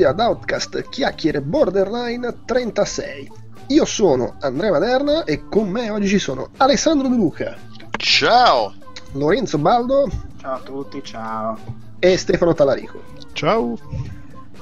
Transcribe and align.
benvenuti 0.00 0.04
ad 0.04 0.18
Outcast 0.20 0.88
Chiacchiere 0.88 1.40
Borderline 1.42 2.34
36. 2.46 3.30
Io 3.68 3.84
sono 3.84 4.36
Andrea 4.40 4.70
Maderna 4.70 5.24
e 5.24 5.46
con 5.48 5.68
me 5.68 5.90
oggi 5.90 6.08
ci 6.08 6.18
sono 6.18 6.48
Alessandro 6.56 7.08
De 7.08 7.16
Luca, 7.16 7.56
Ciao! 7.98 8.72
Lorenzo 9.12 9.58
Baldo 9.58 10.08
Ciao 10.40 10.54
a 10.54 10.60
tutti, 10.60 11.02
ciao. 11.02 11.58
e 11.98 12.16
Stefano 12.16 12.54
Talarico. 12.54 13.02
Ciao. 13.32 13.76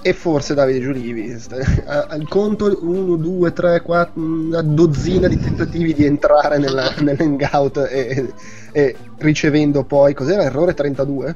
E 0.00 0.12
forse 0.12 0.55
Davide 0.55 0.81
Giulivi. 0.81 1.36
Al 1.86 2.27
conto 2.28 2.77
1, 2.81 3.16
2, 3.16 3.53
3, 3.53 3.83
4, 3.83 4.20
una 4.20 4.62
dozzina 4.62 5.28
di 5.28 5.39
tentativi 5.39 5.94
di 5.94 6.05
entrare 6.05 6.59
nella- 6.59 6.94
nell'hangout 6.98 7.86
e, 7.91 8.33
e 8.72 8.97
ricevendo 9.19 9.84
poi, 9.84 10.14
cos'era? 10.14 10.42
Errore 10.44 10.75
32? 10.75 11.34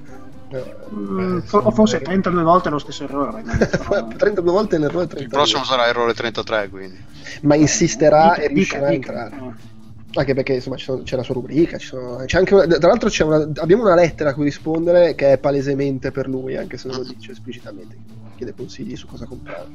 Insomma, 0.90 1.70
forse 1.70 1.96
eh. 1.98 2.02
32 2.02 2.42
volte 2.42 2.68
lo 2.70 2.78
stesso 2.78 3.04
errore. 3.04 3.42
non 3.44 3.58
so. 3.58 4.08
32 4.16 4.50
volte 4.52 4.78
l'errore 4.78 5.04
Il 5.04 5.08
32. 5.10 5.36
prossimo 5.36 5.64
sarà 5.64 5.86
errore 5.86 6.14
33, 6.14 6.68
quindi. 6.68 6.98
Ma 7.42 7.54
insisterà 7.54 8.32
Dica, 8.34 8.42
e 8.42 8.46
riuscirà 8.48 8.88
dica, 8.88 8.88
a 8.88 8.90
dica. 8.90 9.24
entrare. 9.24 9.36
Eh. 9.56 9.70
Anche 10.14 10.34
perché 10.34 10.52
insomma 10.54 10.76
ci 10.76 10.84
sono- 10.84 11.02
c'è 11.04 11.16
la 11.16 11.22
sua 11.22 11.34
rubrica, 11.34 11.78
ci 11.78 11.86
sono- 11.86 12.22
c'è 12.26 12.36
anche 12.36 12.52
una- 12.54 12.66
tra 12.66 12.88
l'altro 12.88 13.08
c'è 13.08 13.24
una- 13.24 13.48
abbiamo 13.56 13.82
una 13.84 13.94
lettera 13.94 14.30
a 14.30 14.34
cui 14.34 14.44
rispondere 14.44 15.14
che 15.14 15.32
è 15.32 15.38
palesemente 15.38 16.10
per 16.10 16.28
lui, 16.28 16.54
anche 16.56 16.76
se 16.76 16.88
non 16.88 16.98
lo 16.98 17.04
dice 17.04 17.32
esplicitamente, 17.32 17.96
chiede 18.36 18.52
consigli 18.54 18.94
su 18.94 19.06
cosa 19.06 19.24
comprare. 19.24 19.68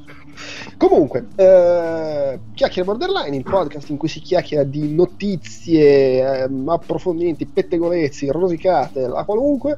Comunque, 0.78 1.25
eh, 1.36 2.39
Chiacchiere 2.53 2.83
Borderline, 2.88 3.36
il 3.36 3.44
podcast 3.44 3.89
in 3.89 3.98
cui 3.98 4.08
si 4.09 4.20
chiacchiera 4.20 4.64
di 4.64 4.94
notizie, 4.94 6.44
ehm, 6.44 6.70
approfondimenti, 6.70 7.48
pettegolezzi, 7.48 8.28
rosicate, 8.30 9.08
la 9.08 9.23
qualunque. 9.23 9.75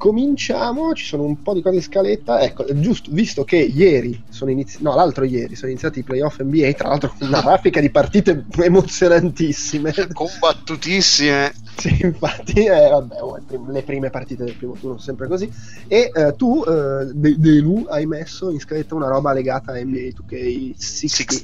Cominciamo, 0.00 0.94
ci 0.94 1.04
sono 1.04 1.24
un 1.24 1.42
po' 1.42 1.52
di 1.52 1.60
cose 1.60 1.76
in 1.76 1.82
scaletta. 1.82 2.40
Ecco, 2.40 2.64
giusto, 2.80 3.10
visto 3.12 3.44
che 3.44 3.56
ieri 3.58 4.18
sono 4.30 4.50
iniziati, 4.50 4.82
no, 4.82 4.94
l'altro 4.94 5.24
ieri 5.24 5.54
sono 5.54 5.70
iniziati 5.70 5.98
i 5.98 6.02
playoff 6.02 6.40
NBA, 6.40 6.72
tra 6.72 6.88
l'altro 6.88 7.12
con 7.18 7.28
una 7.28 7.42
raffica 7.44 7.80
di 7.80 7.90
partite 7.90 8.46
emozionantissime. 8.56 9.92
Combattutissime. 10.14 11.52
Sì, 11.76 11.98
infatti, 12.02 12.64
eh, 12.64 12.88
vabbè, 12.88 13.22
oh, 13.22 13.38
le 13.68 13.82
prime 13.82 14.10
partite 14.10 14.44
del 14.44 14.54
primo 14.54 14.72
turno 14.72 14.98
sono 14.98 15.00
sempre 15.00 15.28
così. 15.28 15.50
E 15.86 16.10
eh, 16.14 16.34
tu, 16.34 16.62
eh, 16.66 17.06
De- 17.12 17.38
Delu, 17.38 17.86
hai 17.88 18.06
messo 18.06 18.50
in 18.50 18.60
scaletta 18.60 18.94
una 18.94 19.08
roba 19.08 19.32
legata 19.32 19.72
a 19.72 19.76
NBA 19.76 20.12
2K16, 20.26 20.74
16. 20.76 21.42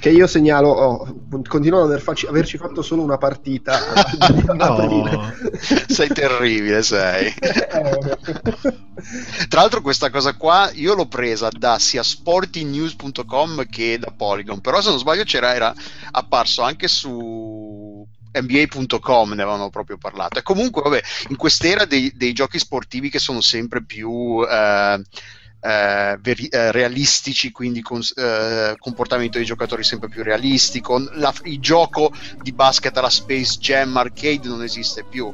che 0.00 0.10
io 0.10 0.26
segnalo, 0.26 0.68
oh, 0.70 1.14
continuo 1.46 1.80
ad 1.80 1.86
aver 1.86 2.00
faci- 2.00 2.26
averci 2.26 2.56
fatto 2.56 2.82
solo 2.82 3.02
una 3.02 3.18
partita. 3.18 3.78
No. 4.58 5.32
Sei 5.86 6.08
terribile, 6.08 6.82
sei. 6.82 7.32
Tra 9.48 9.60
l'altro 9.60 9.80
questa 9.80 10.10
cosa 10.10 10.34
qua 10.34 10.70
io 10.74 10.94
l'ho 10.94 11.06
presa 11.06 11.48
da 11.50 11.78
sia 11.78 12.02
sportingnews.com 12.02 13.66
che 13.66 13.98
da 13.98 14.12
Polygon, 14.16 14.60
però 14.60 14.80
se 14.80 14.90
non 14.90 14.98
sbaglio 14.98 15.24
c'era 15.24 15.54
era 15.54 15.74
apparso 16.10 16.62
anche 16.62 16.88
su 16.88 18.06
NBA.com 18.32 19.32
ne 19.32 19.42
avevano 19.42 19.70
proprio 19.70 19.96
parlato. 19.98 20.38
E 20.38 20.42
comunque, 20.42 20.82
vabbè, 20.82 21.02
in 21.28 21.36
quest'era 21.36 21.84
dei, 21.84 22.12
dei 22.14 22.32
giochi 22.32 22.58
sportivi 22.58 23.10
che 23.10 23.18
sono 23.18 23.40
sempre 23.40 23.84
più 23.84 24.42
eh, 24.48 25.00
eh, 25.60 26.18
veri- 26.20 26.48
eh, 26.48 26.70
realistici, 26.72 27.50
quindi 27.50 27.80
con 27.82 28.00
eh, 28.16 28.74
comportamento 28.78 29.38
dei 29.38 29.46
giocatori 29.46 29.82
sempre 29.82 30.08
più 30.08 30.22
realistico, 30.22 30.98
la- 31.14 31.34
il 31.44 31.60
gioco 31.60 32.12
di 32.40 32.52
basket 32.52 32.96
alla 32.96 33.10
Space 33.10 33.58
Jam 33.58 33.96
Arcade 33.96 34.46
non 34.48 34.62
esiste 34.62 35.04
più. 35.04 35.32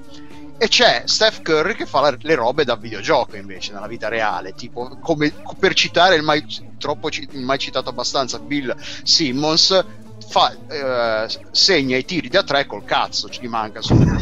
E 0.57 0.69
c'è 0.69 1.03
Steph 1.07 1.43
Curry 1.43 1.75
che 1.75 1.85
fa 1.85 2.01
la- 2.01 2.17
le 2.21 2.35
robe 2.35 2.65
da 2.65 2.77
videogioco 2.77 3.37
invece 3.37 3.73
nella 3.73 3.89
vita 3.89 4.09
reale, 4.09 4.53
tipo 4.55 4.97
come 5.01 5.33
per 5.59 5.75
citare 5.75 6.15
il 6.15 6.23
mai, 6.23 6.45
troppo, 6.79 7.09
il 7.09 7.41
mai 7.41 7.59
citato 7.59 7.91
abbastanza 7.91 8.39
Bill 8.39 8.75
Simmons 9.03 9.85
fa, 10.27 10.53
eh, 10.69 11.27
segna 11.51 11.97
i 11.97 12.05
tiri 12.05 12.29
da 12.29 12.43
tre 12.43 12.67
col 12.67 12.85
cazzo, 12.85 13.29
ci 13.29 13.47
manca 13.47 13.81
solo. 13.83 14.05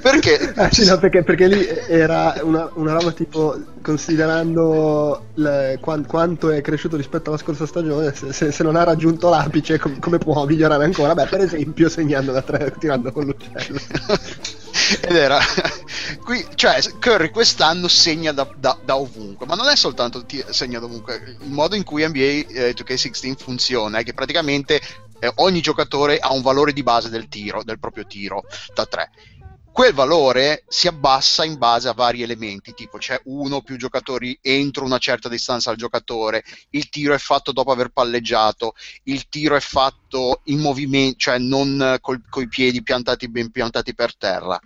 perché 0.00 0.52
Ah, 0.56 0.70
sì, 0.70 0.84
no, 0.86 0.98
perché, 0.98 1.22
perché 1.22 1.46
lì 1.48 1.66
era 1.88 2.34
una, 2.42 2.70
una 2.74 2.92
roba 2.92 3.12
tipo 3.12 3.56
considerando 3.82 5.26
le- 5.34 5.78
quan- 5.80 6.06
quanto 6.06 6.50
è 6.50 6.60
cresciuto 6.60 6.96
rispetto 6.96 7.30
alla 7.30 7.38
scorsa 7.38 7.66
stagione, 7.66 8.14
se, 8.14 8.32
se- 8.32 8.52
se 8.52 8.62
non 8.62 8.76
ha 8.76 8.84
raggiunto 8.84 9.28
l'apice, 9.28 9.78
com- 9.78 9.98
come 9.98 10.18
può 10.18 10.44
migliorare 10.46 10.84
ancora? 10.84 11.14
Beh, 11.14 11.26
per 11.26 11.40
esempio, 11.40 11.88
segnando 11.88 12.32
da 12.32 12.42
tre, 12.42 12.72
tirando 12.78 13.12
con 13.12 13.24
l'uccello. 13.24 13.78
ed 15.02 15.14
era 15.16 15.38
qui, 16.24 16.44
cioè 16.54 16.80
Curry 16.98 17.30
quest'anno 17.30 17.88
segna 17.88 18.32
da, 18.32 18.48
da- 18.56 18.78
da 18.82 18.96
ovunque 18.96 19.46
ma 19.46 19.54
non 19.54 19.68
è 19.68 19.76
soltanto 19.76 20.24
ti- 20.24 20.44
segna 20.50 20.78
da 20.80 20.86
ovunque 20.86 21.36
il 21.40 21.50
modo 21.50 21.76
in 21.76 21.84
cui 21.84 22.06
NBA 22.06 22.18
eh, 22.20 22.74
2K16 22.74 23.36
funziona 23.36 23.98
è 23.98 24.04
che 24.04 24.14
praticamente 24.14 24.80
eh, 25.20 25.32
ogni 25.36 25.60
giocatore 25.60 26.18
ha 26.18 26.32
un 26.32 26.42
valore 26.42 26.72
di 26.72 26.82
base 26.82 27.08
del 27.08 27.28
tiro 27.28 27.62
del 27.62 27.78
proprio 27.78 28.04
tiro 28.06 28.42
da 28.74 28.84
tre 28.86 29.10
quel 29.74 29.92
valore 29.92 30.62
si 30.68 30.86
abbassa 30.86 31.44
in 31.44 31.58
base 31.58 31.88
a 31.88 31.94
vari 31.94 32.22
elementi, 32.22 32.74
tipo 32.74 32.96
c'è 32.96 33.20
uno 33.24 33.56
o 33.56 33.60
più 33.60 33.76
giocatori 33.76 34.38
entro 34.40 34.84
una 34.84 34.98
certa 34.98 35.28
distanza 35.28 35.70
al 35.70 35.76
giocatore, 35.76 36.44
il 36.70 36.88
tiro 36.90 37.12
è 37.12 37.18
fatto 37.18 37.50
dopo 37.50 37.72
aver 37.72 37.88
palleggiato, 37.88 38.76
il 39.02 39.28
tiro 39.28 39.56
è 39.56 39.60
fatto 39.60 40.42
in 40.44 40.60
movimento, 40.60 41.16
cioè 41.18 41.38
non 41.38 41.98
con 42.00 42.22
i 42.36 42.46
piedi 42.46 42.84
piantati 42.84 43.28
ben 43.28 43.50
piantati 43.50 43.96
per 43.96 44.16
terra. 44.16 44.60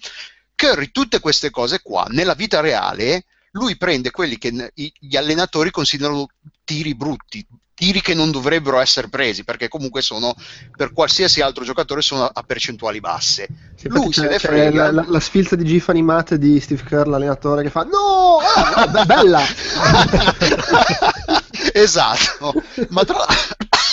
Curry, 0.55 0.91
tutte 0.91 1.21
queste 1.21 1.49
cose 1.49 1.81
qua, 1.81 2.05
nella 2.11 2.35
vita 2.35 2.61
reale, 2.61 3.25
lui 3.53 3.79
prende 3.79 4.11
quelli 4.11 4.37
che 4.37 4.73
gli 4.75 5.17
allenatori 5.17 5.71
considerano 5.71 6.27
tiri 6.65 6.95
brutti, 6.95 7.43
tiri 7.79 8.01
che 8.01 8.13
non 8.13 8.33
dovrebbero 8.33 8.81
essere 8.81 9.09
presi, 9.09 9.45
perché 9.45 9.69
comunque 9.69 10.03
sono, 10.03 10.35
per 10.77 10.93
qualsiasi 10.93 11.41
altro 11.41 11.63
giocatore, 11.63 12.03
sono 12.03 12.25
a- 12.25 12.31
a 12.35 12.43
percentuali 12.43 12.99
basse. 12.99 13.47
Sì, 13.77 13.87
Lui 13.89 14.13
se 14.13 14.27
ne 14.29 14.39
frega. 14.41 14.87
La, 14.87 14.91
la- 14.91 15.05
la 15.09 15.21
sfilza 15.21 15.55
di 15.55 15.65
GIF 15.65 15.89
animate 15.89 16.39
di 16.39 16.59
Steve 16.61 16.83
Kerr, 16.83 17.07
l'allenatore, 17.07 17.63
che 17.63 17.71
fa 17.71 17.85
No! 17.85 18.39
Ah, 18.75 18.89
be- 18.89 19.05
bella! 19.07 19.41
esatto, 21.73 22.53
ma 22.91 23.05
tra 23.05 23.25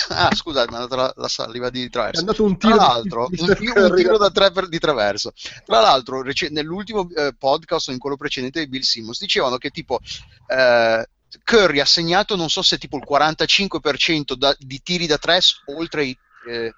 Ah, 0.08 0.30
scusate, 0.34 0.68
mi 0.70 0.78
è 0.78 0.82
andata 0.82 0.96
la, 0.96 1.14
la 1.16 1.28
saliva 1.28 1.70
di 1.72 1.86
È 1.86 1.90
traverso. 1.90 2.20
andato 2.20 2.44
un 2.44 2.58
Tra 2.58 2.70
tiro 2.70 2.80
di- 2.80 2.86
l'altro, 2.88 3.28
di 3.32 3.42
un, 3.42 3.56
tiro- 3.56 3.86
un 3.88 3.96
tiro 3.96 4.18
da- 4.20 4.28
da 4.28 4.32
tre 4.32 4.52
per- 4.52 4.70
di 4.70 4.78
traverso. 4.78 5.34
Tra 5.66 5.80
l'altro, 5.82 6.22
rec- 6.22 6.52
nell'ultimo 6.52 7.10
eh, 7.16 7.34
podcast 7.38 7.90
o 7.90 7.92
in 7.92 7.98
quello 7.98 8.16
precedente 8.16 8.60
di 8.60 8.68
Bill 8.68 8.82
Simmons, 8.82 9.20
dicevano 9.20 9.58
che 9.58 9.72
tipo 9.72 10.00
eh, 10.48 11.10
Curry 11.44 11.80
ha 11.80 11.86
segnato, 11.86 12.36
non 12.36 12.50
so 12.50 12.62
se 12.62 12.78
tipo 12.78 12.98
il 12.98 13.04
45% 13.06 14.36
da- 14.36 14.56
di 14.58 14.82
tiri 14.82 15.06
da 15.08 15.18
tre 15.18 15.40
oltre 15.76 16.06
i 16.06 16.18
eh, 16.48 16.74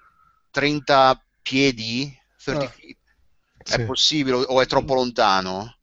30 0.50 1.22
piedi, 1.42 2.10
30 2.42 2.64
Ah. 2.64 2.68
feet. 2.68 2.96
Sì. 3.64 3.74
È 3.74 3.84
possibile 3.84 4.36
o- 4.36 4.60
è 4.62 4.66
troppo 4.66 4.94
lontano? 4.94 5.76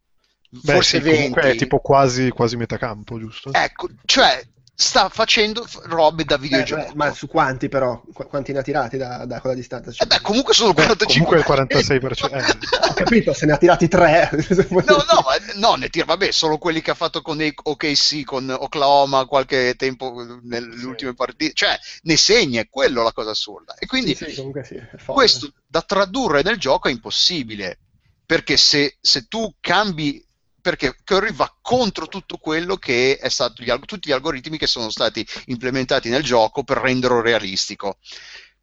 Beh, 0.50 0.74
Forse 0.74 1.02
sì, 1.02 1.10
comunque 1.10 1.42
20. 1.42 1.58
è 1.58 1.60
tipo 1.60 1.80
quasi, 1.80 2.30
quasi 2.30 2.56
metà 2.56 2.78
campo, 2.78 3.20
giusto? 3.20 3.52
Ecco, 3.54 3.90
cioè 4.06 4.42
sta 4.78 5.08
facendo 5.10 5.66
robe 5.84 6.26
da 6.26 6.36
Eh, 6.36 6.40
videogioco. 6.40 6.86
beh, 6.88 6.92
ma 6.96 7.14
su 7.14 7.28
quanti 7.28 7.70
però? 7.70 8.02
Qu- 8.14 8.28
quanti 8.28 8.52
ne 8.52 8.60
ha 8.60 8.62
tirati 8.62 8.98
da, 8.98 9.26
da 9.26 9.40
quella 9.40 9.56
distanza? 9.56 9.92
Eh 10.04 10.06
beh, 10.06 10.20
comunque 10.22 10.54
sono 10.54 10.74
Beh, 10.74 10.84
45 10.84 11.24
comunque 11.26 11.38
il 11.38 11.44
46%. 11.46 12.34
Eh, 12.36 12.90
Ho 12.90 12.94
capito, 12.94 13.34
se 13.34 13.46
ne 13.46 13.54
ha 13.54 13.58
tirati 13.58 13.88
tre. 13.88 14.30
No, 14.86 14.98
no, 14.98 15.22
ma- 15.24 15.54
no, 15.70 15.76
ne 15.76 15.90
tira, 15.90 16.06
vabbè, 16.06 16.32
solo 16.32 16.58
quelli 16.58 16.82
che 16.82 16.92
ha 16.92 16.96
fatto 16.96 17.22
con 17.22 17.40
OKC, 17.42 18.24
con 18.26 18.50
Oklahoma 18.50 19.26
qualche 19.26 19.76
tempo 19.76 20.22
eh, 20.22 20.40
nelle 20.44 20.78
Sì. 20.78 20.86
ultime 20.86 21.14
partite, 21.14 21.54
cioè 21.54 21.78
ne 22.04 22.18
segna, 22.18 22.62
è 22.62 22.68
quello 22.70 23.02
la 23.04 23.14
cosa 23.14 23.32
assurda. 23.32 23.76
E 23.76 23.86
quindi 23.86 24.14
Sì, 24.16 24.26
sì, 24.30 24.36
comunque 24.36 24.64
sì, 24.64 24.80
questo 25.06 25.52
da 25.66 25.82
tradurre 25.82 26.42
nel 26.44 26.58
gioco 26.58 26.88
è 26.90 26.92
impossibile, 26.92 27.80
perché 28.26 28.58
se, 28.58 28.98
se 29.00 29.28
tu 29.28 29.54
cambi, 29.60 30.25
perché 30.66 30.96
Curry 31.04 31.32
va 31.32 31.56
contro 31.62 32.08
tutto 32.08 32.38
quello 32.38 32.78
che 32.78 33.18
è 33.18 33.30
stato, 33.30 33.62
gli 33.62 33.72
tutti 33.86 34.10
gli 34.10 34.12
algoritmi 34.12 34.58
che 34.58 34.66
sono 34.66 34.90
stati 34.90 35.24
implementati 35.46 36.10
nel 36.10 36.24
gioco 36.24 36.64
per 36.64 36.78
renderlo 36.78 37.22
realistico. 37.22 38.00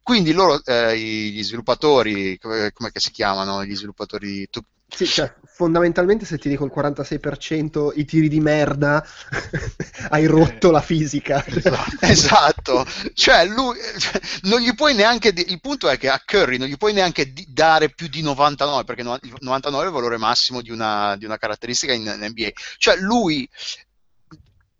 Quindi 0.01 0.33
loro, 0.33 0.61
eh, 0.65 0.97
gli 0.99 1.41
sviluppatori, 1.41 2.37
come, 2.37 2.73
si 2.95 3.09
chiamano 3.11 3.63
gli 3.63 3.73
sviluppatori 3.73 4.27
di 4.27 4.49
Sì, 4.95 5.07
cioè, 5.07 5.33
fondamentalmente 5.45 6.23
se 6.23 6.37
ti 6.37 6.49
dico 6.49 6.65
il 6.65 6.71
46% 6.71 7.91
i 7.95 8.05
tiri 8.05 8.27
di 8.27 8.39
merda, 8.39 9.03
hai 10.09 10.25
rotto 10.27 10.69
la 10.69 10.81
fisica. 10.81 11.43
Esatto. 11.45 11.91
Esatto, 12.13 12.85
cioè 13.13 13.45
lui 13.45 13.75
cioè, 13.97 14.21
non 14.43 14.59
gli 14.61 14.73
puoi 14.75 14.93
neanche 14.93 15.33
di- 15.33 15.45
il 15.51 15.59
punto 15.59 15.89
è 15.89 15.97
che 15.97 16.09
a 16.09 16.21
Curry 16.23 16.57
non 16.57 16.67
gli 16.67 16.77
puoi 16.77 16.93
neanche 16.93 17.33
di- 17.33 17.45
dare 17.49 17.89
più 17.89 18.07
di 18.07 18.21
99 18.21 18.83
perché 18.83 19.01
no- 19.03 19.17
il 19.21 19.33
99 19.39 19.83
è 19.85 19.87
il 19.87 19.93
valore 19.93 20.17
massimo 20.17 20.61
di 20.61 20.69
una, 20.69 21.15
di 21.17 21.25
una 21.25 21.37
caratteristica 21.37 21.93
in, 21.93 22.01
in 22.03 22.27
NBA, 22.29 22.49
cioè 22.77 22.95
lui 22.97 23.49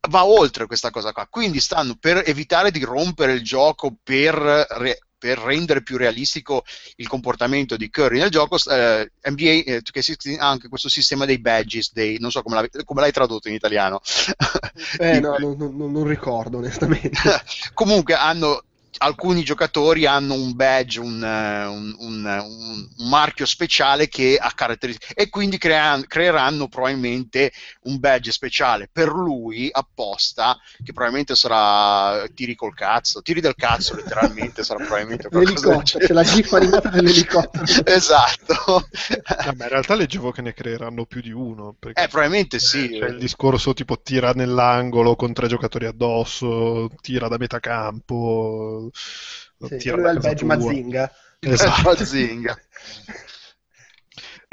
va 0.09 0.25
oltre 0.25 0.65
questa 0.65 0.89
cosa 0.91 1.11
qua. 1.11 1.27
Quindi 1.29 1.59
stanno 1.59 1.95
per 1.99 2.21
evitare 2.25 2.71
di 2.71 2.83
rompere 2.83 3.33
il 3.33 3.43
gioco 3.43 3.95
per, 4.03 4.35
re- 4.35 4.99
per 5.23 5.37
rendere 5.37 5.81
più 5.83 5.95
realistico 5.95 6.65
il 6.97 7.07
comportamento 7.07 7.77
di 7.77 7.89
Curry 7.89 8.19
nel 8.19 8.29
gioco. 8.29 8.57
eh, 8.69 9.09
NBA 9.23 9.71
eh, 9.71 9.81
2K16 9.81 10.37
ha 10.37 10.49
anche 10.49 10.67
questo 10.67 10.89
sistema 10.89 11.23
dei 11.23 11.39
badges, 11.39 11.93
dei, 11.93 12.17
non 12.19 12.29
so 12.29 12.41
come, 12.41 12.55
l'ave- 12.55 12.83
come 12.83 12.99
l'hai 12.99 13.13
tradotto 13.13 13.47
in 13.47 13.53
italiano. 13.53 14.01
Eh, 14.97 15.21
no, 15.23 15.37
non, 15.37 15.55
non- 15.57 15.91
non 15.93 16.03
ricordo 16.05 16.57
onestamente. 16.57 17.21
Comunque 17.73 18.15
hanno 18.15 18.65
alcuni 18.99 19.43
giocatori 19.43 20.05
hanno 20.05 20.33
un 20.33 20.55
badge, 20.55 20.99
un, 20.99 21.23
eh, 21.23 21.65
un- 21.65 21.95
un- 21.99 22.25
un- 22.25 22.87
un 22.97 23.09
marchio 23.09 23.45
speciale 23.45 24.07
che 24.07 24.37
ha 24.39 24.51
caratteristiche 24.53 25.13
e 25.13 25.29
quindi 25.29 25.57
crea- 25.57 26.01
creeranno 26.07 26.67
probabilmente 26.67 27.51
un 27.83 27.99
badge 27.99 28.31
speciale 28.31 28.89
per 28.91 29.09
lui 29.09 29.69
apposta 29.71 30.57
che 30.83 30.91
probabilmente 30.93 31.35
sarà 31.35 32.25
tiri 32.33 32.55
col 32.55 32.73
cazzo, 32.73 33.21
tiri 33.21 33.41
del 33.41 33.55
cazzo 33.55 33.95
letteralmente 33.95 34.63
sarà 34.63 34.83
probabilmente 34.83 35.29
qualcosa 35.29 35.81
c'è 35.97 36.13
la 36.13 36.23
gif 36.23 36.51
animata 36.53 36.89
dell'elicottero. 36.89 37.63
esatto. 37.85 38.53
No, 38.65 39.53
ma 39.57 39.63
in 39.63 39.69
realtà 39.69 39.95
leggevo 39.95 40.31
che 40.31 40.41
ne 40.41 40.53
creeranno 40.53 41.05
più 41.05 41.21
di 41.21 41.31
uno. 41.31 41.75
Eh, 41.81 42.07
probabilmente 42.07 42.59
sì. 42.59 42.97
c'è 42.99 43.07
il 43.07 43.17
discorso 43.17 43.73
tipo 43.73 44.01
tira 44.01 44.31
nell'angolo 44.31 45.15
con 45.15 45.33
tre 45.33 45.47
giocatori 45.47 45.85
addosso, 45.85 46.89
tira 47.01 47.27
da 47.27 47.37
metà 47.37 47.59
campo, 47.59 48.82
Sì, 48.91 49.77
tira 49.77 49.95
lui 49.95 50.03
da 50.03 50.09
ha 50.09 50.11
il 50.11 50.19
badge. 50.19 50.45
Mazinga. 50.45 51.11
Esatto. 51.39 51.81
Mazinga. 51.89 52.57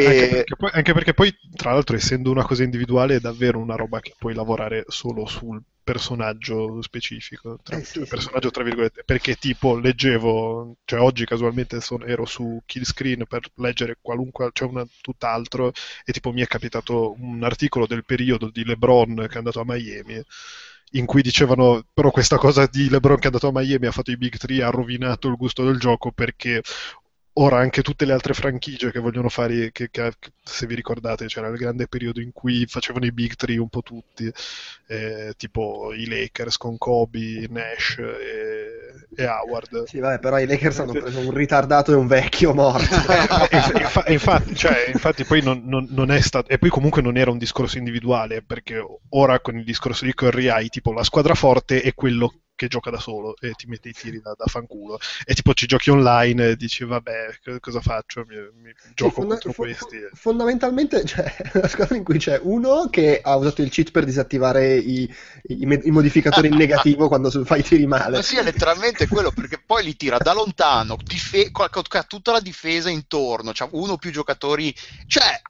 Anche 0.02 0.26
perché, 0.28 0.56
poi, 0.56 0.70
anche 0.72 0.92
perché 0.94 1.14
poi, 1.14 1.34
tra 1.54 1.72
l'altro, 1.72 1.94
essendo 1.96 2.30
una 2.30 2.44
cosa 2.44 2.62
individuale, 2.62 3.16
è 3.16 3.20
davvero 3.20 3.58
una 3.58 3.74
roba 3.76 4.00
che 4.00 4.14
puoi 4.16 4.34
lavorare 4.34 4.84
solo 4.88 5.26
sul 5.26 5.62
personaggio 5.82 6.80
specifico, 6.80 7.58
tra, 7.62 7.76
Eh, 7.76 7.84
sì, 7.84 7.94
cioè, 7.94 8.04
sì. 8.04 8.08
personaggio 8.08 8.50
tra 8.50 8.62
virgolette, 8.62 9.02
perché 9.04 9.34
tipo 9.34 9.76
leggevo, 9.76 10.76
cioè 10.84 11.00
oggi 11.00 11.24
casualmente 11.26 11.80
sono- 11.80 12.04
ero 12.06 12.24
su 12.24 12.62
Killscreen 12.64 13.26
per 13.26 13.42
leggere 13.56 13.98
qualunque, 14.00 14.50
cioè 14.52 14.68
una, 14.68 14.86
tutt'altro, 15.00 15.72
e 16.04 16.12
tipo 16.12 16.32
mi 16.32 16.40
è 16.42 16.46
capitato 16.46 17.14
un 17.20 17.42
articolo 17.44 17.86
del 17.86 18.04
periodo 18.04 18.48
di 18.50 18.64
LeBron 18.64 19.26
che 19.28 19.34
è 19.34 19.38
andato 19.38 19.60
a 19.60 19.64
Miami, 19.66 20.22
in 20.94 21.06
cui 21.06 21.22
dicevano 21.22 21.84
però 21.92 22.10
questa 22.10 22.36
cosa 22.36 22.66
di 22.66 22.88
LeBron 22.88 23.16
che 23.16 23.24
è 23.24 23.26
andato 23.26 23.48
a 23.48 23.52
Miami 23.52 23.86
ha 23.86 23.92
fatto 23.92 24.10
i 24.10 24.16
Big 24.16 24.36
Three, 24.36 24.62
ha 24.62 24.70
rovinato 24.70 25.28
il 25.28 25.36
gusto 25.36 25.64
del 25.64 25.78
gioco 25.78 26.10
perché 26.12 26.62
ora 27.34 27.58
anche 27.58 27.82
tutte 27.82 28.04
le 28.04 28.12
altre 28.12 28.34
franchigie 28.34 28.90
che 28.90 28.98
vogliono 28.98 29.28
fare, 29.28 29.70
che, 29.72 29.88
che- 29.90 30.12
se 30.42 30.66
vi 30.66 30.74
ricordate 30.74 31.26
c'era 31.26 31.48
il 31.48 31.56
grande 31.56 31.86
periodo 31.86 32.20
in 32.20 32.32
cui 32.32 32.66
facevano 32.66 33.06
i 33.06 33.12
Big 33.12 33.34
Three 33.34 33.56
un 33.58 33.68
po' 33.68 33.82
tutti, 33.82 34.30
eh, 34.88 35.34
tipo 35.36 35.92
i 35.94 36.06
Lakers 36.06 36.56
con 36.56 36.76
Kobe, 36.76 37.46
Nash 37.48 37.98
e, 37.98 38.79
e 39.14 39.26
Howard. 39.26 39.84
Sì, 39.84 39.98
vabbè, 39.98 40.18
però 40.18 40.38
i 40.38 40.46
Lakers 40.46 40.80
hanno 40.80 40.92
preso 40.92 41.18
un 41.20 41.32
ritardato 41.32 41.92
e 41.92 41.94
un 41.94 42.06
vecchio 42.06 42.54
morto. 42.54 42.94
Inf- 43.50 43.78
infa- 43.78 44.04
infatti, 44.08 44.54
cioè, 44.54 44.90
infatti 44.92 45.24
poi 45.24 45.42
non, 45.42 45.62
non- 45.64 45.86
non 45.90 46.10
è 46.10 46.20
stato 46.20 46.48
e 46.50 46.58
poi 46.58 46.70
comunque 46.70 47.02
non 47.02 47.16
era 47.16 47.30
un 47.30 47.38
discorso 47.38 47.78
individuale 47.78 48.42
perché 48.42 48.82
ora 49.10 49.40
con 49.40 49.56
il 49.56 49.64
discorso 49.64 50.04
di 50.04 50.14
Curry 50.14 50.48
hai 50.48 50.68
tipo 50.68 50.92
la 50.92 51.04
squadra 51.04 51.34
forte 51.34 51.82
e 51.82 51.94
quello 51.94 52.32
che 52.60 52.68
gioca 52.68 52.90
da 52.90 52.98
solo 52.98 53.36
e 53.40 53.52
ti 53.52 53.66
mette 53.66 53.88
i 53.88 53.92
tiri 53.94 54.20
da, 54.20 54.34
da 54.36 54.44
fanculo 54.44 54.98
e 55.24 55.32
tipo 55.32 55.54
ci 55.54 55.64
giochi 55.64 55.88
online 55.88 56.50
e 56.50 56.56
dici 56.56 56.84
vabbè 56.84 57.38
co- 57.42 57.58
cosa 57.58 57.80
faccio 57.80 58.26
mi, 58.28 58.36
mi 58.60 58.74
gioco 58.94 59.12
fonda- 59.12 59.34
contro 59.34 59.52
fo- 59.52 59.62
questi 59.62 59.98
fo- 59.98 60.08
fondamentalmente 60.12 61.00
c'è 61.04 61.24
una 61.54 61.68
squadra 61.68 61.96
in 61.96 62.04
cui 62.04 62.18
c'è 62.18 62.38
uno 62.42 62.90
che 62.90 63.20
ha 63.22 63.34
usato 63.36 63.62
il 63.62 63.70
cheat 63.70 63.92
per 63.92 64.04
disattivare 64.04 64.76
i, 64.76 65.10
i 65.44 65.64
me- 65.64 65.80
i 65.84 65.90
modificatori 65.90 66.48
in 66.48 66.56
negativo 66.56 67.08
quando 67.08 67.30
fai 67.30 67.60
i 67.60 67.62
tiri 67.62 67.86
male. 67.86 68.16
Ma 68.16 68.22
sì, 68.22 68.36
è 68.36 68.42
letteralmente 68.42 69.06
quello, 69.06 69.30
perché 69.30 69.62
poi 69.64 69.82
li 69.82 69.96
tira 69.96 70.18
da 70.18 70.34
lontano, 70.34 70.98
dife- 71.02 71.50
tutta 72.06 72.32
la 72.32 72.40
difesa 72.40 72.90
intorno, 72.90 73.52
c'ha 73.54 73.68
uno 73.72 73.92
o 73.92 73.96
più 73.96 74.10
giocatori, 74.10 74.74
cioè 75.06 75.40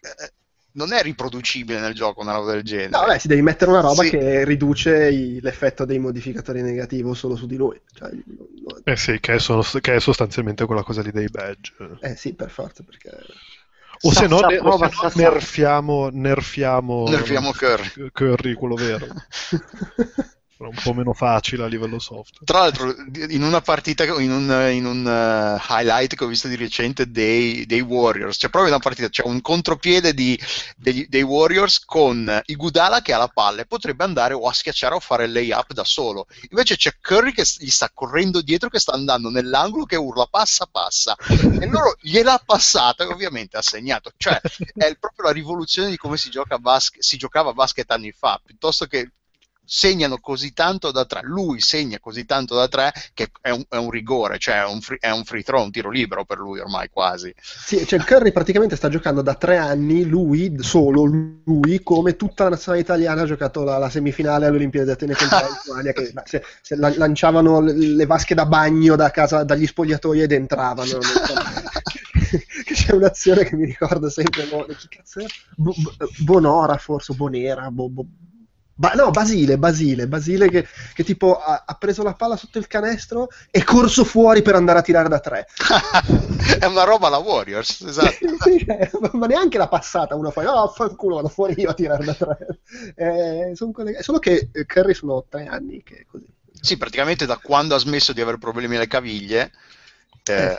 eh, 0.00 0.32
non 0.72 0.92
è 0.92 1.02
riproducibile 1.02 1.80
nel 1.80 1.94
gioco 1.94 2.20
una 2.20 2.34
roba 2.34 2.52
del 2.52 2.62
genere. 2.62 2.90
No, 2.90 3.00
vabbè, 3.00 3.18
si 3.18 3.26
devi 3.28 3.42
mettere 3.42 3.70
una 3.70 3.80
roba 3.80 4.02
Sì. 4.02 4.10
che 4.10 4.44
riduce 4.44 5.08
i- 5.10 5.40
l'effetto 5.40 5.84
dei 5.84 5.98
modificatori 5.98 6.62
negativo 6.62 7.14
solo 7.14 7.34
su 7.36 7.46
di 7.46 7.56
lui. 7.56 7.80
Cioè, 7.92 8.10
no- 8.12 8.80
eh 8.84 8.96
sì 8.96 9.18
che 9.20 9.34
è, 9.34 9.38
sono- 9.38 9.62
che 9.80 9.94
è 9.96 10.00
sostanzialmente 10.00 10.66
quella 10.66 10.82
cosa 10.82 11.02
lì 11.02 11.10
dei 11.10 11.28
badge 11.28 11.72
eh 12.00 12.14
sì, 12.16 12.34
per 12.34 12.50
forza, 12.50 12.82
perché... 12.84 13.10
o 14.02 14.12
se 14.12 14.26
no, 14.28 14.36
Sa- 14.36 14.42
sa- 14.42 14.46
ne- 14.48 14.58
o 14.58 14.62
prova, 14.62 14.88
se 14.88 14.94
no 14.94 15.08
sa- 15.08 15.10
sa- 15.10 15.20
nerfiamo 15.30 16.08
nerfiamo 16.12 17.08
Nerfiamo 17.08 17.50
Curry. 17.52 18.10
Curry, 18.12 18.54
quello 18.54 18.74
vero 18.76 19.06
un 20.66 20.74
po' 20.82 20.92
meno 20.92 21.12
facile 21.12 21.62
a 21.62 21.66
livello 21.66 21.98
soft 21.98 22.38
Tra 22.44 22.60
l'altro, 22.60 22.94
in 23.28 23.42
una 23.42 23.60
partita, 23.60 24.04
in 24.04 24.30
un, 24.32 24.70
in 24.72 24.84
un, 24.84 25.06
eh, 25.06 25.62
highlight 25.68 26.16
che 26.16 26.24
ho 26.24 26.26
visto 26.26 26.48
di 26.48 26.56
recente 26.56 27.10
dei, 27.10 27.64
dei 27.66 27.80
Warriors, 27.80 28.36
c'è 28.36 28.48
proprio 28.48 28.72
una 28.72 28.80
partita, 28.82 29.08
c'è 29.08 29.22
un 29.24 29.40
contropiede 29.40 30.14
di- 30.14 30.38
degli- 30.76 31.06
dei 31.08 31.22
Warriors 31.22 31.84
con 31.84 32.40
Igudala 32.46 33.02
che 33.02 33.12
ha 33.12 33.18
la 33.18 33.28
palla 33.28 33.62
e 33.62 33.66
potrebbe 33.66 34.04
andare 34.04 34.34
o 34.34 34.48
a 34.48 34.52
schiacciare 34.52 34.94
o 34.94 34.98
a 34.98 35.00
fare 35.00 35.24
il 35.24 35.32
layup 35.32 35.72
da 35.72 35.84
solo. 35.84 36.26
Invece 36.50 36.76
c'è 36.76 36.92
Curry 37.00 37.32
che 37.32 37.44
gli 37.58 37.70
sta 37.70 37.90
correndo 37.92 38.40
dietro, 38.42 38.68
che 38.68 38.80
sta 38.80 38.92
andando 38.92 39.30
nell'angolo, 39.30 39.84
che 39.84 39.96
urla 39.96 40.26
passa, 40.26 40.66
passa. 40.70 41.14
E 41.60 41.66
loro 41.66 41.96
gliel'ha 42.00 42.40
passata 42.44 43.04
e 43.04 43.06
ovviamente 43.06 43.56
ha 43.56 43.62
segnato. 43.62 44.10
Cioè, 44.16 44.40
è 44.74 44.96
proprio 44.96 45.26
la 45.26 45.32
rivoluzione 45.32 45.90
di 45.90 45.96
come 45.96 46.16
si, 46.16 46.30
gioca 46.30 46.58
basket, 46.58 47.02
si 47.02 47.16
giocava 47.16 47.50
a 47.50 47.54
basket 47.54 47.90
anni 47.90 48.12
fa, 48.12 48.40
piuttosto 48.44 48.86
che 48.86 49.12
segnano 49.68 50.18
così 50.18 50.54
tanto 50.54 50.90
da 50.90 51.04
tre, 51.04 51.20
lui 51.24 51.60
segna 51.60 51.98
così 52.00 52.24
tanto 52.24 52.54
da 52.54 52.68
tre 52.68 52.90
che 53.12 53.30
è 53.42 53.50
un, 53.50 53.62
è 53.68 53.76
un 53.76 53.90
rigore, 53.90 54.38
cioè 54.38 54.62
è 54.62 54.66
un, 54.66 54.80
free, 54.80 54.96
è 54.98 55.10
un 55.10 55.24
free 55.24 55.42
throw, 55.42 55.62
un 55.62 55.70
tiro 55.70 55.90
libero 55.90 56.24
per 56.24 56.38
lui 56.38 56.58
ormai 56.58 56.88
quasi. 56.88 57.32
Sì, 57.40 57.86
cioè 57.86 57.98
Curry 58.02 58.32
praticamente 58.32 58.76
sta 58.76 58.88
giocando 58.88 59.20
da 59.20 59.34
tre 59.34 59.58
anni, 59.58 60.04
lui, 60.06 60.56
solo 60.60 61.04
lui, 61.04 61.82
come 61.82 62.16
tutta 62.16 62.44
la 62.44 62.50
nazionale 62.50 62.82
italiana 62.82 63.22
ha 63.22 63.26
giocato 63.26 63.62
la, 63.62 63.76
la 63.76 63.90
semifinale 63.90 64.46
alle 64.46 64.56
Olimpiadi 64.56 64.86
di 64.86 64.92
Atene 64.92 65.14
contro 65.14 65.38
la 65.44 65.48
Lituania, 65.52 65.92
che 65.92 66.12
se, 66.24 66.42
se 66.62 66.76
la- 66.76 66.94
lanciavano 66.96 67.60
le, 67.60 67.72
le 67.74 68.06
vasche 68.06 68.34
da 68.34 68.46
bagno 68.46 68.96
da 68.96 69.10
casa, 69.10 69.44
dagli 69.44 69.66
spogliatoi 69.66 70.22
ed 70.22 70.32
entravano. 70.32 70.98
C'è 72.64 72.92
un'azione 72.94 73.44
che 73.44 73.56
mi 73.56 73.66
ricordo 73.66 74.08
sempre, 74.10 74.44
mo- 74.50 74.64
chi 74.76 74.88
cazzo 74.88 75.20
era? 75.20 75.28
Bo- 75.54 75.74
Bo- 75.76 75.94
Bonora 76.16 76.76
forse, 76.78 77.14
Bonera, 77.14 77.70
Bo- 77.70 77.88
Bo- 77.88 78.06
Ba- 78.80 78.92
no, 78.94 79.10
Basile, 79.10 79.58
Basile, 79.58 80.06
Basile 80.06 80.48
che, 80.48 80.64
che 80.94 81.02
tipo 81.02 81.36
ha, 81.36 81.64
ha 81.66 81.74
preso 81.74 82.04
la 82.04 82.12
palla 82.14 82.36
sotto 82.36 82.58
il 82.58 82.68
canestro 82.68 83.28
e 83.50 83.64
corso 83.64 84.04
fuori 84.04 84.40
per 84.40 84.54
andare 84.54 84.78
a 84.78 84.82
tirare 84.82 85.08
da 85.08 85.18
tre. 85.18 85.48
è 86.60 86.64
una 86.64 86.84
roba 86.84 87.08
alla 87.08 87.16
Warriors, 87.18 87.80
esatto. 87.80 88.14
Sì, 88.38 88.64
cioè, 88.64 88.88
ma 89.14 89.26
neanche 89.26 89.58
la 89.58 89.66
passata 89.66 90.14
uno 90.14 90.30
fa 90.30 90.42
no 90.42 90.68
fanculo 90.68 91.16
vado 91.16 91.28
fuori 91.28 91.54
io 91.60 91.70
a 91.70 91.74
tirare 91.74 92.04
da 92.04 92.14
tre 92.14 92.36
Eh, 92.94 93.52
son 93.54 93.72
quelle- 93.72 94.00
solo 94.02 94.20
che 94.20 94.48
eh, 94.52 94.64
Curry 94.64 94.94
sono 94.94 95.24
tre 95.28 95.46
anni 95.46 95.82
che 95.82 96.06
così 96.08 96.26
Sì, 96.60 96.76
praticamente 96.76 97.26
da 97.26 97.36
quando 97.38 97.74
ha 97.74 97.78
smesso 97.78 98.12
di 98.12 98.20
avere 98.20 98.38
problemi 98.38 98.76
alle 98.76 98.86
caviglie 98.86 99.50
eh, 100.24 100.56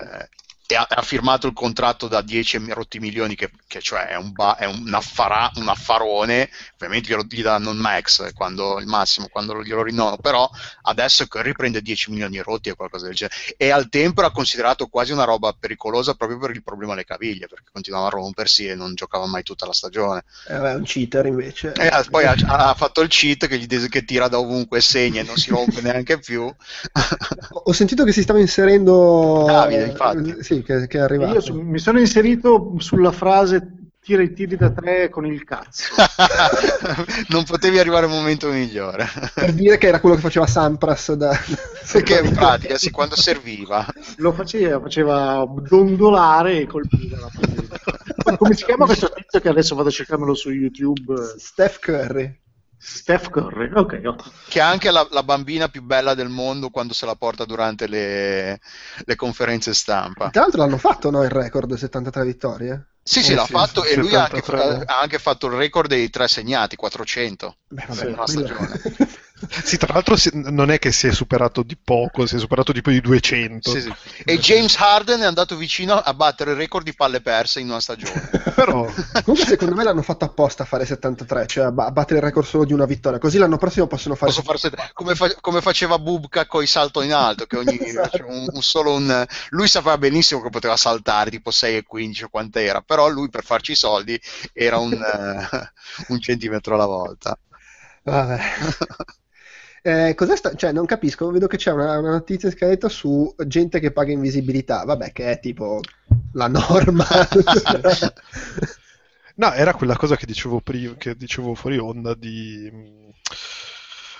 e 0.72 0.76
ha, 0.76 0.86
ha 0.88 1.02
firmato 1.02 1.48
il 1.48 1.54
contratto 1.54 2.08
da 2.08 2.22
10 2.22 2.60
mi- 2.60 2.72
rotti 2.72 3.00
milioni, 3.00 3.34
che, 3.34 3.50
che 3.66 3.82
cioè 3.82 4.06
è 4.06 4.16
un, 4.16 4.32
ba- 4.32 4.56
è 4.56 4.66
un, 4.66 4.94
affara- 4.94 5.50
un 5.56 5.68
affarone, 5.68 6.48
ovviamente 6.76 7.10
glielo 7.10 7.26
gli 7.28 7.42
danno 7.42 7.72
il 7.72 7.80
max, 7.80 8.34
quando, 8.34 8.80
il 8.80 8.86
massimo, 8.86 9.30
quando 9.30 9.64
glielo 9.64 9.82
rinnovano, 9.82 10.18
però 10.18 10.48
adesso 10.84 11.26
Curry 11.26 11.54
prende 11.54 11.82
10 11.82 12.12
milioni 12.12 12.38
rotti 12.40 12.70
o 12.70 12.76
qualcosa 12.76 13.08
del 13.08 13.16
genere, 13.16 13.36
e 13.58 13.72
al 13.72 13.90
tempo 13.90 14.22
era 14.22 14.30
considerato 14.30 14.86
quasi 14.86 15.12
una 15.12 15.24
roba 15.24 15.56
pericolosa 15.60 16.14
proprio 16.14 16.38
per 16.38 16.52
il 16.52 16.62
problema 16.62 16.94
alle 16.94 17.04
caviglie, 17.04 17.48
perché 17.48 17.70
continuava 17.72 18.06
a 18.06 18.12
rompersi 18.12 18.68
e 18.68 18.76
non 18.76 18.94
giocava 18.94 19.26
mai 19.26 19.42
tutta 19.42 19.66
la 19.66 19.74
stagione. 19.74 20.24
Eh, 20.48 20.54
è 20.54 20.76
un 20.76 20.84
cheater 20.84 21.26
invece 21.26 21.74
E 21.74 21.90
poi 22.12 22.26
ha, 22.26 22.36
ha 22.46 22.74
fatto 22.76 23.02
il 23.02 23.10
cheat 23.10 23.48
che, 23.48 23.58
gli 23.58 23.88
che 23.88 24.06
tira 24.06 24.28
da 24.28 24.38
ovunque 24.38 24.78
e 24.78 24.82
segna 24.82 25.22
e 25.22 25.24
non 25.24 25.36
si 25.36 25.50
rompe 25.50 25.82
neanche 25.82 26.20
più. 26.20 26.44
ho 27.64 27.74
sentito 27.74 28.04
che 28.04 28.12
si 28.12 28.22
stava 28.22 28.40
inserendo 28.40 29.44
Davide, 29.46 29.86
infatti. 29.86 30.30
eh, 30.30 30.44
che, 30.64 30.88
che 30.88 30.98
è 30.98 31.02
arrivato 31.02 31.34
Io 31.36 31.42
su- 31.42 31.60
mi 31.62 31.80
sono 31.80 32.00
inserito 32.00 32.74
sulla 32.78 33.12
frase 33.12 33.80
tira 34.02 34.22
i 34.24 34.34
tiri 34.34 34.56
da 34.56 34.72
tre 34.72 35.10
con 35.10 35.26
il 35.26 35.44
cazzo. 35.44 35.94
non 37.30 37.44
potevi 37.44 37.80
arrivare 37.80 38.06
a 38.06 38.10
un 38.10 38.16
momento 38.16 38.50
migliore. 38.50 39.08
per 39.34 39.54
dire 39.54 39.78
che 39.78 39.88
era 39.88 40.00
quello 40.00 40.16
che 40.16 40.22
faceva 40.22 40.48
Sampras 40.48 41.14
da, 41.14 41.38
Perché 41.92 42.20
in 42.24 42.34
pratica, 42.34 42.78
sì, 42.78 42.90
quando 42.92 43.16
serviva. 43.16 43.86
Lo 44.18 44.32
faceva, 44.32 44.80
faceva 44.80 45.46
dondolare 45.68 46.62
e 46.62 46.68
colpiva 46.68 47.18
la. 47.20 48.36
Come 48.38 48.54
si 48.54 48.64
chiama 48.64 48.86
questo 48.86 49.12
tizio 49.14 49.40
che 49.40 49.50
adesso 49.50 49.76
vado 49.76 49.90
a 49.90 49.92
cercarmelo 49.92 50.34
su 50.34 50.50
YouTube? 50.50 51.16
Steph 51.38 51.80
Curry 51.80 52.40
Steph 52.82 53.30
Curry. 53.30 53.70
Ok. 53.74 54.00
Che 54.48 54.60
è 54.60 54.62
anche 54.62 54.90
la, 54.92 55.08
la 55.12 55.24
bambina 55.24 55.70
più 55.70 55.82
bella 55.84 56.14
del 56.14 56.30
mondo 56.30 56.70
quando 56.70 56.94
se 56.94 57.06
la 57.06 57.16
porta 57.16 57.46
durante 57.46 57.88
le, 57.88 58.60
le 59.06 59.16
conferenze 59.16 59.74
stampa. 59.74 60.30
tra 60.30 60.42
l'altro 60.42 60.62
l'hanno 60.62 60.78
fatto 60.78 61.10
no 61.12 61.24
il 61.24 61.30
record 61.30 61.74
73 61.74 62.24
vittorie 62.26 62.88
Sì, 63.04 63.24
sì, 63.24 63.34
Eh 63.34 63.36
l'ha 63.36 63.46
sì, 63.46 63.52
fatto 63.54 63.84
e 63.84 63.96
lui 63.96 64.16
ha 64.16 64.24
anche, 64.24 64.42
73. 64.44 64.84
ha 64.86 65.00
anche 65.00 65.20
fatto 65.20 65.48
il 65.48 65.54
record 65.54 65.90
dei 65.90 66.10
tre 66.10 66.28
segnati, 66.28 66.76
400. 66.76 67.58
Beh, 67.68 67.86
vabbè, 67.88 68.06
Sì, 68.06 68.06
ma 68.08 68.14
una 68.18 68.28
stagione. 68.28 68.80
Sì, 69.64 69.78
tra 69.78 69.94
l'altro 69.94 70.16
non 70.34 70.70
è 70.72 70.80
che 70.80 70.92
si 70.92 71.08
è 71.08 71.12
superato 71.14 71.64
di 71.64 71.78
poco, 71.82 72.26
si 72.26 72.36
è 72.36 72.40
superato 72.40 72.72
tipo 72.74 72.90
di 72.90 73.00
200. 73.02 73.72
Sì, 73.72 73.82
sì. 73.82 73.94
E 74.26 74.38
James 74.38 74.76
Harden 74.78 75.22
è 75.22 75.26
andato 75.26 75.56
vicino 75.56 75.94
a 75.96 76.14
battere 76.14 76.52
il 76.52 76.58
record 76.58 76.84
di 76.84 76.94
palle 76.94 77.22
perse 77.22 77.60
in 77.60 77.70
una 77.70 77.80
stagione. 77.80 78.30
Però 78.56 78.86
Comunque 79.24 79.46
secondo 79.48 79.76
me 79.76 79.84
l'hanno 79.84 80.02
fatto 80.02 80.26
apposta 80.26 80.64
a 80.64 80.66
fare 80.66 80.86
73, 80.86 81.46
cioè 81.48 81.66
a 81.66 81.72
ba- 81.72 81.86
a 81.86 81.92
battere 81.92 82.20
il 82.20 82.26
record 82.26 82.46
solo 82.46 82.66
di 82.66 82.74
una 82.74 82.86
vittoria, 82.86 83.20
così 83.20 83.38
l'anno 83.38 83.58
prossimo 83.58 83.88
possono 83.88 84.16
fare... 84.16 84.32
Posso 84.32 84.44
fare 84.44 84.58
set- 84.58 84.92
come, 84.94 85.16
fa- 85.16 85.36
come 85.40 85.62
faceva 85.62 85.98
Bubka 86.00 86.46
con 86.46 86.64
i 86.64 86.68
salto 86.68 87.02
in 87.02 87.14
alto, 87.14 87.46
che 87.46 87.58
ogni 87.58 87.78
Esatto. 87.80 88.18
cioè, 88.18 88.28
un, 88.28 88.46
un 88.52 88.62
solo 88.62 88.94
un- 88.94 89.26
lui 89.50 89.68
sapeva 89.68 89.98
benissimo 89.98 90.42
che 90.42 90.50
poteva 90.50 90.76
saltare 90.78 91.30
tipo 91.30 91.52
6 91.52 91.78
e 91.78 91.84
15 91.84 92.24
o 92.26 92.30
quant'era, 92.30 92.82
però 92.82 93.08
lui 93.08 93.30
per 93.30 93.44
farci 93.44 93.72
i 93.72 93.76
soldi 93.76 94.20
era 94.54 94.78
un, 94.78 94.94
eh, 94.94 95.72
un 96.10 96.20
centimetro 96.20 96.76
alla 96.76 96.86
volta. 96.86 97.38
Vabbè. 98.04 98.40
Eh, 99.82 100.14
cos'è 100.16 100.36
sta- 100.36 100.54
Cioè, 100.56 100.72
non 100.72 100.86
capisco, 100.86 101.30
vedo 101.32 101.48
che 101.48 101.58
c'è 101.58 101.72
una, 101.72 101.98
una 102.00 102.12
notizia 102.12 102.50
scritta 102.52 102.90
su 102.90 103.34
gente 103.48 103.80
che 103.80 103.92
paga 103.92 104.12
invisibilità, 104.12 104.84
vabbè, 104.84 105.12
che 105.12 105.32
è 105.32 105.40
tipo 105.40 105.80
la 106.34 106.48
norma. 106.48 107.06
No, 109.36 109.54
era 109.54 109.74
quella 109.74 109.96
cosa 109.96 110.16
che 110.18 110.26
dicevo 110.26 110.60
prima, 110.62 110.96
che 110.96 111.16
dicevo 111.16 111.56
fuori 111.56 111.78
onda 111.78 112.14
di 112.14 112.70
mh, 112.72 113.10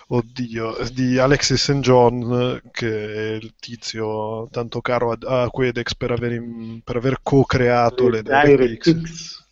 oddio, 0.08 0.78
di 0.92 1.18
Alexis 1.18 1.62
St. 1.62 1.80
John, 1.82 2.62
che 2.72 2.88
è 3.14 3.32
il 3.36 3.54
tizio 3.60 4.48
tanto 4.50 4.82
caro 4.82 5.12
a, 5.12 5.42
a 5.44 5.50
Quedex 5.50 5.96
per 5.96 6.12
aver, 6.12 6.42
per 6.84 6.96
aver 6.96 7.20
co-creato 7.22 8.08
le 8.10 8.24
DirectX, 8.24 8.94
DirectX. 8.94 9.48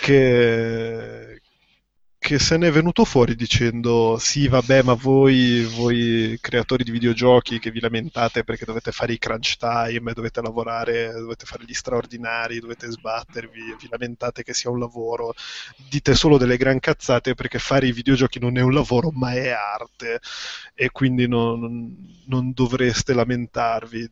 che, 0.00 1.41
che 2.22 2.38
se 2.38 2.56
ne 2.56 2.68
è 2.68 2.70
venuto 2.70 3.04
fuori 3.04 3.34
dicendo 3.34 4.16
sì, 4.16 4.46
vabbè, 4.46 4.82
ma 4.84 4.94
voi, 4.94 5.64
voi 5.64 6.38
creatori 6.40 6.84
di 6.84 6.92
videogiochi 6.92 7.58
che 7.58 7.72
vi 7.72 7.80
lamentate 7.80 8.44
perché 8.44 8.64
dovete 8.64 8.92
fare 8.92 9.12
i 9.12 9.18
crunch 9.18 9.56
time, 9.56 10.12
dovete 10.12 10.40
lavorare, 10.40 11.10
dovete 11.12 11.44
fare 11.46 11.64
gli 11.66 11.74
straordinari, 11.74 12.60
dovete 12.60 12.88
sbattervi, 12.88 13.74
vi 13.78 13.88
lamentate 13.90 14.44
che 14.44 14.54
sia 14.54 14.70
un 14.70 14.78
lavoro, 14.78 15.34
dite 15.88 16.14
solo 16.14 16.38
delle 16.38 16.56
gran 16.56 16.78
cazzate 16.78 17.34
perché 17.34 17.58
fare 17.58 17.88
i 17.88 17.92
videogiochi 17.92 18.38
non 18.38 18.56
è 18.56 18.60
un 18.62 18.72
lavoro 18.72 19.10
ma 19.10 19.32
è 19.34 19.48
arte. 19.48 20.20
E 20.74 20.90
quindi 20.90 21.26
non, 21.26 21.96
non- 22.26 22.52
dovreste 22.54 23.14
lamentarvi 23.14 24.08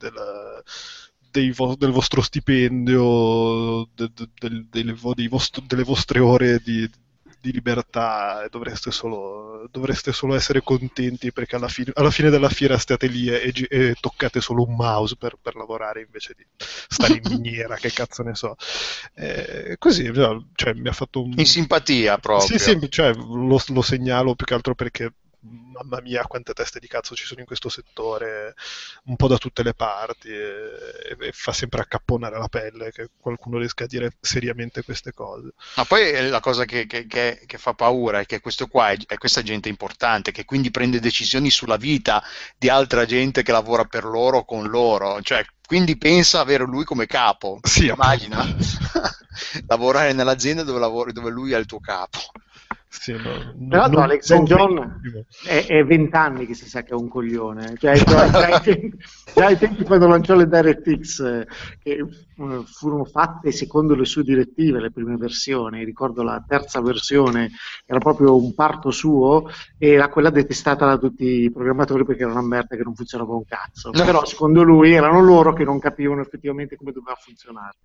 dei 1.31 1.51
vo- 1.53 1.77
del 1.77 1.91
vostro 1.93 2.23
stipendio, 2.23 3.89
de- 3.95 4.11
de- 4.15 4.29
del- 4.39 4.67
delle, 4.69 4.93
vo- 4.95 5.15
dei 5.15 5.29
vost- 5.29 5.63
delle 5.67 5.85
vostre 5.85 6.19
ore 6.19 6.59
di, 6.65 6.89
di 7.41 7.53
libertà 7.53 8.45
e 8.45 8.49
dovreste 8.49 8.91
solo, 8.91 9.67
dovreste 9.71 10.13
solo 10.13 10.35
essere 10.35 10.63
contenti 10.63 11.33
perché 11.33 11.57
alla 11.57 11.69
fine, 11.69 11.91
alla 11.95 12.11
fine 12.11 12.31
della 12.31 12.49
fiera 12.49 12.79
state 12.79 13.07
lì 13.07 13.29
e, 13.29 13.51
gi- 13.53 13.65
e 13.65 13.95
toccate 13.99 14.41
solo 14.41 14.65
un 14.65 14.75
mouse 14.75 15.17
per, 15.17 15.37
per 15.41 15.57
lavorare 15.57 16.03
invece 16.03 16.35
di 16.37 16.45
stare 16.57 17.15
in 17.15 17.23
miniera, 17.31 17.77
che 17.77 17.91
cazzo 17.91 18.23
ne 18.23 18.35
so. 18.35 18.57
Eh, 19.15 19.77
così, 19.79 20.11
cioè, 20.55 20.73
mi 20.75 20.89
ha 20.89 20.93
fatto 20.93 21.23
un... 21.23 21.33
In 21.37 21.47
simpatia 21.47 22.19
proprio. 22.19 22.47
Sì, 22.47 22.59
sì, 22.59 22.91
cioè, 22.91 23.15
lo, 23.15 23.61
lo 23.67 23.83
segnalo 23.83 24.35
più 24.35 24.47
che 24.47 24.55
altro 24.55 24.75
perché 24.75 25.13
mamma 25.43 26.01
mia 26.01 26.23
quante 26.27 26.53
teste 26.53 26.79
di 26.81 26.87
cazzo 26.87 27.15
ci 27.15 27.25
sono 27.25 27.41
in 27.41 27.47
questo 27.47 27.69
settore, 27.69 28.55
un 29.05 29.17
po' 29.17 29.29
da 29.29 29.39
tutte 29.39 29.63
le 29.63 29.75
parti 29.75 30.29
e, 30.29 31.17
e 31.19 31.33
fa 31.33 31.53
sempre 31.53 31.81
accapponare 31.81 32.39
la 32.39 32.49
pelle 32.49 32.91
che 32.93 33.09
qualcuno 33.19 33.59
riesca 33.59 33.85
a 33.85 33.87
dire 33.87 34.17
seriamente 34.21 34.83
queste 34.83 35.13
cose. 35.13 35.53
Ma 35.77 35.85
poi 35.85 36.29
la 36.29 36.41
cosa 36.41 36.65
che, 36.65 36.87
che- 36.87 37.07
che- 37.07 37.43
che 37.47 37.59
fa 37.59 37.73
paura 37.75 38.21
è 38.21 38.27
che 38.27 38.41
questo 38.41 38.67
qua 38.67 38.91
è, 38.91 38.97
è 39.07 39.17
questa 39.17 39.43
gente 39.43 39.69
importante 39.69 40.33
che 40.33 40.45
quindi 40.45 40.71
prende 40.71 41.01
decisioni 41.01 41.51
sulla 41.51 41.77
vita 41.77 42.23
di 42.59 42.69
altra 42.69 43.05
gente 43.07 43.43
che 43.43 43.53
lavora 43.53 43.85
per 43.85 44.05
loro 44.05 44.39
o 44.39 44.45
con 44.45 44.69
loro, 44.69 45.21
cioè 45.23 45.45
quindi 45.67 45.97
pensa 45.97 46.41
avere 46.41 46.65
lui 46.65 46.85
come 46.85 47.07
capo. 47.07 47.61
Sì, 47.63 47.87
immagina 47.87 48.45
lavorare 49.67 50.13
nell'azienda 50.13 50.63
dove, 50.63 50.79
lavori, 50.81 51.13
dove 51.13 51.31
lui 51.31 51.53
è 51.53 51.59
il 51.59 51.67
tuo 51.67 51.81
capo. 51.81 52.19
Sì, 52.93 53.13
no, 53.13 53.21
no- 53.57 53.69
Tra 53.69 53.79
l'altro 53.79 54.01
Alex. 54.01 54.43
John 54.43 55.01
è, 55.47 55.65
è 55.69 55.85
20 55.85 56.17
anni 56.17 56.45
che 56.45 56.55
si 56.55 56.69
sa 56.69 56.83
che 56.83 56.91
è 56.91 56.95
un 56.95 57.09
coglione. 57.09 57.77
Cioè, 57.79 57.97
già, 58.03 58.29
già 58.29 58.47
ai 58.47 58.61
tempi, 58.63 58.97
già 59.33 59.47
ai 59.47 59.57
tempi 59.57 59.85
quando 59.85 60.09
lanciò 60.09 60.35
le 60.35 60.49
DirectX, 60.49 61.21
eh, 61.21 61.47
che 61.81 61.91
eh, 61.93 62.07
furono 62.67 63.05
fatte 63.05 63.53
secondo 63.53 63.95
le 63.95 64.05
sue 64.05 64.25
direttive, 64.25 64.81
le 64.81 64.91
prime 64.91 65.17
versioni, 65.17 65.85
ricordo 65.85 66.25
la 66.25 66.45
terza 66.47 66.81
versione, 66.81 67.53
era 67.87 68.01
proprio 68.01 68.35
un 68.37 68.55
parto 68.55 68.91
suo, 68.91 69.45
era 69.79 70.09
quella 70.09 70.31
detestata 70.31 70.85
da 70.85 70.99
tutti 70.99 71.43
i 71.45 71.53
programmatori 71.53 72.05
perché 72.05 72.23
era 72.23 72.33
una 72.33 72.43
merda 72.43 72.75
che 72.75 72.83
non 72.83 72.97
funzionava 72.97 73.35
un 73.35 73.45
cazzo. 73.45 73.91
Però 74.11 74.25
secondo 74.25 74.65
lui 74.65 74.93
erano 74.93 75.23
loro 75.23 75.53
che 75.53 75.63
non 75.63 75.79
capivano 75.79 76.23
effettivamente 76.23 76.75
come 76.75 76.91
doveva 76.91 77.15
funzionare. 77.15 77.77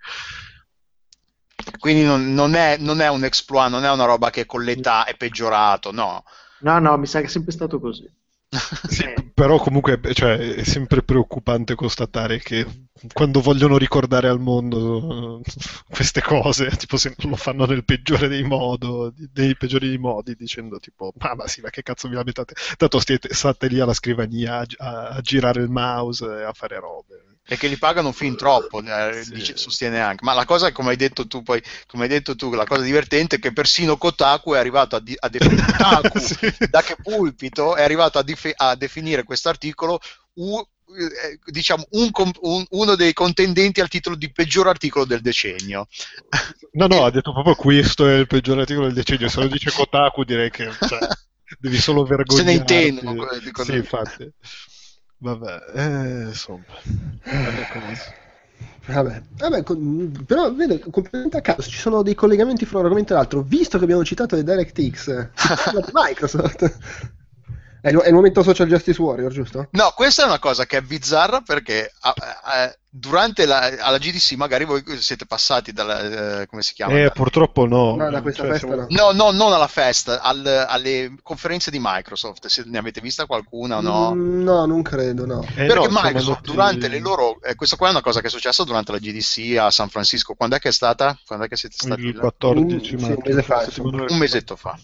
Quindi 1.79 2.03
non, 2.03 2.33
non 2.33 2.55
è, 2.55 2.77
non 2.77 3.01
è 3.01 3.09
un 3.09 3.23
exploit, 3.23 3.69
non 3.69 3.83
è 3.85 3.91
una 3.91 4.05
roba 4.05 4.29
che 4.29 4.45
con 4.45 4.63
l'età 4.63 5.05
è 5.05 5.15
peggiorato, 5.15 5.91
no. 5.91 6.23
No, 6.67 6.79
no, 6.79 6.97
mi 6.97 7.07
sa 7.07 7.19
che 7.21 7.27
è 7.27 7.29
sempre 7.29 7.51
stato 7.53 7.79
così. 7.79 8.09
Sì, 8.87 9.03
Eh. 9.03 9.31
però 9.33 9.57
comunque 9.57 9.99
cioè, 10.13 10.37
è 10.37 10.63
sempre 10.63 11.01
preoccupante 11.01 11.73
constatare 11.73 12.37
che 12.39 12.65
quando 13.13 13.41
vogliono 13.41 13.77
ricordare 13.77 14.27
al 14.27 14.39
mondo 14.39 15.41
queste 15.89 16.21
cose, 16.21 16.69
tipo 16.77 16.95
se 16.97 17.15
lo 17.17 17.35
fanno 17.35 17.65
nel 17.65 17.83
peggiore 17.83 18.27
dei 18.27 18.43
modi, 18.43 18.87
dei 19.31 19.57
peggiori 19.57 19.87
dei 19.89 19.97
modi, 19.97 20.35
dicendo 20.35 20.79
tipo, 20.79 21.11
ma, 21.17 21.33
ma 21.33 21.47
sì, 21.47 21.61
ma 21.61 21.69
che 21.71 21.81
cazzo 21.81 22.07
vi 22.07 22.13
lamentate? 22.15 22.53
Tanto 22.77 22.99
stiete, 22.99 23.33
state 23.33 23.67
lì 23.67 23.79
alla 23.79 23.93
scrivania 23.93 24.59
a, 24.59 24.65
a- 24.77 25.07
a 25.09 25.21
girare 25.21 25.61
il 25.61 25.69
mouse 25.69 26.25
e 26.25 26.43
a 26.43 26.53
fare 26.53 26.79
robe. 26.79 27.34
E 27.47 27.57
che 27.57 27.67
li 27.67 27.77
pagano 27.77 28.11
fin 28.11 28.35
troppo, 28.35 28.81
eh, 28.81 29.23
Sì. 29.23 29.31
dice- 29.33 29.57
sostiene 29.57 29.99
anche. 30.01 30.23
Ma 30.25 30.33
la 30.33 30.45
cosa, 30.45 30.71
come 30.71 30.89
hai 30.91 30.95
detto 30.95 31.27
tu, 31.27 31.43
poi, 31.43 31.61
come 31.85 32.03
hai 32.03 32.09
detto 32.09 32.35
tu, 32.35 32.51
la 32.53 32.65
cosa 32.65 32.81
divertente 32.81 33.35
è 33.35 33.39
che 33.39 33.53
persino 33.53 33.97
Kotaku 33.97 34.53
è 34.53 34.57
arrivato 34.57 34.95
a, 34.95 34.99
di- 34.99 35.15
a 35.17 35.29
definire 35.29 35.61
Kotaku, 36.11 36.19
Sì. 36.19 36.35
da 36.69 36.81
che 36.81 36.95
pulpito 37.01 37.75
è 37.75 37.83
arrivato 37.83 38.17
a, 38.17 38.23
dif- 38.23 38.53
a 38.55 38.75
definire 38.75 39.23
questo 39.23 39.49
articolo 39.49 39.99
eh, 40.87 41.39
diciamo 41.51 41.85
un 41.91 42.11
com- 42.11 42.31
un- 42.41 42.65
uno 42.69 42.95
dei 42.95 43.13
contendenti 43.13 43.81
al 43.81 43.87
titolo 43.89 44.15
di 44.15 44.31
peggior 44.31 44.67
articolo 44.67 45.05
del 45.05 45.21
decennio. 45.21 45.87
No, 46.73 46.87
no, 46.87 47.05
ha 47.05 47.11
detto 47.11 47.31
proprio 47.33 47.55
questo 47.55 48.07
è 48.07 48.13
il 48.15 48.27
peggior 48.27 48.59
articolo 48.59 48.85
del 48.85 48.95
decennio. 48.95 49.29
Se 49.29 49.39
lo 49.39 49.47
dice 49.47 49.71
Kotaku 49.71 50.23
direi 50.23 50.49
che 50.51 50.69
cioè, 50.87 50.99
devi 51.59 51.77
solo 51.77 52.03
vergognarti. 52.03 52.35
Se 52.35 52.43
ne 52.43 52.53
intendono, 52.53 53.27
Sì, 53.63 53.73
infatti. 53.75 54.31
Vabbè, 55.17 55.61
eh, 55.73 56.21
insomma. 56.27 56.63
Vabbè. 57.23 58.13
Vabbè, 58.87 59.21
vabbè, 59.37 59.63
con- 59.63 60.23
però 60.27 60.53
vede, 60.53 60.79
completamente 60.79 61.37
a 61.37 61.41
caso 61.41 61.69
ci 61.69 61.79
sono 61.79 62.03
dei 62.03 62.13
collegamenti 62.13 62.65
fra 62.65 62.77
un 62.77 62.83
argomento 62.83 63.13
e 63.13 63.15
l'altro. 63.15 63.41
Visto 63.41 63.77
che 63.77 63.83
abbiamo 63.83 64.05
citato 64.05 64.35
le 64.35 64.43
DirectX, 64.43 65.29
Microsoft 65.91 66.77
è 67.85 67.89
il, 67.89 67.97
è 67.97 68.07
il 68.07 68.15
momento 68.15 68.41
Social 68.41 68.67
Justice 68.67 68.99
Warrior, 68.99 69.31
giusto? 69.31 69.67
No, 69.71 69.93
questa 69.95 70.23
è 70.23 70.25
una 70.25 70.39
cosa 70.39 70.65
che 70.65 70.77
è 70.77 70.81
bizzarra 70.81 71.41
perché 71.41 71.91
ah, 71.99 72.13
ah, 72.17 72.75
durante 72.97 73.45
la 73.45 73.59
alla 73.79 73.97
GDC 73.97 74.31
magari 74.33 74.63
voi 74.63 74.81
siete 74.99 75.25
passati 75.25 75.73
dalla 75.73 76.41
eh, 76.41 76.45
come 76.47 76.61
si 76.61 76.73
chiama? 76.73 76.97
Eh, 76.97 77.11
purtroppo 77.11 77.65
no. 77.65 77.95
No, 77.95 78.09
da 78.09 78.21
questa 78.21 78.43
Cioè, 78.43 78.51
festa 78.51 78.67
siamo- 78.67 78.87
no. 78.89 79.11
No, 79.11 79.11
no, 79.11 79.31
non 79.31 79.51
alla 79.51 79.67
festa, 79.67 80.21
al- 80.21 80.65
alle 80.67 81.13
conferenze 81.21 81.71
di 81.71 81.79
Microsoft, 81.81 82.47
se 82.47 82.63
ne 82.65 82.77
avete 82.77 83.01
vista 83.01 83.25
qualcuna 83.25 83.77
o 83.77 83.81
no? 83.81 84.13
Mm, 84.15 84.43
no, 84.43 84.65
non 84.65 84.81
credo, 84.81 85.25
no. 85.25 85.41
Eh, 85.55 85.65
Perché 85.65 85.87
no, 85.87 85.99
Microsoft 86.01 86.27
andati- 86.47 86.51
durante 86.51 86.87
le 86.87 86.99
loro, 86.99 87.41
eh, 87.41 87.55
questa 87.55 87.75
qua 87.75 87.87
è 87.87 87.91
una 87.91 88.01
cosa 88.01 88.21
che 88.21 88.27
è 88.27 88.29
successa 88.29 88.63
durante 88.63 88.93
la 88.93 88.97
GDC 88.99 89.57
a 89.57 89.69
San 89.71 89.89
Francisco, 89.89 90.33
quando 90.35 90.55
è 90.55 90.59
che 90.59 90.69
è 90.69 90.71
stata? 90.71 91.17
Quando 91.25 91.45
è 91.45 91.47
che 91.49 91.57
siete 91.57 91.75
stati 91.77 92.01
il 92.01 92.15
là? 92.15 92.21
14 92.21 92.95
Mm, 92.95 92.97
sì, 92.97 93.05
marzo, 93.05 93.13
un 93.15 93.21
mese 93.25 93.43
fa, 93.43 93.65
Un 94.13 94.17
mesetto 94.17 94.55
fa. 94.55 94.79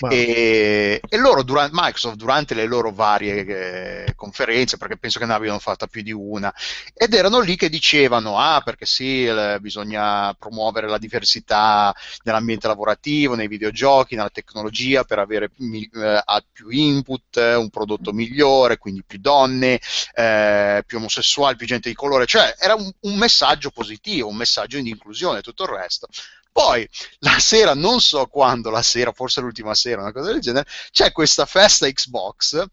Ma- 0.00 0.08
E, 0.10 1.00
e 1.08 1.16
loro, 1.18 1.42
dura- 1.42 1.68
Microsoft, 1.72 2.16
durante 2.16 2.54
le 2.54 2.66
loro 2.66 2.90
varie 2.92 4.04
eh, 4.06 4.12
conferenze, 4.14 4.76
perché 4.76 4.96
penso 4.96 5.18
che 5.18 5.26
ne 5.26 5.32
abbiano 5.34 5.58
fatta 5.58 5.86
più 5.86 6.02
di 6.02 6.12
una, 6.12 6.52
ed 6.94 7.12
erano 7.14 7.40
lì 7.40 7.53
che 7.56 7.68
dicevano: 7.68 8.38
Ah, 8.38 8.60
perché 8.64 8.86
sì, 8.86 9.28
bisogna 9.60 10.34
promuovere 10.34 10.88
la 10.88 10.98
diversità 10.98 11.94
nell'ambiente 12.24 12.66
lavorativo, 12.66 13.34
nei 13.34 13.48
videogiochi, 13.48 14.14
nella 14.16 14.30
tecnologia 14.30 15.04
per 15.04 15.18
avere 15.18 15.50
eh, 15.58 16.22
più 16.52 16.68
input, 16.70 17.36
un 17.36 17.70
prodotto 17.70 18.12
migliore, 18.12 18.78
quindi 18.78 19.02
più 19.06 19.18
donne, 19.18 19.80
eh, 20.14 20.82
più 20.86 20.98
omosessuali, 20.98 21.56
più 21.56 21.66
gente 21.66 21.88
di 21.88 21.94
colore. 21.94 22.26
Cioè, 22.26 22.54
era 22.58 22.74
un, 22.74 22.90
un 23.00 23.16
messaggio 23.16 23.70
positivo, 23.70 24.28
un 24.28 24.36
messaggio 24.36 24.80
di 24.80 24.88
inclusione 24.88 25.38
e 25.38 25.42
tutto 25.42 25.64
il 25.64 25.70
resto. 25.70 26.08
Poi 26.54 26.88
la 27.18 27.36
sera, 27.40 27.74
non 27.74 28.00
so 28.00 28.26
quando, 28.26 28.70
la 28.70 28.80
sera, 28.80 29.10
forse 29.10 29.40
l'ultima 29.40 29.74
sera, 29.74 30.02
una 30.02 30.12
cosa 30.12 30.30
del 30.30 30.40
genere, 30.40 30.68
c'è 30.92 31.10
questa 31.10 31.46
festa 31.46 31.90
Xbox, 31.90 32.64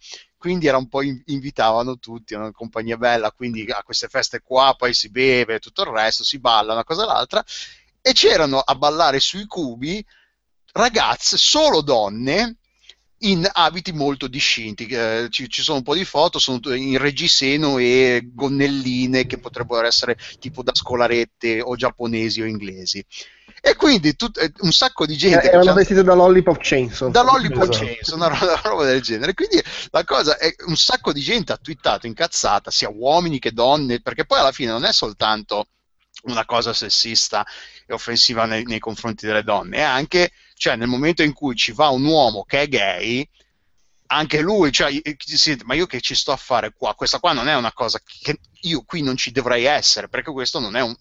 quindi 0.41 0.65
era 0.65 0.77
un 0.77 0.87
po' 0.87 1.03
in- 1.03 1.21
invitavano 1.25 1.99
tutti, 1.99 2.33
una 2.33 2.51
compagnia 2.51 2.97
bella, 2.97 3.31
quindi 3.31 3.63
a 3.69 3.83
queste 3.83 4.07
feste 4.07 4.41
qua 4.41 4.73
poi 4.75 4.91
si 4.91 5.11
beve, 5.11 5.59
tutto 5.59 5.83
il 5.83 5.89
resto, 5.89 6.23
si 6.23 6.39
balla, 6.39 6.73
una 6.73 6.83
cosa 6.83 7.03
e 7.03 7.05
l'altra, 7.05 7.45
e 8.01 8.11
c'erano 8.13 8.57
a 8.57 8.73
ballare 8.73 9.19
sui 9.19 9.45
cubi 9.45 10.03
ragazze, 10.71 11.37
solo 11.37 11.81
donne, 11.81 12.57
in 13.21 13.47
abiti 13.51 13.91
molto 13.91 14.27
discinti. 14.27 14.85
Eh, 14.85 15.27
ci, 15.29 15.49
ci, 15.49 15.61
sono 15.61 15.77
un 15.77 15.83
po' 15.83 15.95
di 15.95 16.05
foto, 16.05 16.39
sono 16.39 16.59
in 16.73 16.97
reggiseno 16.97 17.77
e 17.77 18.29
gonnelline 18.33 19.25
che 19.25 19.37
potrebbero 19.37 19.85
essere 19.85 20.17
tipo 20.39 20.63
da 20.63 20.73
scolarette 20.73 21.61
o 21.61 21.75
giapponesi 21.75 22.41
o 22.41 22.45
inglesi. 22.45 23.03
E 23.63 23.75
quindi 23.75 24.15
tut, 24.15 24.37
eh, 24.39 24.51
un 24.61 24.71
sacco 24.71 25.05
di 25.05 25.15
gente. 25.15 25.45
Eh, 25.45 25.53
erano 25.53 25.73
vestite 25.73 26.03
da 26.03 26.15
Lollipop 26.15 26.57
Chainsaw. 26.59 27.11
Da 27.11 27.21
Lollipop 27.21 27.69
esatto. 27.69 27.85
Chainsaw, 27.85 28.15
una 28.15 28.27
roba, 28.27 28.45
una 28.45 28.61
roba, 28.63 28.85
del 28.85 29.01
genere. 29.01 29.33
Quindi 29.33 29.61
la 29.91 30.03
cosa 30.03 30.37
è 30.37 30.53
un 30.65 30.75
sacco 30.75 31.13
di 31.13 31.21
gente 31.21 31.51
ha 31.51 31.57
twittato 31.57 32.07
incazzata, 32.07 32.71
sia 32.71 32.89
uomini 32.89 33.37
che 33.37 33.51
donne, 33.51 34.01
perché 34.01 34.25
poi 34.25 34.39
alla 34.39 34.51
fine 34.51 34.71
non 34.71 34.83
è 34.83 34.91
soltanto 34.91 35.67
una 36.23 36.45
cosa 36.45 36.73
sessista 36.73 37.45
e 37.85 37.93
offensiva 37.93 38.45
nei, 38.45 38.63
nei 38.63 38.79
confronti 38.79 39.25
delle 39.25 39.43
donne, 39.43 39.77
è 39.77 39.81
anche 39.81 40.31
cioè 40.61 40.75
nel 40.75 40.87
momento 40.87 41.23
in 41.23 41.33
cui 41.33 41.55
ci 41.55 41.71
va 41.71 41.89
un 41.89 42.05
uomo 42.05 42.43
che 42.43 42.61
è 42.61 42.67
gay, 42.67 43.27
anche 44.05 44.41
lui, 44.41 44.71
cioè, 44.71 44.91
sente, 45.17 45.63
ma 45.63 45.73
io 45.73 45.87
che 45.87 46.01
ci 46.01 46.13
sto 46.13 46.31
a 46.31 46.35
fare 46.35 46.71
qua? 46.71 46.93
Questa 46.93 47.17
qua 47.17 47.33
non 47.33 47.47
è 47.47 47.55
una 47.55 47.73
cosa 47.73 47.99
che 48.05 48.37
io 48.61 48.83
qui 48.85 49.01
non 49.01 49.15
ci 49.15 49.31
dovrei 49.31 49.65
essere, 49.65 50.07
perché 50.07 50.31
questo 50.31 50.59
non 50.59 50.75
è 50.75 50.81
un, 50.81 50.95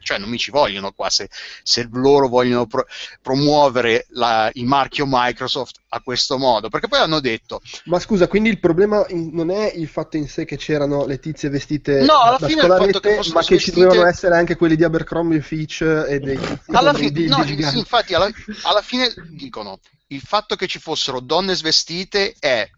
cioè 0.00 0.18
non 0.18 0.28
mi 0.28 0.38
ci 0.38 0.50
vogliono 0.50 0.92
qua, 0.92 1.10
se, 1.10 1.28
se 1.62 1.88
loro 1.92 2.28
vogliono 2.28 2.66
pro, 2.66 2.86
promuovere 3.22 4.06
la, 4.10 4.50
il 4.54 4.64
marchio 4.64 5.04
Microsoft 5.06 5.80
a 5.88 6.00
questo 6.00 6.38
modo, 6.38 6.68
perché 6.68 6.88
poi 6.88 7.00
hanno 7.00 7.20
detto... 7.20 7.60
Ma 7.84 7.98
scusa, 7.98 8.28
quindi 8.28 8.48
il 8.50 8.60
problema 8.60 9.06
non 9.10 9.50
è 9.50 9.72
il 9.74 9.88
fatto 9.88 10.16
in 10.16 10.28
sé 10.28 10.44
che 10.44 10.56
c'erano 10.56 11.06
le 11.06 11.18
tizie 11.18 11.48
vestite 11.48 12.02
no, 12.02 12.20
alla 12.20 12.36
da 12.38 12.46
fine 12.46 12.60
scolarette, 12.60 13.00
che 13.00 13.16
ma 13.32 13.42
che 13.42 13.54
vestite... 13.54 13.58
ci 13.58 13.70
dovevano 13.72 14.06
essere 14.06 14.36
anche 14.36 14.56
quelli 14.56 14.76
di 14.76 14.84
Abercrombie 14.84 15.40
Fitch 15.40 15.82
e 15.82 16.18
dei... 16.20 16.38
Alla 16.72 16.92
fi- 16.92 17.10
di, 17.10 17.26
no, 17.26 17.44
di 17.44 17.62
sì, 17.62 17.78
infatti 17.78 18.14
alla, 18.14 18.28
alla 18.62 18.82
fine 18.82 19.12
dicono 19.30 19.80
il 20.08 20.20
fatto 20.20 20.56
che 20.56 20.66
ci 20.66 20.78
fossero 20.78 21.20
donne 21.20 21.54
svestite 21.54 22.34
è, 22.38 22.68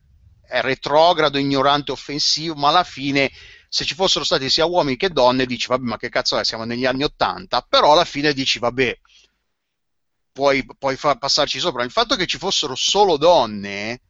è 0.46 0.60
retrogrado, 0.60 1.38
ignorante, 1.38 1.92
offensivo, 1.92 2.54
ma 2.54 2.68
alla 2.68 2.84
fine 2.84 3.30
se 3.72 3.84
ci 3.84 3.94
fossero 3.94 4.24
stati 4.24 4.50
sia 4.50 4.66
uomini 4.66 4.96
che 4.96 5.10
donne 5.10 5.46
dici 5.46 5.68
vabbè 5.68 5.84
ma 5.84 5.96
che 5.96 6.08
cazzo 6.08 6.36
è, 6.36 6.44
siamo 6.44 6.64
negli 6.64 6.86
anni 6.86 7.04
Ottanta, 7.04 7.64
però 7.66 7.92
alla 7.92 8.04
fine 8.04 8.32
dici 8.32 8.58
vabbè, 8.58 8.98
puoi, 10.32 10.66
puoi 10.76 10.96
far 10.96 11.18
passarci 11.18 11.60
sopra. 11.60 11.84
Il 11.84 11.92
fatto 11.92 12.16
che 12.16 12.26
ci 12.26 12.36
fossero 12.36 12.74
solo 12.74 13.16
donne 13.16 14.00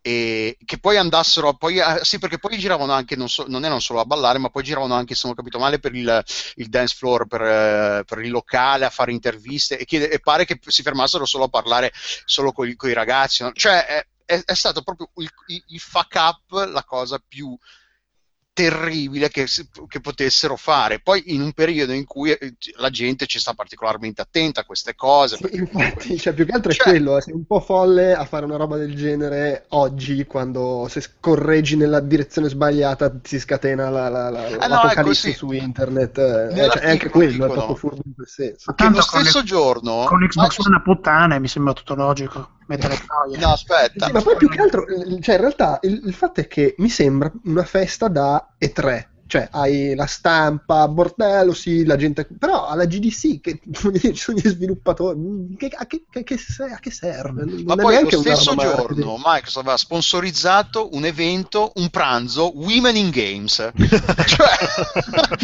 e 0.00 0.56
che 0.64 0.78
poi 0.78 0.96
andassero 0.96 1.54
poi, 1.54 1.78
ah, 1.78 2.02
sì 2.02 2.18
perché 2.18 2.38
poi 2.38 2.58
giravano 2.58 2.92
anche 2.92 3.14
non, 3.14 3.28
so, 3.28 3.44
non, 3.46 3.64
erano 3.64 3.78
solo 3.78 4.00
a 4.00 4.04
ballare 4.04 4.38
ma 4.38 4.50
poi 4.50 4.64
giravano 4.64 4.94
anche 4.94 5.14
se 5.14 5.22
non 5.24 5.32
ho 5.32 5.36
capito 5.36 5.60
male 5.60 5.78
per 5.78 5.94
il, 5.94 6.24
il 6.56 6.68
dance 6.68 6.96
floor 6.96 7.26
per, 7.26 8.04
per, 8.04 8.18
il 8.18 8.30
locale 8.30 8.84
a 8.84 8.90
fare 8.90 9.12
interviste 9.12 9.78
e, 9.78 9.84
chiede, 9.84 10.10
e, 10.10 10.18
pare 10.18 10.44
che 10.44 10.58
si 10.66 10.82
fermassero 10.82 11.24
solo 11.24 11.44
a 11.44 11.48
parlare 11.48 11.92
solo 12.24 12.52
con 12.52 12.68
i 12.68 12.92
ragazzi 12.92 13.42
no? 13.42 13.52
cioè 13.52 13.86
è, 13.86 14.06
è, 14.24 14.42
è, 14.44 14.54
stato 14.54 14.82
proprio 14.82 15.10
il, 15.16 15.30
il, 15.48 15.64
il 15.66 15.80
fuck 15.80 16.14
up 16.14 16.68
la 16.68 16.84
cosa 16.84 17.20
più 17.26 17.56
terribile 18.58 19.28
che, 19.28 19.46
che, 19.86 20.00
potessero 20.00 20.56
fare. 20.56 20.98
Poi 20.98 21.32
in 21.32 21.42
un 21.42 21.52
periodo 21.52 21.92
in 21.92 22.04
cui 22.04 22.32
eh, 22.32 22.56
la 22.78 22.90
gente 22.90 23.26
ci 23.26 23.38
sta 23.38 23.54
particolarmente 23.54 24.20
attenta 24.20 24.62
a 24.62 24.64
queste 24.64 24.96
cose. 24.96 25.36
Sì, 25.36 25.56
infatti, 25.58 26.18
cioè, 26.18 26.32
più 26.32 26.44
che 26.44 26.50
altro 26.50 26.72
cioè... 26.72 26.86
è 26.86 26.90
quello, 26.90 27.16
eh, 27.16 27.20
sei 27.20 27.34
un 27.34 27.46
po' 27.46 27.60
folle 27.60 28.16
a 28.16 28.24
fare 28.24 28.46
una 28.46 28.56
roba 28.56 28.76
del 28.76 28.96
genere 28.96 29.66
oggi, 29.68 30.24
quando 30.26 30.88
se 30.90 31.04
correggi 31.20 31.76
nella 31.76 32.00
direzione 32.00 32.48
sbagliata 32.48 33.20
si 33.22 33.38
scatena 33.38 33.90
la, 33.90 34.08
la, 34.08 34.28
la, 34.28 34.46
ah, 34.58 34.66
l'apocalisse 34.66 35.28
no, 35.28 35.34
su 35.34 35.52
internet. 35.52 36.18
Eh, 36.18 36.56
cioè, 36.56 36.80
è 36.80 36.90
anche 36.90 37.10
quello, 37.10 37.30
dicono, 37.30 37.52
è 37.52 37.54
proprio 37.54 37.76
furbo 37.76 38.02
in 38.04 38.14
quel 38.16 38.28
senso. 38.28 38.72
Che 38.72 38.88
lo 38.88 39.00
stesso 39.00 39.38
le, 39.38 39.44
giorno... 39.44 40.04
Con 40.08 40.26
Xbox 40.26 40.58
One 40.58 40.76
a 40.76 40.82
puttane 40.82 41.38
mi 41.38 41.46
sembra 41.46 41.74
tutto 41.74 41.94
logico 41.94 42.56
mettere 42.68 42.96
troie. 43.04 43.38
No, 43.38 43.48
aspetta. 43.52 44.06
Sì, 44.06 44.12
ma 44.12 44.22
poi 44.22 44.36
più 44.36 44.48
che 44.48 44.60
altro, 44.60 44.84
cioè 45.20 45.34
in 45.34 45.40
realtà 45.40 45.78
il, 45.82 46.02
il 46.04 46.14
fatto 46.14 46.40
è 46.40 46.46
che 46.46 46.74
mi 46.78 46.88
sembra 46.88 47.30
una 47.44 47.64
festa 47.64 48.08
da 48.08 48.54
E3 48.58 49.16
cioè 49.28 49.46
hai 49.52 49.94
la 49.94 50.06
stampa, 50.06 50.88
bordello, 50.88 51.52
sì, 51.52 51.84
la 51.84 51.96
gente, 51.96 52.26
però 52.38 52.66
alla 52.66 52.86
GDC 52.86 53.40
che 53.40 53.60
ci 53.70 54.14
sono 54.16 54.38
gli 54.38 54.48
sviluppatori, 54.48 55.54
che, 55.58 55.70
a, 55.72 55.86
che, 55.86 56.04
che, 56.10 56.20
a, 56.20 56.78
che, 56.80 56.90
serve? 56.90 57.44
Non 57.44 57.62
Ma 57.64 57.76
poi 57.76 58.02
lo 58.02 58.10
stesso 58.10 58.54
giorno 58.54 59.16
Microsoft 59.22 59.58
aveva 59.58 59.76
sponsorizzato 59.76 60.88
un 60.94 61.04
evento, 61.04 61.72
un 61.76 61.90
pranzo, 61.90 62.56
Women 62.56 62.96
in 62.96 63.10
Games. 63.10 63.56
cioè... 63.76 64.48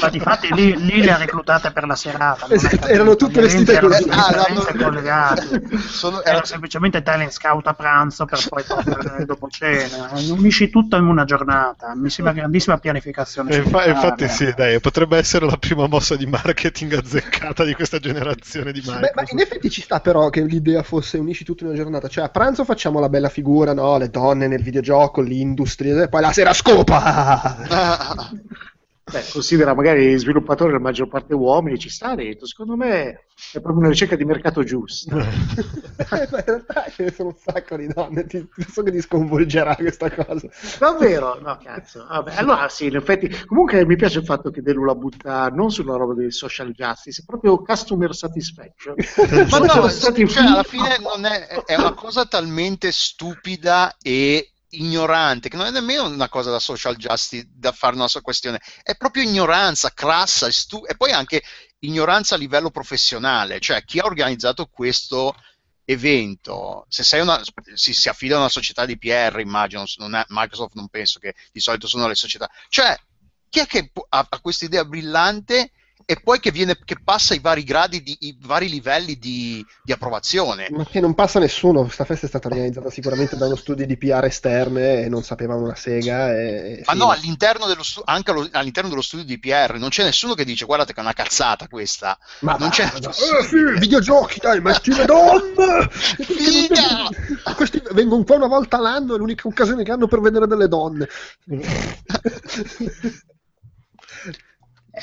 Ma 0.01 0.09
di 0.09 0.19
fatti 0.19 0.53
lì, 0.55 0.75
lì, 0.79 1.03
le 1.03 1.11
ha 1.11 1.19
reclutate 1.19 1.71
per 1.71 1.87
la 1.87 1.95
serata. 1.95 2.49
Esatto, 2.49 2.87
erano 2.87 3.17
tutte 3.17 3.43
vestite 3.43 3.79
così. 3.81 4.09
Ah, 4.09 4.47
no, 4.49 4.65
collegate. 4.83 5.63
Sono, 5.79 6.23
era 6.23 6.43
semplicemente 6.45 7.03
talent 7.03 7.33
scout 7.33 7.67
a 7.67 7.75
pranzo 7.75 8.25
per 8.25 8.41
poi 8.49 8.65
tornare 8.65 9.25
dopo 9.27 9.49
cena. 9.49 10.11
Unisci 10.31 10.71
tutto 10.71 10.97
in 10.97 11.07
una 11.07 11.25
giornata. 11.25 11.95
Mi 11.95 12.09
sembra 12.09 12.33
grandissima 12.33 12.79
pianificazione 12.79 13.74
infa- 13.79 13.87
infatti 13.87 14.29
sì, 14.29 14.53
dai, 14.55 14.81
potrebbe 14.81 15.17
essere 15.17 15.47
la 15.47 15.57
prima 15.57 15.87
mossa 15.87 16.17
di 16.17 16.27
marketing 16.27 16.95
azzeccata 16.95 17.65
di 17.65 17.75
questa 17.75 17.99
generazione 17.99 18.73
di 18.73 18.79
Microsoft. 18.79 19.01
Beh, 19.01 19.13
ma 19.15 19.23
in 19.31 19.41
effetti 19.41 19.71
ci 19.71 19.83
sta 19.83 20.01
però 20.01 20.29
che 20.31 20.43
l'idea 20.43 20.83
fosse 20.83 21.19
unisci 21.19 21.45
tutto 21.45 21.65
in 21.65 21.71
una 21.71 21.79
giornata, 21.79 22.09
cioè 22.09 22.25
a 22.25 22.29
pranzo 22.29 22.65
facciamo 22.65 23.01
la 23.01 23.09
bella 23.09 23.29
figura, 23.29 23.73
no? 23.73 23.97
Le 23.99 24.11
donne 24.11 24.47
nel 24.47 24.63
videogioco, 24.63 25.21
l'industria, 25.21 26.03
e 26.03 26.09
poi 26.09 26.21
la 26.21 26.33
sera 26.33 26.53
scopa! 26.53 27.57
Beh, 29.05 29.23
considera 29.31 29.75
magari 29.75 30.13
i 30.13 30.19
sviluppatori 30.19 30.73
la 30.73 30.79
maggior 30.79 31.09
parte 31.09 31.35
uomini, 31.35 31.79
ci 31.79 31.91
sta 31.91 32.15
dentro. 32.15 32.47
Secondo 32.47 32.75
me 32.75 33.27
è 33.53 33.61
proprio 33.61 33.79
una 33.79 33.89
ricerca 33.89 34.17
di 34.17 34.25
mercato 34.25 34.65
giusto. 34.65 35.15
in 35.19 36.29
realtà 36.31 36.87
ce 36.89 37.05
ne 37.05 37.11
sono 37.13 37.29
un 37.29 37.37
sacco 37.37 37.77
di 37.77 37.87
donne, 37.87 38.25
ti, 38.25 38.49
so 38.67 38.83
che 38.83 38.91
ti 38.91 39.03
sconvolgerà 39.03 39.77
questa 39.77 40.11
cosa. 40.11 40.49
Davvero? 40.79 41.39
No, 41.39 41.59
cazzo. 41.63 42.07
Vabbè, 42.09 42.37
allora 42.37 42.69
sì, 42.71 42.87
in 42.87 42.97
effetti. 42.97 43.29
Comunque 43.45 43.85
mi 43.85 43.97
piace 43.97 44.21
il 44.21 44.25
fatto 44.25 44.51
che 44.51 44.63
Delu 44.63 44.85
la 44.85 44.95
butta 44.95 45.49
non 45.49 45.71
sulla 45.71 45.97
roba 45.97 46.15
del 46.15 46.33
social 46.33 46.71
justice, 46.73 47.21
è 47.21 47.25
proprio 47.27 47.61
customer 47.63 48.15
satisfaction. 48.15 48.95
Ma 49.51 49.59
no, 49.59 49.91
cioè, 49.91 50.45
alla 50.45 50.63
fine 50.63 50.99
non 50.99 51.27
è, 51.27 51.47
è 51.67 51.77
una 51.77 51.93
cosa 51.93 52.25
talmente 52.25 52.91
stupida 52.91 53.97
e 54.01 54.54
ignorante, 54.79 55.49
che 55.49 55.57
non 55.57 55.67
è 55.67 55.71
nemmeno 55.71 56.07
una 56.07 56.29
cosa 56.29 56.51
da 56.51 56.59
social 56.59 56.97
justice 56.97 57.47
da 57.51 57.73
fare 57.73 57.95
una 57.95 58.09
sua 58.09 58.21
questione, 58.21 58.61
è 58.83 58.97
proprio 58.97 59.23
ignoranza 59.23 59.93
crassa 59.93 60.47
e, 60.47 60.53
stu- 60.53 60.89
e 60.89 60.97
poi 60.97 61.13
anche 61.13 61.43
ignoranza 61.81 62.35
a 62.35 62.39
livello 62.39 62.71
professionale, 62.71 63.61
cioè 63.61 63.85
chi 63.85 63.99
ha 63.99 64.05
organizzato 64.05 64.67
questo 64.67 65.35
evento, 65.85 66.87
se 66.89 67.05
sei 67.05 67.21
una, 67.21 67.41
si, 67.75 67.93
si 67.93 68.09
affida 68.09 68.37
a 68.37 68.39
una 68.39 68.49
società 68.49 68.87
di 68.87 68.97
PR, 68.99 69.41
immagino, 69.41 69.85
non 69.97 70.15
è, 70.15 70.25
Microsoft 70.29 70.75
non 70.75 70.89
penso 70.89 71.19
che 71.19 71.35
di 71.53 71.61
solito 71.61 71.87
sono 71.87 72.09
le 72.09 72.15
società, 72.15 72.51
cioè 72.69 72.97
chi 73.49 73.61
è 73.61 73.67
che 73.67 73.91
ha, 74.09 74.27
ha 74.29 74.41
questa 74.41 74.65
idea 74.65 74.85
brillante 74.85 75.71
e 76.07 76.21
poi 76.23 76.41
che, 76.41 76.51
viene, 76.51 76.79
che 76.85 76.97
passa 77.03 77.35
i 77.35 77.39
vari 77.39 77.65
gradi, 77.65 78.03
di, 78.03 78.17
i 78.21 78.37
vari 78.41 78.69
livelli 78.69 79.19
di, 79.19 79.65
di, 79.83 79.93
approvazione. 79.93 80.69
Ma 80.71 80.85
che 80.85 81.01
non 81.01 81.15
passa 81.15 81.39
nessuno, 81.39 81.83
questa 81.83 82.05
festa 82.05 82.27
è 82.27 82.29
stata 82.29 82.49
organizzata 82.49 82.91
sicuramente 82.91 83.37
da 83.37 83.47
uno 83.47 83.57
studio 83.57 83.87
di 83.87 83.97
PR 83.97 84.25
esterne 84.25 85.03
e 85.03 85.09
non 85.09 85.23
sapevano 85.23 85.63
una 85.63 85.75
sega. 85.75 86.33
E, 86.35 86.83
Ma 86.85 86.93
no, 86.93 87.11
all'interno 87.11 87.67
dello 87.67 87.83
stu- 87.83 88.03
anche 88.05 88.31
allo, 88.31 88.49
all'interno 88.53 88.89
dello 88.91 89.03
studio 89.03 89.25
di 89.25 89.39
PR 89.39 89.77
non 89.79 89.89
c'è 89.89 90.05
nessuno 90.05 90.35
che 90.35 90.45
dice 90.45 90.65
guardate 90.67 90.93
che 90.93 91.01
è 91.01 91.03
una 91.03 91.13
cazzata 91.13 91.69
questa. 91.69 92.19
Ma 92.41 92.57
non 92.59 92.69
c'è 92.71 92.91
no. 93.01 93.11
eh, 93.11 93.45
sì, 93.45 93.79
videogiochi, 93.79 94.41
dai, 94.41 94.61
ma 94.61 94.79
le 94.83 95.05
donne! 95.07 95.89
Figa! 95.91 97.09
Questi 97.55 97.83
vengono 97.93 98.25
qua 98.25 98.37
una 98.37 98.47
volta 98.47 98.77
all'anno, 98.77 99.15
è 99.15 99.19
l'unica 99.19 99.49
occasione 99.49 99.85
che 99.85 99.93
hanno 99.93 100.07
per 100.07 100.21
vedere 100.21 100.47
delle 100.47 100.69
donne. 100.69 101.09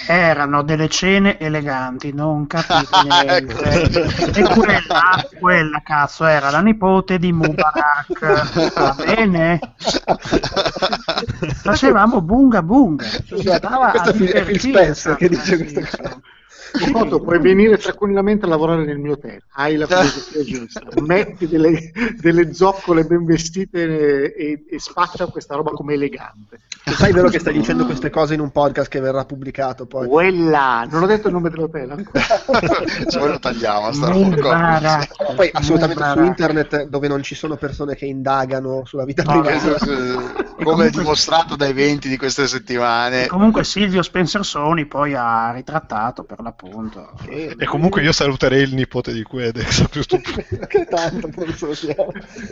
erano 0.07 0.63
delle 0.63 0.87
cene 0.87 1.37
eleganti, 1.37 2.13
non 2.13 2.47
capite 2.47 2.97
niente. 3.03 4.39
e 4.39 4.43
quella, 4.43 5.27
quella 5.37 5.81
cazzo 5.83 6.25
era 6.25 6.49
la 6.49 6.61
nipote 6.61 7.19
di 7.19 7.31
Mubarak. 7.33 8.73
Va 8.73 8.95
bene? 9.03 9.59
Facevamo 11.61 12.21
bunga 12.21 12.63
bunga. 12.63 13.05
Ci 13.05 13.43
Questo 13.43 14.09
è 14.09 14.43
Phil 14.43 14.59
Spencer 14.59 15.15
che 15.15 15.29
dice 15.29 15.57
questa 15.57 15.81
Foto, 16.71 17.19
puoi 17.19 17.39
venire 17.39 17.77
tranquillamente 17.77 18.45
a 18.45 18.47
lavorare 18.47 18.85
nel 18.85 18.97
mio 18.97 19.13
hotel, 19.13 19.43
hai 19.53 19.75
la 19.75 19.85
filosofia 19.87 20.43
giusta, 20.43 20.81
metti 21.01 21.47
delle, 21.47 21.91
delle, 22.17 22.53
zoccole 22.53 23.03
ben 23.03 23.25
vestite 23.25 24.33
e, 24.33 24.65
e 24.69 24.79
spaccia 24.79 25.25
questa 25.27 25.55
roba 25.55 25.71
come 25.71 25.95
elegante. 25.95 26.61
sai 26.85 27.11
vero 27.11 27.27
che 27.27 27.39
stai 27.39 27.53
dicendo 27.53 27.85
queste 27.85 28.09
cose 28.09 28.35
in 28.35 28.39
un 28.39 28.51
podcast 28.51 28.89
che 28.89 29.01
verrà 29.01 29.25
pubblicato 29.25 29.85
poi? 29.85 30.07
Quella, 30.07 30.87
non 30.89 31.03
ho 31.03 31.07
detto 31.07 31.27
il 31.27 31.33
nome 31.33 31.49
dell'hotel 31.49 31.91
ancora. 31.91 32.23
Poi 33.19 33.27
lo 33.27 33.39
tagliamo, 33.39 33.91
sta 33.91 35.07
Poi 35.35 35.49
assolutamente 35.51 36.03
su 36.13 36.23
internet 36.23 36.87
dove 36.87 37.07
non 37.07 37.21
ci 37.21 37.35
sono 37.35 37.55
persone 37.55 37.95
che 37.95 38.05
indagano 38.05 38.83
sulla 38.85 39.03
vita 39.03 39.23
no, 39.23 39.41
privata. 39.41 39.77
come 39.77 40.63
comunque... 40.63 40.89
dimostrato 40.91 41.55
da 41.55 41.67
eventi 41.67 42.07
di 42.07 42.17
queste 42.17 42.47
settimane. 42.47 43.25
E 43.25 43.27
comunque 43.27 43.63
Silvio 43.63 44.01
Spencer 44.01 44.45
Sony 44.45 44.85
poi 44.85 45.13
ha 45.13 45.51
ritrattato 45.51 46.23
per 46.23 46.39
l'appunto. 46.39 46.60
Che- 47.23 47.55
E 47.57 47.65
comunque 47.65 48.03
io 48.03 48.11
saluterei 48.11 48.61
il 48.63 48.73
nipote 48.75 49.11
di 49.13 49.23
Quedex, 49.23 49.87
più 49.89 50.03
stupido. 50.03 50.43
che 50.67 50.85
tanto 50.85 51.27
che 51.29 51.45
non 51.45 51.53
so 51.55 51.73
sia. 51.73 51.95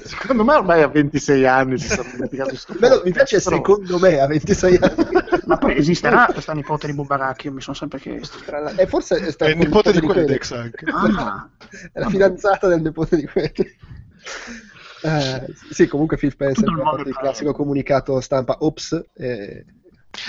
Secondo 0.04 0.44
me 0.44 0.54
ormai 0.56 0.82
a 0.82 0.88
26 0.88 1.46
anni 1.46 1.78
si 1.78 1.88
stanno 1.90 2.10
dimenticando 2.14 2.56
sto 2.56 2.74
Bello, 2.80 3.02
mi 3.06 3.12
piace 3.12 3.40
Però- 3.42 3.56
secondo 3.58 4.00
me 4.00 4.20
a 4.20 4.26
26 4.28 4.78
anni. 4.82 5.06
Ma 5.46 5.58
poi 5.58 5.78
esisterà 5.78 6.26
questa 6.32 6.54
nipote 6.54 6.88
di 6.88 6.94
Bubaracchi? 6.94 7.48
Io 7.48 7.54
mi 7.54 7.62
sono 7.62 7.76
sempre 7.76 8.00
chiesto. 8.00 8.38
La- 8.50 8.74
E 8.76 8.88
forse 8.88 9.18
è 9.18 9.36
È 9.36 9.50
il 9.50 9.58
nipote 9.58 9.92
di 9.92 10.00
Quedex. 10.00 10.50
Quedex 10.50 10.52
anche. 10.52 10.86
Ah, 11.18 11.50
È 11.92 12.00
la 12.00 12.10
fidanzata 12.10 12.68
del 12.68 12.82
nipote 12.82 13.16
di 13.16 13.26
Quedex. 13.28 13.76
Eh, 15.02 15.46
sì, 15.72 15.88
comunque 15.88 16.18
Phil 16.18 16.32
Spencer 16.32 16.68
ha 16.68 16.84
fatto 16.84 17.08
il 17.08 17.16
classico 17.16 17.54
comunicato 17.54 18.20
stampa 18.20 18.58
Ops. 18.60 19.02
eh, 19.16 19.66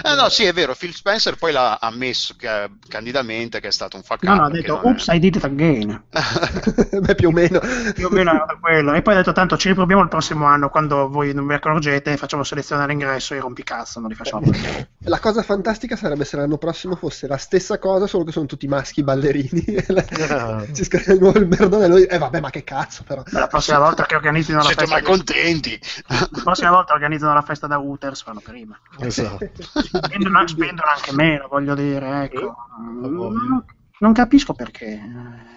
Ah, 0.03 0.14
no, 0.14 0.29
sì, 0.29 0.45
è 0.45 0.53
vero. 0.53 0.75
Phil 0.75 0.95
Spencer 0.95 1.37
poi 1.37 1.53
l'ha 1.53 1.79
ammesso 1.81 2.35
che, 2.37 2.71
candidamente 2.87 3.61
che 3.61 3.69
è 3.69 3.73
stato 3.73 3.97
un 3.97 4.03
fuck 4.03 4.23
no, 4.25 4.35
no, 4.35 4.45
ha 4.45 4.51
detto, 4.51 4.75
non 4.77 4.85
è- 4.85 4.88
oops, 4.88 5.07
I 5.09 5.19
did 5.19 5.37
it 5.37 5.45
again. 5.45 6.03
beh, 7.01 7.14
più 7.14 7.29
o 7.29 7.33
meno. 7.33 7.61
Più 7.95 8.07
o 8.07 8.11
meno 8.11 8.31
era 8.31 8.57
quello. 8.61 8.93
E 8.93 9.03
poi 9.03 9.14
ha 9.14 9.16
detto, 9.19 9.33
tanto 9.33 9.57
ci 9.57 9.69
riproviamo 9.69 10.03
il 10.03 10.09
prossimo 10.09 10.45
anno, 10.47 10.69
quando 10.69 11.09
voi 11.09 11.33
non 11.35 11.47
vi 11.47 11.55
accorgete, 11.55 12.16
facciamo 12.16 12.45
selezione 12.45 12.83
all'ingresso 12.83 13.35
e 13.35 13.38
i 13.38 13.40
rompicazzo, 13.40 14.01
non 14.01 14.11
li 14.11 14.14
facciamo 14.14 14.43
più. 14.51 14.61
La 15.05 15.19
cosa 15.19 15.43
fantastica 15.43 15.97
sarebbe 15.97 16.25
se 16.25 16.37
l'anno 16.37 16.59
prossimo 16.59 16.95
fosse 16.95 17.27
la 17.27 17.38
stessa 17.38 17.79
cosa, 17.79 18.07
solo 18.07 18.25
che 18.25 18.33
sono 18.33 18.47
tutti 18.47 18.66
maschi 18.69 19.03
ballerini. 19.03 19.64
Ci 20.73 20.85
scrive 20.85 21.14
di 21.14 21.19
nuovo 21.21 21.38
il 21.38 21.49
merdone 21.49 21.87
e 21.87 22.07
Eh 22.11 22.19
vabbè, 22.19 22.40
ma 22.40 22.51
che 22.51 22.64
cazzo 22.64 23.03
però. 23.05 23.23
La 23.31 23.47
prossima 23.47 23.79
volta 23.79 24.05
che 24.05 24.14
organizzino 24.14 24.59
la 24.59 24.64
Siete 24.64 24.81
festa... 24.87 24.95
mai 24.95 25.05
contenti? 25.05 25.81
La 26.07 26.29
prossima 26.45 26.71
volta 26.71 26.93
organizzano 26.93 27.35
la 27.35 27.43
festa 27.43 27.66
da 27.66 27.81
Hooters, 27.81 28.23
fanno 28.23 28.40
prima. 28.40 28.79
Esatto. 28.99 29.51
Spendono, 29.74 30.46
spendono 30.46 30.90
anche 30.94 31.12
meno, 31.12 31.48
voglio 31.48 31.74
dire, 31.74 32.24
ecco. 32.24 32.56
voglia. 32.78 33.09
Non, 33.48 33.64
non 33.98 34.12
capisco 34.12 34.52
perché. 34.54 35.00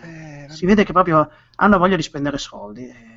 Eh, 0.04 0.48
Si 0.50 0.66
vede 0.66 0.84
che 0.84 0.94
proprio 0.94 1.30
hanno 1.56 1.78
voglia 1.78 1.96
di 1.96 2.04
spendere 2.04 2.38
soldi. 2.38 3.12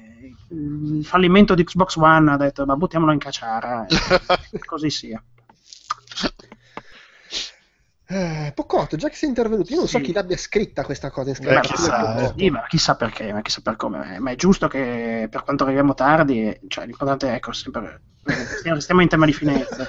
Il 0.48 1.04
fallimento 1.04 1.54
di 1.54 1.64
Xbox 1.64 1.96
One 1.96 2.30
ha 2.32 2.36
detto, 2.36 2.64
ma 2.64 2.76
buttiamolo 2.76 3.12
in 3.12 3.18
cacciara. 3.18 3.86
così 4.64 4.90
sia. 4.90 5.22
Eh, 8.08 8.52
Pocotto, 8.54 8.96
già 8.96 9.08
che 9.08 9.16
sei 9.16 9.28
intervenuto, 9.30 9.72
io 9.72 9.78
non 9.80 9.88
so 9.88 9.98
Sì. 9.98 10.04
chi 10.04 10.12
l'abbia 10.12 10.36
scritta 10.36 10.84
questa 10.84 11.10
cosa 11.10 11.30
in 11.30 11.34
scrittura. 11.34 11.60
chissà. 11.60 12.32
Sì, 12.36 12.50
ma 12.50 12.64
chissà 12.68 12.94
perché, 12.94 13.32
ma 13.32 13.42
chissà 13.42 13.60
per 13.62 13.74
come. 13.76 14.18
Ma 14.20 14.30
è 14.30 14.36
giusto 14.36 14.68
che 14.68 15.26
per 15.28 15.42
quanto 15.42 15.64
arriviamo 15.64 15.92
tardi, 15.94 16.56
cioè 16.68 16.86
l'importante 16.86 17.28
è 17.28 17.34
ecco, 17.34 17.52
sempre. 17.52 18.00
Stiamo, 18.26 18.80
stiamo 18.80 19.02
in 19.02 19.08
tema 19.08 19.24
di 19.24 19.32
finezza. 19.32 19.86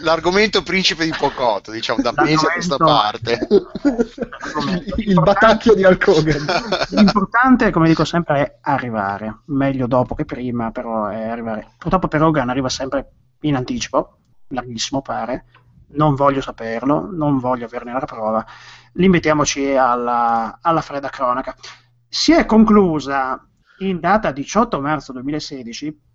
L'argomento 0.00 0.62
principe 0.62 1.04
di 1.04 1.12
Pocotto, 1.16 1.70
diciamo, 1.70 2.00
da 2.00 2.12
mesi 2.16 2.46
a 2.46 2.52
questa 2.52 2.76
parte. 2.76 3.38
L'argomento. 3.48 4.94
il, 4.96 5.20
batacchio 5.20 5.74
di 5.74 5.84
Hulk 5.84 6.06
Hogan. 6.06 6.46
L'importante, 6.90 7.70
come 7.70 7.88
dico 7.88 8.04
sempre, 8.04 8.42
è 8.42 8.58
arrivare. 8.62 9.42
Meglio 9.46 9.86
dopo 9.86 10.14
che 10.14 10.24
prima, 10.24 10.70
però 10.70 11.08
è 11.08 11.28
arrivare. 11.28 11.74
Purtroppo 11.76 12.08
per 12.08 12.22
Hogan 12.22 12.48
arriva 12.48 12.70
sempre 12.70 13.12
in 13.40 13.56
anticipo, 13.56 14.18
larghissimo 14.48 15.02
pare. 15.02 15.44
Non 15.92 16.14
voglio 16.14 16.40
saperlo, 16.40 17.10
non 17.12 17.38
voglio 17.38 17.66
averne 17.66 17.92
la 17.92 18.00
prova. 18.00 18.46
Limitiamoci 18.94 19.74
alla, 19.74 20.58
alla 20.62 20.80
fredda 20.80 21.10
cronaca. 21.10 21.54
Si 22.08 22.32
è 22.32 22.46
conclusa 22.46 23.44
in 23.80 24.00
data 24.00 24.30
18 24.30 24.80
marzo 24.80 25.12
2016 25.12 26.08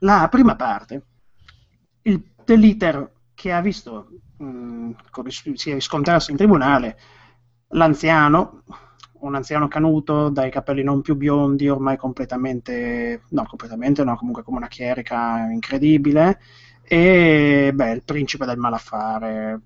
la 0.00 0.28
prima 0.30 0.56
parte 0.56 1.06
il, 2.02 2.22
dell'iter 2.44 3.12
che 3.34 3.52
ha 3.52 3.60
visto 3.60 4.08
mh, 4.38 4.90
come 5.10 5.30
si 5.30 5.52
si 5.56 5.72
riscontrarsi 5.72 6.30
in 6.30 6.36
tribunale 6.36 6.98
l'anziano, 7.70 8.62
un 9.20 9.34
anziano 9.34 9.68
canuto 9.68 10.28
dai 10.28 10.50
capelli 10.50 10.82
non 10.82 11.02
più 11.02 11.16
biondi, 11.16 11.68
ormai 11.68 11.96
completamente, 11.96 13.22
no, 13.30 13.44
completamente 13.46 14.04
no, 14.04 14.16
comunque 14.16 14.42
come 14.42 14.58
una 14.58 14.68
chierica 14.68 15.48
incredibile, 15.50 16.40
e 16.82 17.72
beh, 17.74 17.90
il 17.90 18.04
principe 18.04 18.46
del 18.46 18.58
malaffare, 18.58 19.60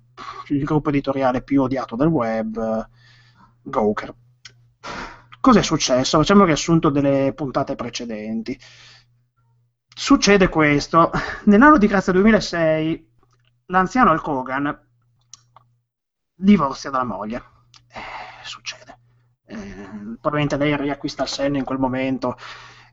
il 0.47 0.63
gruppo 0.63 0.89
editoriale 0.89 1.43
più 1.43 1.61
odiato 1.61 1.95
del 1.95 2.07
web, 2.07 2.87
Gawker. 3.61 4.15
Cos'è 5.39 5.61
successo? 5.63 6.17
Facciamo 6.17 6.41
un 6.41 6.47
riassunto 6.47 6.89
delle 6.89 7.33
puntate 7.35 7.75
precedenti. 7.75 8.57
Succede 9.93 10.49
questo, 10.49 11.11
nell'anno 11.45 11.77
di 11.77 11.87
grazia 11.87 12.13
2006 12.13 13.09
l'anziano 13.67 14.11
Hulk 14.11 14.27
Hogan 14.27 14.79
divorzia 16.33 16.89
dalla 16.89 17.03
moglie. 17.03 17.43
Eh, 17.89 18.43
succede. 18.43 18.97
Eh, 19.45 19.57
probabilmente 20.19 20.57
lei 20.57 20.75
riacquista 20.77 21.23
il 21.23 21.29
senno 21.29 21.57
in 21.57 21.63
quel 21.63 21.77
momento 21.77 22.37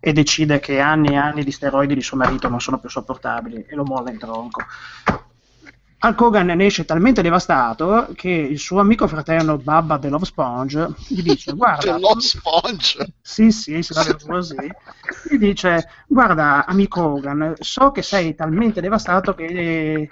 e 0.01 0.13
decide 0.13 0.61
che 0.61 0.81
anni 0.81 1.15
e 1.15 1.17
anni 1.17 1.45
di 1.45 1.51
steroidi 1.51 1.95
di 1.95 2.03
suo 2.03 2.17
marito 2.17 2.49
non 2.49 2.61
sono 2.61 2.79
più 2.79 2.89
sopportabili 2.89 3.65
e 3.65 3.75
lo 3.75 3.85
molla 3.85 4.11
in 4.11 4.19
tronco. 4.19 4.63
Hulk 6.01 6.21
Hogan 6.21 6.47
ne 6.47 6.67
esce 6.67 6.85
talmente 6.85 7.23
devastato 7.23 8.13
che 8.15 8.31
il 8.31 8.59
suo 8.59 8.79
amico 8.79 9.09
fraterno 9.09 9.59
Babba 9.59 9.99
The 9.99 10.09
Love 10.09 10.25
Sponge 10.27 10.95
gli 11.09 11.23
dice 11.23 11.53
guarda 11.55 11.95
C'è 11.95 11.99
lo 11.99 12.21
sponge. 12.21 13.15
sì, 13.21 13.51
sì, 13.51 13.83
si 13.83 13.93
va 13.95 14.05
così. 14.27 14.55
Gli 15.29 15.37
dice: 15.39 15.89
Guarda, 16.07 16.65
amico 16.67 17.03
Hogan, 17.05 17.55
so 17.59 17.91
che 17.91 18.03
sei 18.03 18.35
talmente 18.35 18.81
devastato 18.81 19.35
che 19.35 20.09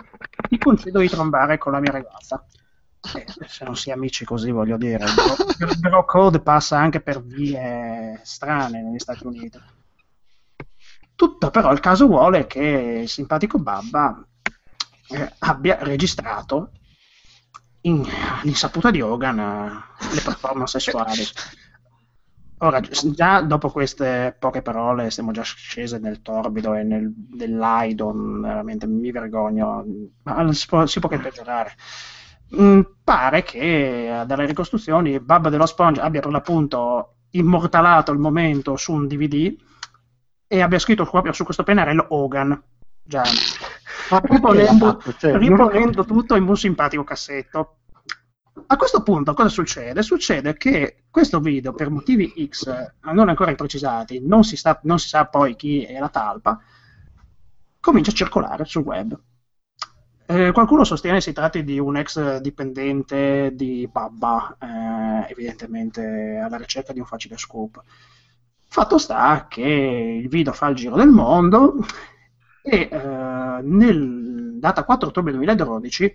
ti 0.48 0.58
concedo 0.58 0.98
di 1.00 1.08
trombare 1.08 1.58
con 1.58 1.72
la 1.72 1.80
mia 1.80 1.92
ragazza. 1.92 2.44
Eh, 3.14 3.24
se 3.46 3.64
non 3.64 3.76
si 3.76 3.90
è 3.90 3.92
amici 3.92 4.24
così, 4.24 4.50
voglio 4.50 4.76
dire, 4.76 5.04
il 5.04 5.78
bro 5.78 6.04
code 6.06 6.40
passa 6.40 6.78
anche 6.78 7.00
per 7.00 7.22
vie 7.22 8.20
strane 8.24 8.82
negli 8.82 8.98
Stati 8.98 9.24
Uniti. 9.24 9.58
Tutto 11.14 11.50
però 11.50 11.72
il 11.72 11.80
caso 11.80 12.06
vuole 12.06 12.46
che 12.46 13.00
il 13.02 13.08
simpatico 13.08 13.58
Babba 13.58 14.22
eh, 15.08 15.32
abbia 15.38 15.78
registrato 15.80 16.70
in, 17.82 18.04
l'insaputa 18.42 18.90
di 18.90 19.00
Hogan 19.00 19.38
eh, 19.38 20.14
le 20.14 20.20
performance 20.20 20.78
sessuali. 20.78 21.22
Ora, 22.58 22.80
gi- 22.80 23.12
già 23.12 23.42
dopo 23.42 23.70
queste 23.70 24.34
poche 24.38 24.62
parole 24.62 25.10
siamo 25.10 25.30
già 25.30 25.42
scese 25.42 25.98
nel 25.98 26.22
torbido 26.22 26.74
e 26.74 26.82
nel, 26.82 27.12
nell'aido, 27.32 28.12
veramente 28.14 28.86
mi 28.86 29.10
vergogno, 29.10 29.84
ma 30.22 30.52
si 30.52 30.66
può, 30.66 30.86
si 30.86 31.00
può 31.00 31.08
che 31.08 31.18
peggiorare. 31.18 31.74
Mm, 32.60 32.80
pare 33.02 33.42
che 33.42 34.20
eh, 34.20 34.24
dalle 34.26 34.46
ricostruzioni 34.46 35.18
Babba 35.20 35.50
dello 35.50 35.66
Sponge 35.66 36.00
abbia 36.00 36.20
per 36.20 36.30
l'appunto 36.30 37.16
immortalato 37.30 38.12
il 38.12 38.18
momento 38.18 38.76
su 38.76 38.92
un 38.92 39.06
DVD 39.08 39.54
e 40.46 40.60
abbia 40.60 40.78
scritto 40.78 41.04
proprio 41.04 41.32
su 41.32 41.44
questo 41.44 41.64
pennarello 41.64 42.06
Hogan. 42.10 42.62
Già, 43.06 43.22
riponendo, 44.22 44.98
fatto? 44.98 45.12
Cioè, 45.16 45.30
non- 45.32 45.40
riponendo 45.40 46.04
tutto 46.04 46.34
in 46.34 46.42
un 46.42 46.56
simpatico 46.56 47.04
cassetto. 47.04 47.76
A 48.66 48.76
questo 48.76 49.02
punto 49.02 49.32
cosa 49.32 49.48
succede? 49.48 50.02
Succede 50.02 50.56
che 50.56 51.04
questo 51.10 51.38
video, 51.38 51.72
per 51.72 51.90
motivi 51.90 52.32
X 52.48 52.66
non 53.12 53.28
ancora 53.28 53.50
imprecisati, 53.50 54.20
non 54.26 54.42
si, 54.42 54.56
sta- 54.56 54.80
non 54.82 54.98
si 54.98 55.08
sa 55.08 55.26
poi 55.26 55.54
chi 55.54 55.84
è 55.84 55.98
la 56.00 56.08
talpa, 56.08 56.58
comincia 57.78 58.10
a 58.10 58.14
circolare 58.14 58.64
sul 58.64 58.82
web. 58.82 59.16
Eh, 60.28 60.50
qualcuno 60.50 60.82
sostiene 60.82 61.20
si 61.20 61.32
tratti 61.32 61.62
di 61.62 61.78
un 61.78 61.96
ex 61.96 62.38
dipendente 62.38 63.52
di 63.54 63.88
Babba, 63.90 64.56
eh, 64.60 65.30
evidentemente 65.30 66.40
alla 66.42 66.56
ricerca 66.56 66.92
di 66.92 66.98
un 66.98 67.06
facile 67.06 67.36
scoop. 67.36 67.80
Fatto 68.68 68.98
sta 68.98 69.46
che 69.48 69.62
il 69.62 70.28
video 70.28 70.52
fa 70.52 70.66
il 70.66 70.74
giro 70.74 70.96
del 70.96 71.10
mondo 71.10 71.76
e 72.68 72.88
eh, 72.90 73.60
nel 73.62 74.56
data 74.58 74.84
4 74.84 75.08
ottobre 75.08 75.32
2012 75.32 76.14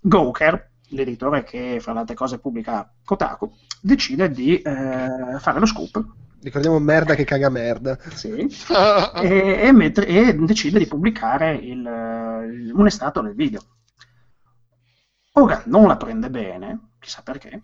Gawker, 0.00 0.70
l'editore 0.90 1.42
che 1.42 1.78
fra 1.80 1.92
le 1.92 1.98
altre 2.00 2.14
cose 2.14 2.38
pubblica 2.38 2.90
Kotaku, 3.04 3.52
decide 3.82 4.30
di 4.30 4.60
eh, 4.60 5.38
fare 5.38 5.58
lo 5.58 5.66
scoop 5.66 6.04
Ricordiamo 6.42 6.78
merda 6.78 7.14
che 7.16 7.24
caga 7.24 7.48
merda. 7.48 7.98
sì, 8.14 8.28
e, 8.28 9.58
e 9.62 9.72
mettere- 9.72 10.06
e 10.06 10.34
decide 10.34 10.78
di 10.78 10.86
pubblicare 10.86 11.54
il, 11.56 11.78
il- 11.80 12.72
un 12.72 12.86
estratto 12.86 13.20
del 13.20 13.34
video. 13.34 13.60
Hogan 15.32 15.62
non 15.66 15.86
la 15.88 15.96
prende 15.96 16.30
bene, 16.30 16.90
chissà 17.00 17.22
perché, 17.22 17.60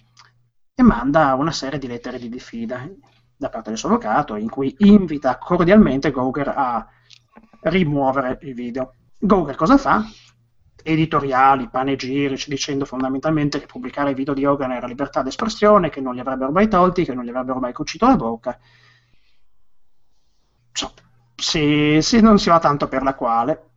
e 0.75 0.83
manda 0.83 1.35
una 1.35 1.53
serie 1.53 1.79
di 1.79 1.87
lettere 1.87 2.19
di 2.19 2.29
diffida 2.29 2.89
da 3.37 3.49
parte 3.49 3.71
del 3.71 3.79
suo 3.79 3.89
avvocato 3.89 4.35
in 4.37 4.49
cui 4.51 4.75
invita 4.81 5.39
cordialmente 5.39 6.11
Gauger 6.11 6.49
a 6.55 6.87
rimuovere 7.63 8.39
il 8.43 8.55
video. 8.55 8.95
Gauger 9.19 9.57
cosa 9.57 9.79
fa? 9.79 10.05
Editoriali, 10.85 11.69
panegirici, 11.69 12.51
dicendo 12.51 12.85
fondamentalmente 12.85 13.61
che 13.61 13.67
pubblicare 13.67 14.11
i 14.11 14.15
video 14.15 14.35
di 14.35 14.45
Hogan 14.45 14.73
era 14.73 14.87
libertà 14.87 15.23
d'espressione, 15.23 15.91
che 15.91 16.01
non 16.01 16.15
li 16.15 16.21
avrebbero 16.21 16.51
mai 16.51 16.69
tolti, 16.69 17.05
che 17.05 17.15
non 17.15 17.25
gli 17.25 17.29
avrebbero 17.29 17.61
mai 17.61 17.73
cucito 17.73 18.07
la 18.07 18.17
bocca. 18.17 18.59
Insomma, 20.71 20.93
se, 21.37 22.03
se 22.03 22.21
non 22.21 22.39
si 22.39 22.49
va 22.49 22.59
tanto 22.59 22.89
per 22.89 23.03
la 23.03 23.15
quale, 23.15 23.73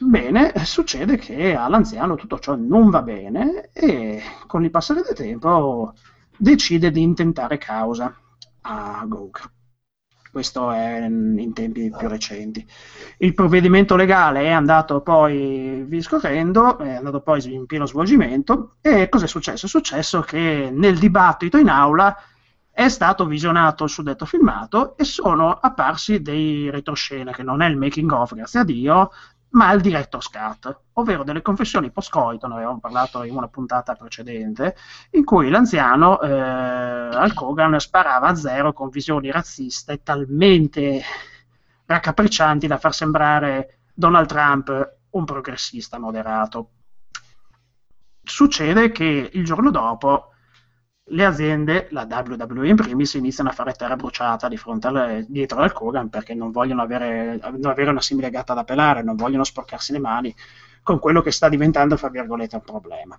Bene, 0.00 0.52
succede 0.64 1.16
che 1.16 1.56
all'anziano 1.56 2.14
tutto 2.14 2.38
ciò 2.38 2.54
non 2.54 2.88
va 2.88 3.02
bene 3.02 3.70
e 3.72 4.22
con 4.46 4.62
il 4.62 4.70
passare 4.70 5.02
del 5.02 5.14
tempo 5.14 5.92
decide 6.36 6.92
di 6.92 7.02
intentare 7.02 7.58
causa 7.58 8.14
a 8.60 9.04
Gok. 9.04 9.50
Questo 10.30 10.70
è 10.70 11.06
in 11.06 11.52
tempi 11.54 11.90
più 11.96 12.08
recenti. 12.08 12.66
Il 13.18 13.34
provvedimento 13.34 13.96
legale 13.96 14.42
è 14.42 14.50
andato 14.50 15.00
poi 15.00 15.86
discorrendo, 15.88 16.78
è 16.78 16.94
andato 16.94 17.20
poi 17.20 17.52
in 17.52 17.66
pieno 17.66 17.86
svolgimento 17.86 18.76
e 18.80 19.08
cosa 19.08 19.26
successo? 19.26 19.66
È 19.66 19.68
successo 19.68 20.20
che 20.20 20.70
nel 20.72 20.98
dibattito 20.98 21.56
in 21.56 21.68
aula 21.68 22.16
è 22.70 22.88
stato 22.88 23.26
visionato 23.26 23.84
il 23.84 23.90
suddetto 23.90 24.24
filmato 24.24 24.96
e 24.96 25.02
sono 25.02 25.50
apparsi 25.52 26.22
dei 26.22 26.70
retroscena, 26.70 27.32
che 27.32 27.42
non 27.42 27.60
è 27.60 27.66
il 27.68 27.76
making 27.76 28.10
of, 28.12 28.34
grazie 28.34 28.60
a 28.60 28.64
Dio, 28.64 29.10
ma 29.50 29.72
il 29.72 29.80
director's 29.80 30.28
cut, 30.28 30.80
ovvero 30.94 31.24
delle 31.24 31.42
confessioni 31.42 31.90
post-coito, 31.90 32.46
ne 32.46 32.54
avevamo 32.54 32.80
parlato 32.80 33.22
in 33.22 33.34
una 33.34 33.48
puntata 33.48 33.94
precedente, 33.94 34.76
in 35.12 35.24
cui 35.24 35.48
l'anziano 35.48 36.20
eh, 36.20 36.30
al 36.30 37.32
Kogan 37.32 37.78
sparava 37.80 38.28
a 38.28 38.34
zero 38.34 38.72
con 38.72 38.90
visioni 38.90 39.30
razziste 39.30 40.02
talmente 40.02 41.02
raccapriccianti 41.86 42.66
da 42.66 42.76
far 42.76 42.94
sembrare 42.94 43.78
Donald 43.94 44.28
Trump 44.28 44.96
un 45.10 45.24
progressista 45.24 45.98
moderato. 45.98 46.70
Succede 48.22 48.90
che 48.90 49.30
il 49.32 49.44
giorno 49.44 49.70
dopo 49.70 50.32
le 51.10 51.24
aziende, 51.24 51.88
la 51.90 52.06
WWE 52.08 52.68
in 52.68 52.76
primis, 52.76 53.14
iniziano 53.14 53.50
a 53.50 53.52
fare 53.52 53.72
terra 53.72 53.96
bruciata 53.96 54.48
di 54.48 54.56
fronte 54.56 54.86
alle, 54.88 55.24
dietro 55.28 55.60
al 55.60 55.72
Kogan 55.72 56.08
perché 56.08 56.34
non 56.34 56.50
vogliono 56.50 56.82
avere, 56.82 57.38
non 57.56 57.70
avere, 57.70 57.90
una 57.90 58.00
simile 58.00 58.30
gatta 58.30 58.54
da 58.54 58.64
pelare, 58.64 59.02
non 59.02 59.16
vogliono 59.16 59.44
sporcarsi 59.44 59.92
le 59.92 60.00
mani 60.00 60.34
con 60.82 60.98
quello 60.98 61.22
che 61.22 61.30
sta 61.30 61.48
diventando, 61.48 61.96
fra 61.96 62.08
virgolette, 62.08 62.56
un 62.56 62.62
problema. 62.62 63.18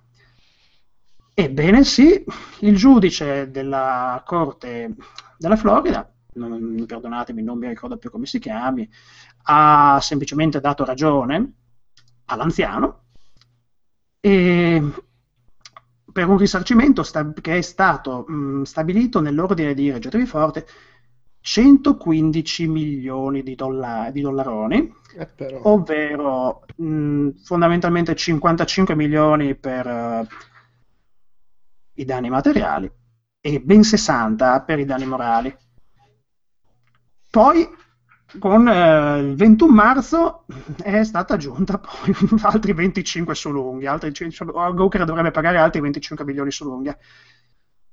Ebbene 1.34 1.84
sì, 1.84 2.24
il 2.60 2.76
giudice 2.76 3.50
della 3.50 4.22
Corte 4.26 4.94
della 5.38 5.56
Florida, 5.56 6.12
non, 6.34 6.84
perdonatemi, 6.86 7.42
non 7.42 7.58
mi 7.58 7.68
ricordo 7.68 7.96
più 7.96 8.10
come 8.10 8.26
si 8.26 8.38
chiami, 8.38 8.88
ha 9.44 9.98
semplicemente 10.00 10.60
dato 10.60 10.84
ragione 10.84 11.52
all'anziano 12.26 13.04
e 14.20 14.82
per 16.12 16.28
un 16.28 16.36
risarcimento 16.38 17.02
sta- 17.02 17.32
che 17.32 17.58
è 17.58 17.60
stato 17.60 18.24
mh, 18.26 18.62
stabilito 18.62 19.20
nell'ordine 19.20 19.74
di 19.74 19.90
Reggio 19.90 20.10
Forte 20.26 20.66
115 21.40 22.66
milioni 22.68 23.42
di, 23.42 23.54
dolla- 23.54 24.10
di 24.12 24.20
dollaroni, 24.20 24.92
eh, 25.16 25.60
ovvero 25.62 26.64
mh, 26.76 27.30
fondamentalmente 27.42 28.14
55 28.14 28.94
milioni 28.94 29.54
per 29.56 29.86
uh, 29.86 30.26
i 31.94 32.04
danni 32.04 32.28
materiali 32.28 32.90
e 33.40 33.60
ben 33.60 33.82
60 33.82 34.62
per 34.62 34.78
i 34.78 34.84
danni 34.84 35.06
morali. 35.06 35.56
Poi 37.30 37.68
con 38.38 38.68
eh, 38.68 39.18
il 39.20 39.34
21 39.34 39.72
marzo 39.72 40.44
è 40.82 41.02
stata 41.02 41.34
aggiunta 41.34 41.78
poi 41.78 42.14
altri 42.42 42.72
25 42.72 43.34
su 43.34 43.50
l'unghia, 43.50 43.92
altri, 43.92 44.12
Goker 44.74 45.04
dovrebbe 45.04 45.30
pagare 45.30 45.58
altri 45.58 45.80
25 45.80 46.24
milioni 46.24 46.50
su 46.50 46.64
l'unghia. 46.64 46.96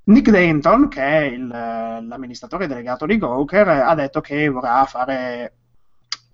Nick 0.04 0.30
Denton, 0.30 0.88
che 0.88 1.02
è 1.02 1.24
il, 1.24 1.48
l'amministratore 1.48 2.68
delegato 2.68 3.06
di 3.06 3.18
Goker, 3.18 3.68
ha 3.68 3.94
detto 3.94 4.22
che 4.22 4.48
vorrà 4.48 4.86
fare 4.86 5.54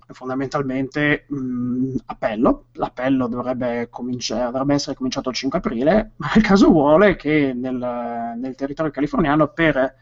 fondamentalmente 0.08 1.26
mh, 1.28 1.96
appello. 2.06 2.66
L'appello 2.74 3.28
dovrebbe, 3.28 3.88
cominci- 3.90 4.36
dovrebbe, 4.36 4.76
essere 4.76 4.96
cominciato 4.96 5.30
il 5.30 5.36
5 5.36 5.58
aprile, 5.58 6.12
ma 6.18 6.32
il 6.36 6.44
caso 6.44 6.70
vuole 6.70 7.16
che 7.16 7.54
nel, 7.54 8.36
nel 8.38 8.56
territorio 8.56 8.92
californiano 8.92 9.48
per 9.48 9.96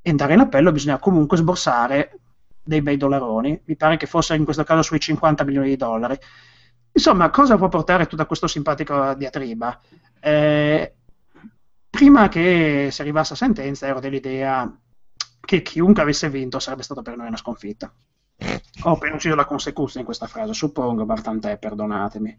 entrare 0.00 0.32
in 0.32 0.40
appello 0.40 0.72
bisogna 0.72 0.98
comunque 0.98 1.36
sborsare 1.36 2.20
dei 2.68 2.82
bei 2.82 2.98
dollaroni, 2.98 3.62
mi 3.64 3.76
pare 3.76 3.96
che 3.96 4.04
fosse 4.04 4.34
in 4.34 4.44
questo 4.44 4.62
caso 4.62 4.82
sui 4.82 5.00
50 5.00 5.42
milioni 5.44 5.68
di 5.70 5.76
dollari. 5.76 6.18
Insomma, 6.92 7.30
cosa 7.30 7.56
può 7.56 7.68
portare 7.68 8.06
tutta 8.06 8.26
questa 8.26 8.46
simpatica 8.46 9.14
diatriba? 9.14 9.80
Eh, 10.20 10.94
prima 11.88 12.28
che 12.28 12.88
si 12.90 13.00
arrivasse 13.00 13.32
a 13.32 13.36
sentenza 13.36 13.86
ero 13.86 14.00
dell'idea 14.00 14.70
che 15.40 15.62
chiunque 15.62 16.02
avesse 16.02 16.28
vinto 16.28 16.58
sarebbe 16.58 16.82
stato 16.82 17.00
per 17.00 17.16
noi 17.16 17.28
una 17.28 17.38
sconfitta. 17.38 17.90
Ho 18.82 18.90
appena 18.90 19.14
ucciso 19.14 19.34
la 19.34 19.46
consecuzione 19.46 20.00
in 20.00 20.04
questa 20.04 20.26
frase, 20.26 20.52
suppongo, 20.52 21.06
ma 21.06 21.14
tant'è, 21.14 21.56
perdonatemi. 21.58 22.38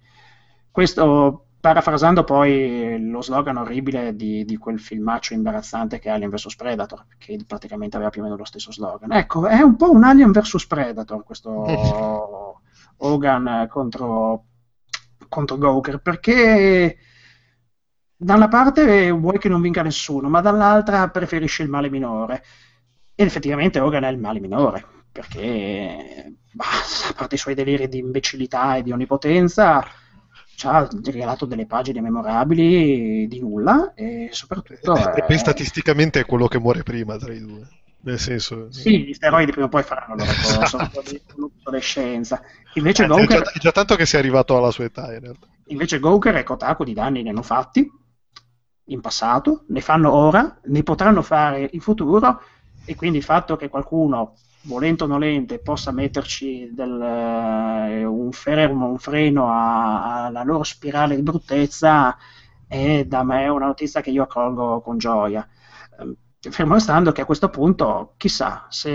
Questo 0.70 1.48
parafrasando 1.60 2.24
poi 2.24 3.10
lo 3.10 3.22
slogan 3.22 3.58
orribile 3.58 4.16
di, 4.16 4.46
di, 4.46 4.58
quel 4.58 4.80
filmaccio 4.80 5.34
imbarazzante 5.34 6.00
che 6.00 6.08
è 6.08 6.12
Alien 6.12 6.30
vs 6.30 6.56
Predator, 6.56 7.06
che 7.18 7.38
praticamente 7.46 7.98
aveva 7.98 8.12
più 8.12 8.22
o 8.22 8.24
meno 8.24 8.38
lo 8.38 8.46
stesso 8.46 8.72
slogan. 8.72 9.12
Ecco, 9.12 9.46
è 9.46 9.62
un 9.62 9.76
po' 9.76 9.92
un 9.92 10.04
Alien 10.04 10.32
vs 10.32 10.66
Predator 10.68 11.24
questo 11.24 12.62
Hogan 12.98 13.68
contro, 13.70 14.46
contro 15.28 15.58
Goker, 15.58 16.00
perché 16.00 16.98
da 18.16 18.36
una 18.36 18.48
parte 18.48 19.12
vuoi 19.12 19.38
che 19.38 19.50
non 19.50 19.62
vinca 19.62 19.82
nessuno, 19.82 20.30
ma 20.30 20.40
dall'altra 20.42 21.10
preferisci 21.10 21.62
il 21.62 21.70
male 21.70 21.90
minore. 21.90 22.44
Ed 23.16 23.28
effettivamente 23.28 23.80
Hogan 23.80 24.06
è 24.06 24.10
il 24.10 24.18
male 24.18 24.40
minore, 24.40 24.86
perché 25.12 26.36
bah, 26.54 26.66
a 27.10 27.14
parte 27.14 27.36
i 27.36 27.38
suoi 27.38 27.54
deliri 27.54 27.90
di 27.90 27.98
imbecillità 27.98 28.78
e 28.78 28.84
di 28.84 28.94
onnipotenza 28.94 29.86
ci 30.60 30.68
ha 30.68 30.86
regalato 31.06 31.46
delle 31.46 31.66
pagine 31.66 32.02
memorabili 32.02 33.30
di 33.30 33.40
nulla 33.40 33.94
e 33.96 34.28
soprattutto... 34.34 34.94
E, 35.16 35.24
poi 35.24 35.38
statisticamente 35.38 36.20
è 36.20 36.26
quello 36.26 36.48
che 36.48 36.60
muore 36.60 36.84
prima 36.84 37.16
tra 37.16 37.32
i 37.32 37.40
due. 37.40 37.66
Nel 38.02 38.20
senso... 38.20 38.70
Sì, 38.70 39.06
gli 39.06 39.14
steroidi 39.14 39.52
prima 39.52 39.68
o 39.68 39.70
poi 39.70 39.84
faranno 39.84 40.16
la 40.16 40.26
cosa, 40.26 40.64
esatto. 40.64 41.02
l'adolescenza. 41.38 42.42
Invece 42.74 43.04
Anzi, 43.04 43.16
Gouker... 43.16 43.40
è, 43.40 43.44
già, 43.44 43.52
è 43.54 43.60
già 43.60 43.72
tanto 43.72 43.96
che 43.96 44.06
sia 44.06 44.20
arrivato 44.20 44.58
alla 44.58 44.72
sua 44.72 44.84
età, 44.84 45.14
in 45.14 45.22
realtà. 45.22 45.48
Invece 45.68 46.00
Gouker 46.00 46.36
e 46.36 46.44
Kotaku 46.44 46.84
di 46.84 46.94
danni 46.94 47.24
ne 47.24 47.30
hanno 47.30 47.42
fatti 47.42 47.90
in 48.88 49.00
passato, 49.00 49.64
ne 49.70 49.80
fanno 49.80 50.12
ora, 50.12 50.60
ne 50.66 50.84
potranno 50.84 51.22
fare 51.22 51.70
in 51.72 51.80
futuro 51.80 52.42
e 52.84 52.96
quindi 52.96 53.20
il 53.20 53.24
fatto 53.24 53.56
che 53.56 53.70
qualcuno 53.70 54.34
volente 54.64 55.04
o 55.04 55.08
nolente, 55.08 55.60
possa 55.60 55.92
metterci 55.92 56.72
del, 56.74 56.92
uh, 56.92 58.12
un, 58.12 58.32
fermo, 58.32 58.88
un 58.88 58.98
freno 58.98 59.48
alla 59.52 60.44
loro 60.44 60.64
spirale 60.64 61.16
di 61.16 61.22
bruttezza, 61.22 62.18
è 62.68 63.06
da 63.06 63.24
me 63.24 63.48
una 63.48 63.68
notizia 63.68 64.02
che 64.02 64.10
io 64.10 64.24
accolgo 64.24 64.82
con 64.82 64.98
gioia. 64.98 65.48
Um, 66.00 66.16
fermo 66.40 66.74
restando 66.74 67.12
che 67.12 67.22
a 67.22 67.26
questo 67.26 67.50
punto, 67.50 68.14
chissà, 68.18 68.66
se 68.70 68.90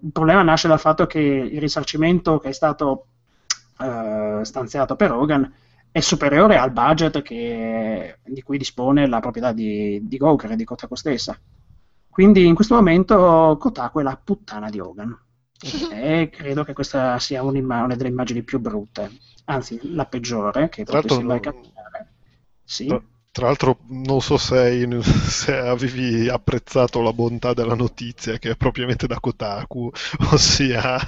il 0.00 0.12
problema 0.12 0.42
nasce 0.42 0.68
dal 0.68 0.80
fatto 0.80 1.06
che 1.06 1.20
il 1.20 1.60
risarcimento 1.60 2.38
che 2.38 2.48
è 2.48 2.52
stato 2.52 3.06
uh, 3.78 4.42
stanziato 4.42 4.96
per 4.96 5.12
Hogan 5.12 5.52
è 5.90 6.00
superiore 6.00 6.56
al 6.56 6.72
budget 6.72 7.20
che, 7.20 8.18
di 8.24 8.42
cui 8.42 8.56
dispone 8.56 9.06
la 9.06 9.20
proprietà 9.20 9.52
di, 9.52 10.00
di 10.02 10.16
Goker 10.16 10.56
di 10.56 10.64
Kotaku 10.64 10.94
stessa. 10.94 11.38
Quindi 12.12 12.44
in 12.44 12.54
questo 12.54 12.74
momento 12.74 13.56
Kotaku 13.58 14.00
è 14.00 14.02
la 14.02 14.20
puttana 14.22 14.68
di 14.68 14.78
Hogan. 14.78 15.18
e 15.90 16.28
credo 16.30 16.62
che 16.62 16.74
questa 16.74 17.18
sia 17.18 17.42
una 17.42 17.86
delle 17.86 18.10
immagini 18.10 18.42
più 18.42 18.60
brutte, 18.60 19.10
anzi 19.46 19.80
la 19.94 20.04
peggiore 20.04 20.68
che 20.68 20.84
potessi 20.84 21.22
mai 21.22 21.40
capitare. 21.40 22.12
Sì. 22.62 22.86
Tra 23.30 23.46
l'altro 23.46 23.78
non 23.88 24.20
so 24.20 24.36
se, 24.36 24.86
se, 25.00 25.56
avevi 25.56 26.28
apprezzato 26.28 27.00
la 27.00 27.14
bontà 27.14 27.54
della 27.54 27.74
notizia 27.74 28.36
che 28.36 28.50
è 28.50 28.56
propriamente 28.56 29.06
da 29.06 29.18
Kotaku, 29.18 29.90
ossia 30.32 31.00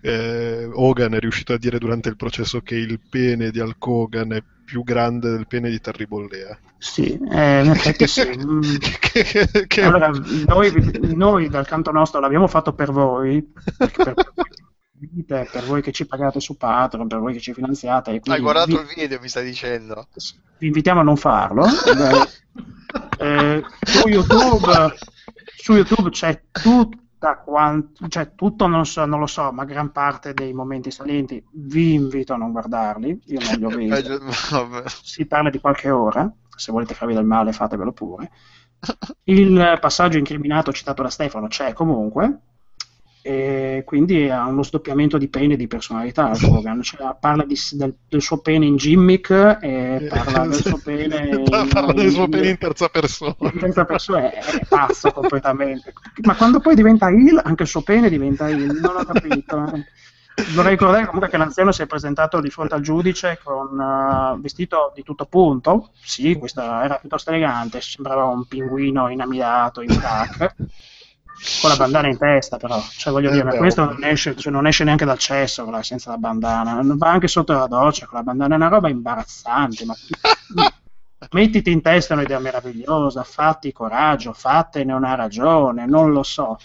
eh, 0.00 0.70
Hogan 0.72 1.12
è 1.12 1.18
riuscito 1.18 1.52
a 1.52 1.58
dire 1.58 1.78
durante 1.78 2.08
il 2.08 2.16
processo 2.16 2.62
che 2.62 2.76
il 2.76 2.98
pene 3.10 3.50
di 3.50 3.58
Hulk 3.58 3.86
Hogan 3.86 4.32
è 4.32 4.42
più 4.66 4.82
grande 4.82 5.30
del 5.30 5.46
pene 5.46 5.70
di 5.70 5.80
Terry 5.80 6.06
Bollea. 6.06 6.58
Sì, 6.76 7.18
eh, 7.30 7.64
in 7.64 7.70
effetti 7.70 8.06
sì. 8.06 8.22
che, 9.00 9.66
che... 9.66 9.82
Allora, 9.82 10.10
noi, 10.46 11.14
noi, 11.14 11.48
dal 11.48 11.66
canto 11.66 11.92
nostro 11.92 12.20
l'abbiamo 12.20 12.48
fatto 12.48 12.74
per 12.74 12.90
voi, 12.90 13.50
per, 13.78 13.92
per, 13.92 15.48
per, 15.50 15.64
voi 15.64 15.80
che 15.80 15.92
ci 15.92 16.06
pagate 16.06 16.40
su 16.40 16.56
Patreon, 16.56 17.06
per 17.06 17.20
voi 17.20 17.32
che 17.32 17.40
ci 17.40 17.54
finanziate. 17.54 18.20
Hai 18.24 18.40
guardato 18.40 18.66
vi, 18.66 18.74
il 18.74 18.86
video, 18.94 19.20
mi 19.20 19.28
stai 19.28 19.44
dicendo? 19.44 20.08
Vi 20.58 20.66
invitiamo 20.66 21.00
a 21.00 21.04
non 21.04 21.16
farlo. 21.16 21.64
eh, 23.18 23.62
su, 23.80 24.08
YouTube, 24.08 24.96
su 25.56 25.74
YouTube 25.74 26.10
c'è 26.10 26.42
tutto 26.50 27.04
da 27.18 27.36
quanto, 27.38 28.08
cioè 28.08 28.34
tutto 28.34 28.66
non, 28.66 28.84
so, 28.84 29.04
non, 29.06 29.20
lo 29.20 29.26
so, 29.26 29.50
ma 29.52 29.64
gran 29.64 29.90
parte 29.90 30.34
dei 30.34 30.52
momenti 30.52 30.90
salienti 30.90 31.42
vi 31.52 31.94
invito 31.94 32.34
a 32.34 32.36
non 32.36 32.52
guardarli, 32.52 33.22
io 33.26 33.40
non 33.40 33.54
li 33.58 33.64
ho 33.64 33.68
visti. 33.76 34.18
si 35.02 35.26
parla 35.26 35.50
di 35.50 35.58
qualche 35.58 35.90
ora, 35.90 36.30
se 36.54 36.72
volete 36.72 36.94
farvi 36.94 37.14
del 37.14 37.24
male 37.24 37.52
fatevelo 37.52 37.92
pure. 37.92 38.30
Il 39.24 39.78
passaggio 39.80 40.18
incriminato 40.18 40.72
citato 40.72 41.02
da 41.02 41.08
Stefano 41.08 41.48
c'è 41.48 41.72
comunque, 41.72 42.40
e 43.26 43.82
quindi 43.84 44.28
ha 44.30 44.46
uno 44.46 44.62
sdoppiamento 44.62 45.18
di 45.18 45.26
pene 45.28 45.54
e 45.54 45.56
di 45.56 45.66
personalità 45.66 46.30
Hogan. 46.48 46.80
Cioè, 46.82 47.16
parla 47.18 47.44
di- 47.44 47.58
del, 47.72 47.94
del 48.08 48.22
suo 48.22 48.38
pene 48.38 48.66
in 48.66 48.76
gimmick 48.76 49.58
e 49.60 50.06
parla 50.08 50.46
del 50.46 50.62
suo 50.62 50.78
pene 50.82 51.28
in, 51.34 51.44
Parla 51.44 51.92
del 51.92 52.10
suo 52.10 52.24
in- 52.24 52.30
pene 52.30 52.48
in 52.50 52.58
terza 52.58 52.88
persona. 52.88 53.34
in 53.40 53.58
terza 53.58 53.84
persona 53.84 54.30
è, 54.30 54.38
è 54.40 54.66
pazzo 54.68 55.10
completamente. 55.10 55.92
Ma 56.22 56.36
quando 56.36 56.60
poi 56.60 56.74
diventa 56.76 57.08
il 57.10 57.40
anche 57.42 57.62
il 57.64 57.68
suo 57.68 57.82
pene 57.82 58.08
diventa 58.08 58.48
il 58.48 58.64
non 58.80 58.96
ho 58.96 59.04
capito 59.04 59.72
vorrei 60.52 60.72
ricordare 60.72 61.04
comunque 61.06 61.30
che 61.30 61.38
l'anziano 61.38 61.72
si 61.72 61.80
è 61.82 61.86
presentato 61.86 62.40
di 62.40 62.50
fronte 62.50 62.74
al 62.74 62.82
giudice 62.82 63.40
con 63.42 63.80
eh, 63.80 64.40
vestito 64.40 64.92
di 64.94 65.02
tutto 65.02 65.26
punto. 65.26 65.90
Sì 66.02 66.36
questo 66.36 66.60
era 66.62 66.96
piuttosto 66.98 67.30
elegante 67.30 67.80
sembrava 67.80 68.24
un 68.24 68.46
pinguino 68.46 69.08
inamidato 69.08 69.80
in 69.80 69.88
frac 69.90 70.54
con 71.60 71.70
la 71.70 71.76
bandana 71.76 72.08
in 72.08 72.18
testa 72.18 72.56
però. 72.56 72.80
Cioè 72.96 73.12
voglio 73.12 73.30
Eh, 73.30 73.32
dire 73.32 73.50
beh, 73.50 73.56
questo 73.56 73.84
non 73.84 74.02
esce, 74.04 74.36
cioè, 74.36 74.52
non 74.52 74.66
esce 74.66 74.84
neanche 74.84 75.04
dal 75.04 75.18
cesso 75.18 75.68
senza 75.82 76.10
la 76.10 76.18
bandana. 76.18 76.80
Va 76.84 77.10
anche 77.10 77.28
sotto 77.28 77.52
la 77.52 77.66
doccia 77.66 78.06
con 78.06 78.18
la 78.18 78.24
bandana 78.24 78.54
è 78.54 78.56
una 78.58 78.68
roba 78.68 78.88
imbarazzante 78.88 79.84
ma 79.84 79.94
mettiti 81.32 81.70
in 81.72 81.82
testa 81.82 82.14
un'idea 82.14 82.38
meravigliosa 82.38 83.22
fatti 83.24 83.72
coraggio 83.72 84.32
fattene 84.32 84.92
una 84.92 85.14
ragione 85.14 85.86
non 85.86 86.12
lo 86.12 86.22
so. 86.22 86.58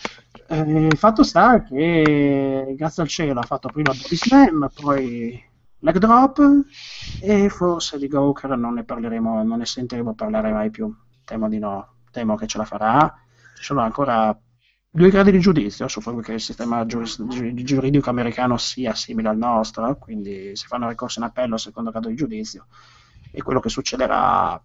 Eh, 0.48 0.86
il 0.88 0.98
fatto 0.98 1.24
sta 1.24 1.64
che 1.64 2.74
grazie 2.78 3.04
al 3.04 3.08
cielo 3.10 3.40
ha 3.40 3.44
fatto 3.44 3.70
prima 3.70 3.92
body 3.94 4.16
slam 4.16 4.70
poi 4.74 5.42
leg 5.80 5.98
drop 5.98 6.40
e 7.22 7.50
forse 7.50 7.98
di 7.98 8.08
Gawker 8.08 8.56
non 8.58 8.74
ne 8.76 8.84
parleremo 8.84 9.44
non 9.44 9.58
ne 9.60 9.66
sentiremo 9.66 10.14
parlare 10.14 10.52
mai 10.52 10.70
più. 10.70 10.94
Temo 11.24 11.48
di 11.50 11.60
no 11.60 11.88
temo 12.12 12.36
che 12.36 12.48
ce 12.48 12.58
la 12.58 12.66
farà. 12.66 13.14
Ci 13.56 13.64
sono 13.64 13.82
ancora 13.82 14.38
due 14.94 15.10
gradi 15.10 15.32
di 15.32 15.40
giudizio, 15.40 15.88
suppongo 15.88 16.20
che 16.22 16.34
il 16.34 16.42
sistema 16.42 16.86
giuris- 16.86 17.26
gi- 17.26 17.64
giuridico 17.64 18.10
americano 18.10 18.58
sia 18.58 18.94
simile 18.94 19.30
al 19.30 19.38
nostro, 19.38 19.98
quindi 19.98 20.56
si 20.56 20.68
fanno 20.68 20.90
ricorsi 20.90 21.20
in 21.20 21.26
appello 21.26 21.54
al 21.54 21.60
secondo 21.60 21.92
grado 21.92 22.10
di 22.10 22.16
giudizio 22.16 22.68
e 23.32 23.42
quello 23.42 23.62
che 23.62 23.70
succederà 23.70 24.62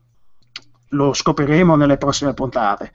lo 0.91 1.13
scopriremo 1.13 1.77
nelle 1.77 1.97
prossime 1.97 2.35
puntate. 2.35 2.93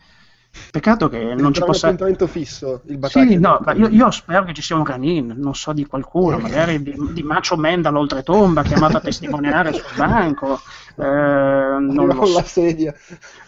Peccato 0.71 1.07
che 1.09 1.33
non 1.33 1.53
ci 1.53 1.59
Sarà 1.59 1.65
un 1.65 1.71
possa... 1.71 1.85
appuntamento 1.87 2.27
fisso 2.27 2.81
il 2.87 2.97
battaglia. 2.97 3.29
Sì, 3.31 3.39
no, 3.39 3.59
ma 3.63 3.73
io, 3.73 3.87
io 3.87 4.11
spero 4.11 4.43
che 4.43 4.53
ci 4.53 4.61
sia 4.61 4.75
un 4.75 4.85
Ranin, 4.85 5.33
non 5.37 5.55
so 5.55 5.71
di 5.73 5.85
qualcuno, 5.85 6.37
magari 6.39 6.81
di, 6.81 6.93
di 7.13 7.23
Macho 7.23 7.55
Man 7.57 7.81
dall'oltretomba 7.81 8.63
chiamato 8.63 8.97
a 8.97 8.99
testimoniare 9.01 9.73
sul 9.73 9.83
banco. 9.95 10.59
eh, 10.97 11.03
non 11.03 12.05
lo 12.07 12.15
con 12.15 12.27
so 12.27 12.39
la 12.39 12.43
sedia. 12.43 12.93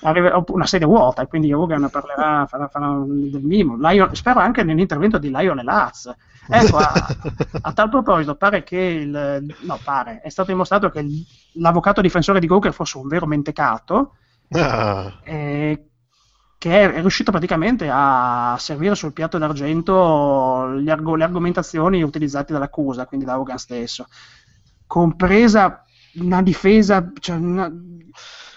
arriva- 0.02 0.44
una 0.48 0.66
sedia 0.66 0.88
vuota 0.88 1.22
e 1.22 1.28
quindi 1.28 1.52
Hogan 1.54 1.90
parlerà, 1.90 2.46
farà, 2.46 2.68
farà 2.68 3.04
del 3.06 3.42
mimo. 3.44 3.76
Lion- 3.78 4.16
spero 4.16 4.40
anche 4.40 4.64
nell'intervento 4.64 5.18
di 5.18 5.30
Lion 5.30 5.60
e 5.60 5.64
Laz. 5.64 6.14
Ecco, 6.50 6.78
a, 6.78 7.08
a 7.62 7.74
tal 7.74 7.90
proposito, 7.90 8.36
pare 8.36 8.64
che 8.64 8.78
il, 8.78 9.56
no, 9.62 9.80
pare, 9.84 10.20
è 10.22 10.30
stato 10.30 10.52
dimostrato 10.52 10.90
che 10.90 11.06
l'avvocato 11.54 12.02
difensore 12.02 12.40
di 12.40 12.48
Goker 12.48 12.74
fosse 12.74 12.98
un 12.98 13.08
vero 13.08 13.26
mentecato 13.26 14.16
Ah, 14.56 15.12
eh, 15.24 15.88
che 16.64 16.82
è, 16.94 17.00
riuscito 17.02 17.30
praticamente 17.32 17.90
a 17.92 18.56
servire 18.58 18.96
sul 18.96 19.12
piatto 19.12 19.38
d'argento 19.38 20.78
gli 20.80 20.90
argo- 20.90 21.16
le 21.16 21.26
argomentazioni 21.26 22.02
utilizzate 22.04 22.54
dall'accusa, 22.54 23.06
quindi 23.06 23.26
da 23.26 23.38
Hogan 23.38 23.58
stesso, 23.58 24.08
compresa 24.88 25.84
una 26.14 26.42
difesa, 26.42 27.12
cioè 27.20 27.36
una- 27.36 27.70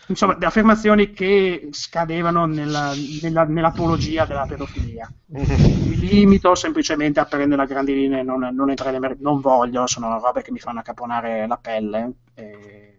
insomma, 0.06 0.36
le 0.38 0.46
affermazioni 0.46 1.10
che 1.12 1.68
scadevano 1.72 2.46
nella- 2.46 2.94
nella- 2.94 3.44
nell'apologia 3.44 4.24
della 4.24 4.44
pedofilia. 4.46 5.12
Mi 5.82 5.96
limito 5.96 6.54
semplicemente 6.54 7.18
a 7.18 7.24
prendere 7.26 7.56
la 7.62 7.66
grandi 7.66 7.92
linea 7.94 8.20
e 8.20 8.22
non, 8.22 8.38
non 8.54 8.68
entrare 8.70 8.92
nel 8.92 9.00
mer- 9.00 9.18
non 9.20 9.40
voglio, 9.40 9.86
sono 9.88 10.18
robe 10.20 10.42
che 10.42 10.52
mi 10.52 10.58
fanno 10.60 10.78
accaponare 10.78 11.46
la 11.48 11.56
pelle 11.58 12.12
e, 12.34 12.95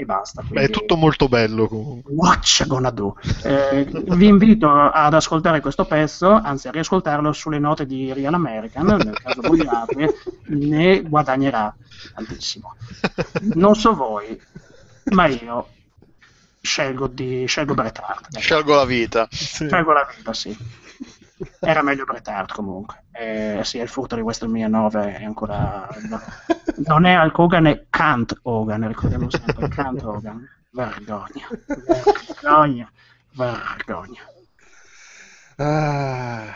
e 0.00 0.04
basta. 0.04 0.42
Beh, 0.42 0.46
è 0.46 0.52
quindi- 0.52 0.72
tutto 0.72 0.94
molto 0.96 1.28
bello 1.28 1.66
comunque. 1.66 2.12
Watch 2.14 2.64
gonna 2.68 2.90
do. 2.90 3.16
Eh, 3.42 3.84
vi 3.90 4.28
invito 4.28 4.70
ad 4.70 5.12
ascoltare 5.12 5.60
questo 5.60 5.84
pezzo, 5.86 6.30
anzi 6.30 6.68
a 6.68 6.70
riascoltarlo 6.70 7.32
sulle 7.32 7.58
note 7.58 7.84
di 7.84 8.12
Real 8.12 8.32
American, 8.32 8.86
nel 8.86 9.18
caso 9.20 9.40
vogliate, 9.40 10.14
ne 10.46 11.02
guadagnerà 11.02 11.74
tantissimo. 12.14 12.76
Non 13.54 13.74
so 13.74 13.92
voi, 13.96 14.40
ma 15.10 15.26
io 15.26 15.66
scelgo, 16.60 17.08
di, 17.08 17.44
scelgo 17.46 17.74
Bret 17.74 17.98
Hart. 17.98 18.38
Scelgo 18.38 18.76
la 18.76 18.84
vita. 18.84 19.26
Sì. 19.32 19.66
Scelgo 19.66 19.92
la 19.92 20.08
vita, 20.16 20.32
sì. 20.32 20.56
Era 21.60 21.82
meglio 21.82 22.04
Bret 22.04 22.26
Hart 22.28 22.52
comunque. 22.52 23.04
Eh, 23.12 23.60
sì, 23.64 23.78
il 23.78 23.88
furto 23.88 24.14
di 24.14 24.22
WrestleMania 24.22 24.68
9 24.68 25.16
è 25.16 25.24
ancora... 25.24 25.88
no. 26.08 26.20
Non 26.86 27.04
è 27.04 27.20
Hulk 27.20 27.38
Hogan, 27.38 27.66
è 27.66 27.86
Kant 27.90 28.38
Hogan, 28.42 28.86
ricordiamo 28.86 29.28
sempre, 29.30 29.68
Kant 29.68 30.02
Hogan. 30.02 30.48
Vergogna. 30.70 31.48
Vergogna. 32.42 32.90
Vergogna. 33.32 34.20
Ah, 35.56 36.54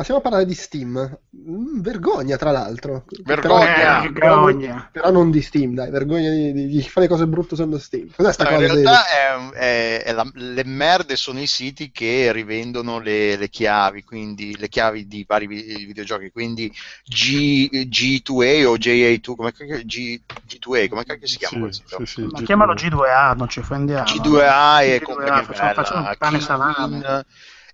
passiamo 0.00 0.20
a 0.20 0.22
parlare 0.22 0.46
di 0.46 0.54
Steam. 0.54 1.18
Mm, 1.36 1.80
vergogna, 1.80 2.36
tra 2.38 2.50
l'altro. 2.50 3.04
Vergogna. 3.22 4.10
Però, 4.12 4.34
non, 4.36 4.44
Vergogna. 4.46 4.88
però 4.90 5.10
non 5.10 5.30
di 5.30 5.42
Steam, 5.42 5.74
dai. 5.74 5.90
Vergogna 5.90 6.30
di, 6.30 6.52
di- 6.52 6.66
di 6.68 6.82
fare 6.82 7.06
cose 7.06 7.26
brutte 7.26 7.52
usando 7.54 7.78
Steam. 7.78 8.08
Cos'è 8.16 8.32
sta 8.32 8.44
No, 8.44 8.50
in 8.50 8.56
cosa? 8.56 8.74
di- 8.74 8.82
realtà 8.82 9.06
è, 9.06 9.50
è- 9.58 10.02
è 10.04 10.12
la- 10.12 10.30
le 10.32 10.64
merde 10.64 11.16
sono 11.16 11.40
i 11.40 11.46
siti 11.46 11.90
che 11.90 12.32
rivendono 12.32 12.98
le, 12.98 13.36
le 13.36 13.48
chiavi, 13.50 14.02
quindi 14.02 14.56
le 14.58 14.68
chiavi 14.68 15.06
di 15.06 15.24
vari 15.28 15.46
vi- 15.46 15.84
videogiochi, 15.86 16.30
quindi 16.30 16.72
G, 17.04 17.68
G2A 17.88 18.64
o 18.66 18.76
JA2, 18.78 19.34
come 19.36 19.52
G, 19.52 20.20
G2A, 20.46 20.88
come 20.88 21.04
cacchio 21.04 21.26
si 21.26 21.36
chiama 21.36 21.70
Sì, 21.70 21.82
sì, 21.84 22.06
sì, 22.06 22.20
Ma 22.22 22.28
G2. 22.38 22.44
chiamalo 22.44 22.72
G2A, 22.72 23.36
non 23.36 23.48
ci 23.48 23.58
offendiamo. 23.58 24.04
G2A 24.04 24.82
e 24.82 24.98
G2A, 24.98 25.02
compagnia 25.02 25.42
facciamo, 25.44 25.72
facciamo 25.74 26.14
pane 26.18 26.40
salame. 26.40 27.24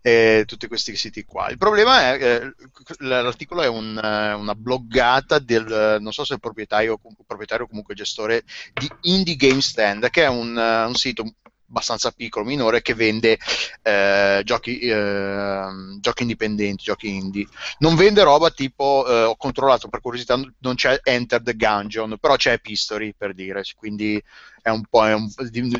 Eh, 0.06 0.44
tutti 0.46 0.68
questi 0.68 0.94
siti 0.94 1.24
qua. 1.24 1.48
Il 1.48 1.58
problema 1.58 2.14
è 2.14 2.22
eh, 2.22 2.52
l'articolo 2.98 3.62
è 3.62 3.66
un, 3.66 3.98
eh, 4.00 4.34
una 4.34 4.54
bloggata 4.54 5.40
del 5.40 5.98
non 6.00 6.12
so 6.12 6.24
se 6.24 6.36
è 6.36 6.38
proprietario, 6.38 7.00
proprietario 7.26 7.66
comunque 7.66 7.96
gestore 7.96 8.44
di 8.72 8.88
Indie 9.12 9.34
Game 9.34 9.60
Stand, 9.60 10.08
che 10.10 10.22
è 10.22 10.28
un, 10.28 10.56
eh, 10.56 10.84
un 10.84 10.94
sito 10.94 11.24
abbastanza 11.68 12.12
piccolo, 12.12 12.44
minore, 12.44 12.82
che 12.82 12.94
vende 12.94 13.36
eh, 13.82 14.42
giochi, 14.44 14.78
eh, 14.78 15.66
giochi 15.98 16.22
indipendenti, 16.22 16.84
giochi 16.84 17.08
indie. 17.12 17.48
Non 17.78 17.96
vende 17.96 18.22
roba 18.22 18.50
tipo, 18.50 19.04
eh, 19.08 19.24
ho 19.24 19.34
controllato 19.34 19.88
per 19.88 20.00
curiosità, 20.00 20.40
non 20.60 20.74
c'è 20.76 21.00
Enter 21.02 21.42
the 21.42 21.56
Gungeon, 21.56 22.16
però 22.20 22.36
c'è 22.36 22.52
Epistory 22.52 23.12
per 23.12 23.34
dire, 23.34 23.62
quindi 23.74 24.22
è 24.62 24.68
un 24.68 24.84
po', 24.88 25.04
è 25.04 25.14
un- 25.14 25.28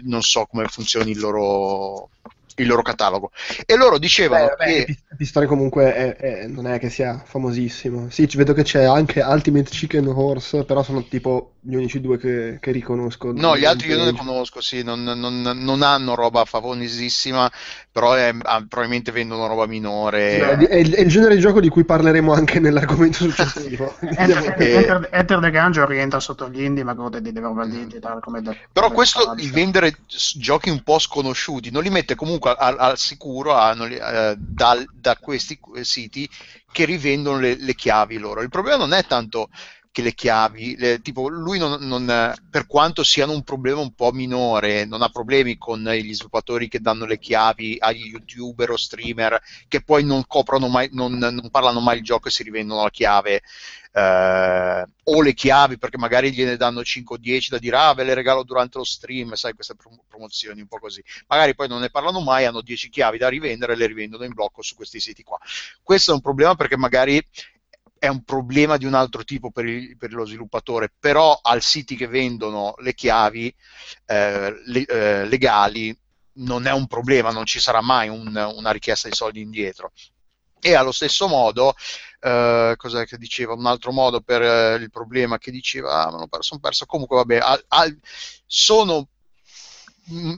non 0.03 0.23
so 0.23 0.47
come 0.47 0.67
funzioni 0.67 1.13
il 1.13 1.21
loro, 1.21 2.11
il 2.63 2.69
loro 2.69 2.83
catalogo. 2.83 3.31
E 3.65 3.77
loro 3.77 3.99
dicevano 3.99 4.47
Beh, 4.47 4.57
vabbè, 4.57 4.85
che... 4.85 4.97
Epistory 5.13 5.47
comunque 5.47 5.95
è- 5.95 6.17
è- 6.17 6.47
non 6.47 6.67
è 6.67 6.79
che 6.79 6.91
sia 6.91 7.23
famosissimo. 7.25 8.11
Sì, 8.11 8.29
vedo 8.35 8.53
che 8.53 8.63
c'è 8.63 8.85
anche 8.85 9.21
Ultimate 9.23 9.71
Chicken 9.71 10.07
Horse, 10.09 10.65
però 10.65 10.83
sono 10.83 11.07
tipo 11.07 11.56
gli 11.67 11.75
unici 11.75 12.01
due 12.01 12.17
che, 12.19 12.59
che 12.61 12.71
riconosco. 12.71 13.33
No, 13.33 13.57
gli 13.57 13.65
altri 13.65 13.89
io 13.89 13.97
non 13.97 14.07
ne 14.07 14.13
Page. 14.13 14.25
conosco, 14.25 14.61
sì, 14.61 14.83
non, 14.83 15.03
non- 15.03 15.41
non 15.43 15.83
hanno 15.83 16.15
roba 16.15 16.45
famosissima, 16.45 17.51
però 17.91 18.15
è- 18.15 18.33
ah, 18.43 18.65
probabilmente 18.69 19.11
vendono 19.11 19.47
roba 19.47 19.67
minore. 19.67 20.57
Beh, 20.57 20.69
È, 20.69 20.75
il, 20.77 20.95
è 20.95 21.01
il 21.01 21.09
genere 21.09 21.35
di 21.35 21.41
gioco 21.41 21.61
di 21.61 21.69
cui 21.69 21.85
parleremo 21.85 22.33
anche 22.33 22.61
nell'argomento 22.61 23.19
successivo. 23.29 23.97
Enter, 24.01 24.55
Eh, 24.61 24.73
Enter- 24.75 25.09
Enter 25.13 25.41
the 25.41 25.51
Gungeon 25.51 25.87
rientra 25.87 26.21
sotto 26.21 26.49
gli 26.49 26.63
indie, 26.63 26.85
ma 26.85 26.95
gode 26.95 27.21
di 27.21 27.33
Devolver 27.33 27.67
Digital 27.67 28.21
come 28.21 28.43
da- 28.43 28.55
Però 28.73 28.87
come 28.87 28.95
questo, 28.97 29.25
da- 29.25 29.43
il 29.43 29.51
vendere 29.51 29.93
giochi 30.37 30.71
un 30.71 30.83
po' 30.83 30.99
sconosciuti, 30.99 31.71
non 31.71 31.83
li 31.83 31.91
mette 31.91 32.15
comunque 32.15 32.55
al, 32.57 32.77
al 32.79 32.99
sicuro 32.99 33.55
a- 33.55 33.75
non 33.75 33.89
li- 33.89 33.97
eh, 33.97 34.35
dal- 34.39 34.87
da 34.93 35.17
questi 35.17 35.59
eh, 35.77 35.85
siti 35.85 36.29
che 36.71 36.85
rivendono 36.85 37.39
le, 37.39 37.57
le 37.59 37.75
chiavi 37.75 38.19
loro. 38.19 38.43
Il 38.43 38.51
problema 38.51 38.77
non 38.77 38.93
è 38.93 39.05
tanto 39.07 39.49
che 39.97 40.03
le 40.03 40.13
chiavi, 40.13 40.77
le- 40.77 41.01
tipo 41.01 41.27
lui 41.31 41.59
non, 41.59 41.79
non, 41.81 42.35
per 42.51 42.67
quanto 42.67 43.03
siano 43.03 43.33
un 43.33 43.43
problema 43.43 43.81
un 43.81 43.95
po' 43.95 44.13
minore, 44.13 44.85
non 44.85 45.01
ha 45.01 45.09
problemi 45.09 45.57
con 45.57 45.83
gli 45.83 46.13
sviluppatori 46.13 46.69
che 46.69 46.81
danno 46.81 47.07
le 47.07 47.19
chiavi 47.19 47.79
agli 47.79 48.09
youtuber 48.09 48.73
o 48.73 48.77
streamer 48.77 49.41
che 49.67 49.81
poi 49.81 50.05
non 50.05 50.27
coprono 50.27 50.69
mai, 50.69 50.91
non, 50.93 51.17
non 51.17 51.49
parlano 51.51 51.81
mai 51.81 51.97
il 51.97 52.05
gioco 52.05 52.29
e 52.29 52.31
si 52.31 52.43
rivendono 52.43 52.83
la 52.83 52.91
chiave 52.91 53.41
eh, 53.93 54.85
o 55.05 55.23
le 55.23 55.33
chiavi 55.33 55.79
perché 55.79 55.97
magari 55.97 56.31
gliene 56.31 56.59
danno 56.59 56.85
5 56.85 57.17
o 57.17 57.19
10 57.19 57.49
da 57.53 57.59
dire 57.59 57.77
ah 57.79 57.95
ve 57.95 58.05
le 58.05 58.13
regalo 58.13 58.43
durante 58.43 58.77
lo 58.77 58.85
stream, 58.85 59.33
sai 59.33 59.55
queste 59.55 59.77
prom- 59.77 60.03
promozioni 60.07 60.61
un 60.61 60.67
po' 60.67 60.79
così. 60.79 61.03
Magari 61.29 61.55
poi 61.55 61.69
non 61.69 61.81
ne 61.81 61.89
parlano 61.89 62.21
mai, 62.21 62.45
hanno 62.45 62.61
10 62.61 62.91
chiavi 62.91 63.17
da 63.17 63.31
rivendere 63.31 63.73
e 63.73 63.77
le 63.77 63.87
rivendono 63.87 64.25
in 64.25 64.35
blocco 64.35 64.61
su 64.61 64.75
questi 64.75 65.01
siti 65.01 65.23
qua. 65.23 65.39
Questo 65.83 66.11
è 66.11 66.15
un 66.15 66.21
problema 66.21 66.55
perché 66.55 66.77
magari 66.77 67.27
è 67.99 68.09
un 68.09 68.23
problema 68.25 68.77
di 68.77 68.85
un 68.85 68.95
altro 68.95 69.25
tipo 69.25 69.51
per, 69.51 69.65
il- 69.67 69.97
per 69.97 70.13
lo 70.13 70.25
sviluppatore, 70.25 70.93
però 70.99 71.39
al 71.43 71.63
siti 71.63 71.97
che 71.97 72.07
vendono 72.07 72.75
le 72.79 72.95
chiavi 72.95 73.55
eh, 74.07 74.55
le- 74.67 74.85
eh, 74.87 75.25
legali 75.27 75.97
non 76.39 76.67
è 76.67 76.73
un 76.73 76.87
problema, 76.87 77.31
non 77.31 77.47
ci 77.47 77.59
sarà 77.61 77.81
mai 77.81 78.09
un- 78.09 78.53
una 78.57 78.71
richiesta 78.71 79.09
di 79.09 79.15
soldi 79.15 79.41
indietro. 79.41 79.93
E 80.61 80.75
allo 80.75 80.91
stesso 80.93 81.29
modo, 81.29 81.75
eh, 82.21 82.75
cos'è 82.77 83.07
che 83.07 83.19
diceva? 83.19 83.55
Un 83.55 83.67
altro 83.67 83.93
modo 83.93 84.21
per 84.21 84.43
eh, 84.43 84.75
il 84.77 84.91
problema 84.91 85.39
che 85.39 85.51
diceva, 85.51 86.07
ah, 86.07 86.29
sono 86.41 86.61
perso, 86.61 86.87
comunque 86.87 87.17
vabbè, 87.17 87.39
al, 87.39 87.65
al, 87.69 87.99
sono 88.47 89.09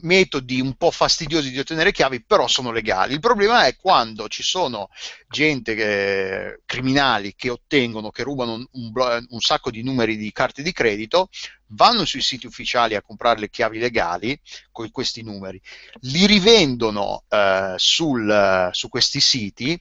metodi 0.01 0.59
un 0.59 0.75
po' 0.75 0.91
fastidiosi 0.91 1.51
di 1.51 1.59
ottenere 1.59 1.91
chiavi, 1.91 2.23
però 2.23 2.47
sono 2.47 2.71
legali. 2.71 3.13
Il 3.13 3.19
problema 3.19 3.65
è 3.65 3.75
quando 3.75 4.27
ci 4.27 4.43
sono 4.43 4.89
gente 5.27 5.75
che, 5.75 6.61
criminali 6.65 7.35
che 7.35 7.49
ottengono, 7.49 8.09
che 8.09 8.23
rubano 8.23 8.53
un, 8.71 8.91
un, 9.29 9.39
sacco 9.39 9.69
di 9.69 9.83
numeri 9.83 10.17
di 10.17 10.31
carte 10.31 10.63
di 10.63 10.71
credito, 10.71 11.29
vanno 11.67 12.05
sui 12.05 12.21
siti 12.21 12.47
ufficiali 12.47 12.95
a 12.95 13.01
comprare 13.01 13.39
le 13.39 13.49
chiavi 13.49 13.77
legali 13.77 14.39
con 14.71 14.89
questi 14.91 15.21
numeri, 15.21 15.61
li 16.01 16.25
rivendono 16.25 17.23
eh, 17.29 17.73
sul, 17.77 18.69
su 18.71 18.89
questi 18.89 19.19
siti 19.19 19.79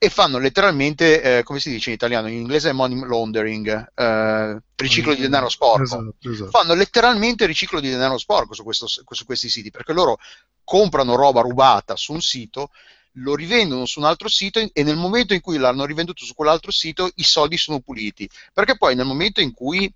e 0.00 0.10
fanno 0.10 0.38
letteralmente, 0.38 1.38
eh, 1.38 1.42
come 1.42 1.58
si 1.58 1.70
dice 1.70 1.88
in 1.88 1.96
italiano, 1.96 2.28
in 2.28 2.36
inglese 2.36 2.70
è 2.70 2.72
money 2.72 3.00
laundering, 3.00 3.92
eh, 3.94 4.62
riciclo 4.76 5.12
di 5.12 5.22
denaro 5.22 5.48
sporco. 5.48 5.82
Esatto, 5.82 6.30
esatto. 6.30 6.50
Fanno 6.50 6.74
letteralmente 6.74 7.46
riciclo 7.46 7.80
di 7.80 7.90
denaro 7.90 8.16
sporco 8.16 8.54
su, 8.54 8.62
questo, 8.62 8.86
su 8.86 9.24
questi 9.24 9.48
siti, 9.48 9.72
perché 9.72 9.92
loro 9.92 10.18
comprano 10.62 11.16
roba 11.16 11.40
rubata 11.40 11.96
su 11.96 12.12
un 12.12 12.20
sito, 12.20 12.70
lo 13.12 13.34
rivendono 13.34 13.86
su 13.86 13.98
un 13.98 14.04
altro 14.04 14.28
sito 14.28 14.60
e 14.60 14.82
nel 14.84 14.96
momento 14.96 15.34
in 15.34 15.40
cui 15.40 15.58
l'hanno 15.58 15.84
rivenduto 15.84 16.24
su 16.24 16.34
quell'altro 16.34 16.70
sito 16.70 17.10
i 17.16 17.24
soldi 17.24 17.56
sono 17.56 17.80
puliti, 17.80 18.30
perché 18.52 18.76
poi 18.76 18.94
nel 18.94 19.06
momento 19.06 19.40
in 19.40 19.52
cui 19.52 19.92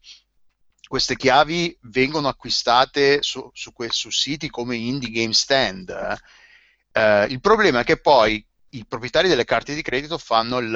queste 0.89 1.15
chiavi 1.15 1.79
vengono 1.83 2.27
acquistate 2.27 3.23
su, 3.23 3.49
su, 3.55 3.73
su 3.89 4.11
siti 4.11 4.51
come 4.51 4.75
Indie 4.77 5.11
Game 5.11 5.33
Stand, 5.33 6.19
eh, 6.91 7.27
il 7.31 7.41
problema 7.41 7.81
è 7.81 7.85
che 7.85 7.99
poi 7.99 8.45
i 8.75 8.87
proprietari 8.87 9.29
delle 9.29 9.45
carte 9.45 9.75
di 9.75 9.83
credito 9.83 10.17
fanno 10.17 10.59
il, 10.59 10.71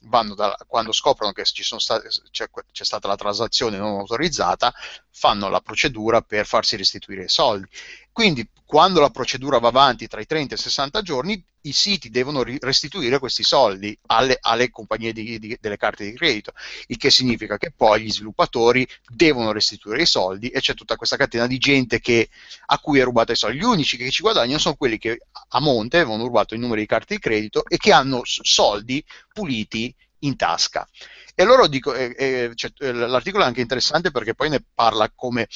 vanno 0.00 0.34
da, 0.34 0.56
quando 0.66 0.92
scoprono 0.92 1.32
che 1.32 1.44
state, 1.44 2.08
c'è, 2.30 2.48
c'è, 2.72 2.84
stata 2.84 3.06
la 3.06 3.16
transazione 3.16 3.78
non 3.78 3.98
autorizzata, 3.98 4.72
fanno 5.10 5.48
la 5.48 5.60
procedura 5.60 6.22
per 6.22 6.46
farsi 6.46 6.76
restituire 6.76 7.24
i 7.24 7.28
soldi. 7.28 7.66
Quindi 8.10 8.48
quando 8.72 9.00
la 9.00 9.10
procedura 9.10 9.58
va 9.58 9.68
avanti 9.68 10.08
tra 10.08 10.22
i 10.22 10.24
30 10.24 10.54
e 10.54 10.56
i 10.56 10.60
60 10.60 11.02
giorni, 11.02 11.44
i 11.64 11.72
siti 11.72 12.08
devono 12.08 12.42
restituire 12.42 13.18
questi 13.18 13.42
soldi 13.42 13.94
alle, 14.06 14.38
alle 14.40 14.70
compagnie 14.70 15.12
di, 15.12 15.38
di, 15.38 15.58
delle 15.60 15.76
carte 15.76 16.06
di 16.06 16.14
credito, 16.14 16.54
il 16.86 16.96
che 16.96 17.10
significa 17.10 17.58
che 17.58 17.70
poi 17.70 18.00
gli 18.00 18.10
sviluppatori 18.10 18.88
devono 19.06 19.52
restituire 19.52 20.00
i 20.00 20.06
soldi 20.06 20.48
e 20.48 20.60
c'è 20.60 20.72
tutta 20.72 20.96
questa 20.96 21.18
catena 21.18 21.46
di 21.46 21.58
gente 21.58 22.00
che, 22.00 22.30
a 22.64 22.78
cui 22.78 22.98
è 22.98 23.04
rubata 23.04 23.32
i 23.32 23.36
soldi. 23.36 23.58
Gli 23.58 23.62
unici 23.62 23.98
che 23.98 24.10
ci 24.10 24.22
guadagnano 24.22 24.58
sono 24.58 24.76
quelli 24.76 24.96
che 24.96 25.18
a 25.48 25.60
monte 25.60 25.98
avevano 25.98 26.24
rubato 26.24 26.54
i 26.54 26.58
numeri 26.58 26.80
di 26.80 26.86
carte 26.86 27.16
di 27.16 27.20
credito 27.20 27.66
e 27.66 27.76
che 27.76 27.92
hanno 27.92 28.22
soldi 28.24 29.04
puliti 29.34 29.94
in 30.20 30.34
tasca. 30.34 30.88
E 31.34 31.44
loro 31.44 31.66
dico, 31.66 31.94
eh, 31.94 32.14
eh, 32.16 32.52
cioè, 32.54 32.70
l'articolo 32.92 33.44
è 33.44 33.46
anche 33.46 33.60
interessante 33.60 34.10
perché 34.10 34.34
poi 34.34 34.48
ne 34.48 34.64
parla 34.74 35.10
come 35.14 35.46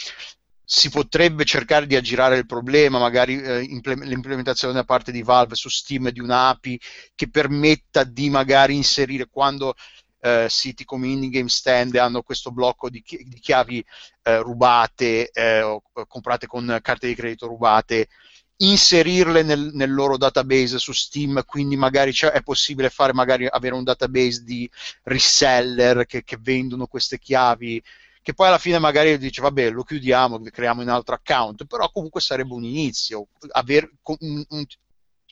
si 0.69 0.91
potrebbe 0.91 1.45
cercare 1.45 1.87
di 1.87 1.95
aggirare 1.95 2.37
il 2.39 2.45
problema, 2.45 2.99
magari 2.99 3.41
eh, 3.41 3.63
imple- 3.63 4.05
l'implementazione 4.05 4.75
da 4.75 4.83
parte 4.83 5.13
di 5.13 5.23
Valve 5.23 5.55
su 5.55 5.69
Steam 5.69 6.11
di 6.11 6.19
un'API 6.19 6.81
che 7.15 7.31
permetta 7.31 8.03
di 8.03 8.29
magari 8.31 8.75
inserire 8.75 9.29
quando 9.31 9.75
eh, 10.21 10.47
siti 10.51 10.85
come 10.85 11.07
Indie 11.07 11.31
Game 11.31 11.49
Stand 11.49 11.95
hanno 11.95 12.23
questo 12.23 12.51
blocco 12.51 12.91
di, 12.91 13.01
chi- 13.01 13.23
di 13.29 13.39
chiavi 13.39 13.85
eh, 14.25 14.39
rubate 14.39 15.31
eh, 15.31 15.63
o 15.63 15.83
comprate 16.09 16.49
con 16.49 16.81
carte 16.83 17.07
di 17.07 17.15
credito 17.15 17.47
rubate, 17.47 18.09
inserirle 18.57 19.45
nel, 19.45 19.71
nel 19.73 19.95
loro 19.95 20.17
database 20.17 20.81
su 20.81 20.93
Steam, 20.93 21.45
quindi 21.45 21.77
magari 21.77 22.13
è 22.13 22.43
possibile 22.43 22.91
fare 22.91 23.13
magari 23.13 23.47
avere 23.49 23.77
un 23.77 23.85
database 23.85 24.43
di 24.43 24.69
reseller 25.05 26.07
che, 26.07 26.25
che 26.25 26.39
vendono 26.41 26.89
queste 26.89 27.21
chiavi 27.21 27.81
che 28.27 28.35
poi 28.35 28.49
alla 28.49 28.59
fine 28.59 28.81
magari 28.81 29.17
dice 29.19 29.41
vabbè 29.41 29.71
lo 29.71 29.85
chiudiamo, 29.85 30.41
creiamo 30.51 30.83
un 30.83 30.89
altro 30.89 31.15
account, 31.15 31.65
però 31.65 31.89
comunque 31.93 32.21
sarebbe 32.21 32.55
un 32.55 32.65
inizio, 32.65 33.29
aver, 33.53 33.89
un, 34.03 34.45
un, 34.49 34.65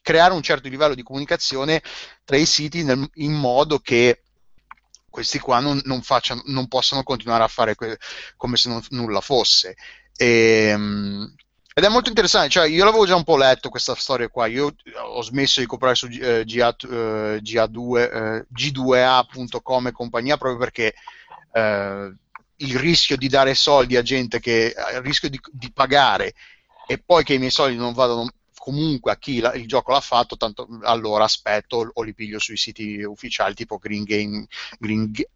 creare 0.01 0.33
un 0.33 0.43
certo 0.43 0.69
livello 0.69 0.95
di 0.95 1.03
comunicazione 1.03 1.83
tra 2.25 2.37
i 2.37 2.47
siti 2.47 2.85
nel, 2.85 3.05
in 3.15 3.33
modo 3.33 3.81
che 3.81 4.23
questi 5.11 5.41
qua 5.41 5.59
non, 5.59 5.81
non, 5.87 6.03
facciano, 6.03 6.43
non 6.45 6.69
possano 6.69 7.03
continuare 7.03 7.43
a 7.43 7.49
fare 7.49 7.75
que- 7.75 7.99
come 8.37 8.57
se 8.57 8.69
non, 8.69 8.81
nulla 8.91 9.21
fosse. 9.21 9.75
E, 10.17 10.73
um, 10.73 11.35
ed 11.75 11.83
è 11.83 11.89
molto 11.89 12.11
interessante, 12.11 12.51
cioè 12.51 12.69
io 12.69 12.85
l'avevo 12.85 13.07
già 13.07 13.17
un 13.17 13.25
po' 13.25 13.37
letto 13.37 13.71
questa 13.71 13.97
storia 13.97 14.29
qua, 14.29 14.47
io 14.47 14.73
ho 15.03 15.23
smesso 15.23 15.59
di 15.59 15.67
comprare 15.67 15.97
su 15.97 16.07
eh, 16.07 16.45
GA, 16.45 16.77
eh, 16.79 17.41
GA2, 17.43 17.97
eh, 17.99 18.47
G2A.com 18.55 19.89
e 19.89 19.93
compagnia 19.93 20.37
proprio 20.37 20.61
perché 20.61 20.95
eh, 21.53 22.15
il 22.57 22.79
rischio 22.79 23.17
di 23.17 23.29
dare 23.29 23.55
soldi 23.55 23.97
a 23.97 24.03
gente 24.03 24.41
che 24.41 24.75
il 24.95 25.01
rischio 25.01 25.29
di, 25.29 25.41
di 25.51 25.73
pagare 25.73 26.35
e 26.87 26.99
poi 26.99 27.25
che 27.25 27.35
i 27.35 27.39
miei 27.39 27.51
soldi 27.51 27.77
non 27.77 27.93
vadano 27.93 28.29
comunque 28.65 29.13
a 29.13 29.19
chi 29.19 29.41
la, 29.41 29.53
il 29.53 29.67
gioco 29.67 29.93
l'ha 29.93 30.01
fatto, 30.01 30.39
tanto 30.39 30.67
allora 30.85 31.25
aspetto 31.25 31.91
o 31.93 32.03
li 32.03 32.15
piglio 32.15 32.39
sui 32.39 32.57
siti 32.57 33.03
ufficiali 33.03 33.53
tipo 33.53 33.77
Green 33.77 34.05
Green, 34.05 34.47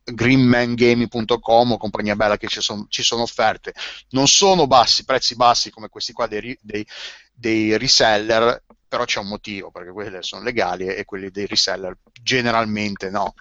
greenmangaming.com 0.02 1.72
o 1.72 1.76
compagnia 1.76 2.16
bella 2.16 2.38
che 2.38 2.46
ci, 2.46 2.62
son, 2.62 2.86
ci, 2.88 3.02
sono 3.02 3.22
offerte. 3.22 3.74
Non 4.10 4.28
sono 4.28 4.66
bassi, 4.66 5.04
prezzi 5.04 5.34
bassi 5.34 5.70
come 5.70 5.90
questi 5.90 6.14
qua 6.14 6.26
dei, 6.26 6.56
dei, 6.62 6.86
dei 7.34 7.76
reseller, 7.76 8.62
però 8.88 9.04
c'è 9.04 9.20
un 9.20 9.28
motivo 9.28 9.70
perché 9.70 9.90
quelle 9.90 10.22
sono 10.22 10.42
legali 10.42 10.86
e 10.86 11.04
quelli 11.04 11.30
dei 11.30 11.46
reseller 11.46 11.96
generalmente 12.22 13.10
no. 13.10 13.34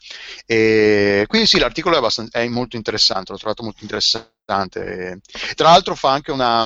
E 0.45 1.25
quindi 1.27 1.47
sì, 1.47 1.59
l'articolo 1.59 2.05
è, 2.05 2.27
è, 2.31 2.47
molto 2.47 2.75
interessante, 2.75 3.31
l'ho 3.31 3.37
trovato 3.37 3.63
molto 3.63 3.79
interessante. 3.81 5.21
Tra 5.55 5.69
l'altro 5.69 5.95
fa 5.95 6.11
anche 6.11 6.31
una, 6.31 6.63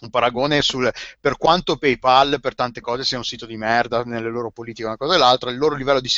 un 0.00 0.10
paragone 0.10 0.62
sul 0.62 0.90
per 1.20 1.36
quanto 1.36 1.76
PayPal 1.76 2.38
per 2.40 2.54
tante 2.54 2.80
cose 2.80 3.04
sia 3.04 3.18
un 3.18 3.24
sito 3.24 3.46
di 3.46 3.56
merda 3.56 4.02
nelle 4.04 4.28
loro 4.28 4.50
politiche, 4.50 4.86
una 4.86 4.96
cosa 4.96 5.14
e 5.14 5.18
l'altra, 5.18 5.50
il 5.50 5.58
loro 5.58 5.74
livello 5.74 6.00
di, 6.00 6.10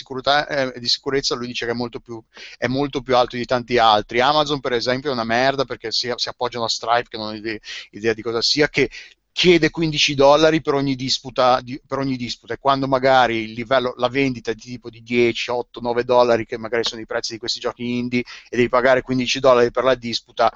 eh, 0.49 0.73
di 0.77 0.89
sicurezza 0.89 1.35
lui 1.35 1.47
dice 1.47 1.65
che 1.65 1.73
è 1.73 1.75
molto, 1.75 2.01
più, 2.01 2.23
è 2.59 2.67
molto, 2.67 3.01
più, 3.01 3.17
alto 3.17 3.37
di 3.37 3.45
tanti 3.45 3.79
altri. 3.79 4.21
Amazon, 4.21 4.61
per 4.61 4.73
esempio, 4.73 5.11
è 5.11 5.13
una 5.13 5.25
merda 5.25 5.65
perché 5.65 5.91
si, 5.91 6.13
si 6.17 6.29
appoggiano 6.29 6.65
a 6.65 6.69
Stripe, 6.69 7.09
che 7.09 7.17
non 7.17 7.29
ho 7.29 7.35
idea, 7.35 7.59
idea 7.91 8.13
di 8.13 8.23
cosa 8.23 8.43
sia, 8.43 8.69
che 8.69 8.91
chiede 9.41 9.71
15 9.71 10.15
dollari 10.15 10.61
per 10.61 10.75
ogni, 10.75 10.95
disputa, 10.95 11.63
di, 11.63 11.81
per 11.87 11.97
ogni 11.97 12.17
disputa 12.19 12.53
e 12.53 12.59
quando 12.59 12.87
magari 12.87 13.45
il 13.45 13.53
livello, 13.53 13.95
la 13.97 14.09
vendita 14.09 14.51
è 14.51 14.55
di 14.55 14.61
tipo 14.61 14.91
di 14.91 15.03
10, 15.03 15.51
8, 15.51 15.81
9 15.81 16.05
dollari 16.05 16.45
che 16.45 16.59
magari 16.59 16.85
sono 16.85 17.01
i 17.01 17.07
prezzi 17.07 17.33
di 17.33 17.39
questi 17.39 17.59
giochi 17.59 17.97
indie 17.97 18.21
e 18.21 18.57
devi 18.57 18.69
pagare 18.69 19.01
15 19.01 19.41
dollari 19.41 19.71
per 19.71 19.85
la 19.85 19.95
disputa 19.95 20.53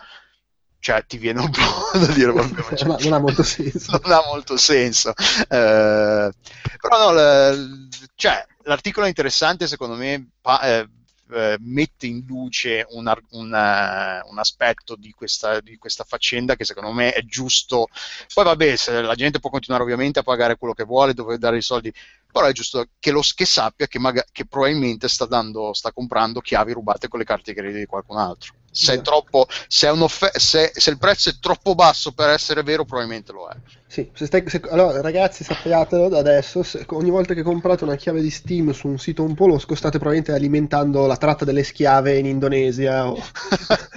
cioè 0.80 1.02
ti 1.06 1.16
viene 1.16 1.40
un 1.40 1.48
po' 1.50 1.96
da 1.98 2.12
dire 2.12 2.30
vabbè, 2.30 2.74
cioè, 2.76 2.96
non 3.04 3.12
ha 3.14 3.18
molto 3.20 3.40
senso. 3.42 3.98
non 4.02 4.12
ha 4.12 4.22
molto 4.26 4.56
senso. 4.58 5.14
Eh, 5.16 6.30
però 6.78 6.98
no, 6.98 7.12
l- 7.14 7.88
cioè, 8.16 8.46
l'articolo 8.64 9.06
è 9.06 9.08
interessante 9.08 9.66
secondo 9.66 9.94
me 9.94 10.28
pa- 10.42 10.60
eh, 10.60 10.88
eh, 11.32 11.56
mette 11.60 12.06
in 12.06 12.24
luce 12.26 12.86
un, 12.90 13.12
un, 13.30 14.22
un 14.30 14.38
aspetto 14.38 14.96
di 14.96 15.12
questa, 15.12 15.60
di 15.60 15.76
questa, 15.76 16.04
faccenda 16.04 16.56
che 16.56 16.64
secondo 16.64 16.92
me 16.92 17.12
è 17.12 17.22
giusto. 17.22 17.88
Poi 18.32 18.44
vabbè, 18.44 18.74
la 19.02 19.14
gente 19.14 19.40
può 19.40 19.50
continuare 19.50 19.84
ovviamente 19.84 20.18
a 20.18 20.22
pagare 20.22 20.56
quello 20.56 20.74
che 20.74 20.84
vuole, 20.84 21.14
dove 21.14 21.38
dare 21.38 21.56
i 21.56 21.62
soldi, 21.62 21.92
però 22.34 22.46
è 22.46 22.52
giusto 22.52 22.88
che, 22.98 23.12
lo, 23.12 23.22
che 23.32 23.44
sappia 23.44 23.86
che, 23.86 24.00
maga- 24.00 24.26
che 24.32 24.44
probabilmente 24.44 25.06
sta, 25.06 25.24
dando, 25.24 25.72
sta 25.72 25.92
comprando 25.92 26.40
chiavi 26.40 26.72
rubate 26.72 27.06
con 27.06 27.20
le 27.20 27.24
carte 27.24 27.52
di 27.52 27.56
credito 27.56 27.78
di 27.78 27.86
qualcun 27.86 28.16
altro. 28.16 28.54
Se, 28.72 29.00
troppo, 29.02 29.46
se, 29.68 29.92
se, 30.32 30.72
se, 30.74 30.90
il 30.90 30.98
prezzo 30.98 31.28
è 31.28 31.38
troppo 31.40 31.76
basso 31.76 32.10
per 32.10 32.30
essere 32.30 32.64
vero, 32.64 32.84
probabilmente 32.84 33.30
lo 33.30 33.46
è. 33.46 33.54
Sì, 33.86 34.10
stai, 34.12 34.42
allora 34.68 35.00
ragazzi 35.00 35.44
sappiatelo 35.44 36.08
da 36.08 36.18
adesso, 36.18 36.66
ogni 36.88 37.10
volta 37.10 37.34
che 37.34 37.44
comprate 37.44 37.84
una 37.84 37.94
chiave 37.94 38.20
di 38.20 38.30
Steam 38.30 38.72
su 38.72 38.88
un 38.88 38.98
sito 38.98 39.22
un 39.22 39.34
po' 39.34 39.46
losco 39.46 39.76
state 39.76 39.98
probabilmente 39.98 40.32
alimentando 40.32 41.06
la 41.06 41.16
tratta 41.16 41.44
delle 41.44 41.62
schiave 41.62 42.18
in 42.18 42.26
Indonesia. 42.26 43.08
O... 43.08 43.16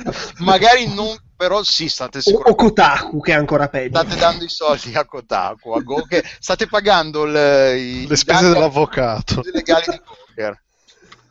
Magari 0.45 0.93
non, 0.93 1.17
però 1.37 1.63
sì, 1.63 1.87
state 1.87 2.19
sicuramente... 2.19 2.59
O, 2.59 2.63
o 2.63 2.67
Kotaku, 2.67 3.21
che 3.21 3.31
è 3.31 3.35
ancora 3.35 3.69
peggio. 3.69 3.99
State 3.99 4.19
dando 4.19 4.43
i 4.43 4.49
soldi 4.49 4.93
a 4.95 5.05
Kotaku, 5.05 5.71
a 5.71 5.81
Go, 5.81 6.01
che 6.01 6.23
state 6.39 6.67
pagando 6.67 7.23
le, 7.23 7.79
i, 7.79 8.07
le 8.07 8.15
spese 8.15 8.49
dell'avvocato. 8.49 9.41
Le 9.43 9.51
legali 9.51 9.85
di 9.87 10.01
Google. 10.03 10.61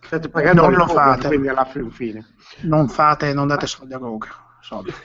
State 0.07 0.29
pagando 0.29 0.63
non 0.63 0.75
lo 0.75 0.87
fate. 0.87 1.27
Quindi 1.27 1.49
alla 1.49 1.69
fine. 1.91 2.27
Non 2.61 2.89
fate, 2.89 3.35
non 3.35 3.49
date 3.49 3.67
soldi 3.67 3.93
a 3.93 3.99
Google. 3.99 4.45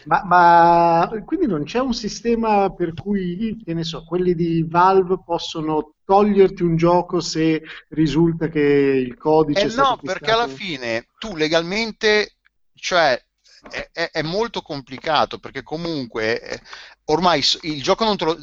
Ma, 0.05 0.23
ma, 0.25 1.21
quindi 1.23 1.45
non 1.45 1.65
c'è 1.65 1.77
un 1.79 1.93
sistema 1.93 2.73
per 2.73 2.95
cui, 2.95 3.61
che 3.63 3.75
ne 3.75 3.83
so, 3.83 4.03
quelli 4.03 4.33
di 4.33 4.65
Valve 4.67 5.21
possono 5.23 5.93
toglierti 6.03 6.63
un 6.63 6.77
gioco 6.77 7.19
se 7.19 7.61
risulta 7.89 8.47
che 8.47 8.59
il 8.59 9.15
codice... 9.17 9.67
Eh 9.67 9.75
no, 9.75 9.99
perché 10.01 10.31
alla 10.31 10.47
fine 10.47 11.05
tu 11.19 11.35
legalmente, 11.35 12.37
cioè 12.73 13.23
è, 13.69 13.89
è, 13.91 14.09
è 14.11 14.21
molto 14.21 14.61
complicato 14.61 15.39
perché 15.39 15.63
comunque 15.63 16.41
eh, 16.41 16.61
ormai 17.05 17.43
il 17.61 17.81
gioco 17.83 18.03
non 18.03 18.17
te 18.17 18.25
lo 18.25 18.37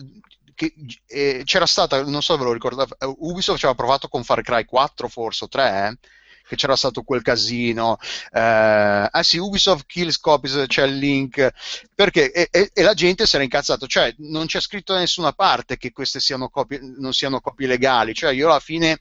che 0.58 0.74
eh, 1.06 1.42
c'era 1.44 1.66
stata, 1.66 2.02
non 2.02 2.20
so 2.20 2.36
ve 2.36 2.42
lo 2.42 2.52
ricordate, 2.52 2.96
eh, 2.98 3.14
Ubisoft 3.18 3.62
aveva 3.62 3.76
provato 3.76 4.08
con 4.08 4.24
Far 4.24 4.42
Cry 4.42 4.64
4 4.64 5.06
forse 5.06 5.44
o 5.44 5.48
3, 5.48 5.86
eh, 6.02 6.08
che 6.48 6.56
c'era 6.56 6.74
stato 6.74 7.02
quel 7.02 7.22
casino. 7.22 7.96
Eh, 8.32 8.40
ah 8.40 9.22
sì, 9.22 9.36
Ubisoft 9.38 9.86
kills 9.86 10.18
copies, 10.18 10.64
c'è 10.66 10.84
il 10.84 10.96
link. 10.96 11.48
Perché? 11.94 12.32
E, 12.32 12.48
e, 12.50 12.70
e, 12.72 12.82
la 12.82 12.94
gente 12.94 13.24
si 13.24 13.36
era 13.36 13.44
incazzato. 13.44 13.86
Cioè, 13.86 14.12
non 14.18 14.46
c'è 14.46 14.60
scritto 14.60 14.94
da 14.94 14.98
nessuna 14.98 15.32
parte 15.32 15.76
che 15.76 15.92
queste 15.92 16.18
siano 16.18 16.48
copie, 16.48 16.80
non 16.82 17.12
siano 17.12 17.40
copie 17.40 17.68
legali. 17.68 18.12
Cioè, 18.12 18.32
io 18.32 18.48
alla 18.48 18.58
fine 18.58 18.98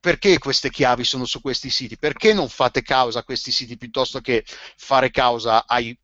perché 0.00 0.38
queste 0.38 0.70
chiavi 0.70 1.04
sono 1.04 1.24
su 1.24 1.40
questi 1.40 1.70
siti? 1.70 1.98
Perché 1.98 2.32
non 2.32 2.48
fate 2.48 2.82
causa 2.82 3.20
a 3.20 3.24
questi 3.24 3.50
siti 3.50 3.76
piuttosto 3.76 4.20
che 4.20 4.44
fare 4.76 5.10
causa 5.10 5.66
ai, 5.66 5.96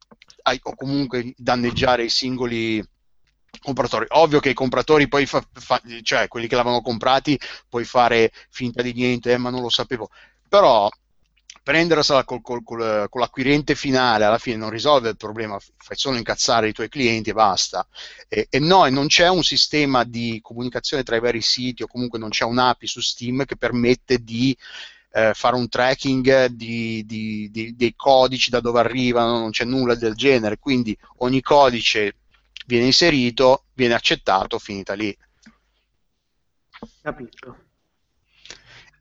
ai, 0.42 0.58
o 0.62 0.74
comunque 0.74 1.32
danneggiare 1.36 2.04
i 2.04 2.10
singoli 2.10 2.82
compratori. 3.60 4.06
Ovvio 4.10 4.40
che 4.40 4.50
i 4.50 4.54
compratori 4.54 5.08
poi, 5.08 5.26
fa, 5.26 5.46
fa, 5.52 5.80
cioè 6.02 6.28
quelli 6.28 6.48
che 6.48 6.56
l'avevano 6.56 6.82
comprati, 6.82 7.38
puoi 7.68 7.84
fare 7.84 8.32
finta 8.50 8.82
di 8.82 8.92
niente, 8.92 9.32
eh, 9.32 9.38
ma 9.38 9.50
non 9.50 9.62
lo 9.62 9.70
sapevo. 9.70 10.10
Però 10.48 10.88
prendersela 11.64 12.24
col, 12.24 12.42
col, 12.42 12.62
col, 12.62 13.06
con 13.08 13.20
l'acquirente 13.22 13.74
finale 13.74 14.24
alla 14.24 14.38
fine 14.38 14.56
non 14.56 14.68
risolve 14.68 15.08
il 15.08 15.16
problema, 15.16 15.58
fai 15.78 15.96
solo 15.96 16.18
incazzare 16.18 16.68
i 16.68 16.72
tuoi 16.72 16.90
clienti 16.90 17.30
e 17.30 17.32
basta. 17.32 17.86
E, 18.28 18.46
e 18.50 18.58
no, 18.60 18.86
non 18.90 19.06
c'è 19.06 19.28
un 19.28 19.42
sistema 19.42 20.04
di 20.04 20.38
comunicazione 20.42 21.02
tra 21.02 21.16
i 21.16 21.20
vari 21.20 21.40
siti 21.40 21.82
o 21.82 21.86
comunque 21.86 22.18
non 22.18 22.28
c'è 22.28 22.44
un'API 22.44 22.86
su 22.86 23.00
Steam 23.00 23.46
che 23.46 23.56
permette 23.56 24.22
di 24.22 24.56
eh, 25.12 25.32
fare 25.32 25.56
un 25.56 25.66
tracking 25.68 26.46
di, 26.46 27.02
di, 27.06 27.48
di, 27.50 27.74
dei 27.74 27.94
codici 27.96 28.50
da 28.50 28.60
dove 28.60 28.80
arrivano, 28.80 29.38
non 29.38 29.50
c'è 29.50 29.64
nulla 29.64 29.94
del 29.94 30.14
genere, 30.14 30.58
quindi 30.58 30.96
ogni 31.18 31.40
codice 31.40 32.16
viene 32.66 32.86
inserito, 32.86 33.64
viene 33.72 33.94
accettato, 33.94 34.58
finita 34.58 34.92
lì. 34.92 35.16
Capito. 37.00 37.63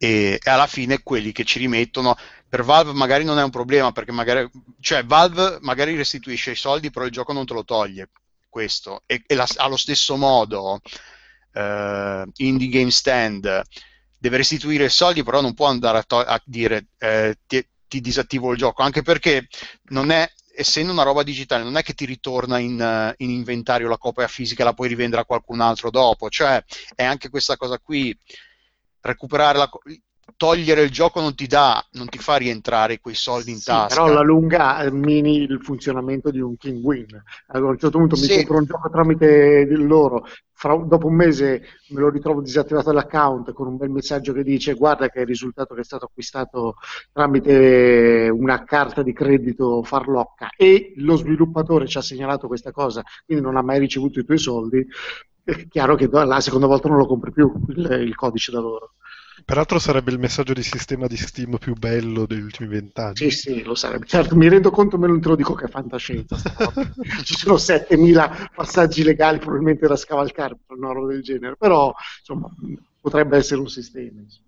E, 0.03 0.37
e 0.43 0.49
alla 0.49 0.67
fine 0.67 1.01
quelli 1.01 1.31
che 1.31 1.45
ci 1.45 1.59
rimettono 1.59 2.17
per 2.49 2.65
Valve 2.65 2.91
magari 2.91 3.23
non 3.23 3.39
è 3.39 3.43
un 3.43 3.49
problema 3.49 3.93
perché 3.93 4.11
magari, 4.11 4.49
cioè 4.81 5.05
Valve 5.05 5.59
magari 5.61 5.95
restituisce 5.95 6.51
i 6.51 6.57
soldi 6.57 6.91
però 6.91 7.05
il 7.05 7.11
gioco 7.11 7.31
non 7.31 7.45
te 7.45 7.53
lo 7.53 7.63
toglie 7.63 8.09
questo. 8.49 9.03
E, 9.05 9.23
e 9.25 9.33
la, 9.33 9.47
allo 9.55 9.77
stesso 9.77 10.17
modo 10.17 10.81
uh, 11.53 12.31
Indie 12.35 12.67
Game 12.67 12.91
Stand 12.91 13.61
deve 14.19 14.37
restituire 14.37 14.83
i 14.83 14.89
soldi 14.89 15.23
però 15.23 15.39
non 15.39 15.53
può 15.53 15.67
andare 15.67 15.99
a, 15.99 16.03
to- 16.03 16.17
a 16.17 16.41
dire 16.43 16.87
eh, 16.97 17.37
ti, 17.47 17.65
ti, 17.87 18.01
disattivo 18.01 18.51
il 18.51 18.57
gioco 18.57 18.83
anche 18.83 19.03
perché 19.03 19.47
non 19.91 20.11
è 20.11 20.29
essendo 20.53 20.91
una 20.91 21.03
roba 21.03 21.23
digitale 21.23 21.63
non 21.63 21.77
è 21.77 21.81
che 21.81 21.93
ti 21.93 22.03
ritorna 22.03 22.59
in, 22.59 23.13
in 23.17 23.29
inventario 23.29 23.87
la 23.87 23.97
copia 23.97 24.27
fisica 24.27 24.65
la 24.65 24.73
puoi 24.73 24.89
rivendere 24.89 25.21
a 25.21 25.25
qualcun 25.25 25.61
altro 25.61 25.89
dopo 25.89 26.29
cioè 26.29 26.61
è 26.93 27.03
anche 27.03 27.29
questa 27.29 27.55
cosa 27.55 27.79
qui 27.79 28.15
recuperare 29.03 29.57
la, 29.57 29.69
togliere 30.37 30.83
il 30.83 30.89
gioco 30.89 31.19
non 31.19 31.35
ti 31.35 31.47
dà, 31.47 31.85
non 31.91 32.07
ti 32.07 32.17
fa 32.17 32.35
rientrare 32.37 32.99
quei 32.99 33.15
soldi 33.15 33.51
in 33.51 33.57
sì, 33.57 33.65
tasca. 33.65 33.95
Però 33.95 34.05
alla 34.05 34.21
lunga 34.21 34.81
eh, 34.81 34.91
mini 34.91 35.43
il 35.43 35.59
funzionamento 35.61 36.31
di 36.31 36.39
un 36.39 36.57
King 36.57 36.83
Win. 36.83 37.21
Allora, 37.47 37.69
a 37.69 37.73
un 37.73 37.79
certo 37.79 37.97
punto 37.97 38.15
mi 38.15 38.23
sì. 38.23 38.35
compro 38.35 38.57
un 38.57 38.65
gioco 38.65 38.89
tramite 38.89 39.65
loro, 39.75 40.25
fra, 40.51 40.75
dopo 40.75 41.07
un 41.07 41.15
mese 41.15 41.63
me 41.89 41.99
lo 41.99 42.09
ritrovo 42.09 42.41
disattivato 42.41 42.91
l'account 42.91 43.51
con 43.51 43.67
un 43.67 43.77
bel 43.77 43.89
messaggio 43.89 44.33
che 44.33 44.43
dice 44.43 44.73
guarda 44.73 45.09
che 45.09 45.19
è 45.19 45.21
il 45.21 45.27
risultato 45.27 45.73
che 45.73 45.81
è 45.81 45.83
stato 45.83 46.05
acquistato 46.05 46.75
tramite 47.11 48.29
una 48.31 48.63
carta 48.63 49.03
di 49.03 49.13
credito 49.13 49.83
farlocca 49.83 50.49
e 50.55 50.93
lo 50.97 51.17
sviluppatore 51.17 51.87
ci 51.87 51.97
ha 51.97 52.01
segnalato 52.01 52.47
questa 52.47 52.71
cosa, 52.71 53.03
quindi 53.25 53.43
non 53.43 53.57
ha 53.57 53.61
mai 53.61 53.79
ricevuto 53.79 54.19
i 54.19 54.25
tuoi 54.25 54.37
soldi. 54.37 54.87
È 55.43 55.67
chiaro 55.67 55.95
che 55.95 56.07
la 56.09 56.39
seconda 56.39 56.67
volta 56.67 56.87
non 56.87 56.97
lo 56.97 57.05
compri 57.05 57.31
più 57.31 57.51
il, 57.69 57.91
il 58.05 58.15
codice 58.15 58.51
da 58.51 58.59
loro. 58.59 58.93
Peraltro 59.45 59.77
sarebbe 59.79 60.11
il 60.11 60.19
messaggio 60.19 60.53
di 60.53 60.63
sistema 60.63 61.07
di 61.07 61.17
Steam 61.17 61.57
più 61.57 61.73
bello 61.73 62.25
degli 62.25 62.41
ultimi 62.41 62.69
vent'anni. 62.69 63.15
Sì, 63.15 63.29
sì, 63.29 63.63
lo 63.63 63.75
sarebbe. 63.75 64.05
Certo, 64.05 64.35
mi 64.35 64.47
rendo 64.47 64.69
conto, 64.69 64.97
me 64.97 65.07
non 65.07 65.19
te 65.19 65.27
lo 65.27 65.35
dico 65.35 65.53
che 65.53 65.65
è 65.65 65.69
fantascienza. 65.69 66.37
Ci 67.23 67.35
sono 67.35 67.57
7000 67.57 68.51
passaggi 68.55 69.03
legali 69.03 69.39
probabilmente 69.39 69.87
da 69.87 69.95
scavalcare 69.95 70.57
per 70.65 70.77
una 70.77 70.93
roba 70.93 71.07
del 71.07 71.23
genere, 71.23 71.55
però 71.57 71.93
insomma 72.19 72.49
potrebbe 73.01 73.37
essere 73.37 73.59
un 73.59 73.67
sistema. 73.67 74.21
Insomma. 74.21 74.47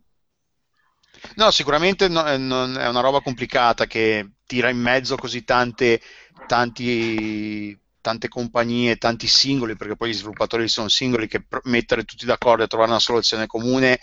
No, 1.35 1.51
sicuramente 1.51 2.07
no, 2.07 2.23
è 2.23 2.35
una 2.35 3.01
roba 3.01 3.21
complicata 3.21 3.85
che 3.87 4.35
tira 4.45 4.69
in 4.69 4.77
mezzo 4.77 5.15
così 5.15 5.43
tante, 5.43 5.99
tanti, 6.47 7.77
tante 8.05 8.27
compagnie, 8.27 8.97
tanti 8.97 9.25
singoli, 9.25 9.75
perché 9.75 9.95
poi 9.95 10.09
gli 10.09 10.13
sviluppatori 10.13 10.67
sono 10.67 10.89
singoli, 10.89 11.27
che 11.27 11.43
mettere 11.63 12.03
tutti 12.03 12.27
d'accordo 12.27 12.63
e 12.63 12.67
trovare 12.67 12.91
una 12.91 12.99
soluzione 12.99 13.47
comune 13.47 13.99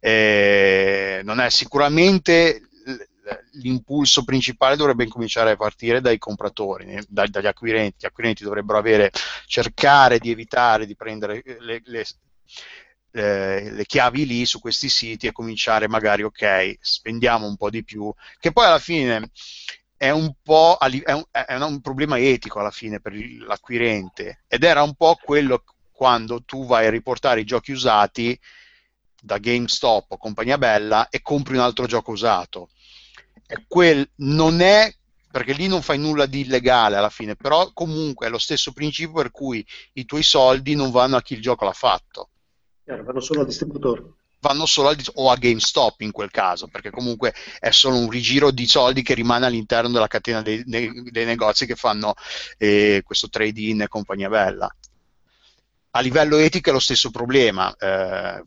eh, 0.00 1.22
non 1.24 1.40
è 1.40 1.48
sicuramente 1.48 2.60
l'impulso 3.52 4.22
principale 4.22 4.76
dovrebbe 4.76 5.04
incominciare 5.04 5.52
a 5.52 5.56
partire 5.56 6.02
dai 6.02 6.18
compratori, 6.18 7.00
dagli 7.08 7.46
acquirenti. 7.46 7.96
Gli 8.00 8.06
acquirenti 8.06 8.44
dovrebbero 8.44 8.76
avere, 8.76 9.10
cercare 9.46 10.18
di 10.18 10.30
evitare 10.30 10.84
di 10.84 10.94
prendere 10.94 11.42
le, 11.44 11.80
le, 11.84 12.04
le, 13.12 13.70
le, 13.70 13.84
chiavi 13.86 14.26
lì 14.26 14.44
su 14.44 14.60
questi 14.60 14.90
siti 14.90 15.26
e 15.26 15.32
cominciare 15.32 15.88
magari, 15.88 16.22
ok, 16.22 16.76
spendiamo 16.78 17.46
un 17.46 17.56
po' 17.56 17.70
di 17.70 17.82
più, 17.82 18.12
che 18.38 18.52
poi 18.52 18.66
alla 18.66 18.78
fine 18.78 19.30
è 19.98 20.10
un 20.10 20.32
po' 20.42 20.78
è 20.78 21.12
un, 21.12 21.24
è 21.30 21.54
un 21.56 21.80
problema 21.80 22.18
etico 22.18 22.60
alla 22.60 22.70
fine 22.70 23.00
per 23.00 23.12
l'acquirente 23.40 24.44
ed 24.46 24.62
era 24.62 24.82
un 24.82 24.94
po' 24.94 25.18
quello 25.20 25.64
quando 25.90 26.42
tu 26.44 26.64
vai 26.64 26.86
a 26.86 26.90
riportare 26.90 27.40
i 27.40 27.44
giochi 27.44 27.72
usati 27.72 28.38
da 29.20 29.38
GameStop 29.38 30.12
o 30.12 30.16
compagnia 30.16 30.56
bella 30.56 31.08
e 31.08 31.20
compri 31.20 31.54
un 31.54 31.62
altro 31.62 31.86
gioco 31.86 32.12
usato. 32.12 32.70
E 33.44 33.64
quel 33.66 34.08
non 34.16 34.60
è 34.60 34.94
perché 35.30 35.52
lì 35.52 35.66
non 35.66 35.82
fai 35.82 35.98
nulla 35.98 36.26
di 36.26 36.40
illegale 36.40 36.96
alla 36.96 37.10
fine, 37.10 37.34
però 37.34 37.72
comunque 37.72 38.28
è 38.28 38.30
lo 38.30 38.38
stesso 38.38 38.72
principio 38.72 39.14
per 39.14 39.32
cui 39.32 39.66
i 39.94 40.04
tuoi 40.04 40.22
soldi 40.22 40.76
non 40.76 40.92
vanno 40.92 41.16
a 41.16 41.22
chi 41.22 41.34
il 41.34 41.42
gioco 41.42 41.64
l'ha 41.64 41.72
fatto. 41.72 42.30
Chiaro, 42.84 43.02
vanno 43.02 43.20
solo 43.20 43.40
al 43.40 43.46
distributore. 43.46 44.04
Vanno 44.40 44.66
solo 44.66 44.88
al, 44.88 44.96
o 45.14 45.30
a 45.30 45.36
GameStop 45.36 46.00
in 46.02 46.12
quel 46.12 46.30
caso, 46.30 46.68
perché 46.68 46.90
comunque 46.90 47.34
è 47.58 47.70
solo 47.70 47.96
un 47.96 48.08
rigiro 48.08 48.50
di 48.50 48.66
soldi 48.66 49.02
che 49.02 49.14
rimane 49.14 49.46
all'interno 49.46 49.90
della 49.90 50.06
catena 50.06 50.42
dei, 50.42 50.62
dei, 50.64 51.10
dei 51.10 51.24
negozi 51.24 51.66
che 51.66 51.74
fanno 51.74 52.14
eh, 52.56 53.02
questo 53.04 53.28
trade-in 53.28 53.82
e 53.82 53.88
compagnia 53.88 54.28
bella. 54.28 54.72
A 55.90 56.00
livello 56.00 56.36
etico 56.36 56.70
è 56.70 56.72
lo 56.72 56.78
stesso 56.78 57.10
problema. 57.10 57.74
Eh, 57.76 58.44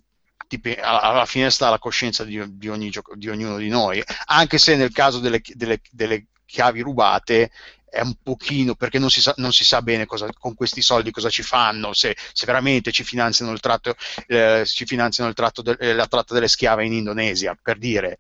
alla 0.82 1.26
fine 1.26 1.50
sta 1.50 1.70
la 1.70 1.80
coscienza 1.80 2.24
di, 2.26 2.42
di, 2.58 2.68
ogni 2.68 2.92
di, 3.16 3.30
ognuno 3.30 3.58
di 3.58 3.70
noi, 3.70 4.04
anche 4.26 4.58
se 4.58 4.76
nel 4.76 4.92
caso 4.92 5.20
delle, 5.20 5.42
delle, 5.54 5.80
delle 5.90 6.26
chiavi 6.46 6.82
rubate 6.82 7.52
è 7.92 8.00
un 8.00 8.16
pochino 8.24 8.74
perché 8.74 9.00
non 9.00 9.10
si 9.10 9.22
sa, 9.22 9.34
non 9.38 9.52
si 9.52 9.66
sa 9.66 9.82
bene 9.82 10.06
cosa, 10.06 10.30
con 10.40 10.56
questi 10.56 10.82
soldi 10.82 11.12
cosa 11.12 11.30
ci 11.30 11.44
fanno, 11.44 11.92
se, 11.94 12.16
se 12.32 12.46
veramente 12.46 12.92
ci 12.94 13.04
finanziano, 13.04 13.52
il 13.52 13.60
tratto, 13.60 13.96
eh, 14.28 14.64
ci 14.66 14.86
finanziano 14.86 15.34
de, 15.34 15.76
eh, 15.78 15.94
la 15.94 16.08
tratta 16.08 16.34
delle 16.34 16.48
schiave 16.48 16.86
in 16.86 16.94
Indonesia, 16.94 17.58
per 17.62 17.78
dire, 17.78 18.20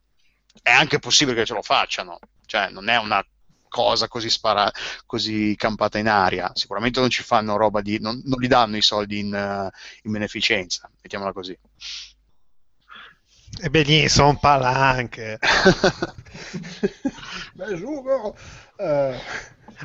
è 0.62 0.72
anche 0.72 1.00
possibile 1.00 1.38
che 1.38 1.46
ce 1.46 1.54
lo 1.54 1.62
facciano, 1.62 2.20
cioè 2.46 2.70
non 2.70 2.90
è 2.90 2.98
una 2.98 3.26
cosa 3.70 4.10
così, 4.10 4.30
spara, 4.30 4.70
così 5.06 5.56
campata 5.56 5.98
in 5.98 6.10
aria, 6.10 6.52
sicuramente 6.54 7.00
non 7.00 7.10
ci 7.10 7.24
fanno 7.24 7.56
roba 7.56 7.80
di, 7.80 7.98
non, 7.98 8.22
non 8.26 8.40
li 8.42 8.48
danno 8.50 8.76
i 8.76 8.82
soldi 8.82 9.20
in, 9.20 9.34
uh, 9.34 9.70
in 10.04 10.12
beneficenza, 10.12 10.92
mettiamola 11.02 11.32
così. 11.32 11.58
E 13.60 13.70
benissimo, 13.70 14.28
sono 14.28 14.38
palanche. 14.40 15.40
Beh, 17.54 17.76
giuro. 17.76 18.36
Uh, 18.78 19.14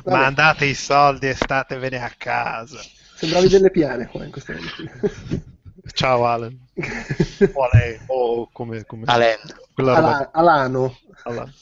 Mandate 0.05 0.65
i 0.65 0.73
soldi 0.73 1.27
e 1.27 1.33
statevene 1.35 2.01
a 2.01 2.11
casa. 2.17 2.79
Sembravi 3.15 3.49
delle 3.49 3.71
piane 3.71 4.07
qua 4.07 4.23
in 4.23 4.31
questo 4.31 4.53
momento. 4.53 5.45
Ciao 5.93 6.25
Alan. 6.25 6.57
o 7.53 7.63
Alain, 7.63 7.99
o 8.07 8.49
come... 8.51 8.85
come 8.85 9.03
Alain. 9.05 9.37
Ala, 9.75 10.29
Alano. 10.31 10.97
Alan. 11.23 11.53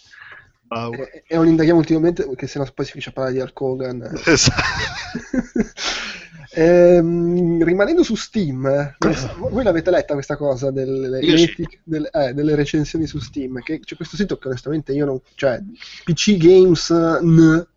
Wow. 0.67 0.93
E, 0.93 1.23
e 1.27 1.35
non 1.35 1.47
indaghiamo 1.47 1.79
ultimamente 1.79 2.25
perché 2.25 2.47
sennò 2.47 2.65
poi 2.73 2.85
si 2.85 2.91
finisce 2.91 3.09
a 3.09 3.13
parlare 3.13 3.35
di 3.35 3.41
Hulk 3.41 3.61
Hogan. 3.61 4.21
Esatto. 4.25 4.61
Ehm, 6.57 7.61
rimanendo 7.63 8.01
su 8.01 8.15
Steam, 8.15 8.65
eh, 8.65 8.95
voi 9.37 9.63
l'avete 9.63 9.91
letta 9.91 10.13
questa 10.13 10.37
cosa 10.37 10.71
delle, 10.71 11.19
etic, 11.19 11.81
delle, 11.83 12.09
eh, 12.11 12.33
delle, 12.33 12.55
recensioni 12.55 13.05
su 13.07 13.19
Steam? 13.19 13.61
Che 13.61 13.79
c'è 13.79 13.97
questo 13.97 14.15
sito 14.15 14.37
che 14.37 14.47
onestamente 14.47 14.93
io 14.93 15.05
non. 15.05 15.19
cioè 15.35 15.61
pcgamesn.com 16.05 17.67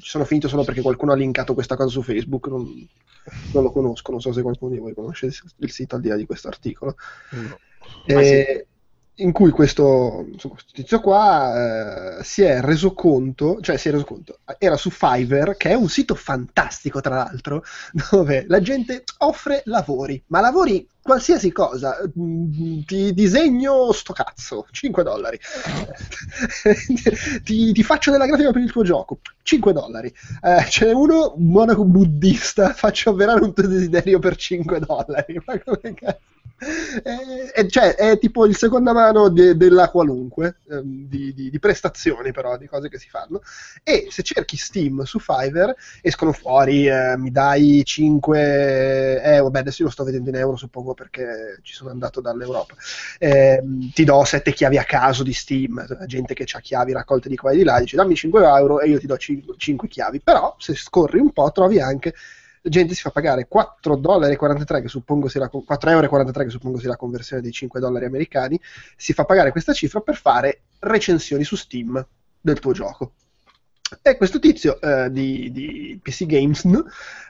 ci 0.00 0.10
sono 0.10 0.24
finito 0.24 0.48
solo 0.48 0.64
perché 0.64 0.80
qualcuno 0.80 1.12
ha 1.12 1.16
linkato 1.16 1.54
questa 1.54 1.76
cosa 1.76 1.90
su 1.90 2.02
Facebook. 2.02 2.48
Non, 2.48 2.64
non 3.52 3.62
lo 3.62 3.70
conosco, 3.70 4.10
non 4.10 4.20
so 4.20 4.32
se 4.32 4.42
qualcuno 4.42 4.72
di 4.72 4.80
voi 4.80 4.94
conosce 4.94 5.26
il 5.56 5.70
sito 5.70 5.94
al 5.94 6.00
di 6.00 6.08
là 6.08 6.16
di 6.16 6.26
questo 6.26 6.48
articolo. 6.48 6.96
No. 7.30 7.58
E, 8.06 8.66
in 9.18 9.32
cui 9.32 9.50
questo, 9.50 10.26
insomma, 10.32 10.54
questo 10.54 10.72
tizio 10.72 11.00
qua 11.00 12.18
eh, 12.18 12.24
si 12.24 12.42
è 12.42 12.60
reso 12.60 12.92
conto, 12.92 13.60
cioè 13.60 13.76
si 13.76 13.88
è 13.88 13.92
reso 13.92 14.04
conto, 14.04 14.38
era 14.58 14.76
su 14.76 14.90
Fiverr, 14.90 15.56
che 15.56 15.70
è 15.70 15.74
un 15.74 15.88
sito 15.88 16.14
fantastico 16.14 17.00
tra 17.00 17.16
l'altro, 17.16 17.62
dove 18.10 18.44
la 18.48 18.60
gente 18.60 19.04
offre 19.18 19.62
lavori, 19.64 20.22
ma 20.28 20.40
lavori 20.40 20.86
qualsiasi 21.00 21.52
cosa, 21.52 21.96
Mm, 22.18 22.80
ti 22.84 23.12
disegno 23.12 23.92
sto 23.92 24.12
cazzo, 24.12 24.66
5 24.70 25.02
dollari, 25.02 25.38
ti, 27.42 27.72
ti 27.72 27.82
faccio 27.82 28.10
della 28.10 28.26
grafica 28.26 28.50
per 28.50 28.62
il 28.62 28.70
tuo 28.70 28.82
gioco, 28.82 29.20
5 29.42 29.72
dollari, 29.72 30.12
eh, 30.42 30.64
ce 30.68 30.86
n'è 30.86 30.92
uno, 30.92 31.34
un 31.36 31.46
monaco 31.46 31.84
buddista, 31.84 32.72
faccio 32.74 33.10
avverare 33.10 33.42
un 33.42 33.54
tuo 33.54 33.66
desiderio 33.66 34.18
per 34.18 34.36
5 34.36 34.80
dollari, 34.80 35.40
ma 35.44 35.58
come 35.60 35.94
cazzo? 35.94 36.20
È, 36.60 37.66
cioè, 37.68 37.94
è 37.94 38.18
tipo 38.18 38.44
il 38.44 38.56
seconda 38.56 38.92
mano 38.92 39.28
de- 39.28 39.56
della 39.56 39.90
qualunque, 39.90 40.56
ehm, 40.68 41.06
di, 41.06 41.32
di- 41.32 41.50
di 41.50 41.58
prestazioni 41.60 42.32
però, 42.32 42.56
di 42.56 42.66
cose 42.66 42.88
che 42.88 42.98
si 42.98 43.08
fanno. 43.08 43.40
E 43.84 44.08
se 44.10 44.22
cerchi 44.22 44.56
Steam 44.56 45.02
su 45.04 45.18
Fiverr, 45.20 45.70
escono 46.02 46.32
fuori, 46.32 46.86
eh, 46.88 47.16
mi 47.16 47.30
dai 47.30 47.82
5 47.84 49.22
euro, 49.22 49.50
beh 49.50 49.60
adesso 49.60 49.82
io 49.82 49.88
lo 49.88 49.92
sto 49.94 50.02
vedendo 50.04 50.30
in 50.30 50.36
euro 50.36 50.56
suppongo 50.56 50.94
perché 50.94 51.60
ci 51.62 51.74
sono 51.74 51.90
andato 51.90 52.20
dall'Europa, 52.20 52.74
Ehm, 53.18 53.90
ti 53.92 54.04
do 54.04 54.24
7 54.24 54.52
chiavi 54.52 54.78
a 54.78 54.84
caso 54.84 55.22
di 55.22 55.32
Steam, 55.32 55.84
gente 56.06 56.34
che 56.34 56.44
ha 56.50 56.60
chiavi 56.60 56.92
raccolte 56.92 57.28
di 57.28 57.36
qua 57.36 57.52
e 57.52 57.56
di 57.56 57.62
là, 57.64 57.78
dice 57.80 57.96
dammi 57.96 58.14
5 58.16 58.44
euro 58.44 58.80
e 58.80 58.88
io 58.88 58.98
ti 58.98 59.06
do 59.06 59.16
5, 59.16 59.88
chiavi, 59.88 60.20
però 60.20 60.54
se 60.58 60.74
scorri 60.74 61.18
un 61.20 61.32
po' 61.32 61.50
trovi 61.52 61.80
anche 61.80 62.14
gente 62.68 62.94
si 62.94 63.02
fa 63.02 63.10
pagare 63.10 63.48
4,43 63.52 64.00
dollari 64.00 64.36
che 64.82 64.88
suppongo 64.88 65.28
sia 65.28 65.40
la, 65.40 65.50
4,43 65.52 65.90
euro 65.90 66.28
che 66.44 66.50
suppongo 66.50 66.78
sia 66.78 66.88
la 66.88 66.96
conversione 66.96 67.42
dei 67.42 67.52
5 67.52 67.80
dollari 67.80 68.04
americani 68.04 68.60
si 68.96 69.12
fa 69.12 69.24
pagare 69.24 69.50
questa 69.50 69.72
cifra 69.72 70.00
per 70.00 70.16
fare 70.16 70.62
recensioni 70.80 71.44
su 71.44 71.56
Steam 71.56 72.06
del 72.40 72.58
tuo 72.58 72.72
gioco 72.72 73.12
e 74.02 74.16
questo 74.16 74.38
tizio 74.38 74.80
eh, 74.80 75.10
di, 75.10 75.50
di 75.52 75.98
PC 76.02 76.26
Games 76.26 76.64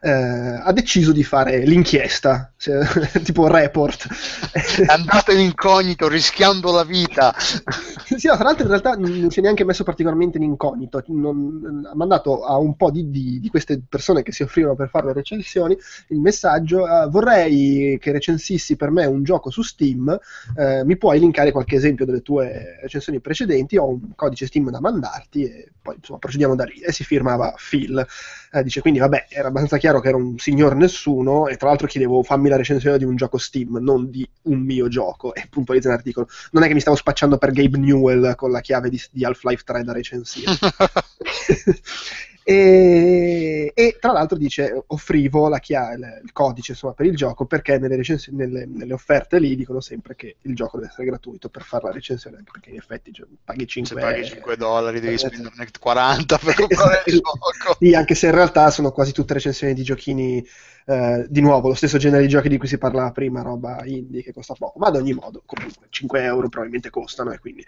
eh, 0.00 0.10
ha 0.10 0.72
deciso 0.72 1.12
di 1.12 1.22
fare 1.22 1.58
l'inchiesta 1.64 2.52
se- 2.56 2.80
tipo 3.22 3.42
un 3.42 3.48
report 3.48 4.06
È 4.52 4.92
andato 4.92 5.32
in 5.32 5.40
incognito 5.40 6.08
rischiando 6.08 6.72
la 6.72 6.84
vita. 6.84 7.34
sì, 7.38 8.26
no, 8.26 8.34
tra 8.34 8.44
l'altro 8.44 8.62
in 8.64 8.68
realtà 8.70 8.94
non 8.94 9.30
si 9.30 9.38
è 9.38 9.42
neanche 9.42 9.64
messo 9.64 9.84
particolarmente 9.84 10.38
in 10.38 10.44
incognito, 10.44 11.02
non- 11.08 11.86
ha 11.90 11.94
mandato 11.94 12.44
a 12.44 12.56
un 12.58 12.76
po' 12.76 12.90
di, 12.90 13.10
di- 13.10 13.38
di 13.40 13.48
queste 13.48 13.80
persone 13.88 14.22
che 14.22 14.32
si 14.32 14.42
offrivano 14.42 14.74
per 14.74 14.88
fare 14.88 15.06
le 15.06 15.12
recensioni 15.12 15.76
il 16.08 16.18
messaggio 16.20 16.86
eh, 16.86 17.08
vorrei 17.08 17.98
che 18.00 18.12
recensissi 18.12 18.76
per 18.76 18.90
me 18.90 19.04
un 19.06 19.22
gioco 19.22 19.50
su 19.50 19.62
Steam, 19.62 20.16
eh, 20.56 20.84
mi 20.84 20.96
puoi 20.96 21.18
linkare 21.18 21.52
qualche 21.52 21.76
esempio 21.76 22.04
delle 22.04 22.22
tue 22.22 22.78
recensioni 22.82 23.20
precedenti, 23.20 23.76
ho 23.76 23.88
un 23.88 24.14
codice 24.14 24.46
Steam 24.46 24.70
da 24.70 24.80
mandarti 24.80 25.42
e 25.44 25.70
poi 25.80 25.96
insomma 25.96 26.18
procediamo 26.18 26.47
da 26.54 26.64
lì. 26.64 26.80
E 26.80 26.92
si 26.92 27.04
firmava 27.04 27.54
Phil. 27.56 28.06
Eh, 28.50 28.62
dice 28.62 28.80
quindi 28.80 28.98
vabbè 28.98 29.26
era 29.28 29.48
abbastanza 29.48 29.76
chiaro 29.76 30.00
che 30.00 30.08
era 30.08 30.16
un 30.16 30.38
signor 30.38 30.74
nessuno 30.74 31.48
e 31.48 31.58
tra 31.58 31.68
l'altro 31.68 31.86
chiedevo 31.86 32.22
fammi 32.22 32.48
la 32.48 32.56
recensione 32.56 32.96
di 32.96 33.04
un 33.04 33.14
gioco 33.14 33.36
Steam 33.36 33.76
non 33.76 34.10
di 34.10 34.26
un 34.42 34.60
mio 34.60 34.88
gioco. 34.88 35.34
E 35.34 35.46
puntualizza 35.50 35.88
l'articolo 35.88 36.28
non 36.52 36.62
è 36.62 36.68
che 36.68 36.74
mi 36.74 36.80
stavo 36.80 36.96
spacciando 36.96 37.38
per 37.38 37.52
Gabe 37.52 37.78
Newell 37.78 38.34
con 38.34 38.50
la 38.50 38.60
chiave 38.60 38.88
di, 38.88 39.00
di 39.10 39.24
Half-Life 39.24 39.62
3 39.64 39.82
da 39.82 39.92
recensire 39.92 40.52
e, 42.50 43.72
e 43.74 43.96
tra 44.00 44.12
l'altro 44.12 44.38
dice 44.38 44.84
offrivo 44.86 45.48
la 45.48 45.58
chia- 45.58 45.92
il, 45.92 46.30
codice 46.32 46.72
insomma, 46.72 46.94
per 46.94 47.04
il 47.04 47.14
gioco 47.14 47.44
perché 47.44 47.78
nelle, 47.78 47.96
recensi- 47.96 48.32
nelle- 48.34 48.64
nelle 48.64 48.94
offerte 48.94 49.38
lì 49.38 49.54
dicono 49.54 49.80
sempre 49.80 50.14
che 50.16 50.36
il 50.42 50.54
gioco 50.54 50.78
deve 50.78 50.88
essere 50.88 51.06
gratuito 51.06 51.50
per 51.50 51.62
fare 51.62 51.84
la 51.84 51.92
recensione 51.92 52.38
anche 52.38 52.50
perché 52.50 52.70
in 52.70 52.76
effetti 52.76 53.12
cioè, 53.12 53.26
paghi 53.44 53.66
5 53.66 54.00
Se 54.00 54.06
paghi 54.06 54.24
5 54.24 54.56
dollari 54.56 55.00
devi 55.00 55.14
Eh, 55.14 55.18
spenderne 55.18 55.66
40 55.78 56.38
per 56.38 56.54
comprare 56.54 57.02
il 57.06 57.12
Esatto. 57.12 57.38
gioco. 57.38 57.76
Sì, 57.78 57.94
anche 57.94 58.14
se 58.14 58.26
in 58.26 58.32
realtà 58.32 58.70
sono 58.70 58.92
quasi 58.92 59.12
tutte 59.12 59.34
recensioni 59.34 59.74
di 59.74 59.82
giochini, 59.82 60.44
eh, 60.86 61.26
di 61.28 61.40
nuovo, 61.40 61.68
lo 61.68 61.74
stesso 61.74 61.98
genere 61.98 62.22
di 62.22 62.28
giochi 62.28 62.48
di 62.48 62.56
cui 62.56 62.66
si 62.68 62.78
parlava 62.78 63.10
prima, 63.12 63.42
roba 63.42 63.84
indie 63.84 64.22
che 64.22 64.32
costa 64.32 64.54
poco, 64.54 64.78
ma 64.78 64.86
ad 64.88 64.96
ogni 64.96 65.12
modo, 65.12 65.42
comunque, 65.44 65.86
5 65.90 66.22
euro 66.22 66.48
probabilmente 66.48 66.88
costano 66.90 67.30
e 67.32 67.38
quindi... 67.38 67.64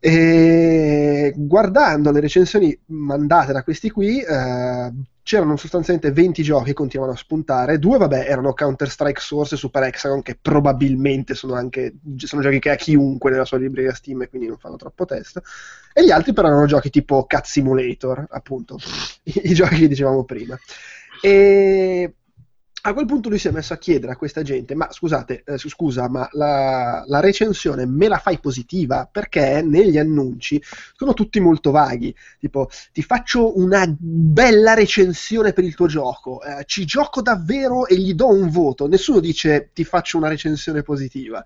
E 0.00 1.32
guardando 1.36 2.12
le 2.12 2.20
recensioni 2.20 2.78
mandate 2.86 3.52
da 3.52 3.62
questi 3.64 3.90
qui, 3.90 4.20
eh, 4.20 4.92
c'erano 5.28 5.56
sostanzialmente 5.56 6.10
20 6.10 6.42
giochi 6.42 6.66
che 6.66 6.72
continuavano 6.72 7.18
a 7.18 7.20
spuntare. 7.20 7.78
Due, 7.78 7.98
vabbè, 7.98 8.24
erano 8.28 8.54
Counter-Strike 8.54 9.20
Source 9.20 9.56
e 9.56 9.58
Super 9.58 9.82
Hexagon, 9.82 10.22
che 10.22 10.38
probabilmente 10.40 11.34
sono 11.34 11.54
anche 11.54 11.96
sono 12.16 12.40
giochi 12.40 12.60
che 12.60 12.70
ha 12.70 12.76
chiunque 12.76 13.30
nella 13.30 13.44
sua 13.44 13.58
libreria 13.58 13.92
Steam 13.92 14.22
e 14.22 14.28
quindi 14.28 14.48
non 14.48 14.56
fanno 14.56 14.76
troppo 14.76 15.04
test. 15.04 15.42
E 15.92 16.04
gli 16.04 16.10
altri, 16.10 16.32
però, 16.32 16.48
erano 16.48 16.66
giochi 16.66 16.90
tipo 16.90 17.26
Cat 17.26 17.44
Simulator, 17.44 18.24
appunto, 18.30 18.78
i, 19.24 19.40
i 19.50 19.54
giochi 19.54 19.80
che 19.80 19.88
dicevamo 19.88 20.24
prima. 20.24 20.58
E 21.20 22.14
a 22.82 22.92
quel 22.92 23.06
punto 23.06 23.28
lui 23.28 23.38
si 23.38 23.48
è 23.48 23.50
messo 23.50 23.72
a 23.72 23.78
chiedere 23.78 24.12
a 24.12 24.16
questa 24.16 24.42
gente: 24.42 24.74
Ma 24.74 24.90
scusate, 24.90 25.42
eh, 25.44 25.58
scusa, 25.58 26.08
ma 26.08 26.28
la, 26.32 27.02
la 27.06 27.20
recensione 27.20 27.86
me 27.86 28.08
la 28.08 28.18
fai 28.18 28.38
positiva? 28.38 29.08
Perché 29.10 29.62
negli 29.62 29.98
annunci 29.98 30.62
sono 30.94 31.14
tutti 31.14 31.40
molto 31.40 31.70
vaghi. 31.70 32.14
Tipo, 32.38 32.68
ti 32.92 33.02
faccio 33.02 33.58
una 33.58 33.84
bella 33.88 34.74
recensione 34.74 35.52
per 35.52 35.64
il 35.64 35.74
tuo 35.74 35.86
gioco, 35.86 36.42
eh, 36.42 36.64
ci 36.66 36.84
gioco 36.84 37.20
davvero 37.22 37.86
e 37.86 37.96
gli 37.96 38.14
do 38.14 38.28
un 38.28 38.48
voto. 38.50 38.86
Nessuno 38.86 39.20
dice 39.20 39.70
ti 39.72 39.84
faccio 39.84 40.16
una 40.16 40.28
recensione 40.28 40.82
positiva. 40.82 41.42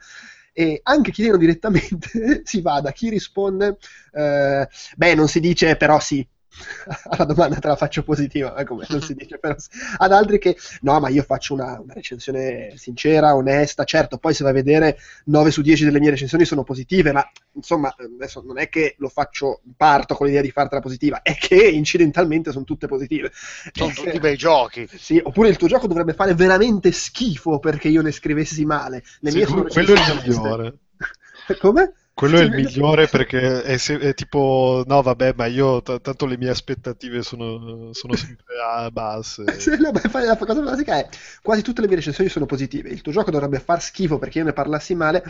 E 0.55 0.80
anche 0.83 1.12
chiedendo 1.12 1.39
direttamente 1.39 2.43
si 2.45 2.61
va 2.61 2.80
da 2.80 2.93
chi 2.93 3.09
risponde, 3.09 3.78
eh, 4.12 4.68
beh, 4.97 5.14
non 5.14 5.28
si 5.28 5.41
dice 5.41 5.76
però 5.76 5.99
sì. 5.99 6.26
Alla 7.11 7.24
domanda 7.24 7.59
te 7.59 7.66
la 7.68 7.76
faccio 7.76 8.03
positiva, 8.03 8.53
ma 8.55 8.64
come 8.64 8.84
non 8.88 9.00
si 9.00 9.14
dice 9.14 9.38
però 9.38 9.55
sì. 9.59 9.68
Ad 9.96 10.12
altri 10.12 10.38
che 10.38 10.57
no, 10.82 11.00
ma 11.00 11.09
io 11.09 11.22
faccio 11.22 11.55
una, 11.55 11.78
una 11.80 11.94
recensione 11.94 12.74
sincera, 12.76 13.34
onesta. 13.34 13.84
Certo, 13.84 14.18
poi 14.18 14.34
se 14.34 14.42
vai 14.42 14.53
a 14.53 14.55
vedere 14.55 14.98
9 15.26 15.50
su 15.50 15.62
10 15.62 15.84
delle 15.84 15.98
mie 16.00 16.11
recensioni 16.11 16.44
sono 16.44 16.62
positive, 16.62 17.12
ma 17.12 17.28
insomma, 17.53 17.94
adesso 17.98 18.42
non 18.44 18.59
è 18.59 18.68
che 18.68 18.94
lo 18.98 19.09
faccio, 19.09 19.62
parto 19.76 20.14
con 20.14 20.26
l'idea 20.26 20.42
di 20.42 20.50
fartela 20.50 20.80
positiva, 20.80 21.22
è 21.22 21.34
che 21.36 21.57
incidentalmente 21.68 22.53
sono 22.53 22.64
tutte 22.64 22.86
positive. 22.86 23.30
Sono 23.72 23.90
Eh, 23.90 23.94
tutti 23.94 24.18
bei 24.20 24.36
giochi. 24.36 24.88
sì, 24.98 25.20
oppure 25.22 25.48
il 25.48 25.57
tuo 25.57 25.68
gioco 25.68 25.86
dovrebbe 25.86 26.12
fare 26.14 26.34
veramente 26.34 26.92
schifo 26.92 27.59
perché 27.59 27.88
io 27.88 28.03
ne 28.03 28.11
scrivessi 28.12 28.64
male. 28.64 29.03
Le 29.20 29.30
Sì, 29.30 29.38
mie 29.38 29.46
sono 29.46 29.64
quello 29.64 29.94
è 29.94 29.98
il 29.98 30.05
migliore. 30.24 30.78
Come? 31.59 31.92
Quello 32.22 32.38
è 32.38 32.42
il 32.44 32.52
migliore 32.52 33.08
perché 33.08 33.62
è, 33.62 33.76
se- 33.78 33.98
è 33.98 34.14
tipo, 34.14 34.84
no 34.86 35.02
vabbè, 35.02 35.34
ma 35.36 35.46
io 35.46 35.82
t- 35.82 36.00
tanto 36.00 36.26
le 36.26 36.36
mie 36.38 36.50
aspettative 36.50 37.20
sono, 37.22 37.92
sono 37.92 38.14
sempre 38.14 38.54
a 38.64 38.90
basse. 38.92 39.44
Sì, 39.58 39.70
no, 39.78 39.90
beh, 39.90 40.02
la 40.24 40.36
cosa 40.36 40.60
basica 40.60 40.98
è 40.98 41.08
quasi 41.42 41.62
tutte 41.62 41.80
le 41.80 41.88
mie 41.88 41.96
recensioni 41.96 42.30
sono 42.30 42.46
positive. 42.46 42.90
Il 42.90 43.00
tuo 43.00 43.10
gioco 43.12 43.30
dovrebbe 43.32 43.58
far 43.58 43.82
schifo 43.82 44.18
perché 44.18 44.38
io 44.38 44.44
ne 44.44 44.52
parlassi 44.52 44.94
male, 44.94 45.22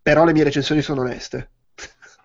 però 0.00 0.24
le 0.24 0.32
mie 0.32 0.44
recensioni 0.44 0.82
sono 0.82 1.00
oneste. 1.00 1.50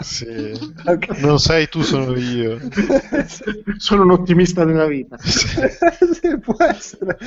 Sì. 0.04 0.52
Ok. 0.86 1.20
Non 1.20 1.38
sei 1.40 1.68
tu, 1.70 1.82
sono 1.82 2.16
io. 2.18 2.58
Sono 3.78 4.04
un 4.04 4.12
ottimista 4.12 4.64
della 4.66 4.88
vita. 4.88 5.18
Sì, 5.20 6.38
può 6.42 6.56
essere. 6.64 7.18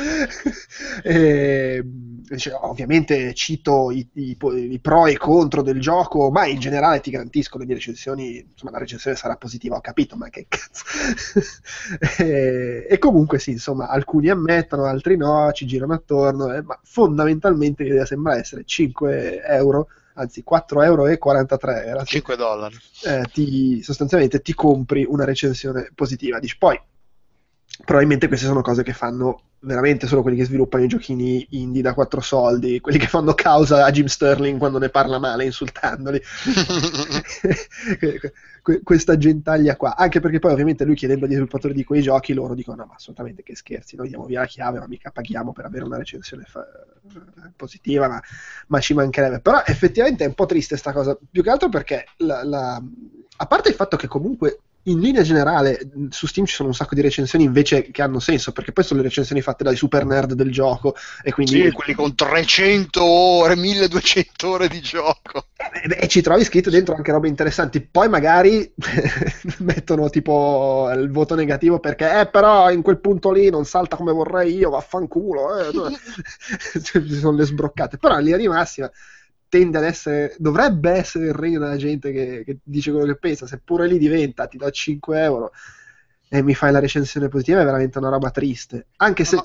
E, 1.02 1.82
dice, 1.84 2.52
ovviamente 2.52 3.32
cito 3.34 3.90
i, 3.90 4.06
i- 4.14 4.36
i 4.72 4.78
pro 4.80 5.06
e 5.06 5.12
i 5.12 5.16
contro 5.16 5.62
del 5.62 5.80
gioco, 5.80 6.30
ma 6.30 6.46
in 6.46 6.58
generale 6.58 7.00
ti 7.00 7.10
garantisco 7.10 7.58
le 7.58 7.64
mie 7.66 7.74
recensioni, 7.74 8.44
insomma 8.50 8.72
la 8.72 8.78
recensione 8.78 9.16
sarà 9.16 9.36
positiva, 9.36 9.76
ho 9.76 9.80
capito, 9.80 10.16
ma 10.16 10.28
che 10.30 10.46
cazzo. 10.48 10.84
e, 12.22 12.86
e 12.88 12.98
comunque 12.98 13.38
sì, 13.38 13.52
insomma, 13.52 13.88
alcuni 13.88 14.28
ammettono, 14.30 14.84
altri 14.84 15.16
no, 15.16 15.50
ci 15.52 15.66
girano 15.66 15.94
attorno, 15.94 16.52
eh, 16.52 16.62
ma 16.62 16.78
fondamentalmente 16.82 17.84
l'idea 17.84 18.04
sembra 18.06 18.36
essere 18.36 18.64
5 18.64 19.42
euro, 19.44 19.88
anzi 20.14 20.44
4,43 20.48 20.84
euro 20.84 21.06
e 21.06 21.18
43 21.18 21.84
era 21.84 22.04
5 22.04 22.36
dollari. 22.36 22.76
eh, 23.04 23.24
ti, 23.32 23.82
sostanzialmente 23.82 24.40
ti 24.40 24.54
compri 24.54 25.04
una 25.08 25.24
recensione 25.24 25.90
positiva. 25.94 26.38
Dici, 26.38 26.56
poi 26.56 26.80
probabilmente 27.84 28.28
queste 28.28 28.46
sono 28.46 28.60
cose 28.62 28.82
che 28.82 28.92
fanno 28.92 29.40
veramente 29.60 30.06
solo 30.06 30.20
quelli 30.22 30.36
che 30.36 30.44
sviluppano 30.44 30.84
i 30.84 30.88
giochini 30.88 31.46
indie 31.50 31.80
da 31.82 31.94
4 31.94 32.20
soldi, 32.20 32.80
quelli 32.80 32.98
che 32.98 33.06
fanno 33.06 33.32
causa 33.34 33.84
a 33.84 33.90
Jim 33.90 34.06
Sterling 34.06 34.58
quando 34.58 34.78
ne 34.78 34.90
parla 34.90 35.18
male 35.18 35.44
insultandoli. 35.44 36.20
Que- 37.98 38.20
que- 38.62 38.82
questa 38.82 39.16
gentaglia 39.16 39.76
qua, 39.76 39.96
anche 39.96 40.20
perché 40.20 40.38
poi 40.38 40.52
ovviamente 40.52 40.84
lui 40.84 40.94
chiedendo 40.94 41.24
agli 41.24 41.32
sviluppatori 41.32 41.74
di 41.74 41.84
quei 41.84 42.02
giochi 42.02 42.32
loro 42.34 42.54
dicono 42.54 42.76
no 42.82 42.86
ma 42.86 42.94
assolutamente 42.94 43.42
che 43.42 43.56
scherzi, 43.56 43.96
noi 43.96 44.08
diamo 44.08 44.26
via 44.26 44.40
la 44.40 44.46
chiave 44.46 44.78
ma 44.78 44.86
mica 44.86 45.10
paghiamo 45.10 45.52
per 45.52 45.64
avere 45.64 45.84
una 45.84 45.96
recensione 45.98 46.44
fa- 46.44 46.66
positiva 47.56 48.08
ma, 48.08 48.20
ma 48.68 48.80
ci 48.80 48.94
mancherebbe. 48.94 49.40
Però 49.40 49.62
effettivamente 49.64 50.24
è 50.24 50.26
un 50.28 50.34
po' 50.34 50.46
triste 50.46 50.76
sta 50.76 50.92
cosa. 50.92 51.16
Più 51.30 51.42
che 51.42 51.50
altro 51.50 51.68
perché 51.68 52.04
la- 52.18 52.44
la- 52.44 52.82
a 53.36 53.46
parte 53.46 53.68
il 53.68 53.74
fatto 53.74 53.96
che 53.96 54.06
comunque 54.06 54.60
in 54.84 55.00
linea 55.00 55.22
generale 55.22 55.78
mh, 55.92 56.06
su 56.10 56.26
Steam 56.26 56.46
ci 56.46 56.54
sono 56.54 56.68
un 56.68 56.74
sacco 56.74 56.94
di 56.94 57.00
recensioni 57.00 57.44
invece 57.44 57.90
che 57.90 58.02
hanno 58.02 58.20
senso 58.20 58.52
perché 58.52 58.72
poi 58.72 58.84
sono 58.84 59.00
le 59.00 59.06
recensioni 59.08 59.40
fatte 59.42 59.64
dai 59.64 59.76
super 59.76 60.04
nerd 60.04 60.34
del 60.34 60.50
gioco 60.52 60.94
e 61.22 61.32
quindi 61.32 61.56
Sì, 61.60 61.70
quelli 61.72 61.94
con 61.94 62.14
300 62.14 63.04
ore, 63.04 63.54
1200 63.56 64.50
ore 64.50 64.68
di 64.68 64.80
gioco. 64.80 65.48
e, 65.56 65.98
e 66.00 66.08
ci 66.08 66.20
trovi 66.22 66.44
scritto 66.44 66.70
dentro 66.70 66.94
anche 66.94 67.12
robe 67.12 67.28
interessanti. 67.28 67.80
Poi 67.82 68.08
magari 68.08 68.72
mettono 69.60 70.08
tipo 70.10 70.90
il 70.94 71.10
voto 71.10 71.34
negativo 71.34 71.80
perché, 71.80 72.20
eh, 72.20 72.26
però 72.28 72.70
in 72.70 72.82
quel 72.82 73.00
punto 73.00 73.30
lì 73.32 73.50
non 73.50 73.64
salta 73.64 73.96
come 73.96 74.12
vorrei 74.12 74.54
io, 74.56 74.70
vaffanculo. 74.70 75.58
Eh. 75.58 75.70
ci 76.82 77.14
sono 77.14 77.36
le 77.36 77.44
sbroccate. 77.44 77.98
Però 77.98 78.16
in 78.18 78.24
linea 78.24 78.38
di 78.38 78.48
massima 78.48 78.90
tende 79.48 79.78
ad 79.78 79.84
essere, 79.84 80.34
dovrebbe 80.38 80.90
essere 80.90 81.26
il 81.26 81.34
regno 81.34 81.58
della 81.58 81.76
gente 81.76 82.12
che, 82.12 82.42
che 82.44 82.58
dice 82.62 82.90
quello 82.90 83.06
che 83.06 83.16
pensa. 83.16 83.46
Seppure 83.46 83.86
lì 83.86 83.98
diventa, 83.98 84.46
ti 84.46 84.56
do 84.56 84.70
5 84.70 85.22
euro 85.22 85.52
e 86.28 86.42
mi 86.42 86.54
fai 86.54 86.72
la 86.72 86.80
recensione 86.80 87.28
positiva, 87.28 87.60
è 87.60 87.64
veramente 87.64 87.98
una 87.98 88.08
roba 88.08 88.30
triste. 88.30 88.86
Anche 88.96 89.24
se. 89.24 89.40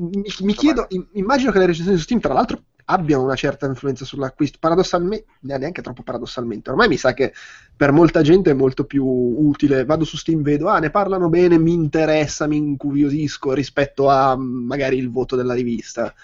Mi, 0.00 0.24
mi 0.40 0.54
chiedo, 0.54 0.86
immagino 1.12 1.50
che 1.50 1.58
le 1.58 1.66
recensioni 1.66 1.98
su 1.98 2.04
Steam, 2.04 2.20
tra 2.20 2.32
l'altro, 2.32 2.62
abbiano 2.86 3.24
una 3.24 3.34
certa 3.34 3.66
influenza 3.66 4.06
sull'acquisto. 4.06 4.56
Paradossalmente, 4.58 5.26
neanche 5.40 5.82
troppo 5.82 6.02
paradossalmente, 6.02 6.70
ormai 6.70 6.88
mi 6.88 6.96
sa 6.96 7.12
che 7.12 7.34
per 7.76 7.92
molta 7.92 8.22
gente 8.22 8.50
è 8.50 8.54
molto 8.54 8.84
più 8.84 9.04
utile. 9.04 9.84
Vado 9.84 10.04
su 10.04 10.16
Steam, 10.16 10.40
vedo, 10.40 10.68
ah, 10.68 10.78
ne 10.78 10.90
parlano 10.90 11.28
bene, 11.28 11.58
mi 11.58 11.74
interessa, 11.74 12.46
mi 12.46 12.56
incuriosisco 12.56 13.52
rispetto 13.52 14.08
a 14.08 14.34
magari 14.36 14.96
il 14.96 15.10
voto 15.10 15.36
della 15.36 15.54
rivista 15.54 16.14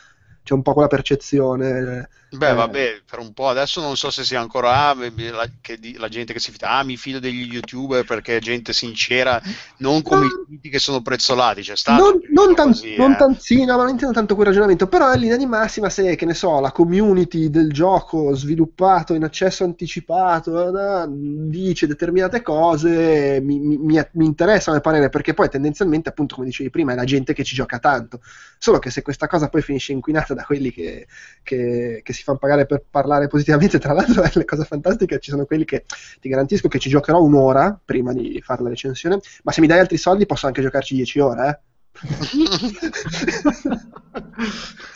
c'è 0.46 0.54
un 0.54 0.62
po' 0.62 0.74
quella 0.74 0.86
percezione. 0.86 2.08
Beh, 2.30 2.50
eh. 2.50 2.54
vabbè, 2.54 3.02
per 3.08 3.18
un 3.18 3.32
po' 3.32 3.48
adesso 3.48 3.80
non 3.80 3.96
so 3.96 4.10
se 4.10 4.22
sia 4.22 4.40
ancora 4.40 4.94
la, 4.94 5.48
che 5.60 5.78
di, 5.78 5.96
la 5.96 6.08
gente 6.08 6.32
che 6.32 6.38
si 6.38 6.52
fida, 6.52 6.70
ah, 6.70 6.84
mi 6.84 6.96
fido 6.96 7.18
degli 7.18 7.52
youtuber 7.52 8.04
perché 8.04 8.36
è 8.36 8.40
gente 8.40 8.72
sincera, 8.72 9.40
non 9.78 10.02
come 10.02 10.26
no, 10.26 10.26
i 10.26 10.54
siti 10.54 10.68
che 10.68 10.78
sono 10.78 11.02
prezzolati. 11.02 11.62
C'è 11.62 11.76
stato 11.76 12.02
non, 12.02 12.20
non, 12.30 12.54
tan- 12.54 12.68
così, 12.68 12.96
non 12.96 13.12
eh. 13.12 13.16
tan- 13.16 13.38
sì, 13.38 13.64
no, 13.64 13.76
ma 13.76 13.82
non 13.82 13.92
intendo 13.92 14.14
tanto 14.14 14.34
quel 14.36 14.46
ragionamento, 14.46 14.86
però 14.86 15.12
in 15.12 15.20
linea 15.20 15.36
di 15.36 15.46
massima, 15.46 15.88
se 15.88 16.14
che 16.14 16.26
ne 16.26 16.34
so, 16.34 16.60
la 16.60 16.70
community 16.70 17.50
del 17.50 17.72
gioco 17.72 18.34
sviluppato 18.34 19.14
in 19.14 19.24
accesso 19.24 19.64
anticipato 19.64 20.68
eh, 20.68 21.06
dice 21.08 21.88
determinate 21.88 22.42
cose, 22.42 23.40
mi, 23.42 23.58
mi, 23.58 23.78
mi 24.12 24.24
interessano 24.24 24.76
il 24.76 24.82
parere 24.82 25.08
perché 25.08 25.34
poi 25.34 25.48
tendenzialmente, 25.48 26.08
appunto, 26.08 26.36
come 26.36 26.46
dicevi 26.46 26.70
prima, 26.70 26.92
è 26.92 26.94
la 26.94 27.04
gente 27.04 27.34
che 27.34 27.42
ci 27.42 27.56
gioca 27.56 27.80
tanto. 27.80 28.20
Solo 28.58 28.78
che 28.78 28.90
se 28.90 29.02
questa 29.02 29.26
cosa 29.26 29.48
poi 29.48 29.62
finisce 29.62 29.92
inquinata 29.92 30.34
da 30.36 30.44
quelli 30.44 30.70
che, 30.70 31.06
che, 31.42 32.00
che 32.04 32.12
si 32.12 32.22
fanno 32.22 32.38
pagare 32.38 32.66
per 32.66 32.84
parlare 32.88 33.26
positivamente. 33.26 33.78
Tra 33.78 33.92
l'altro, 33.92 34.22
le 34.32 34.44
cose 34.44 34.64
fantastiche 34.64 35.18
ci 35.18 35.30
sono 35.30 35.44
quelli 35.44 35.64
che 35.64 35.84
ti 36.20 36.28
garantisco 36.28 36.68
che 36.68 36.78
ci 36.78 36.88
giocherò 36.88 37.20
un'ora 37.20 37.78
prima 37.84 38.12
di 38.12 38.40
fare 38.44 38.62
la 38.62 38.68
recensione, 38.68 39.18
ma 39.42 39.52
se 39.52 39.60
mi 39.60 39.66
dai 39.66 39.80
altri 39.80 39.96
soldi 39.96 40.26
posso 40.26 40.46
anche 40.46 40.62
giocarci 40.62 40.94
10 40.94 41.20
ore. 41.20 41.48
Eh? 41.48 41.58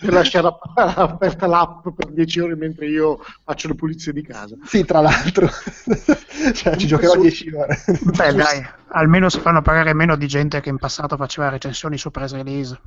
per 0.00 0.12
lasciare 0.12 0.48
aperta 0.74 1.46
l'app 1.46 1.88
per 1.94 2.10
10 2.10 2.40
ore 2.40 2.56
mentre 2.56 2.86
io 2.86 3.18
faccio 3.44 3.68
le 3.68 3.74
pulizie 3.74 4.12
di 4.12 4.22
casa. 4.22 4.56
Sì, 4.64 4.84
tra 4.84 5.00
l'altro, 5.00 5.48
cioè, 6.54 6.76
ci 6.76 6.86
giocherò 6.86 7.16
10 7.16 7.54
ore. 7.54 7.78
Beh, 8.16 8.34
dai, 8.34 8.66
almeno 8.88 9.28
si 9.28 9.40
fanno 9.40 9.62
pagare 9.62 9.94
meno 9.94 10.16
di 10.16 10.26
gente 10.26 10.60
che 10.60 10.68
in 10.68 10.78
passato 10.78 11.16
faceva 11.16 11.48
recensioni 11.48 11.98
su 11.98 12.10
press 12.10 12.32
release. 12.32 12.78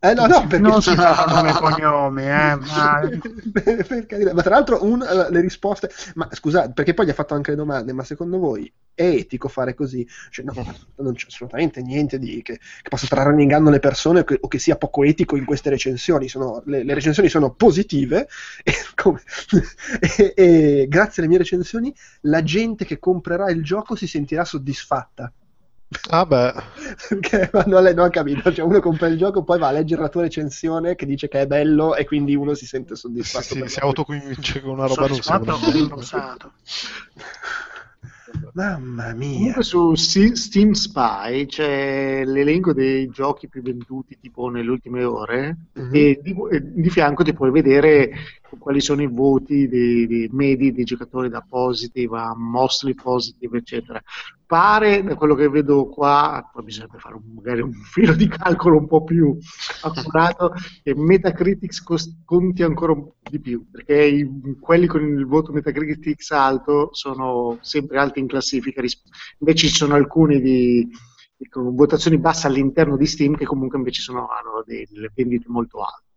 Eh 0.00 0.14
no, 0.14 0.26
no, 0.26 0.46
perché... 0.46 0.58
Non 0.58 0.80
si 0.80 0.94
fa 0.94 1.24
nome 1.26 1.50
e 1.50 1.52
cognomi, 1.54 2.22
eh, 2.22 2.54
ma... 2.54 3.00
ma 4.32 4.42
tra 4.42 4.54
l'altro 4.54 4.84
un, 4.84 4.98
le 4.98 5.40
risposte... 5.40 5.90
Ma 6.14 6.28
scusa, 6.32 6.70
perché 6.70 6.94
poi 6.94 7.06
gli 7.06 7.10
ha 7.10 7.14
fatto 7.14 7.34
anche 7.34 7.50
le 7.50 7.56
domande, 7.56 7.92
ma 7.92 8.04
secondo 8.04 8.38
voi 8.38 8.72
è 8.94 9.02
etico 9.02 9.48
fare 9.48 9.74
così? 9.74 10.06
Cioè, 10.30 10.44
no, 10.44 10.52
non 10.98 11.14
c'è 11.14 11.26
assolutamente 11.26 11.82
niente 11.82 12.20
di, 12.20 12.42
che, 12.42 12.58
che, 12.58 12.88
possa 12.88 13.08
trarre 13.08 13.32
in 13.32 13.40
inganno 13.40 13.70
le 13.70 13.80
persone 13.80 14.20
o 14.20 14.24
che, 14.24 14.38
o 14.40 14.46
che, 14.46 14.60
sia 14.60 14.76
poco 14.76 15.02
etico 15.02 15.36
in 15.36 15.44
queste 15.44 15.70
recensioni. 15.70 16.28
Sono, 16.28 16.62
le, 16.66 16.84
le, 16.84 16.94
recensioni 16.94 17.28
sono 17.28 17.54
positive 17.54 18.28
e, 18.62 18.72
come, 18.94 19.20
e, 20.16 20.32
e 20.36 20.86
grazie 20.88 21.22
alle 21.22 21.30
mie 21.30 21.38
recensioni 21.38 21.92
la 22.22 22.42
gente 22.44 22.84
che 22.84 23.00
comprerà 23.00 23.50
il 23.50 23.64
gioco 23.64 23.96
si 23.96 24.06
sentirà 24.06 24.44
soddisfatta. 24.44 25.32
Ah 26.10 26.26
beh. 26.26 26.52
Perché 27.08 27.50
non, 27.52 27.82
non 27.82 27.98
ho 27.98 28.10
capito, 28.10 28.52
cioè 28.52 28.64
uno 28.64 28.80
compra 28.80 29.06
il 29.06 29.16
gioco, 29.16 29.42
poi 29.42 29.58
va 29.58 29.68
a 29.68 29.72
leggere 29.72 30.02
la 30.02 30.08
tua 30.08 30.22
recensione 30.22 30.94
che 30.94 31.06
dice 31.06 31.28
che 31.28 31.40
è 31.40 31.46
bello 31.46 31.94
e 31.94 32.04
quindi 32.04 32.34
uno 32.34 32.54
si 32.54 32.66
sente 32.66 32.94
soddisfatto. 32.94 33.54
Sì, 33.54 33.60
sì 33.62 33.68
si 33.68 33.80
autoconvince 33.80 34.60
con 34.60 34.72
una 34.72 34.86
roba 34.86 35.06
non 35.06 35.92
usato. 35.92 36.52
Mamma 38.52 39.14
mia. 39.14 39.36
Comunque 39.36 39.62
su 39.62 39.94
Steam 39.94 40.72
Spy 40.72 41.46
c'è 41.46 42.24
l'elenco 42.24 42.72
dei 42.72 43.08
giochi 43.08 43.48
più 43.48 43.62
venduti 43.62 44.18
tipo 44.20 44.48
nelle 44.48 44.70
ultime 44.70 45.04
ore 45.04 45.56
mm-hmm. 45.78 45.94
e, 45.94 46.20
di, 46.22 46.34
di, 46.74 46.90
fianco 46.90 47.22
ti 47.22 47.32
puoi 47.32 47.50
vedere 47.50 48.10
quali 48.58 48.80
sono 48.80 49.02
i 49.02 49.06
voti 49.06 49.68
dei, 49.68 50.06
dei 50.06 50.28
medi 50.32 50.72
dei 50.72 50.84
giocatori 50.84 51.28
da 51.28 51.44
positive 51.46 52.18
a 52.18 52.34
mostly 52.36 52.94
positive 52.94 53.58
eccetera. 53.58 54.00
Pare 54.46 55.02
da 55.02 55.14
quello 55.14 55.34
che 55.34 55.48
vedo 55.48 55.88
qua 55.88 56.48
poi 56.50 56.64
bisognerebbe 56.64 56.98
fare 56.98 57.16
un, 57.16 57.22
magari 57.34 57.60
un 57.60 57.72
filo 57.92 58.14
di 58.14 58.28
calcolo 58.28 58.78
un 58.78 58.86
po' 58.86 59.04
più 59.04 59.36
accurato 59.82 60.54
che 60.82 60.94
Metacritics 60.94 61.82
cost- 61.82 62.24
conti 62.24 62.62
ancora 62.62 62.94
di 63.30 63.40
più 63.40 63.68
perché 63.70 64.04
i, 64.04 64.56
quelli 64.58 64.86
con 64.86 65.02
il 65.02 65.26
voto 65.26 65.52
Metacritics 65.52 66.30
alto 66.30 66.88
sono 66.92 67.58
sempre 67.60 67.98
alti 67.98 68.20
in 68.20 68.26
classifica 68.26 68.80
invece 68.80 69.68
ci 69.68 69.74
sono 69.74 69.94
alcuni 69.94 70.40
di 70.40 70.88
con 71.48 71.74
votazioni 71.74 72.18
basse 72.18 72.48
all'interno 72.48 72.96
di 72.96 73.06
Steam 73.06 73.36
che 73.36 73.44
comunque 73.44 73.78
invece 73.78 74.00
sono, 74.00 74.26
hanno 74.28 74.64
delle 74.66 75.12
vendite 75.14 75.44
molto 75.48 75.78
alte 75.78 76.07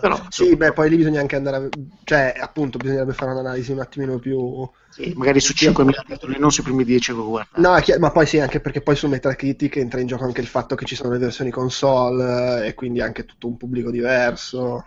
però, 0.00 0.20
sì, 0.28 0.56
beh, 0.56 0.72
poi 0.72 0.90
lì 0.90 0.96
bisogna 0.96 1.20
anche 1.20 1.36
andare 1.36 1.56
a... 1.56 1.68
cioè, 2.04 2.34
appunto, 2.38 2.78
bisognerebbe 2.78 3.12
fare 3.12 3.32
un'analisi 3.32 3.72
un 3.72 3.80
attimino 3.80 4.18
più... 4.18 4.68
Sì, 4.90 5.12
magari 5.16 5.40
su 5.40 5.52
5.000 5.52 6.04
titoli, 6.06 6.38
non 6.38 6.50
sui 6.50 6.62
primi 6.62 6.84
10 6.84 7.14
che 7.14 7.20
guarda. 7.20 7.60
No, 7.60 7.76
ma 7.98 8.10
poi 8.10 8.26
sì, 8.26 8.38
anche 8.38 8.60
perché 8.60 8.80
poi 8.80 8.96
su 8.96 9.06
Metacritic 9.06 9.76
entra 9.76 10.00
in 10.00 10.06
gioco 10.06 10.24
anche 10.24 10.40
il 10.40 10.46
fatto 10.46 10.74
che 10.74 10.84
ci 10.84 10.94
sono 10.94 11.12
le 11.12 11.18
versioni 11.18 11.50
console 11.50 12.66
e 12.66 12.74
quindi 12.74 13.00
anche 13.00 13.24
tutto 13.24 13.46
un 13.46 13.56
pubblico 13.56 13.90
diverso. 13.90 14.84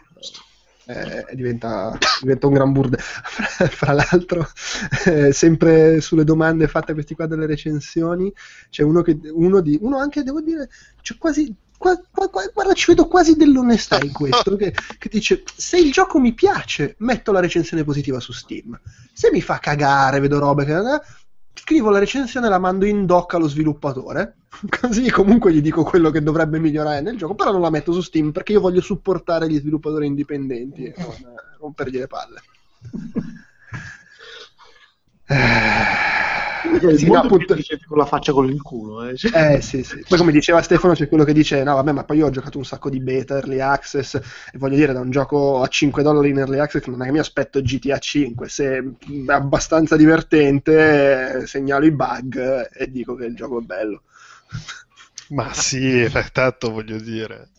Eh, 0.85 1.35
diventa, 1.35 1.97
diventa, 2.21 2.47
un 2.47 2.53
gran 2.53 2.71
burde. 2.71 2.97
Fra, 2.97 3.67
fra 3.67 3.93
l'altro, 3.93 4.47
eh, 5.05 5.31
sempre 5.31 6.01
sulle 6.01 6.23
domande 6.23 6.67
fatte 6.67 6.91
a 6.91 6.93
questi 6.93 7.15
qua 7.15 7.27
delle 7.27 7.45
recensioni, 7.45 8.31
c'è 8.69 8.83
uno 8.83 9.01
che 9.01 9.17
uno, 9.31 9.61
di, 9.61 9.77
uno 9.79 9.97
anche, 9.97 10.23
devo 10.23 10.41
dire, 10.41 10.69
c'è 11.01 11.15
quasi 11.17 11.53
guarda, 11.81 12.73
ci 12.73 12.85
vedo 12.87 13.07
quasi 13.07 13.35
dell'onestà 13.35 13.99
in 14.01 14.11
questo, 14.13 14.55
che, 14.55 14.73
che, 14.97 15.09
dice, 15.09 15.43
se 15.55 15.77
il 15.77 15.91
gioco 15.91 16.19
mi 16.19 16.33
piace, 16.33 16.95
metto 16.99 17.31
la 17.31 17.39
recensione 17.39 17.83
positiva 17.83 18.19
su 18.19 18.31
Steam. 18.31 18.79
Se 19.13 19.29
mi 19.31 19.41
fa 19.41 19.59
cagare, 19.59 20.19
vedo 20.19 20.39
robe 20.39 20.65
che... 20.65 20.75
Eh, 20.75 21.01
scrivo 21.53 21.89
la 21.89 21.99
recensione 21.99 22.47
e 22.47 22.49
la 22.49 22.59
mando 22.59 22.85
in 22.85 23.05
doc 23.05 23.33
allo 23.33 23.47
sviluppatore, 23.47 24.37
così 24.81 25.09
comunque 25.09 25.53
gli 25.53 25.61
dico 25.61 25.83
quello 25.83 26.09
che 26.09 26.23
dovrebbe 26.23 26.59
migliorare 26.59 27.01
nel 27.01 27.17
gioco, 27.17 27.35
però 27.35 27.51
non 27.51 27.61
la 27.61 27.69
metto 27.69 27.91
su 27.91 28.01
Steam 28.01 28.31
perché 28.31 28.53
io 28.53 28.61
voglio 28.61 28.81
supportare 28.81 29.47
gli 29.49 29.59
sviluppatori 29.59 30.05
indipendenti 30.05 30.85
e 30.85 30.93
non 30.97 31.09
eh, 31.09 31.57
rompergli 31.59 31.97
le 31.97 32.07
palle. 32.07 32.41
sì, 36.95 37.07
no, 37.07 37.19
appunto... 37.19 37.55
con 37.87 37.97
la 37.97 38.05
faccia 38.05 38.31
con 38.31 38.49
il 38.49 38.61
culo. 38.61 39.03
Eh. 39.03 39.15
eh 39.33 39.61
sì, 39.61 39.83
sì. 39.83 40.03
Poi 40.07 40.17
come 40.17 40.31
diceva 40.31 40.61
Stefano 40.61 40.93
c'è 40.93 41.07
quello 41.07 41.23
che 41.23 41.33
dice 41.33 41.63
no 41.63 41.75
vabbè 41.75 41.91
ma 41.91 42.03
poi 42.03 42.17
io 42.17 42.27
ho 42.27 42.29
giocato 42.29 42.57
un 42.57 42.65
sacco 42.65 42.89
di 42.89 42.99
beta, 42.99 43.35
early 43.35 43.59
access 43.59 44.15
e 44.15 44.57
voglio 44.57 44.75
dire 44.75 44.93
da 44.93 44.99
un 44.99 45.11
gioco 45.11 45.61
a 45.61 45.67
5 45.67 46.03
dollari 46.03 46.29
in 46.29 46.39
early 46.39 46.59
access 46.59 46.85
non 46.85 47.01
è 47.01 47.05
che 47.05 47.11
mi 47.11 47.19
aspetto 47.19 47.61
GTA 47.61 47.97
5, 47.97 48.49
se 48.49 48.77
è 48.77 49.31
abbastanza 49.31 49.95
divertente 49.95 51.45
segnalo 51.45 51.85
i 51.85 51.91
bug 51.91 52.69
e 52.73 52.89
dico 52.91 53.15
che 53.15 53.25
il 53.25 53.35
gioco 53.35 53.59
è 53.59 53.63
bello. 53.63 54.03
Ma 55.31 55.53
sì, 55.53 56.09
tanto 56.31 56.71
voglio 56.71 56.99
dire. 56.99 57.49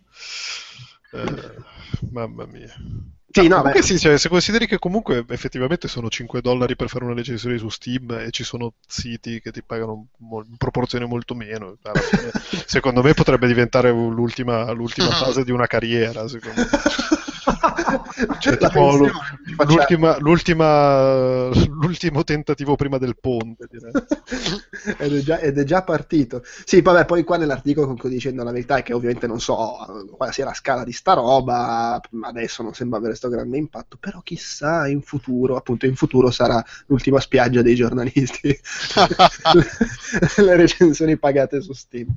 Eh, 1.13 1.55
mamma 2.11 2.47
mia. 2.47 2.73
Sì, 3.33 3.49
no, 3.49 3.63
beh. 3.63 3.81
sì, 3.81 3.99
cioè, 3.99 4.19
se 4.19 4.29
consideri 4.29 4.67
che 4.67 4.79
comunque 4.79 5.25
effettivamente 5.29 5.89
sono 5.89 6.11
5 6.11 6.43
dollari 6.43 6.77
per 6.77 6.89
fare 6.89 7.05
una 7.05 7.15
recensione 7.15 7.57
su 7.57 7.71
Steam 7.71 8.11
e 8.11 8.31
ci 8.31 8.45
sono 8.45 8.75
siti 8.87 9.41
che 9.41 9.51
ti 9.51 9.63
pagano 9.63 10.09
in 10.19 10.57
proporzione 10.59 11.07
molto 11.07 11.35
meno, 11.35 11.77
fine, 11.81 12.31
secondo 12.67 13.03
me 13.03 13.15
potrebbe 13.15 13.47
diventare 13.47 13.91
l'ultima, 13.91 14.71
l'ultima 14.73 15.11
fase 15.11 15.45
di 15.45 15.51
una 15.51 15.67
carriera. 15.67 16.29
Secondo 16.29 16.61
me. 16.61 16.69
cioè, 18.39 18.57
tipo, 18.57 18.97
l'ultima, 19.67 20.19
l'ultima, 20.19 21.49
l'ultimo 21.49 22.25
tentativo 22.25 22.77
prima 22.77 22.99
del 22.99 23.17
ponte 23.19 23.69
ed, 24.99 25.15
è 25.15 25.21
già, 25.21 25.39
ed, 25.39 25.59
è 25.59 25.65
già, 25.65 25.83
partito. 25.83 26.43
Sì 26.65 26.81
vabbè 26.81 27.05
poi 27.05 27.25
qua 27.25 27.37
nell'articolo 27.37 27.87
concludo 27.87 28.15
dicendo 28.15 28.43
la 28.43 28.53
verità 28.53 28.77
è 28.77 28.83
che 28.83 28.93
ovviamente 28.93 29.27
non 29.27 29.41
so 29.41 29.77
quale 30.17 30.33
sia 30.33 30.45
la 30.45 30.55
scala 30.55 30.85
di 30.85 30.93
sta 30.93 31.15
roba 31.15 32.01
adesso 32.23 32.63
non 32.63 32.75
sembra 32.75 32.99
avere 32.99 33.13
questo 33.13 33.29
grande 33.29 33.57
impatto 33.57 33.97
però 33.99 34.21
chissà 34.21 34.87
in 34.89 35.03
futuro 35.03 35.57
appunto 35.57 35.87
in 35.87 35.97
futuro 35.97 36.31
sarà 36.31 36.65
l'ultima 36.87 37.21
spiaggia 37.21 37.63
dei 37.63 37.75
giornalisti. 37.75 38.59
Le 40.37 40.57
recensioni 40.57 41.17
pagate 41.17 41.61
su 41.61 41.73
Steam. 41.73 42.09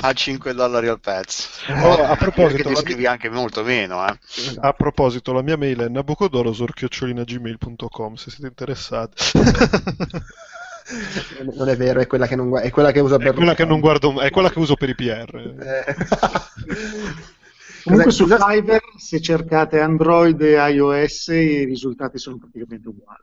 A 0.00 0.12
5 0.12 0.54
dollari 0.54 0.88
al 0.88 1.00
pezzo. 1.00 1.48
Oh, 1.82 2.02
a 2.04 2.16
proposito 2.16 2.68
ti 2.68 2.76
scrivi 2.76 3.06
anche 3.06 3.28
molto 3.28 3.62
meno 3.62 4.06
eh. 4.06 4.18
A 4.60 4.72
proposito, 4.72 5.15
la 5.32 5.42
mia 5.42 5.56
mail 5.56 5.80
è 5.80 5.88
nabucodorosor.gmail.com 5.88 8.14
se 8.14 8.30
siete 8.30 8.46
interessati. 8.46 9.14
non 11.54 11.68
è 11.68 11.76
vero, 11.76 12.00
è 12.00 12.06
quella 12.06 12.26
che, 12.26 12.36
non, 12.36 12.56
è 12.58 12.70
quella 12.70 12.92
che 12.92 13.00
usa 13.00 13.16
è, 13.16 13.18
per 13.18 13.34
quella 13.34 13.54
che 13.54 13.64
non 13.64 13.80
guardo, 13.80 14.20
è 14.20 14.30
quella 14.30 14.50
che 14.50 14.58
uso 14.58 14.74
per 14.76 14.88
i 14.90 14.94
PR. 14.94 15.54
Eh. 15.60 15.84
Comunque 17.84 18.10
su 18.10 18.26
Fiverr, 18.26 18.82
se 18.98 19.20
cercate 19.20 19.80
Android 19.80 20.40
e 20.40 20.54
iOS, 20.70 21.26
i 21.28 21.64
risultati 21.64 22.18
sono 22.18 22.38
praticamente 22.38 22.88
uguali. 22.88 23.22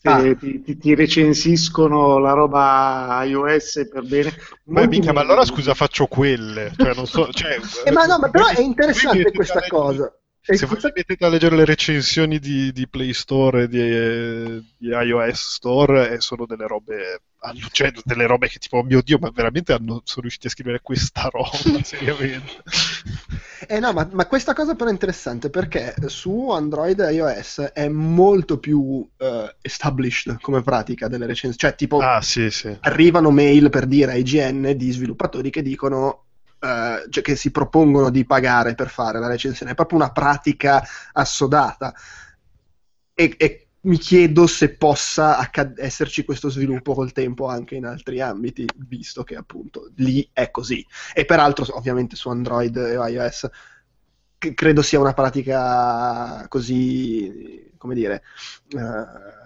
Se 0.00 0.08
Ah. 0.08 0.34
ti, 0.34 0.62
ti- 0.62 0.76
ti 0.78 0.94
recensiscono 0.96 2.18
la 2.18 2.32
roba 2.32 3.22
iOS 3.24 3.88
per 3.92 4.02
bene. 4.04 4.30
Ma 4.64 4.80
molti 4.80 4.88
minchia, 4.88 5.12
ma 5.12 5.20
allora 5.20 5.44
scusa, 5.44 5.74
faccio 5.74 6.06
quelle. 6.06 6.72
Cioè, 6.76 6.94
non 6.94 7.06
so, 7.06 7.30
cioè, 7.32 7.60
Eh, 7.84 7.92
ma 7.92 8.06
no, 8.06 8.18
ma 8.18 8.28
però 8.30 8.46
è 8.48 8.60
interessante 8.60 9.30
questa 9.30 9.60
cosa. 9.68 10.12
E 10.44 10.56
Se 10.56 10.66
voi 10.66 10.70
questa- 10.70 10.88
vi 10.88 10.94
mettete 10.96 11.24
a 11.24 11.28
leggere 11.28 11.54
le 11.54 11.64
recensioni 11.64 12.38
di, 12.40 12.72
di 12.72 12.88
Play 12.88 13.12
Store 13.12 13.62
e 13.62 13.68
di, 13.68 13.78
eh, 13.80 14.62
di 14.76 14.88
iOS 14.88 15.54
Store, 15.54 16.10
eh, 16.10 16.20
sono 16.20 16.46
delle 16.46 16.66
robe. 16.66 17.22
Cioè, 17.72 17.90
delle 18.04 18.26
robe 18.26 18.48
che 18.48 18.58
tipo, 18.58 18.78
oh 18.78 18.82
mio 18.84 19.02
dio, 19.02 19.18
ma 19.18 19.30
veramente 19.34 19.72
hanno, 19.72 20.00
sono 20.04 20.20
riusciti 20.22 20.46
a 20.46 20.50
scrivere 20.50 20.80
questa 20.80 21.28
roba, 21.30 21.48
seriamente. 21.82 22.62
Eh 23.66 23.78
no, 23.80 23.92
ma, 23.92 24.08
ma 24.12 24.26
questa 24.26 24.52
cosa 24.54 24.74
però 24.74 24.88
è 24.90 24.92
interessante 24.92 25.50
perché 25.50 25.94
su 26.06 26.50
Android 26.50 26.98
e 27.00 27.12
iOS 27.14 27.60
è 27.72 27.88
molto 27.88 28.58
più 28.58 29.08
eh, 29.18 29.56
established 29.60 30.40
come 30.40 30.62
pratica 30.62 31.08
delle 31.08 31.26
recensioni. 31.26 31.56
Cioè, 31.56 31.74
tipo, 31.76 31.98
Ah, 32.00 32.20
sì, 32.20 32.50
sì. 32.50 32.76
arrivano 32.80 33.30
mail 33.30 33.70
per 33.70 33.86
dire 33.86 34.12
a 34.12 34.14
IGN 34.16 34.74
di 34.76 34.90
sviluppatori 34.92 35.50
che 35.50 35.62
dicono 35.62 36.21
eh, 36.62 37.06
cioè 37.10 37.22
che 37.24 37.34
si 37.34 37.50
propongono 37.50 38.08
di 38.08 38.24
pagare 38.24 38.74
per 38.76 38.88
fare 38.88 39.18
la 39.18 39.26
recensione, 39.26 39.72
è 39.72 39.74
proprio 39.74 39.98
una 39.98 40.12
pratica 40.12 40.82
assodata. 41.12 41.92
E, 43.14 43.34
e 43.36 43.66
mi 43.80 43.98
chiedo 43.98 44.46
se 44.46 44.76
possa 44.76 45.38
accad- 45.38 45.78
esserci 45.80 46.24
questo 46.24 46.48
sviluppo 46.48 46.94
col 46.94 47.10
tempo 47.10 47.48
anche 47.48 47.74
in 47.74 47.84
altri 47.84 48.20
ambiti, 48.20 48.64
visto 48.76 49.24
che 49.24 49.34
appunto 49.34 49.90
lì 49.96 50.28
è 50.32 50.52
così. 50.52 50.86
E 51.12 51.24
peraltro, 51.24 51.66
ovviamente, 51.76 52.14
su 52.14 52.28
Android 52.28 52.76
e 52.76 52.94
iOS 52.94 53.48
credo 54.54 54.82
sia 54.82 55.00
una 55.00 55.14
pratica 55.14 56.46
così, 56.48 57.72
come 57.76 57.94
dire, 57.94 58.22
eh, 58.68 59.41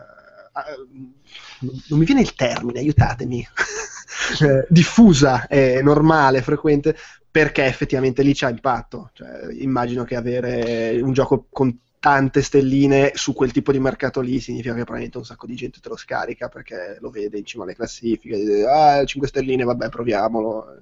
non 1.88 1.98
mi 1.98 2.04
viene 2.04 2.20
il 2.20 2.34
termine, 2.34 2.80
aiutatemi, 2.80 3.46
Eh, 4.40 4.66
diffusa, 4.68 5.46
è 5.46 5.80
normale, 5.82 6.42
frequente, 6.42 6.96
perché 7.30 7.64
effettivamente 7.64 8.22
lì 8.22 8.34
c'ha 8.34 8.48
impatto. 8.48 9.10
Cioè, 9.12 9.52
immagino 9.52 10.04
che 10.04 10.16
avere 10.16 11.00
un 11.00 11.12
gioco 11.12 11.46
con 11.50 11.78
tante 11.98 12.42
stelline 12.42 13.12
su 13.14 13.32
quel 13.34 13.52
tipo 13.52 13.72
di 13.72 13.78
mercato 13.78 14.20
lì 14.20 14.40
significa 14.40 14.70
che 14.70 14.80
probabilmente 14.80 15.18
un 15.18 15.24
sacco 15.24 15.46
di 15.46 15.54
gente 15.54 15.80
te 15.80 15.88
lo 15.88 15.96
scarica 15.96 16.48
perché 16.48 16.98
lo 17.00 17.10
vede 17.10 17.38
in 17.38 17.44
cima 17.44 17.64
alle 17.64 17.74
classifiche, 17.74 18.36
dice, 18.36 18.66
ah, 18.66 19.04
5 19.04 19.28
stelline, 19.28 19.64
vabbè, 19.64 19.88
proviamolo. 19.88 20.78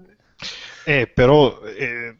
Eh, 0.85 1.07
però, 1.07 1.63
eh, 1.65 2.17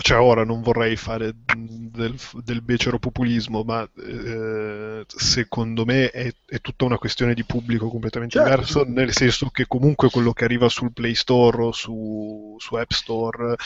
cioè 0.00 0.18
ora 0.20 0.44
non 0.44 0.62
vorrei 0.62 0.96
fare 0.96 1.32
del, 1.44 2.14
del 2.44 2.62
becero 2.62 2.98
populismo, 2.98 3.62
ma 3.64 3.88
eh, 3.96 5.04
secondo 5.06 5.84
me 5.84 6.10
è, 6.10 6.32
è 6.46 6.60
tutta 6.60 6.84
una 6.84 6.98
questione 6.98 7.34
di 7.34 7.44
pubblico 7.44 7.88
completamente 7.88 8.38
Certo. 8.38 8.50
diverso, 8.50 8.84
nel 8.84 9.12
senso 9.12 9.48
che 9.50 9.66
comunque 9.66 10.08
quello 10.10 10.32
che 10.32 10.44
arriva 10.44 10.68
sul 10.68 10.92
Play 10.92 11.14
Store 11.14 11.62
o 11.62 11.72
su, 11.72 12.54
su 12.58 12.74
App 12.76 12.90
Store 12.92 13.56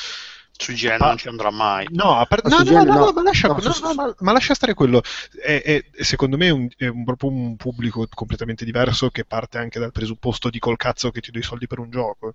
Su 0.54 0.70
IGN 0.72 0.96
Ah. 1.00 1.06
non 1.08 1.16
ci 1.16 1.28
andrà 1.28 1.50
mai. 1.50 1.86
No, 1.90 2.18
a 2.18 2.26
parte- 2.26 2.48
Ma 2.48 2.58
no, 2.58 2.62
no, 2.70 2.84
no, 2.84 2.92
no. 2.94 3.04
no, 3.06 3.12
ma 3.12 3.22
lascia, 3.22 3.48
No, 3.48 3.56
no, 3.82 3.94
ma, 3.94 4.14
ma 4.18 4.32
lascia 4.32 4.54
stare 4.54 4.74
quello. 4.74 5.02
È, 5.42 5.62
è- 5.64 5.84
secondo 6.02 6.36
me 6.36 6.46
è, 6.46 6.50
un, 6.50 6.68
è 6.76 6.86
un- 6.86 7.04
proprio 7.04 7.30
un 7.30 7.56
pubblico 7.56 8.06
completamente 8.14 8.64
diverso 8.64 9.08
che 9.10 9.24
parte 9.24 9.58
anche 9.58 9.78
dal 9.80 9.92
presupposto 9.92 10.50
di 10.50 10.58
col 10.58 10.76
cazzo 10.76 11.10
che 11.10 11.20
ti 11.20 11.30
do 11.30 11.38
i 11.38 11.42
soldi 11.42 11.66
per 11.66 11.78
un 11.78 11.90
gioco. 11.90 12.34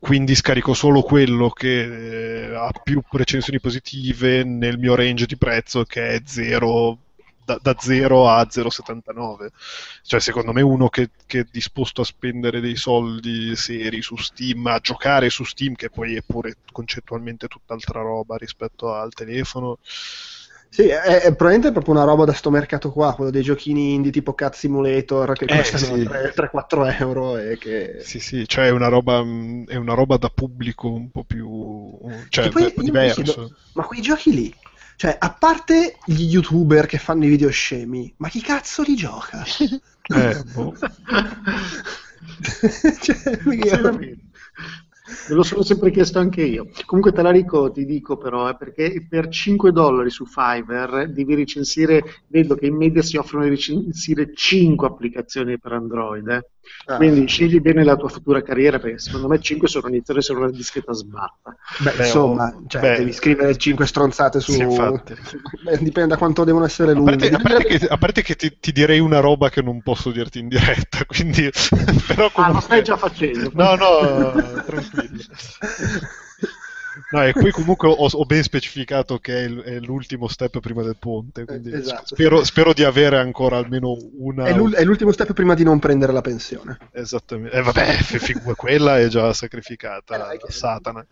Quindi 0.00 0.34
scarico 0.34 0.72
solo 0.72 1.02
quello 1.02 1.50
che 1.50 2.46
eh, 2.48 2.54
ha 2.54 2.72
più 2.82 3.02
recensioni 3.10 3.60
positive 3.60 4.42
nel 4.44 4.78
mio 4.78 4.94
range 4.94 5.26
di 5.26 5.36
prezzo 5.36 5.84
che 5.84 6.08
è 6.08 6.22
0 6.24 6.98
da, 7.44 7.58
da 7.60 7.76
0 7.78 8.28
a 8.28 8.42
0,79. 8.42 9.48
Cioè, 10.02 10.20
secondo 10.20 10.52
me 10.52 10.62
uno 10.62 10.88
che, 10.88 11.10
che 11.26 11.40
è 11.40 11.46
disposto 11.50 12.00
a 12.00 12.04
spendere 12.04 12.60
dei 12.60 12.76
soldi 12.76 13.54
seri 13.56 14.00
su 14.02 14.16
Steam, 14.16 14.66
a 14.66 14.78
giocare 14.78 15.28
su 15.30 15.44
Steam, 15.44 15.74
che 15.74 15.90
poi 15.90 16.14
è 16.16 16.22
pure 16.24 16.56
concettualmente 16.72 17.46
tutt'altra 17.46 18.00
roba 18.00 18.36
rispetto 18.36 18.94
al 18.94 19.12
telefono. 19.12 19.78
Sì, 20.72 20.82
è, 20.86 21.00
è 21.00 21.34
probabilmente 21.34 21.72
proprio 21.72 21.94
una 21.94 22.04
roba 22.04 22.24
da 22.24 22.32
sto 22.32 22.48
mercato 22.48 22.92
qua, 22.92 23.12
quello 23.14 23.32
dei 23.32 23.42
giochini 23.42 23.94
indie 23.94 24.12
tipo 24.12 24.34
Cat 24.34 24.54
Simulator 24.54 25.32
che 25.32 25.44
Eh, 25.46 25.56
costano 25.56 25.96
sì. 25.96 26.04
3-4 26.04 26.86
euro 27.00 27.36
e 27.36 27.58
che... 27.58 27.96
Sì, 28.02 28.20
sì, 28.20 28.46
cioè 28.46 28.66
è 28.66 28.70
una 28.70 28.86
roba, 28.86 29.18
è 29.66 29.74
una 29.74 29.94
roba 29.94 30.16
da 30.16 30.28
pubblico 30.28 30.88
un 30.92 31.10
po' 31.10 31.24
più, 31.24 31.98
cioè, 32.28 32.44
un 32.54 32.72
po' 32.72 32.82
diverso. 32.82 33.22
chiedo, 33.22 33.52
ma 33.72 33.84
quei 33.84 34.00
giochi 34.00 34.32
lì, 34.32 34.54
cioè, 34.94 35.16
a 35.18 35.32
parte 35.32 35.96
gli 36.04 36.22
youtuber 36.24 36.86
che 36.86 36.98
fanno 36.98 37.24
i 37.24 37.28
video 37.28 37.50
scemi, 37.50 38.14
ma 38.18 38.28
chi 38.28 38.40
cazzo 38.40 38.82
li 38.82 38.94
gioca? 38.94 39.44
Eh, 40.12 40.42
boh. 40.54 40.74
Cioè, 43.00 43.38
io-. 43.44 43.98
Me 45.28 45.34
lo 45.34 45.42
sono 45.42 45.62
sempre 45.62 45.90
chiesto 45.90 46.18
anche 46.18 46.42
io. 46.42 46.68
Comunque 46.86 47.12
te 47.12 47.22
la 47.22 47.32
dico, 47.32 47.70
ti 47.70 47.84
dico 47.84 48.16
però, 48.16 48.48
eh, 48.48 48.56
perché 48.56 49.06
per 49.08 49.28
5 49.28 49.72
dollari 49.72 50.10
su 50.10 50.24
Fiverr 50.26 51.06
devi 51.08 51.34
recensire, 51.34 52.02
vedo 52.28 52.54
che 52.54 52.66
in 52.66 52.76
media 52.76 53.02
si 53.02 53.16
offrono 53.16 53.44
di 53.44 53.50
recensire 53.50 54.32
5 54.34 54.86
applicazioni 54.88 55.58
per 55.58 55.72
Android. 55.72 56.28
eh. 56.28 56.46
Ah. 56.86 56.96
Quindi 56.96 57.26
scegli 57.26 57.60
bene 57.60 57.84
la 57.84 57.96
tua 57.96 58.08
futura 58.08 58.42
carriera, 58.42 58.78
perché 58.78 58.98
secondo 58.98 59.28
me 59.28 59.38
5 59.40 59.68
sono 59.68 59.88
iniziare 59.88 60.20
a 60.20 60.22
essere 60.22 60.38
una 60.38 60.50
discreta 60.50 60.92
sbatta. 60.92 61.54
Beh, 61.78 61.92
Beh, 61.92 62.04
insomma, 62.04 62.52
oh, 62.54 62.64
cioè, 62.66 62.80
beh. 62.80 62.96
devi 62.98 63.12
scrivere 63.12 63.56
5 63.56 63.86
stronzate 63.86 64.40
su... 64.40 64.52
Sì. 64.52 64.64
Beh, 64.64 65.78
dipende 65.78 66.08
da 66.08 66.16
quanto 66.16 66.44
devono 66.44 66.64
essere 66.64 66.92
A 66.92 66.94
lunghe. 66.94 67.16
parte, 67.16 67.34
a 67.34 67.38
parte 67.40 67.64
che, 67.78 67.86
a 67.86 67.98
parte 67.98 68.22
che 68.22 68.34
ti, 68.34 68.58
ti 68.58 68.72
direi 68.72 68.98
una 68.98 69.20
roba 69.20 69.50
che 69.50 69.62
non 69.62 69.82
posso 69.82 70.10
dirti 70.10 70.38
in 70.40 70.48
diretta, 70.48 71.04
quindi... 71.06 71.48
però 72.06 72.24
Ah, 72.24 72.26
lo 72.26 72.30
comunque- 72.32 72.60
stai 72.62 72.82
già 72.82 72.96
facendo. 72.96 73.50
No, 73.54 73.74
no, 73.76 74.62
tranquillo. 74.64 75.22
No, 77.12 77.24
e 77.24 77.32
qui 77.32 77.50
comunque 77.50 77.88
ho, 77.88 78.06
ho 78.08 78.24
ben 78.24 78.42
specificato 78.42 79.18
che 79.18 79.44
è, 79.44 79.78
l'ultimo 79.80 80.28
step 80.28 80.60
prima 80.60 80.82
del 80.82 80.96
ponte, 80.96 81.44
quindi 81.44 81.70
Eh, 81.70 81.78
esatto. 81.78 82.14
spero, 82.14 82.44
spero 82.44 82.72
di 82.72 82.84
avere 82.84 83.18
ancora 83.18 83.56
almeno 83.56 83.96
una... 84.18 84.44
È, 84.44 84.54
è 84.54 84.84
l'ultimo 84.84 85.10
step 85.10 85.32
prima 85.32 85.54
di 85.54 85.64
non 85.64 85.80
prendere 85.80 86.12
la 86.12 86.20
pensione. 86.20 86.78
Esattamente. 86.92 87.56
Eh, 87.56 87.62
vabbè, 87.62 87.84
f- 87.94 88.54
quella 88.54 88.98
è 88.98 89.08
già 89.08 89.32
sacrificata 89.32 90.32
Eh, 90.32 90.40
Satana. 90.48 91.04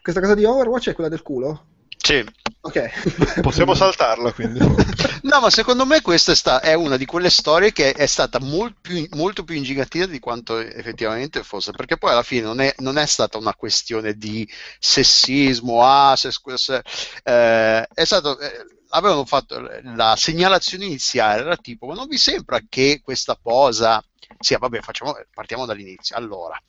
Questa 0.00 0.20
cosa 0.20 0.34
di 0.34 0.44
Overwatch 0.44 0.90
è 0.90 0.94
quella 0.94 1.10
del 1.10 1.22
culo? 1.22 1.64
Sì. 2.02 2.24
Ok. 2.60 3.40
Possiamo 3.40 3.74
saltarla, 3.74 4.32
quindi. 4.32 4.58
No, 5.22 5.40
ma 5.40 5.50
secondo 5.50 5.84
me 5.84 6.00
questa 6.00 6.32
è, 6.32 6.34
sta- 6.34 6.60
è 6.60 6.72
una 6.74 6.96
di 6.96 7.04
quelle 7.04 7.28
storie 7.28 7.72
che 7.72 7.92
è 7.92 8.06
stata 8.06 8.38
molt 8.40 8.76
più- 8.80 9.06
molto 9.10 9.44
più 9.44 9.54
ingigantina 9.56 10.06
di 10.06 10.18
quanto 10.20 10.58
effettivamente 10.58 11.42
fosse, 11.42 11.72
perché 11.72 11.98
poi 11.98 12.12
alla 12.12 12.22
fine 12.22 12.42
non 12.42 12.60
è, 12.60 12.74
non 12.78 12.96
è 12.98 13.04
stata 13.06 13.36
una 13.36 13.54
questione 13.54 14.14
di 14.14 14.48
sessismo, 14.78 15.82
ah, 15.84 16.16
se, 16.16 16.30
se- 16.54 16.82
eh, 17.24 17.86
è 17.92 18.04
stato... 18.04 18.38
eh, 18.38 18.64
avevano 18.90 19.26
fatto 19.26 19.60
la 19.94 20.16
segnalazione 20.16 20.86
iniziale, 20.86 21.42
era 21.42 21.56
tipo, 21.56 21.86
ma 21.86 21.94
non 21.94 22.06
vi 22.08 22.16
sembra 22.18 22.60
che 22.68 23.00
questa 23.02 23.34
posa... 23.40 24.02
Sì, 24.40 24.56
vabbè, 24.56 24.80
facciamo, 24.80 25.16
partiamo 25.34 25.66
dall'inizio. 25.66 26.14
Allora, 26.16 26.60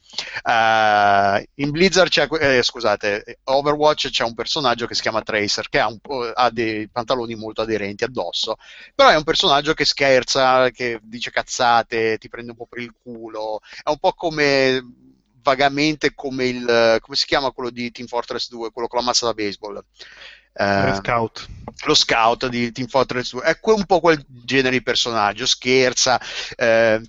eh, 0.43 1.49
in 1.55 1.72
Blizzard 1.72 2.10
c'è, 2.10 2.28
eh, 2.39 2.64
scusate, 2.64 3.39
Overwatch 3.43 4.10
c'è 4.10 4.24
un 4.24 4.34
personaggio 4.34 4.88
che 4.88 4.95
si 4.95 5.01
chiama 5.01 5.22
Tracer 5.22 5.70
che 5.70 5.80
ha, 5.80 5.88
un 5.88 5.99
ha 6.34 6.49
dei 6.49 6.89
pantaloni 6.89 7.36
molto 7.36 7.62
aderenti 7.62 8.03
addosso, 8.03 8.55
però 8.95 9.10
è 9.10 9.16
un 9.16 9.24
personaggio 9.24 9.74
che 9.74 9.86
scherza, 9.86 10.72
che 10.72 10.99
dice 11.03 11.32
cazzate, 11.32 12.18
ti 12.18 12.30
prende 12.30 12.51
un 12.51 12.57
po' 12.57 12.66
per 12.68 12.80
il 12.80 12.93
culo, 13.03 13.60
è 13.84 13.89
un 13.89 13.99
po' 13.99 14.14
come 14.14 14.84
vagamente 15.41 16.14
come 16.14 16.45
il 16.45 16.97
come 16.99 17.16
si 17.16 17.26
chiama 17.26 17.51
quello 17.51 17.70
di 17.70 17.91
Team 17.91 18.07
Fortress 18.07 18.49
2, 18.49 18.72
quello 18.72 18.88
con 18.88 18.99
la 18.99 19.05
mazza 19.05 19.26
da 19.26 19.34
baseball. 19.34 19.84
Eh, 20.53 20.93
Scout. 20.95 21.47
lo 21.86 21.93
scout 21.93 22.47
di 22.47 22.72
Team 22.72 22.88
Fortress 22.88 23.32
2 23.32 23.43
è 23.43 23.60
un 23.62 23.86
po' 23.86 23.99
quel 23.99 24.24
genere 24.28 24.78
di 24.78 24.84
personaggio, 24.84 25.45
scherza. 25.45 26.20
eh, 26.55 26.99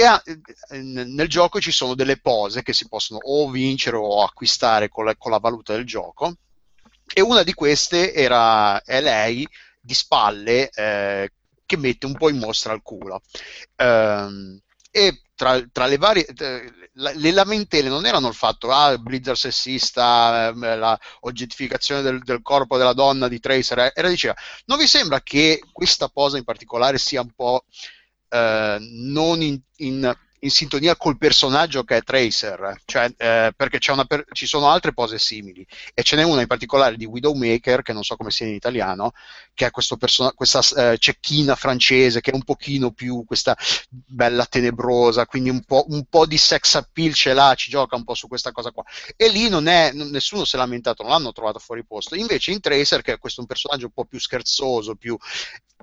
e 0.00 0.04
ha- 0.04 0.22
eh, 0.24 0.78
nel 0.78 1.28
gioco 1.28 1.60
ci 1.60 1.70
sono 1.70 1.94
delle 1.94 2.18
pose 2.18 2.62
che 2.62 2.72
si 2.72 2.88
possono 2.88 3.20
o 3.22 3.50
vincere 3.50 3.96
o 3.96 4.22
acquistare 4.22 4.88
con 4.88 5.04
la, 5.04 5.14
con 5.16 5.30
la 5.30 5.38
valuta 5.38 5.74
del 5.74 5.84
gioco. 5.84 6.36
E 7.12 7.20
una 7.20 7.42
di 7.42 7.52
queste 7.52 8.14
era, 8.14 8.82
è 8.82 9.00
lei 9.02 9.46
di 9.78 9.94
spalle 9.94 10.70
eh, 10.70 11.30
che 11.66 11.76
mette 11.76 12.06
un 12.06 12.14
po' 12.14 12.30
in 12.30 12.38
mostra 12.38 12.72
il 12.72 12.80
culo. 12.82 13.20
Ehm, 13.76 14.58
e 14.90 15.20
tra, 15.34 15.60
tra 15.70 15.86
le 15.86 15.98
varie 15.98 16.26
eh, 16.26 16.72
la, 16.94 17.12
le 17.14 17.30
lamentele 17.30 17.88
non 17.88 18.06
erano 18.06 18.26
il 18.28 18.34
fatto 18.34 18.72
ah 18.72 18.98
Blizzard 18.98 19.36
sessista 19.36 20.48
eh, 20.48 20.76
la 20.76 20.98
oggettificazione 21.20 22.02
del, 22.02 22.18
del, 22.24 22.42
corpo 22.42 22.76
della 22.76 22.92
donna 22.92 23.28
di 23.28 23.38
Tracer 23.38 23.92
era 23.94 24.08
diceva 24.08 24.34
non 24.64 24.78
vi 24.78 24.88
sembra 24.88 25.20
che 25.20 25.62
questa 25.70 26.08
posa 26.08 26.38
in 26.38 26.44
particolare 26.44 26.98
sia 26.98 27.20
un 27.20 27.30
po' 27.30 27.64
eh, 28.30 28.78
non 28.80 29.42
in, 29.42 29.60
in 29.76 30.16
in 30.40 30.50
sintonia 30.50 30.96
col 30.96 31.18
personaggio 31.18 31.84
che 31.84 31.98
è 31.98 32.02
Tracer, 32.02 32.80
cioè, 32.84 33.12
eh, 33.16 33.52
perché 33.54 33.78
per- 34.06 34.24
ci 34.32 34.46
sono 34.46 34.68
altre 34.68 34.92
pose 34.92 35.18
simili 35.18 35.66
e 35.92 36.02
ce 36.02 36.16
n'è 36.16 36.22
una 36.22 36.40
in 36.40 36.46
particolare 36.46 36.96
di 36.96 37.04
Widowmaker, 37.04 37.82
che 37.82 37.92
non 37.92 38.02
so 38.02 38.16
come 38.16 38.30
sia 38.30 38.46
in 38.46 38.54
italiano, 38.54 39.12
che 39.54 39.66
è 39.66 39.70
person- 39.98 40.32
questa 40.34 40.60
eh, 40.92 40.98
cecchina 40.98 41.54
francese 41.56 42.20
che 42.20 42.30
è 42.30 42.34
un 42.34 42.42
pochino 42.42 42.90
più 42.92 43.24
questa 43.26 43.56
bella 43.88 44.46
tenebrosa, 44.46 45.26
quindi 45.26 45.50
un 45.50 45.62
po', 45.64 45.84
un 45.88 46.04
po', 46.08 46.26
di 46.26 46.38
sex 46.38 46.74
appeal 46.74 47.12
ce 47.14 47.34
l'ha, 47.34 47.54
ci 47.54 47.70
gioca 47.70 47.96
un 47.96 48.04
po' 48.04 48.14
su 48.14 48.28
questa 48.28 48.52
cosa 48.52 48.70
qua. 48.70 48.84
E 49.16 49.28
lì 49.28 49.48
non 49.48 49.66
è, 49.66 49.92
nessuno 49.92 50.44
si 50.44 50.56
è 50.56 50.58
lamentato, 50.58 51.02
non 51.02 51.12
l'hanno 51.12 51.32
trovato 51.32 51.58
fuori 51.58 51.84
posto. 51.84 52.14
Invece 52.14 52.52
in 52.52 52.60
Tracer, 52.60 53.02
che 53.02 53.14
è 53.14 53.18
questo 53.18 53.40
un 53.40 53.46
personaggio 53.46 53.86
un 53.86 53.92
po' 53.92 54.04
più 54.04 54.18
scherzoso, 54.18 54.94
più... 54.94 55.16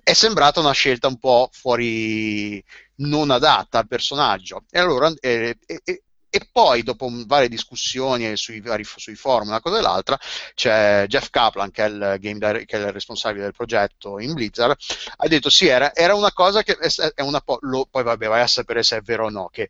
è 0.04 0.14
sembrata 0.14 0.60
una 0.60 0.72
scelta 0.72 1.08
un 1.08 1.18
po' 1.20 1.50
fuori 1.52 2.64
non 2.98 3.32
adatta 3.32 3.80
al 3.80 3.88
personaggio. 3.88 4.64
E 4.70 4.80
allora 4.80 5.12
eh, 5.20 5.58
e, 5.66 5.82
e, 6.30 6.50
poi, 6.52 6.84
dopo 6.84 7.10
varie 7.26 7.50
discussioni 7.50 8.36
sui, 8.38 8.62
sui 8.84 9.16
forum, 9.16 9.48
una 9.48 9.62
cosa 9.62 9.80
e 9.80 9.82
l'altra, 9.82 10.20
c'è 10.54 11.06
Jeff 11.08 11.30
Kaplan, 11.30 11.72
che 11.72 11.86
è 11.86 11.88
il, 11.88 12.18
game 12.20 12.66
che 12.66 12.78
è 12.78 12.80
il 12.80 12.92
responsabile 12.92 13.44
del 13.44 13.54
progetto 13.54 14.20
in 14.20 14.34
Blizzard, 14.34 14.76
ha 15.18 15.28
detto 15.28 15.50
sì, 15.50 15.68
era, 15.68 15.94
era 15.96 16.16
una 16.16 16.32
cosa 16.32 16.64
che 16.64 16.78
è 16.78 17.22
una 17.22 17.42
po', 17.42 17.58
lo, 17.62 17.88
poi 17.90 18.04
vabbè, 18.04 18.28
vai 18.28 18.42
a 18.42 18.48
sapere 18.48 18.84
se 18.84 18.98
è 18.98 19.02
vero 19.02 19.26
o 19.26 19.30
no, 19.30 19.50
che 19.50 19.70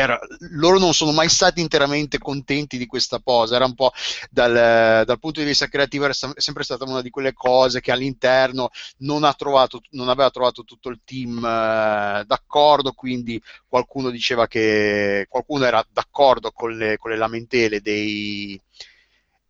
era, 0.00 0.18
loro 0.52 0.78
non 0.78 0.92
sono 0.94 1.12
mai 1.12 1.28
stati 1.28 1.60
interamente 1.60 2.18
contenti 2.18 2.78
di 2.78 2.86
questa 2.86 3.18
posa, 3.18 3.56
era 3.56 3.64
un 3.64 3.74
po' 3.74 3.92
dal, 4.30 5.04
dal, 5.04 5.18
punto 5.18 5.40
di 5.40 5.46
vista 5.46 5.68
creativo, 5.68 6.04
era 6.04 6.14
sempre 6.14 6.64
stata 6.64 6.84
una 6.84 7.02
di 7.02 7.10
quelle 7.10 7.32
cose 7.32 7.80
che 7.80 7.92
all'interno 7.92 8.70
non, 8.98 9.30
trovato, 9.36 9.80
non 9.90 10.08
aveva 10.08 10.30
trovato 10.30 10.64
tutto 10.64 10.88
il 10.88 11.00
team 11.04 11.38
eh, 11.38 12.24
d'accordo, 12.26 12.92
quindi 12.92 13.40
qualcuno 13.68 14.10
diceva 14.10 14.46
che 14.46 15.26
qualcuno 15.28 15.64
era 15.64 15.84
d'accordo 15.90 16.50
con 16.52 16.76
le, 16.76 16.96
con 16.98 17.10
le 17.10 17.16
lamentele 17.16 17.80
dei, 17.80 18.60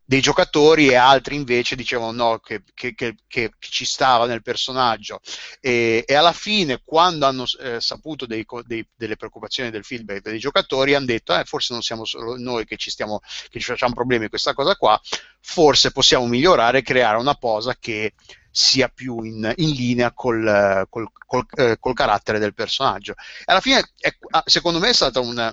dei 0.04 0.20
giocatori 0.20 0.88
e 0.88 0.96
altri 0.96 1.34
invece 1.34 1.76
dicevano 1.76 2.12
no, 2.12 2.38
che, 2.38 2.62
che, 2.74 2.94
che, 2.94 3.16
che 3.26 3.50
ci 3.58 3.84
stava 3.84 4.26
nel 4.26 4.42
personaggio 4.42 5.20
e, 5.60 6.04
e 6.06 6.14
alla 6.14 6.32
fine 6.32 6.82
quando 6.84 7.26
hanno 7.26 7.44
eh, 7.60 7.80
saputo 7.80 8.26
dei, 8.26 8.44
dei, 8.66 8.86
delle 8.94 9.16
preoccupazioni 9.16 9.70
del 9.70 9.84
feedback 9.84 10.22
dei 10.22 10.38
giocatori 10.38 10.94
hanno 10.94 11.06
detto 11.06 11.34
eh, 11.34 11.44
forse 11.44 11.72
non 11.72 11.82
siamo 11.82 12.04
solo 12.04 12.36
noi 12.36 12.66
che 12.66 12.76
ci, 12.76 12.90
stiamo, 12.90 13.20
che 13.48 13.58
ci 13.58 13.66
facciamo 13.66 13.94
problemi 13.94 14.28
questa 14.28 14.52
cosa 14.52 14.76
qua 14.76 15.00
forse 15.40 15.90
possiamo 15.90 16.26
migliorare 16.26 16.78
e 16.78 16.82
creare 16.82 17.16
una 17.16 17.34
posa 17.34 17.74
che 17.78 18.12
sia 18.50 18.88
più 18.88 19.22
in, 19.22 19.52
in 19.56 19.70
linea 19.70 20.12
col, 20.12 20.86
col, 20.88 21.08
col, 21.26 21.44
eh, 21.56 21.76
col, 21.80 21.92
carattere 21.92 22.38
del 22.38 22.54
personaggio. 22.54 23.14
E 23.40 23.44
alla 23.46 23.60
fine, 23.60 23.90
è, 23.98 24.16
ah, 24.30 24.44
secondo 24.46 24.78
me, 24.78 24.90
è 24.90 24.92
stata 24.92 25.18
un, 25.18 25.52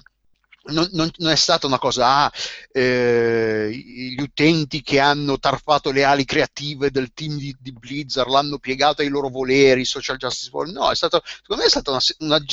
non, 0.63 0.87
non, 0.91 1.09
non, 1.17 1.31
è 1.31 1.35
stata 1.35 1.65
una 1.65 1.79
cosa, 1.79 2.25
ah, 2.25 2.31
eh, 2.71 3.69
gli 3.71 4.21
utenti 4.21 4.81
che 4.81 4.99
hanno 4.99 5.39
tarpato 5.39 5.91
le 5.91 6.03
ali 6.03 6.23
creative 6.23 6.91
del 6.91 7.13
team 7.13 7.37
di, 7.37 7.55
di 7.59 7.71
Blizzard 7.71 8.29
l'hanno 8.29 8.59
piegato 8.59 9.01
ai 9.01 9.07
loro 9.07 9.29
voleri, 9.29 9.85
social 9.85 10.17
justice 10.17 10.51
warrior. 10.51 10.75
No, 10.75 10.91
è 10.91 10.95
stato, 10.95 11.21
secondo 11.25 11.61
me 11.61 11.67
è 11.67 11.71
stata 11.71 11.91
una, 11.91 12.01
una, 12.19 12.43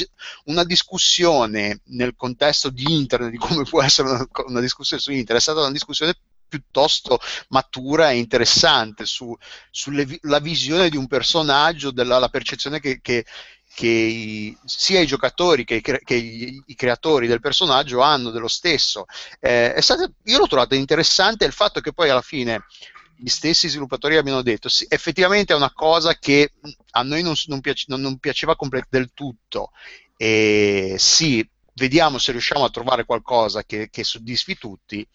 una, 0.44 0.64
discussione 0.64 1.80
nel 1.86 2.14
contesto 2.16 2.70
di 2.70 2.84
internet, 2.90 3.30
di 3.30 3.36
come 3.36 3.64
può 3.64 3.82
essere 3.82 4.08
una, 4.08 4.26
una 4.46 4.60
discussione 4.60 5.02
su 5.02 5.10
internet, 5.10 5.38
è 5.38 5.42
stata 5.42 5.60
una 5.60 5.72
discussione 5.72 6.14
piuttosto 6.48 7.20
matura 7.48 8.10
e 8.10 8.16
interessante 8.16 9.04
su, 9.04 9.36
sulla 9.70 10.38
visione 10.40 10.88
di 10.88 10.96
un 10.96 11.06
personaggio, 11.06 11.90
della 11.90 12.28
percezione 12.30 12.80
che, 12.80 13.00
che, 13.02 13.26
che 13.74 13.86
i, 13.86 14.56
sia 14.64 15.00
i 15.00 15.06
giocatori 15.06 15.64
che, 15.64 15.76
i, 15.76 15.80
che 15.80 16.14
i, 16.14 16.62
i, 16.66 16.74
creatori 16.74 17.26
del 17.26 17.40
personaggio 17.40 18.00
hanno 18.00 18.30
dello 18.30 18.48
stesso. 18.48 19.04
Eh, 19.40 19.74
stato, 19.78 20.12
io 20.24 20.38
l'ho 20.38 20.46
trovato 20.46 20.74
interessante 20.74 21.44
il 21.44 21.52
fatto 21.52 21.80
che 21.80 21.92
poi 21.92 22.10
alla 22.10 22.22
fine 22.22 22.64
gli 23.16 23.28
stessi 23.28 23.68
sviluppatori 23.68 24.16
abbiano 24.16 24.42
detto 24.42 24.68
sì, 24.68 24.86
effettivamente 24.88 25.52
è 25.52 25.56
una 25.56 25.72
cosa 25.72 26.14
che 26.14 26.52
a 26.92 27.02
noi 27.02 27.22
non, 27.22 27.34
non, 27.46 27.60
piace, 27.60 27.86
non, 27.88 28.00
non 28.00 28.18
piaceva 28.18 28.56
del 28.88 29.10
tutto 29.12 29.70
e 30.16 30.96
sì, 30.98 31.48
vediamo 31.74 32.18
se 32.18 32.32
riusciamo 32.32 32.64
a 32.64 32.70
trovare 32.70 33.04
qualcosa 33.04 33.62
che, 33.62 33.88
che 33.90 34.02
soddisfi 34.02 34.58
tutti. 34.58 35.06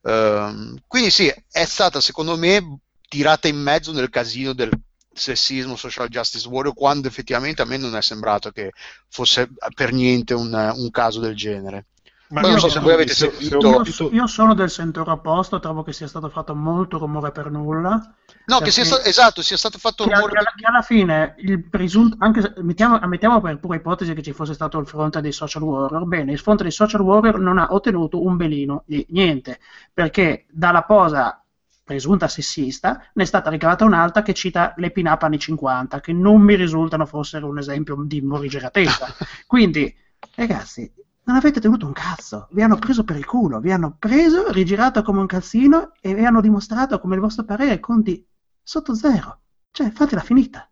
Um, 0.00 0.78
quindi 0.86 1.10
sì, 1.10 1.32
è 1.50 1.64
stata 1.66 2.00
secondo 2.00 2.36
me 2.38 2.78
tirata 3.06 3.48
in 3.48 3.56
mezzo 3.56 3.92
nel 3.92 4.08
casino 4.08 4.54
del 4.54 4.70
sessismo, 5.12 5.76
social 5.76 6.08
justice 6.08 6.48
warrior, 6.48 6.74
quando 6.74 7.08
effettivamente 7.08 7.62
a 7.62 7.64
me 7.64 7.76
non 7.76 7.96
è 7.96 8.02
sembrato 8.02 8.50
che 8.50 8.72
fosse 9.08 9.48
per 9.74 9.92
niente 9.92 10.34
un, 10.34 10.52
un 10.52 10.90
caso 10.90 11.20
del 11.20 11.34
genere. 11.34 11.86
Ma 12.28 12.42
non 12.42 12.58
so 12.58 12.68
se 12.68 12.80
voi 12.80 12.92
avete 12.92 13.14
sentito. 13.14 13.58
Io, 13.58 14.10
io, 14.10 14.26
sono 14.26 14.52
del 14.52 14.68
sentore 14.68 15.10
opposto, 15.10 15.60
trovo 15.60 15.82
che 15.82 15.94
sia 15.94 16.06
stato 16.06 16.28
fatto 16.28 16.54
molto 16.54 16.98
rumore 16.98 17.32
per 17.32 17.50
nulla. 17.50 18.14
No, 18.46 18.58
che 18.58 18.70
sia 18.70 18.84
stato, 18.84 19.02
esatto, 19.04 19.40
sia 19.40 19.56
stato 19.56 19.78
fatto 19.78 20.04
che, 20.04 20.14
rumore 20.14 20.32
che, 20.32 20.44
per... 20.44 20.54
che 20.56 20.66
alla 20.66 20.82
fine 20.82 21.34
il 21.38 21.66
presunto, 21.68 22.16
anche 22.18 22.42
se, 22.42 22.52
mettiamo, 22.58 22.98
mettiamo 23.06 23.40
per 23.40 23.58
pura 23.58 23.76
ipotesi 23.76 24.12
che 24.12 24.22
ci 24.22 24.32
fosse 24.32 24.52
stato 24.52 24.78
il 24.78 24.86
fronte 24.86 25.22
dei 25.22 25.32
social 25.32 25.62
warrior, 25.62 26.04
bene, 26.04 26.32
il 26.32 26.38
fronte 26.38 26.64
dei 26.64 26.72
social 26.72 27.00
warrior 27.00 27.38
non 27.38 27.56
ha 27.56 27.68
ottenuto 27.70 28.22
un 28.22 28.36
belino 28.36 28.82
di 28.84 29.06
niente, 29.10 29.58
perché 29.92 30.44
dalla 30.50 30.82
posa 30.82 31.42
presunta 31.88 32.28
sessista, 32.28 33.02
ne 33.14 33.22
è 33.22 33.26
stata 33.26 33.48
ricavata 33.48 33.86
un'altra 33.86 34.20
che 34.20 34.34
cita 34.34 34.74
le 34.76 34.90
pin-up 34.90 35.22
anni 35.22 35.38
50, 35.38 36.00
che 36.00 36.12
non 36.12 36.42
mi 36.42 36.54
risultano 36.54 37.06
fossero 37.06 37.48
un 37.48 37.56
esempio 37.56 37.96
di 38.04 38.20
morigeratezza. 38.20 39.06
Quindi, 39.48 39.92
ragazzi, 40.34 40.92
non 41.24 41.36
avete 41.36 41.60
tenuto 41.60 41.86
un 41.86 41.94
cazzo, 41.94 42.48
vi 42.50 42.60
hanno 42.60 42.76
preso 42.76 43.04
per 43.04 43.16
il 43.16 43.24
culo, 43.24 43.58
vi 43.58 43.72
hanno 43.72 43.96
preso, 43.98 44.52
rigirato 44.52 45.00
come 45.02 45.20
un 45.20 45.26
calzino 45.26 45.92
e 46.02 46.14
vi 46.14 46.26
hanno 46.26 46.42
dimostrato 46.42 47.00
come 47.00 47.14
il 47.14 47.22
vostro 47.22 47.44
parere 47.44 47.80
conti 47.80 48.22
sotto 48.62 48.94
zero. 48.94 49.40
Cioè, 49.70 49.90
fatela 49.90 50.20
finita. 50.20 50.70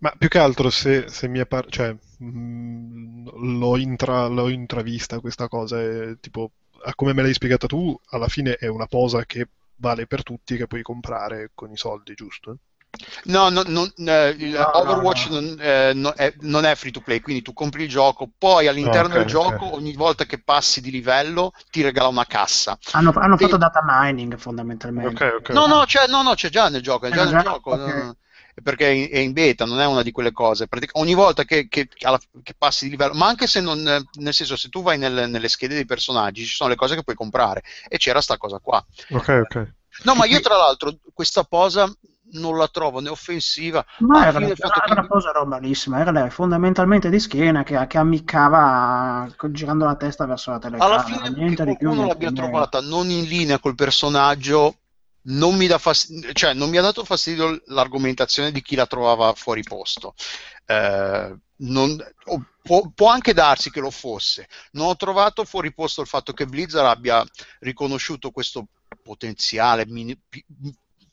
Ma 0.00 0.12
più 0.18 0.28
che 0.28 0.38
altro 0.38 0.70
se, 0.70 1.08
se 1.08 1.28
mi 1.28 1.38
è 1.38 1.46
par- 1.46 1.68
cioè, 1.68 1.96
mh, 2.18 2.26
mm, 2.26 3.28
l'ho, 3.58 3.76
intra- 3.76 4.26
l'ho 4.26 4.48
intravista 4.48 5.20
questa 5.20 5.46
cosa, 5.46 5.80
e, 5.80 6.16
tipo, 6.20 6.50
come 6.96 7.12
me 7.12 7.22
l'hai 7.22 7.32
spiegata 7.32 7.68
tu, 7.68 7.96
alla 8.10 8.28
fine 8.28 8.56
è 8.56 8.66
una 8.66 8.86
posa 8.86 9.24
che 9.24 9.48
vale 9.78 10.06
per 10.06 10.22
tutti 10.22 10.56
che 10.56 10.66
puoi 10.66 10.82
comprare 10.82 11.50
con 11.54 11.70
i 11.70 11.76
soldi, 11.76 12.14
giusto? 12.14 12.58
No, 13.24 13.48
no, 13.50 13.62
no, 13.66 13.90
eh, 13.96 14.56
Overwatch 14.72 15.28
no, 15.28 15.40
no. 15.40 15.46
Non, 15.46 15.56
eh, 15.60 15.92
è, 16.14 16.34
non, 16.40 16.64
è, 16.64 16.74
free 16.74 16.90
to 16.90 17.00
play, 17.00 17.20
quindi 17.20 17.42
tu 17.42 17.52
compri 17.52 17.84
il 17.84 17.88
gioco, 17.88 18.28
poi 18.36 18.66
all'interno 18.66 19.08
okay, 19.08 19.18
del 19.18 19.26
gioco 19.26 19.66
okay. 19.66 19.78
ogni 19.78 19.92
volta 19.92 20.24
che 20.24 20.42
passi 20.42 20.80
di 20.80 20.90
livello 20.90 21.52
ti 21.70 21.82
regala 21.82 22.08
una 22.08 22.26
cassa. 22.26 22.78
Hanno, 22.92 23.12
hanno 23.14 23.34
e... 23.34 23.38
fatto 23.38 23.56
data 23.56 23.80
mining 23.84 24.36
fondamentalmente. 24.36 25.24
Okay, 25.24 25.54
no, 25.54 25.66
no 25.66 25.84
c'è, 25.84 26.06
no, 26.08 26.22
no, 26.22 26.34
c'è 26.34 26.48
già 26.48 26.68
nel 26.68 26.82
gioco, 26.82 27.06
è 27.06 27.10
già, 27.10 27.24
nel 27.24 27.42
gioco 27.42 28.16
perché 28.62 29.08
è 29.08 29.18
in 29.18 29.32
beta, 29.32 29.64
non 29.64 29.80
è 29.80 29.86
una 29.86 30.02
di 30.02 30.10
quelle 30.10 30.32
cose. 30.32 30.68
Pratic- 30.68 30.96
ogni 30.96 31.14
volta 31.14 31.44
che, 31.44 31.68
che, 31.68 31.88
che, 31.88 32.54
passi 32.56 32.84
di 32.84 32.90
livello, 32.90 33.14
ma 33.14 33.26
anche 33.26 33.46
se 33.46 33.60
non, 33.60 33.82
nel 33.82 34.34
senso, 34.34 34.56
se 34.56 34.68
tu 34.68 34.82
vai 34.82 34.98
nel, 34.98 35.28
nelle 35.28 35.48
schede 35.48 35.74
dei 35.74 35.86
personaggi, 35.86 36.44
ci 36.44 36.54
sono 36.54 36.70
le 36.70 36.76
cose 36.76 36.94
che 36.94 37.04
puoi 37.04 37.16
comprare 37.16 37.62
e 37.88 37.98
c'era 37.98 38.20
sta 38.20 38.36
cosa 38.36 38.58
qua. 38.58 38.84
Ok, 39.10 39.28
ok. 39.28 39.72
No, 40.04 40.14
ma 40.14 40.26
io 40.26 40.40
tra 40.40 40.56
l'altro 40.56 40.96
questa 41.12 41.42
posa 41.42 41.92
non 42.32 42.56
la 42.56 42.68
trovo 42.68 43.00
né 43.00 43.08
offensiva. 43.08 43.84
No, 43.98 44.20
era, 44.20 44.38
era, 44.38 44.54
era 44.54 44.92
una 44.92 45.06
cosa 45.06 45.30
normalissima, 45.32 45.98
era 45.98 46.10
lei 46.10 46.30
fondamentalmente 46.30 47.08
di 47.10 47.18
schiena 47.18 47.62
che, 47.62 47.86
che, 47.86 47.98
ammiccava 47.98 49.28
girando 49.50 49.84
la 49.84 49.96
testa 49.96 50.26
verso 50.26 50.50
la 50.50 50.58
telecamera. 50.58 51.04
Alla 51.04 51.04
fine 51.04 51.30
niente 51.30 51.64
che 51.64 51.76
qualcuno 51.76 52.06
l'abbia 52.06 52.32
trovata 52.32 52.80
non 52.80 53.10
in 53.10 53.24
linea 53.24 53.58
col 53.58 53.74
personaggio 53.74 54.76
non 55.28 55.56
mi, 55.56 55.68
fastidio, 55.68 56.32
cioè, 56.32 56.54
non 56.54 56.70
mi, 56.70 56.78
ha 56.78 56.82
dato 56.82 57.04
fastidio 57.04 57.62
l'argomentazione 57.66 58.52
di 58.52 58.62
chi 58.62 58.76
la 58.76 58.86
trovava 58.86 59.32
fuori 59.34 59.62
posto. 59.62 60.14
Eh, 60.66 61.36
non, 61.60 62.12
può, 62.62 62.90
può, 62.94 63.08
anche 63.08 63.34
darsi 63.34 63.70
che 63.70 63.80
lo 63.80 63.90
fosse. 63.90 64.48
Non 64.72 64.88
ho 64.88 64.96
trovato 64.96 65.44
fuori 65.44 65.72
posto 65.72 66.00
il 66.00 66.06
fatto 66.06 66.32
che 66.32 66.46
Blizzard 66.46 66.86
abbia 66.86 67.24
riconosciuto 67.60 68.30
questo 68.30 68.66
potenziale 69.02 69.86
mini, 69.86 70.18
pi, 70.28 70.44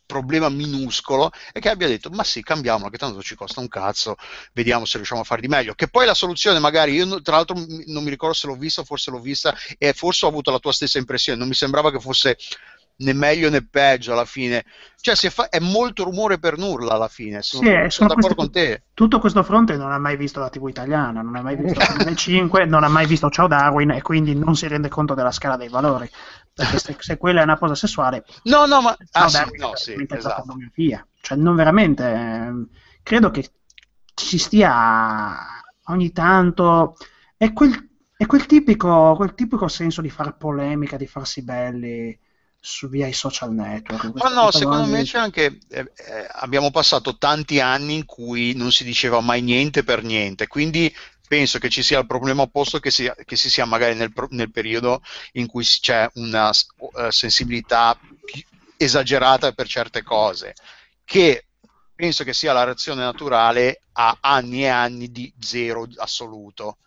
problema 0.06 0.50
minuscolo 0.50 1.32
e 1.52 1.60
che 1.60 1.70
abbia 1.70 1.88
detto 1.88 2.10
ma 2.10 2.24
sì 2.24 2.44
cambiamolo 2.44 2.90
che 2.90 2.98
tanto 2.98 3.22
ci 3.24 3.36
costa 3.36 3.60
un 3.60 3.68
cazzo 3.68 4.16
vediamo 4.54 4.86
se 4.86 4.98
riusciamo 4.98 5.22
a 5.22 5.24
fare 5.24 5.42
di 5.42 5.48
meglio 5.48 5.74
che 5.74 5.88
poi 5.88 6.06
la 6.06 6.14
soluzione 6.14 6.60
magari 6.60 6.94
io 6.94 7.22
tra 7.22 7.38
l'altro 7.38 7.56
non 7.88 8.04
mi 8.04 8.10
ricordo 8.10 8.36
se 8.36 8.48
l'ho 8.48 8.56
vista 8.56 8.84
forse 8.84 9.10
l'ho 9.10 9.20
vista 9.20 9.56
e 9.78 9.94
forse 9.94 10.26
ho 10.26 10.30
avuto 10.30 10.52
la 10.52 10.60
tua 10.60 10.74
stessa 10.74 11.00
impressione 11.00 11.40
non 11.40 11.48
mi 11.48 11.56
sembrava 11.56 11.92
che 11.92 12.00
fosse 12.00 12.38
né 12.98 13.14
meglio 13.14 13.50
né 13.50 13.66
peggio 13.66 14.14
alla 14.14 14.26
fine. 14.26 14.64
Cioè, 15.00 15.16
fa- 15.30 15.50
è 15.50 15.60
molto 15.60 16.04
rumore 16.04 16.40
per 16.40 16.58
nulla 16.58 16.94
alla 16.94 17.08
fine. 17.08 17.42
Sono, 17.42 17.64
Sì, 17.64 17.70
eh, 17.70 17.90
sono 17.90 17.90
sono 17.90 18.08
d'accordo 18.10 18.36
questi- 18.36 18.36
con 18.36 18.52
te. 18.52 18.84
Tutto 18.94 19.20
questo 19.20 19.44
fronte 19.44 19.76
non 19.78 19.92
ha 19.92 20.00
mai 20.00 20.16
visto 20.18 20.40
la 20.40 20.50
TV 20.50 20.68
italiana, 20.70 21.22
non 21.22 21.36
ha 21.36 21.42
mai 21.42 21.56
visto 21.58 21.80
Canale 21.80 22.16
5, 22.16 22.66
non 22.66 22.84
ha 22.84 22.88
mai 22.88 23.06
visto 23.06 23.30
Ciao 23.30 23.48
Darwin 23.48 23.92
e 23.92 24.02
quindi 24.02 24.34
non 24.36 24.56
si 24.56 24.68
rende 24.68 24.88
conto 24.90 25.14
della 25.14 25.32
scala 25.32 25.58
dei 25.58 25.68
valori. 25.70 26.10
Perché 26.54 26.80
se, 26.80 26.96
se 27.00 27.18
quella 27.18 27.42
è 27.42 27.44
una 27.44 27.58
cosa 27.58 27.76
sessuale, 27.76 28.24
No, 28.44 28.66
no, 28.66 28.82
ma 28.82 28.96
ah, 29.12 29.28
sì, 29.28 29.38
Darwin 29.38 29.60
no, 29.60 29.74
è 29.74 29.76
sì, 29.76 29.94
esatto. 30.08 30.36
pornografia. 30.44 31.06
Cioè, 31.20 31.38
non 31.38 31.56
veramente. 31.56 32.04
ehm, 32.10 32.68
credo 33.04 33.30
che 33.32 33.52
ci 34.14 34.38
stia 34.38 35.36
ogni 35.88 36.12
tanto. 36.12 36.96
È 37.38 37.52
quel, 37.54 37.90
è 38.16 38.26
quel 38.26 38.46
tipico, 38.46 39.14
quel 39.16 39.34
tipico 39.36 39.68
senso 39.68 40.02
di 40.02 40.10
far 40.10 40.38
polemica, 40.38 40.98
di 40.98 41.08
farsi 41.08 41.44
belli 41.44 42.18
su 42.66 42.90
via 42.90 43.06
i 43.06 43.14
social 43.14 43.54
network. 43.54 44.12
Ma 44.16 44.30
no, 44.30 44.50
secondo 44.50 44.88
me 44.88 45.04
c'è 45.04 45.20
anche. 45.20 45.60
eh, 45.70 45.80
eh, 45.80 46.28
abbiamo 46.32 46.72
passato 46.72 47.16
tanti 47.18 47.60
anni 47.60 47.94
in 47.94 48.06
cui 48.06 48.56
non 48.56 48.72
si 48.72 48.84
diceva 48.84 49.22
mai 49.22 49.42
niente 49.42 49.84
per 49.84 50.04
niente, 50.04 50.48
quindi 50.48 50.94
penso 51.28 51.60
che 51.60 51.70
ci 51.70 51.84
sia 51.84 52.00
il 52.00 52.08
problema 52.08 52.42
opposto 52.42 52.80
che, 52.80 52.90
sia, 52.90 53.16
che 53.24 53.36
si 53.36 53.52
sia 53.52 53.66
magari 53.66 53.94
nel, 53.94 54.12
nel 54.30 54.52
periodo 54.52 55.04
in 55.34 55.46
cui 55.46 55.64
c'è 55.64 56.10
una 56.16 56.50
eh, 56.50 57.12
sensibilità 57.12 57.98
esagerata 58.78 59.52
per 59.52 59.68
certe 59.68 60.02
cose, 60.02 60.56
che 61.04 61.46
penso 61.94 62.24
che 62.24 62.34
sia 62.34 62.52
la 62.52 62.64
reazione 62.64 63.04
naturale 63.04 63.82
a 63.94 64.18
anni 64.22 64.64
e 64.64 64.70
anni 64.70 65.12
di 65.12 65.32
zero 65.40 65.88
assoluto. 65.98 66.80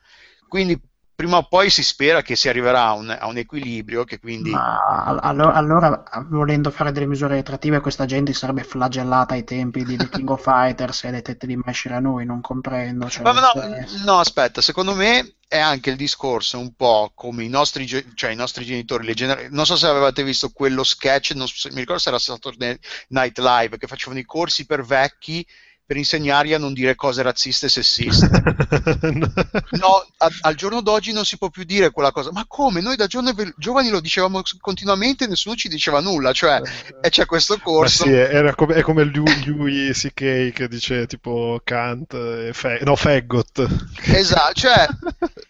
Quindi 0.48 0.78
prima 1.18 1.38
o 1.38 1.48
poi 1.48 1.68
si 1.68 1.82
spera 1.82 2.22
che 2.22 2.36
si 2.36 2.48
arriverà 2.48 2.84
a 2.84 2.92
un, 2.92 3.10
a 3.10 3.26
un 3.26 3.36
equilibrio 3.38 4.04
che 4.04 4.20
quindi... 4.20 4.50
Ma 4.50 5.02
all- 5.04 5.18
allora, 5.20 5.52
allora, 5.54 6.04
volendo 6.28 6.70
fare 6.70 6.92
delle 6.92 7.06
misure 7.06 7.34
retroattive, 7.34 7.80
questa 7.80 8.04
gente 8.06 8.32
sarebbe 8.32 8.62
flagellata 8.62 9.34
ai 9.34 9.42
tempi 9.42 9.82
di 9.84 9.96
The 9.98 10.08
King 10.10 10.30
of 10.30 10.40
Fighters 10.40 11.02
e 11.02 11.10
le 11.10 11.22
tette 11.22 11.48
di 11.48 11.56
Mesher 11.56 12.00
noi, 12.00 12.24
non 12.24 12.40
comprendo. 12.40 13.08
Cioè, 13.10 13.24
Ma 13.24 13.32
no, 13.32 13.50
cioè- 13.52 13.84
no, 14.04 14.20
aspetta, 14.20 14.60
secondo 14.60 14.94
me 14.94 15.34
è 15.48 15.58
anche 15.58 15.90
il 15.90 15.96
discorso 15.96 16.60
un 16.60 16.72
po' 16.76 17.10
come 17.16 17.42
i 17.42 17.48
nostri, 17.48 17.84
ge- 17.84 18.06
cioè 18.14 18.30
i 18.30 18.36
nostri 18.36 18.64
genitori, 18.64 19.04
le 19.04 19.14
gener- 19.14 19.50
non 19.50 19.66
so 19.66 19.74
se 19.74 19.88
avevate 19.88 20.22
visto 20.22 20.50
quello 20.50 20.84
sketch, 20.84 21.32
non 21.32 21.48
so 21.48 21.68
mi 21.70 21.80
ricordo 21.80 22.00
se 22.00 22.10
era 22.10 22.20
Saturday 22.20 22.78
Night 23.08 23.36
Live, 23.40 23.76
che 23.76 23.88
facevano 23.88 24.20
i 24.20 24.24
corsi 24.24 24.66
per 24.66 24.84
vecchi 24.84 25.44
per 25.88 25.96
insegnargli 25.96 26.52
a 26.52 26.58
non 26.58 26.74
dire 26.74 26.94
cose 26.94 27.22
razziste 27.22 27.64
e 27.64 27.68
sessiste. 27.70 28.28
No, 29.70 30.06
a- 30.18 30.30
al 30.42 30.54
giorno 30.54 30.82
d'oggi 30.82 31.12
non 31.12 31.24
si 31.24 31.38
può 31.38 31.48
più 31.48 31.64
dire 31.64 31.90
quella 31.90 32.12
cosa. 32.12 32.30
Ma 32.30 32.44
come? 32.46 32.80
Noi 32.82 32.96
da 32.96 33.06
giovani, 33.06 33.88
lo 33.88 34.00
dicevamo 34.00 34.42
continuamente 34.60 35.24
e 35.24 35.28
nessuno 35.28 35.54
ci 35.54 35.68
diceva 35.68 36.00
nulla. 36.00 36.32
Cioè, 36.32 36.60
e 37.00 37.08
c'è 37.08 37.24
questo 37.24 37.54
Ma 37.56 37.62
corso. 37.62 38.02
sì, 38.04 38.10
era 38.12 38.54
come, 38.54 38.74
è 38.74 38.82
come 38.82 39.04
Louis, 39.04 39.44
Louis 39.46 39.98
C.K. 39.98 40.52
che 40.52 40.68
dice 40.68 41.06
tipo 41.06 41.58
Kant, 41.64 42.12
e 42.12 42.50
Fe- 42.52 42.80
no, 42.82 42.94
Faggot. 42.94 43.66
Esatto, 44.02 44.52
cioè 44.52 44.86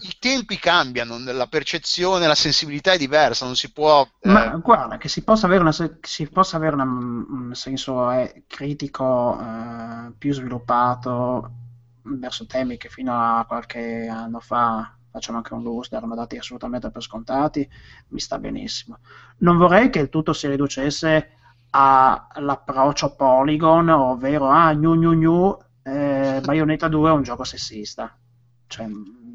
i 0.00 0.16
tempi 0.18 0.58
cambiano, 0.58 1.18
la 1.18 1.46
percezione, 1.46 2.26
la 2.26 2.34
sensibilità 2.34 2.92
è 2.92 2.98
diversa, 2.98 3.44
non 3.44 3.56
si 3.56 3.72
può... 3.72 4.06
eh, 4.20 4.28
Ma 4.28 4.56
guarda, 4.56 4.98
che 4.98 5.08
si 5.08 5.22
possa 5.24 5.46
avere, 5.46 5.62
una, 5.62 5.72
si 5.72 6.28
possa 6.28 6.56
avere 6.56 6.74
una- 6.74 6.84
un 6.84 7.50
senso 7.54 8.10
eh, 8.10 8.44
critico 8.46 9.38
eh, 9.40 10.12
più 10.18 10.32
sviluppato 10.34 11.50
verso 12.02 12.44
temi 12.46 12.76
che 12.76 12.88
fino 12.90 13.12
a 13.14 13.44
qualche 13.46 14.06
anno 14.08 14.40
fa, 14.40 14.94
facciamo 15.10 15.38
anche 15.38 15.54
un 15.54 15.62
loose, 15.62 15.94
erano 15.94 16.14
dati 16.14 16.36
assolutamente 16.36 16.90
per 16.90 17.02
scontati, 17.02 17.66
mi 18.08 18.20
sta 18.20 18.38
benissimo. 18.38 18.98
Non 19.38 19.56
vorrei 19.56 19.88
che 19.90 20.00
il 20.00 20.08
tutto 20.10 20.32
si 20.34 20.46
riducesse 20.48 21.30
all'approccio 21.70 23.14
Polygon, 23.14 23.88
ovvero 23.88 24.48
ah, 24.50 24.72
gnu 24.74 24.94
gnu 24.96 25.12
gnu, 25.14 25.58
eh, 25.82 26.40
Bayonetta 26.44 26.88
2 26.88 27.08
è 27.10 27.12
un 27.12 27.22
gioco 27.22 27.44
sessista. 27.44 28.14
Cioè, 28.66 28.86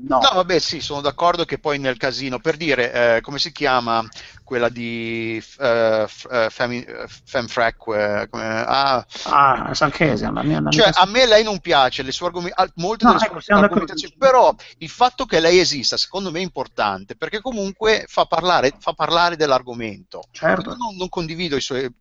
no. 0.02 0.20
No, 0.20 0.30
vabbè, 0.34 0.60
sì, 0.60 0.80
sono 0.80 1.02
d'accordo 1.02 1.46
che 1.46 1.60
poi 1.60 1.80
nel 1.80 1.98
casino, 1.98 2.40
per 2.40 2.58
dire, 2.58 3.18
eh, 3.18 3.22
come 3.22 3.40
si 3.40 3.52
chiama 3.52 4.06
quella 4.46 4.70
di 4.70 5.36
eh, 5.60 6.06
f- 6.08 6.28
eh, 6.32 6.50
Femi- 6.50 6.84
eh, 6.84 7.06
Femfrec, 7.26 7.76
eh, 7.88 8.28
come- 8.30 8.64
ah, 8.66 9.06
Ah, 9.24 9.72
la 9.74 10.44
mia, 10.44 10.62
la 10.62 10.70
mia 10.70 10.70
Cioè, 10.70 10.92
a 10.94 11.06
me 11.08 11.26
lei 11.26 11.44
non 11.44 11.60
piace, 11.60 12.04
le 12.04 12.12
sue 12.14 12.28
argom- 12.28 12.54
molte 12.76 13.04
No, 13.04 13.10
delle 13.12 13.20
sue 13.20 13.28
ecco, 13.28 13.40
d'accordo. 13.48 13.64
argomentazioni, 13.66 14.16
però 14.18 14.56
il 14.78 14.90
fatto 14.90 15.26
che 15.26 15.40
lei 15.42 15.60
esista, 15.60 15.98
secondo 15.98 16.32
me, 16.32 16.40
è 16.40 16.44
importante, 16.44 17.16
perché 17.18 17.42
comunque 17.42 18.06
fa 18.08 18.26
parlare, 18.26 18.72
fa 18.80 18.94
parlare 18.94 19.36
dell'argomento. 19.36 20.24
Certo. 20.32 20.76
Non, 20.76 20.96
non 20.96 21.10
condivido 21.10 21.56
i 21.56 21.62
suoi, 21.62 21.92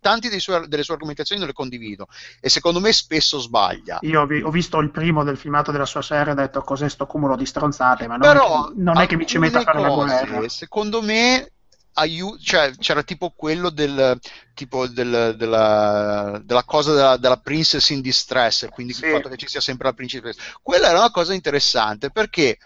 tanti 0.00 0.28
dei 0.28 0.40
suoi- 0.40 0.68
delle 0.68 0.82
sue 0.82 0.94
argomentazioni 0.94 1.40
non 1.40 1.48
le 1.48 1.54
condivido, 1.56 2.06
e 2.40 2.48
secondo 2.50 2.80
me 2.80 2.92
spesso 2.92 3.38
sbaglia. 3.38 3.98
Io 4.02 4.20
ho, 4.20 4.26
vi- 4.26 4.42
ho 4.42 4.50
visto 4.50 4.78
il 4.80 4.90
primo 4.90 5.24
del 5.24 5.36
filmato 5.38 5.72
della 5.72 5.86
sua 5.86 6.02
serie 6.02 6.28
e 6.28 6.30
ho 6.32 6.34
detto 6.34 6.60
cos'è 6.62 6.88
sto 6.88 7.06
cumulo 7.06 7.34
di 7.36 7.46
stronzate, 7.46 8.06
ma 8.06 8.16
non, 8.16 8.28
Però 8.28 8.66
è, 8.68 8.68
che, 8.68 8.74
non 8.82 8.96
è 8.98 9.06
che 9.06 9.16
mi 9.16 9.26
ci 9.26 9.38
metta 9.38 9.58
a 9.58 9.62
fare 9.62 9.80
la 9.80 9.86
alcune 9.86 10.04
guerra. 10.04 10.34
cose, 10.36 10.48
secondo 10.50 11.02
me, 11.02 11.48
aiu- 11.94 12.38
cioè, 12.40 12.72
c'era 12.78 13.02
tipo 13.02 13.30
quello 13.30 13.70
del 13.70 14.18
tipo 14.54 14.86
del- 14.86 15.34
della, 15.36 16.40
della 16.44 16.64
cosa 16.64 16.92
della, 16.94 17.16
della 17.16 17.38
princess 17.38 17.90
in 17.90 18.00
distress, 18.00 18.68
quindi 18.70 18.92
Sì. 18.92 19.04
il 19.06 19.10
fatto 19.12 19.28
che 19.28 19.36
ci 19.36 19.48
sia 19.48 19.60
sempre 19.60 19.88
la 19.88 19.94
principessa. 19.94 20.40
Quella 20.62 20.88
era 20.88 20.98
una 20.98 21.10
cosa 21.10 21.34
interessante 21.34 22.10
perché 22.10 22.58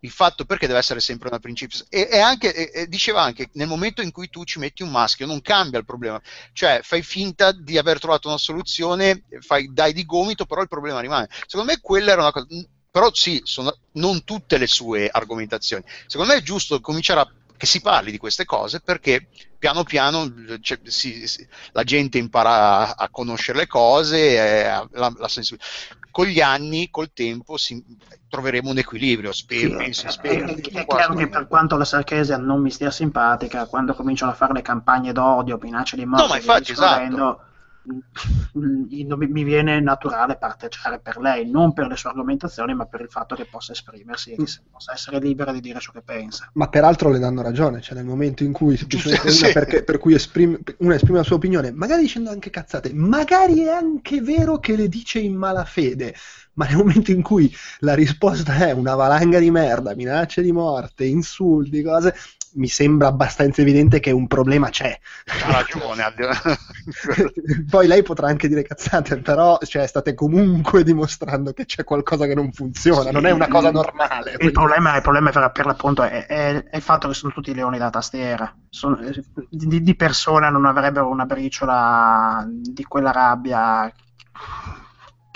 il 0.00 0.10
fatto 0.10 0.44
perché 0.44 0.66
deve 0.66 0.80
essere 0.80 1.00
sempre 1.00 1.28
una 1.28 1.38
principessa 1.38 1.86
e, 1.88 2.08
e 2.12 2.18
anche 2.18 2.54
e- 2.54 2.82
e 2.82 2.86
diceva 2.88 3.22
anche 3.22 3.48
nel 3.54 3.66
momento 3.68 4.02
in 4.02 4.10
cui 4.12 4.28
tu 4.28 4.44
ci 4.44 4.58
metti 4.58 4.82
un 4.82 4.90
maschio 4.90 5.24
non 5.24 5.40
cambia 5.40 5.78
il 5.78 5.86
problema 5.86 6.20
cioè 6.52 6.80
fai 6.82 7.02
finta 7.02 7.52
di 7.52 7.78
aver 7.78 7.98
trovato 7.98 8.28
una 8.28 8.36
soluzione 8.36 9.22
fai, 9.40 9.70
dai 9.72 9.94
di 9.94 10.04
gomito 10.04 10.44
però 10.44 10.60
il 10.60 10.68
problema 10.68 11.00
rimane 11.00 11.28
secondo 11.46 11.72
me 11.72 11.78
quella 11.80 12.12
era 12.12 12.20
una 12.20 12.32
cosa 12.32 12.46
però 12.90 13.10
sì, 13.12 13.40
sono, 13.42 13.76
non 13.94 14.22
tutte 14.22 14.56
le 14.56 14.68
sue 14.68 15.08
argomentazioni. 15.10 15.82
Secondo 16.06 16.32
me 16.32 16.38
è 16.38 16.42
giusto 16.42 16.80
cominciare 16.80 17.18
a 17.18 17.28
che 17.56 17.66
si 17.66 17.80
parli 17.80 18.10
di 18.10 18.18
queste 18.18 18.44
cose 18.44 18.80
perché 18.80 19.28
piano 19.58 19.84
piano 19.84 20.24
eh, 20.24 20.58
cioè, 20.60 20.78
si- 20.84 21.26
si- 21.26 21.46
la 21.72 21.84
gente 21.84 22.18
impara 22.18 22.94
a, 22.96 23.04
a 23.04 23.08
conoscere 23.10 23.58
le 23.58 23.66
cose, 23.66 24.34
e 24.34 24.64
a- 24.64 24.86
la, 24.92 25.12
la. 25.16 25.28
Con 26.10 26.26
gli 26.26 26.40
anni, 26.40 26.90
col 26.90 27.12
tempo, 27.12 27.56
si- 27.56 27.82
troveremo 28.28 28.70
un 28.70 28.78
equilibrio, 28.78 29.32
spero, 29.32 29.76
penso, 29.76 30.06
È, 30.06 30.10
spero. 30.10 30.46
è- 30.46 30.60
Tutto 30.60 30.78
è 30.78 30.86
chiaro 30.86 31.14
che 31.14 31.28
per 31.28 31.48
quanto 31.48 31.76
la 31.76 31.84
Sarchesian 31.84 32.44
non 32.44 32.60
mi 32.60 32.70
stia 32.70 32.90
simpatica, 32.90 33.66
quando 33.66 33.94
cominciano 33.94 34.30
a 34.30 34.34
fare 34.34 34.52
le 34.52 34.62
campagne 34.62 35.12
d'odio, 35.12 35.58
minacce 35.60 35.96
di 35.96 36.04
morte, 36.04 36.22
No, 36.22 36.28
ma 36.28 36.36
infatti, 36.36 36.72
esatto. 36.72 37.40
Mm, 37.88 39.12
mi 39.28 39.44
viene 39.44 39.80
naturale 39.80 40.36
parteggiare 40.36 41.00
per 41.00 41.18
lei, 41.18 41.48
non 41.50 41.72
per 41.72 41.86
le 41.86 41.96
sue 41.96 42.10
argomentazioni, 42.10 42.74
ma 42.74 42.86
per 42.86 43.00
il 43.00 43.08
fatto 43.08 43.34
che 43.34 43.46
possa 43.46 43.72
esprimersi 43.72 44.32
e 44.32 44.36
che 44.36 44.46
possa 44.70 44.92
essere 44.92 45.18
libera 45.18 45.52
di 45.52 45.60
dire 45.60 45.80
ciò 45.80 45.92
che 45.92 46.02
pensa. 46.02 46.50
Ma 46.54 46.68
peraltro 46.68 47.10
le 47.10 47.18
danno 47.18 47.42
ragione, 47.42 47.80
cioè 47.80 47.96
nel 47.96 48.04
momento 48.04 48.44
in 48.44 48.52
cui 48.52 48.76
semplicemente 48.76 49.30
sì. 49.30 49.52
perché- 49.52 49.84
per 49.84 49.98
cui 49.98 50.14
esprime, 50.14 50.58
una 50.78 50.94
esprime 50.94 51.18
la 51.18 51.24
sua 51.24 51.36
opinione, 51.36 51.72
magari 51.72 52.02
dicendo 52.02 52.30
anche 52.30 52.50
cazzate, 52.50 52.92
magari 52.92 53.62
è 53.62 53.68
anche 53.68 54.20
vero 54.20 54.58
che 54.58 54.76
le 54.76 54.88
dice 54.88 55.18
in 55.18 55.34
malafede, 55.34 56.14
ma 56.54 56.66
nel 56.66 56.76
momento 56.76 57.10
in 57.10 57.22
cui 57.22 57.52
la 57.80 57.94
risposta 57.94 58.54
è 58.66 58.72
una 58.72 58.94
valanga 58.94 59.38
di 59.38 59.50
merda, 59.50 59.94
minacce 59.94 60.42
di 60.42 60.52
morte, 60.52 61.04
insulti, 61.04 61.82
cose, 61.82 62.14
mi 62.54 62.68
sembra 62.68 63.08
abbastanza 63.08 63.60
evidente 63.62 64.00
che 64.00 64.10
un 64.10 64.26
problema 64.26 64.68
c'è. 64.68 64.98
Ha 65.46 65.52
ragione. 65.52 66.02
Poi 67.70 67.86
lei 67.86 68.02
potrà 68.02 68.28
anche 68.28 68.48
dire 68.48 68.62
cazzate, 68.62 69.18
però 69.18 69.58
cioè, 69.62 69.86
state 69.86 70.14
comunque 70.14 70.82
dimostrando 70.82 71.52
che 71.52 71.64
c'è 71.64 71.84
qualcosa 71.84 72.26
che 72.26 72.34
non 72.34 72.52
funziona, 72.52 73.10
non 73.10 73.26
è 73.26 73.30
una 73.30 73.48
cosa 73.48 73.70
normale. 73.70 74.36
Il 74.38 74.52
problema, 74.52 74.96
il 74.96 75.02
problema 75.02 75.30
per, 75.30 75.50
per 75.52 75.66
l'appunto 75.66 76.02
è, 76.02 76.26
è- 76.26 76.64
è 76.64 76.76
il 76.76 76.82
fatto 76.82 77.08
che 77.08 77.14
sono 77.14 77.32
tutti 77.32 77.54
leoni 77.54 77.78
da 77.78 77.90
tastiera. 77.90 78.54
Sono- 78.68 78.98
eh, 79.00 79.22
di, 79.48 79.82
di 79.82 79.96
persona 79.96 80.48
non 80.48 80.64
avrebbero 80.66 81.08
una 81.08 81.24
briciola 81.26 82.46
di 82.48 82.84
quella 82.84 83.10
rabbia 83.10 83.92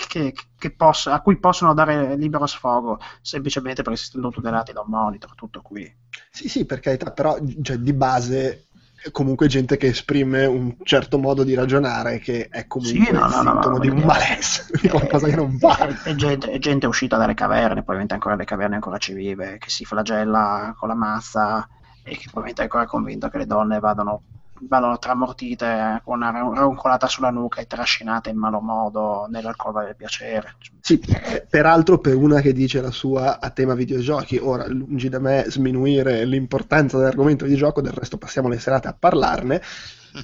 che- 0.07 0.33
che 0.57 0.71
possa- 0.71 1.13
a 1.13 1.21
cui 1.21 1.37
possono 1.39 1.73
dare 1.73 2.15
libero 2.15 2.45
sfogo 2.45 2.99
semplicemente 3.21 3.81
perché 3.81 3.97
si 3.99 4.05
sentono 4.05 4.31
tutelati 4.33 4.71
da 4.73 4.81
un 4.81 4.89
monitor. 4.89 5.35
Tutto 5.35 5.61
qui. 5.61 5.91
Sì, 6.31 6.47
sì, 6.49 6.65
per 6.65 6.79
carità, 6.79 7.11
però 7.11 7.37
cioè, 7.61 7.77
di 7.77 7.93
base 7.93 8.67
è 9.01 9.11
comunque 9.11 9.47
gente 9.47 9.77
che 9.77 9.87
esprime 9.87 10.45
un 10.45 10.75
certo 10.83 11.17
modo 11.17 11.43
di 11.43 11.53
ragionare 11.53 12.19
che 12.19 12.47
è 12.49 12.67
comunque 12.67 13.05
Sì, 13.05 13.11
no, 13.11 13.19
no, 13.21 13.29
sintomo 13.29 13.75
no, 13.75 13.79
di 13.79 13.89
un 13.89 13.99
malessere, 13.99 14.77
di 14.81 14.89
qualcosa 14.89 15.27
che 15.27 15.35
non 15.35 15.57
va. 15.57 15.77
È, 15.77 16.09
è 16.09 16.15
gente, 16.15 16.51
è 16.51 16.57
gente 16.59 16.85
uscita 16.85 17.15
dalle 17.17 17.33
caverne, 17.33 17.75
probabilmente 17.75 18.13
ancora 18.13 18.35
le 18.35 18.43
caverne 18.45 18.75
ancora 18.75 18.97
ci 18.97 19.13
vive, 19.13 19.57
che 19.57 19.69
si 19.69 19.85
flagella 19.85 20.75
con 20.77 20.89
la 20.89 20.95
mazza 20.95 21.67
e 22.03 22.11
che 22.11 22.23
probabilmente 22.23 22.61
è 22.61 22.63
ancora 22.65 22.85
convinto 22.85 23.29
che 23.29 23.37
le 23.37 23.45
donne 23.45 23.79
vadano 23.79 24.23
vanno 24.61 24.97
tramortite 24.99 26.01
con 26.03 26.17
una 26.17 26.31
roncolata 26.31 27.07
sulla 27.07 27.29
nuca 27.29 27.61
e 27.61 27.67
trascinate 27.67 28.29
in 28.29 28.37
malo 28.37 28.59
modo 28.59 29.27
nell'alcova 29.29 29.83
del 29.83 29.95
piacere. 29.95 30.55
Sì, 30.81 30.99
eh, 30.99 31.45
peraltro 31.49 31.99
per 31.99 32.15
una 32.15 32.41
che 32.41 32.53
dice 32.53 32.81
la 32.81 32.91
sua 32.91 33.39
a 33.39 33.49
tema 33.49 33.73
videogiochi, 33.73 34.37
ora 34.37 34.67
lungi 34.67 35.09
da 35.09 35.19
me 35.19 35.45
sminuire 35.47 36.25
l'importanza 36.25 36.97
dell'argomento 36.97 37.45
videogioco, 37.45 37.81
del 37.81 37.91
resto 37.91 38.17
passiamo 38.17 38.47
le 38.47 38.59
serate 38.59 38.87
a 38.87 38.95
parlarne, 38.97 39.61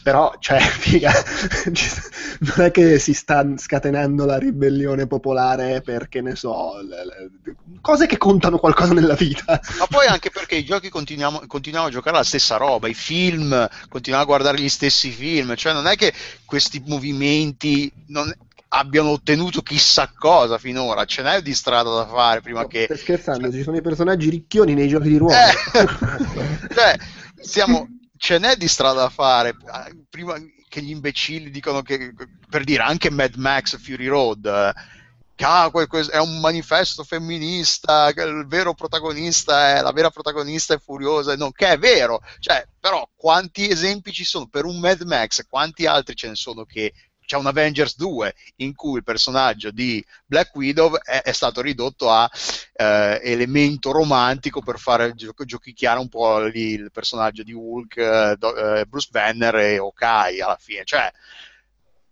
però 0.01 0.35
cioè 0.39 0.59
figa 0.61 1.11
non 2.39 2.65
è 2.65 2.71
che 2.71 2.99
si 2.99 3.13
sta 3.13 3.45
scatenando 3.57 4.25
la 4.25 4.37
ribellione 4.37 5.07
popolare 5.07 5.81
perché 5.81 6.21
ne 6.21 6.35
so 6.35 6.81
le, 6.81 7.05
le, 7.05 7.55
cose 7.81 8.07
che 8.07 8.17
contano 8.17 8.57
qualcosa 8.57 8.93
nella 8.93 9.13
vita. 9.13 9.59
Ma 9.77 9.87
poi 9.87 10.07
anche 10.07 10.31
perché 10.31 10.55
i 10.55 10.65
giochi 10.65 10.89
continuiamo, 10.89 11.43
continuiamo 11.47 11.87
a 11.87 11.91
giocare 11.91 12.17
la 12.17 12.23
stessa 12.23 12.57
roba 12.57 12.87
i 12.87 12.93
film 12.93 13.67
continuiamo 13.89 14.23
a 14.23 14.27
guardare 14.27 14.59
gli 14.59 14.69
stessi 14.69 15.09
film 15.09 15.55
cioè 15.55 15.73
non 15.73 15.87
è 15.87 15.95
che 15.95 16.13
questi 16.45 16.81
movimenti 16.85 17.91
non, 18.07 18.33
abbiano 18.69 19.09
ottenuto 19.09 19.61
chissà 19.61 20.11
cosa 20.17 20.57
finora 20.57 21.05
ce 21.05 21.21
n'è 21.21 21.41
di 21.41 21.53
strada 21.53 21.89
da 21.93 22.07
fare 22.07 22.41
prima 22.41 22.61
no, 22.61 22.67
che 22.67 22.83
stai 22.85 22.97
scherzando 22.97 23.51
ci 23.51 23.63
sono 23.63 23.77
i 23.77 23.81
personaggi 23.81 24.29
ricchioni 24.29 24.73
nei 24.73 24.87
giochi 24.87 25.09
di 25.09 25.17
ruolo. 25.17 25.33
Eh, 25.33 25.87
cioè 26.73 26.97
stiamo 27.41 27.87
ce 28.17 28.37
n'è 28.39 28.55
di 28.55 28.67
strada 28.67 29.01
da 29.01 29.09
fare. 29.09 29.55
Prima 30.09 30.35
che 30.67 30.81
gli 30.81 30.89
imbecilli 30.89 31.49
dicono 31.49 31.81
che, 31.81 32.13
per 32.49 32.63
dire, 32.63 32.83
anche 32.83 33.09
Mad 33.09 33.35
Max 33.35 33.77
Fury 33.81 34.07
Road, 34.07 34.45
eh, 34.45 35.43
ah, 35.43 35.71
è 36.11 36.17
un 36.17 36.39
manifesto 36.39 37.03
femminista, 37.03 38.09
il 38.09 38.45
vero 38.47 38.73
protagonista 38.73 39.77
è, 39.77 39.81
la 39.81 39.91
vera 39.91 40.09
protagonista 40.09 40.73
è 40.73 40.79
furiosa, 40.79 41.35
non, 41.35 41.51
che 41.51 41.69
è 41.69 41.77
vero, 41.77 42.21
cioè, 42.39 42.65
però 42.79 43.07
quanti 43.15 43.69
esempi 43.69 44.11
ci 44.11 44.23
sono 44.23 44.47
per 44.47 44.65
un 44.65 44.79
Mad 44.79 45.01
Max, 45.01 45.45
quanti 45.47 45.85
altri 45.85 46.15
ce 46.15 46.27
ne 46.29 46.35
sono 46.35 46.63
che 46.65 46.93
c'è 47.25 47.37
un 47.37 47.47
Avengers 47.47 47.95
2 47.97 48.33
in 48.57 48.75
cui 48.75 48.97
il 48.97 49.03
personaggio 49.03 49.71
di 49.71 50.03
Black 50.25 50.55
Widow 50.55 50.95
è, 50.97 51.21
è 51.21 51.31
stato 51.31 51.61
ridotto 51.61 52.09
a 52.09 52.29
eh, 52.73 53.19
elemento 53.23 53.91
romantico 53.91 54.61
per 54.61 54.79
fare 54.79 55.13
gio- 55.13 55.33
giochicchiare 55.37 55.99
un 55.99 56.09
po' 56.09 56.39
lì 56.45 56.73
il 56.73 56.91
personaggio 56.91 57.43
di 57.43 57.53
Hulk, 57.53 57.97
eh, 57.97 58.35
do- 58.37 58.55
eh, 58.55 58.85
Bruce 58.85 59.09
Banner 59.11 59.55
e 59.55 59.79
Okai 59.79 60.41
alla 60.41 60.57
fine. 60.59 60.83
Cioè, 60.83 61.11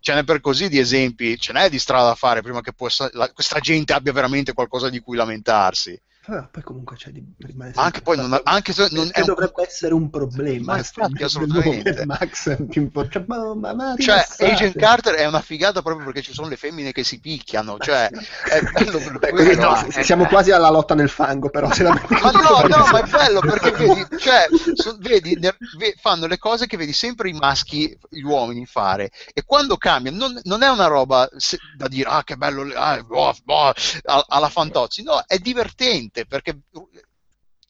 ce 0.00 0.14
n'è 0.14 0.24
per 0.24 0.40
così 0.40 0.68
di 0.68 0.78
esempi, 0.78 1.38
ce 1.38 1.52
n'è 1.52 1.70
di 1.70 1.78
strada 1.78 2.08
da 2.08 2.14
fare 2.14 2.42
prima 2.42 2.60
che 2.60 2.74
possa, 2.74 3.08
la, 3.12 3.32
questa 3.32 3.58
gente 3.60 3.94
abbia 3.94 4.12
veramente 4.12 4.52
qualcosa 4.52 4.90
di 4.90 5.00
cui 5.00 5.16
lamentarsi. 5.16 5.98
Ah, 6.26 6.48
poi 6.50 6.62
comunque 6.62 6.96
c'è 6.96 7.10
di 7.10 7.22
rimane 7.40 7.72
anche 7.74 8.00
poi 8.00 8.16
non, 8.16 8.40
anche 8.44 8.72
se 8.72 8.88
non 8.92 9.10
è 9.12 9.20
un... 9.20 9.26
dovrebbe 9.26 9.62
essere 9.62 9.92
un 9.92 10.08
problema 10.08 10.72
ma 10.72 10.78
infatti 10.78 11.22
assolutamente. 11.22 12.06
Max 12.06 12.56
cioè, 12.70 13.24
ma, 13.26 13.54
ma, 13.54 13.74
ma 13.74 13.94
cioè 13.98 14.26
Agent 14.38 14.74
Carter 14.74 15.16
è 15.16 15.26
una 15.26 15.42
figata 15.42 15.82
proprio 15.82 16.06
perché 16.06 16.22
ci 16.22 16.32
sono 16.32 16.48
le 16.48 16.56
femmine 16.56 16.92
che 16.92 17.04
si 17.04 17.20
picchiano 17.20 17.76
cioè 17.78 18.08
è 18.48 18.62
bello 18.62 19.00
Beh, 19.18 19.30
quello, 19.32 19.60
no, 19.60 19.86
eh, 19.86 20.02
siamo 20.02 20.24
eh. 20.24 20.28
quasi 20.28 20.50
alla 20.50 20.70
lotta 20.70 20.94
nel 20.94 21.10
fango 21.10 21.50
però 21.50 21.70
se 21.70 21.82
la 21.82 21.90
ma 21.92 22.30
no 22.30 22.68
no 22.68 22.86
ma 22.90 23.04
è 23.04 23.06
bello 23.06 23.40
perché 23.40 23.72
vedi 23.72 24.06
cioè 24.18 24.46
so, 24.76 24.96
vedi 25.00 25.36
ne, 25.38 25.54
ve, 25.76 25.94
fanno 26.00 26.26
le 26.26 26.38
cose 26.38 26.66
che 26.66 26.78
vedi 26.78 26.94
sempre 26.94 27.28
i 27.28 27.34
maschi 27.34 27.94
gli 28.08 28.22
uomini 28.22 28.64
fare 28.64 29.10
e 29.34 29.42
quando 29.44 29.76
cambia 29.76 30.10
non, 30.10 30.40
non 30.44 30.62
è 30.62 30.70
una 30.70 30.86
roba 30.86 31.28
se, 31.36 31.58
da 31.76 31.86
dire 31.86 32.08
ah 32.08 32.24
che 32.24 32.36
bello 32.36 32.66
ah, 32.74 33.02
boh, 33.02 33.34
boh, 33.44 33.74
alla 34.04 34.48
Fantozzi 34.48 35.02
no 35.02 35.22
è 35.26 35.36
divertente 35.36 36.12
divertente 36.14 36.26
perché 36.26 36.60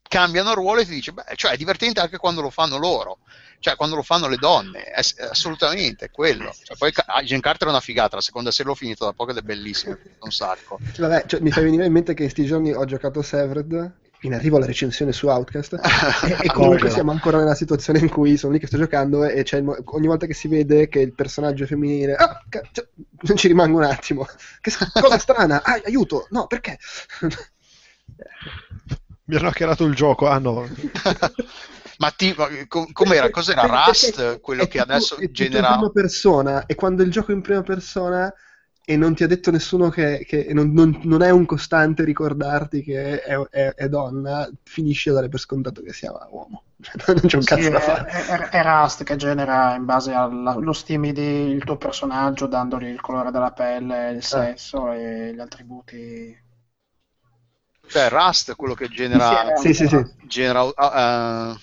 cambiano 0.07 0.55
ruolo 0.55 0.81
e 0.81 0.85
ti 0.85 0.93
dice, 0.93 1.13
beh, 1.13 1.25
cioè 1.35 1.53
è 1.53 1.57
divertente 1.57 2.01
anche 2.01 2.19
quando 2.19 2.41
lo 2.41 2.51
fanno 2.51 2.77
loro, 2.77 3.19
cioè 3.59 3.75
quando 3.75 3.97
lo 3.97 4.03
fanno 4.03 4.29
le 4.29 4.37
donne, 4.37 4.85
è, 4.85 5.01
è 5.01 5.25
assolutamente 5.25 6.07
è 6.07 6.11
quello. 6.11 6.55
Cioè, 6.63 6.77
poi 6.77 6.93
Agent 6.95 7.43
Carter 7.43 7.69
è 7.69 7.71
una 7.71 7.81
figata, 7.81 8.17
la 8.17 8.23
seconda 8.23 8.51
serie 8.51 8.71
l'ho 8.71 8.77
finita 8.77 9.07
da 9.07 9.13
poco 9.13 9.31
ed 9.31 9.39
è 9.39 9.43
bellissima, 9.43 9.97
un 10.21 10.31
sacco. 10.31 10.79
Vabbè, 10.99 11.25
cioè, 11.27 11.41
mi 11.41 11.51
fa 11.51 11.63
venire 11.63 11.87
in 11.87 11.93
mente 11.93 12.15
che 12.15 12.23
in 12.23 12.31
questi 12.31 12.47
giorni 12.49 12.73
ho 12.73 12.85
giocato 12.85 13.23
Severed, 13.23 14.03
in 14.25 14.33
arrivo 14.33 14.57
alla 14.57 14.67
recensione 14.67 15.13
su 15.13 15.27
Outcast 15.27 15.75
e, 16.25 16.37
e, 16.47 16.51
comunque 16.51 16.89
siamo 16.89 17.11
ancora 17.11 17.39
nella 17.39 17.55
situazione 17.55 17.99
in 17.99 18.09
cui 18.09 18.39
sono 18.39 18.55
lì 18.55 18.59
che 18.59 18.67
sto 18.67 18.79
giocando 18.79 19.25
e 19.25 19.41
il, 19.41 19.83
ogni 19.85 20.07
volta 20.07 20.25
che 20.25 20.33
si 20.33 20.49
vede 20.49 20.89
che 20.89 21.01
il 21.01 21.13
personaggio 21.13 21.65
è 21.65 21.67
femminile 21.67 22.15
ah, 22.15 22.43
cioè, 22.49 22.89
non 22.95 23.37
ci 23.37 23.49
rimango 23.49 23.77
un 23.77 23.85
attimo 23.85 24.27
che 24.63 24.73
cosa 24.95 25.19
strana 25.19 25.63
ah, 25.63 25.79
aiuto 25.85 26.27
no 26.31 26.47
perché 26.47 26.79
mi 29.25 29.37
hanno 29.37 29.49
hackerato 29.49 29.85
il 29.85 29.95
gioco, 29.95 30.29
ah 30.29 30.39
no. 30.39 30.67
ma 31.99 32.11
ti, 32.11 32.35
com, 32.69 32.93
com'era? 32.93 33.31
Cos'era 33.31 33.85
Rust? 33.87 34.41
Quello 34.41 34.67
che 34.67 34.81
adesso 34.81 35.17
genera... 35.31 35.69
in 35.69 35.75
prima 35.75 35.91
persona 35.91 36.67
e 36.67 36.75
quando 36.75 37.03
il 37.03 37.11
gioco 37.11 37.33
è 37.33 37.35
in 37.35 37.43
prima 37.43 37.63
persona 37.63 38.33
e 38.87 38.97
non 38.97 39.15
ti 39.15 39.25
ha 39.25 39.27
detto 39.27 39.51
nessuno 39.51 39.89
che, 39.89 40.27
che 40.29 40.53
non, 40.53 40.73
non, 40.73 41.01
non, 41.05 41.23
è 41.23 41.31
un 41.31 41.47
costante 41.47 42.05
ricordarti 42.05 42.83
che 42.83 43.23
è, 43.23 43.35
è, 43.49 43.75
è, 43.75 43.89
donna, 43.89 44.47
finisci 44.63 45.09
a 45.09 45.15
dare 45.15 45.31
per 45.31 45.41
scontato 45.41 45.81
che 45.81 45.95
sia 45.95 46.13
uomo. 46.31 46.65
non 47.07 47.21
c'è 47.25 47.37
un 47.37 47.43
sì, 47.43 47.49
cazzo 47.49 47.69
è, 47.69 47.71
da 47.71 47.81
fare. 47.81 48.11
È, 48.11 48.49
è, 48.51 48.63
Rust 48.63 49.05
che 49.05 49.17
genera 49.17 49.75
in 49.75 49.87
base 49.87 50.13
allo 50.13 50.75
stimi 50.75 51.13
del 51.13 51.65
tuo 51.65 51.79
personaggio, 51.79 52.47
dandogli 52.47 52.89
il 52.89 53.01
colore 53.01 53.31
della 53.31 53.53
pelle, 53.53 54.11
il 54.11 54.19
eh. 54.19 54.21
sesso 54.21 54.93
eh. 54.93 55.29
e 55.29 55.35
gli 55.35 55.41
attributi 55.41 56.44
cioè 57.87 58.09
Rust 58.09 58.53
è 58.53 58.57
quello 58.57 58.75
che 58.75 58.89
genera, 58.89 59.57
sì, 59.57 59.73
sì, 59.75 59.87
sì. 59.87 60.05
genera 60.23 60.63
uh, 60.63 61.59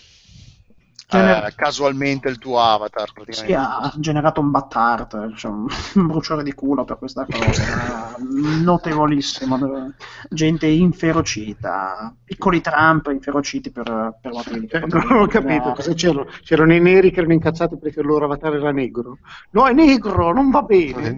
Gener- 1.12 1.48
eh, 1.48 1.56
casualmente 1.56 2.30
il 2.30 2.38
tuo 2.38 2.60
avatar. 2.60 3.12
Sì, 3.30 3.54
ha 3.54 3.92
generato 3.98 4.40
un 4.42 4.50
battart, 4.50 5.34
cioè 5.36 5.52
un 5.52 5.68
bruciore 6.08 6.44
di 6.44 6.54
culo 6.54 6.86
per 6.86 6.98
questa 6.98 7.26
cosa, 7.30 8.16
notevolissimo. 8.64 9.92
Gente 10.30 10.68
inferocita, 10.68 12.14
piccoli 12.24 12.62
Trump 12.62 13.08
inferociti 13.12 13.72
per, 13.72 14.18
per 14.22 14.32
motivi. 14.32 14.68
Eh, 14.68 14.86
non 14.88 15.12
ho 15.12 15.28
capito 15.28 15.74
cosa 15.74 15.94
c'erano. 15.94 16.28
C'erano 16.44 16.74
i 16.74 16.80
neri 16.80 17.12
che 17.12 17.20
erano 17.20 17.34
incazzati 17.34 17.78
perché 17.78 18.00
il 18.00 18.06
loro 18.06 18.26
avatar 18.26 18.56
era 18.56 18.72
negro. 18.72 19.18
No, 19.52 19.68
è 19.68 19.74
negro, 19.74 20.32
non 20.34 20.50
va 20.50 20.62
bene. 20.62 21.18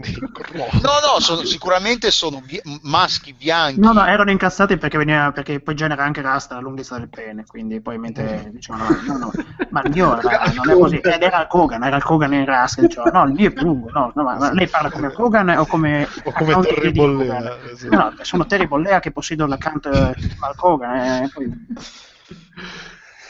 No, 0.53 0.69
no, 0.81 1.19
sono, 1.19 1.43
sicuramente 1.43 2.09
sono 2.11 2.41
vi- 2.43 2.61
maschi 2.83 3.33
bianchi. 3.33 3.79
No, 3.79 3.91
no, 3.91 4.05
erano 4.05 4.31
incazzati 4.31 4.77
perché, 4.77 4.97
veniva, 4.97 5.31
perché 5.31 5.59
poi 5.59 5.75
genera 5.75 6.03
anche 6.03 6.21
rasta 6.21 6.55
la 6.55 6.61
lunghezza 6.61 6.97
del 6.97 7.09
pene, 7.09 7.45
quindi 7.45 7.81
poi 7.81 7.97
mentre 7.97 8.49
dicevano 8.51 8.85
no, 9.05 9.17
no, 9.17 9.31
ma 9.69 9.81
il 9.83 9.91
mio 9.91 10.17
era, 10.17 10.51
non 10.53 10.69
è 10.69 10.73
così, 10.73 10.97
ed 10.97 11.21
era 11.21 11.41
il 11.41 11.47
Kogan, 11.47 11.83
era 11.83 11.95
il 11.95 12.03
Kogan 12.03 12.33
in 12.33 12.45
Rask, 12.45 12.81
diceva, 12.81 13.09
no, 13.11 13.23
il 13.25 13.33
mio 13.33 13.47
è 13.47 13.51
più 13.51 13.65
lungo, 13.65 13.89
no, 13.91 14.11
no 14.15 14.23
ma, 14.23 14.53
lei 14.53 14.67
parla 14.67 14.89
come 14.89 15.11
Kogan 15.11 15.49
o 15.49 15.65
come... 15.65 16.07
O 16.23 16.31
come 16.31 16.59
Terry 16.61 16.91
Bollea. 16.91 17.57
Esatto. 17.71 17.95
No, 17.95 18.13
sono 18.21 18.45
Terry 18.45 18.67
Bollea 18.67 18.99
che 18.99 19.11
possiedono 19.11 19.49
l'account 19.49 19.85
al 19.85 20.55
Kogan, 20.55 20.95
eh, 20.95 21.29
poi... 21.33 21.51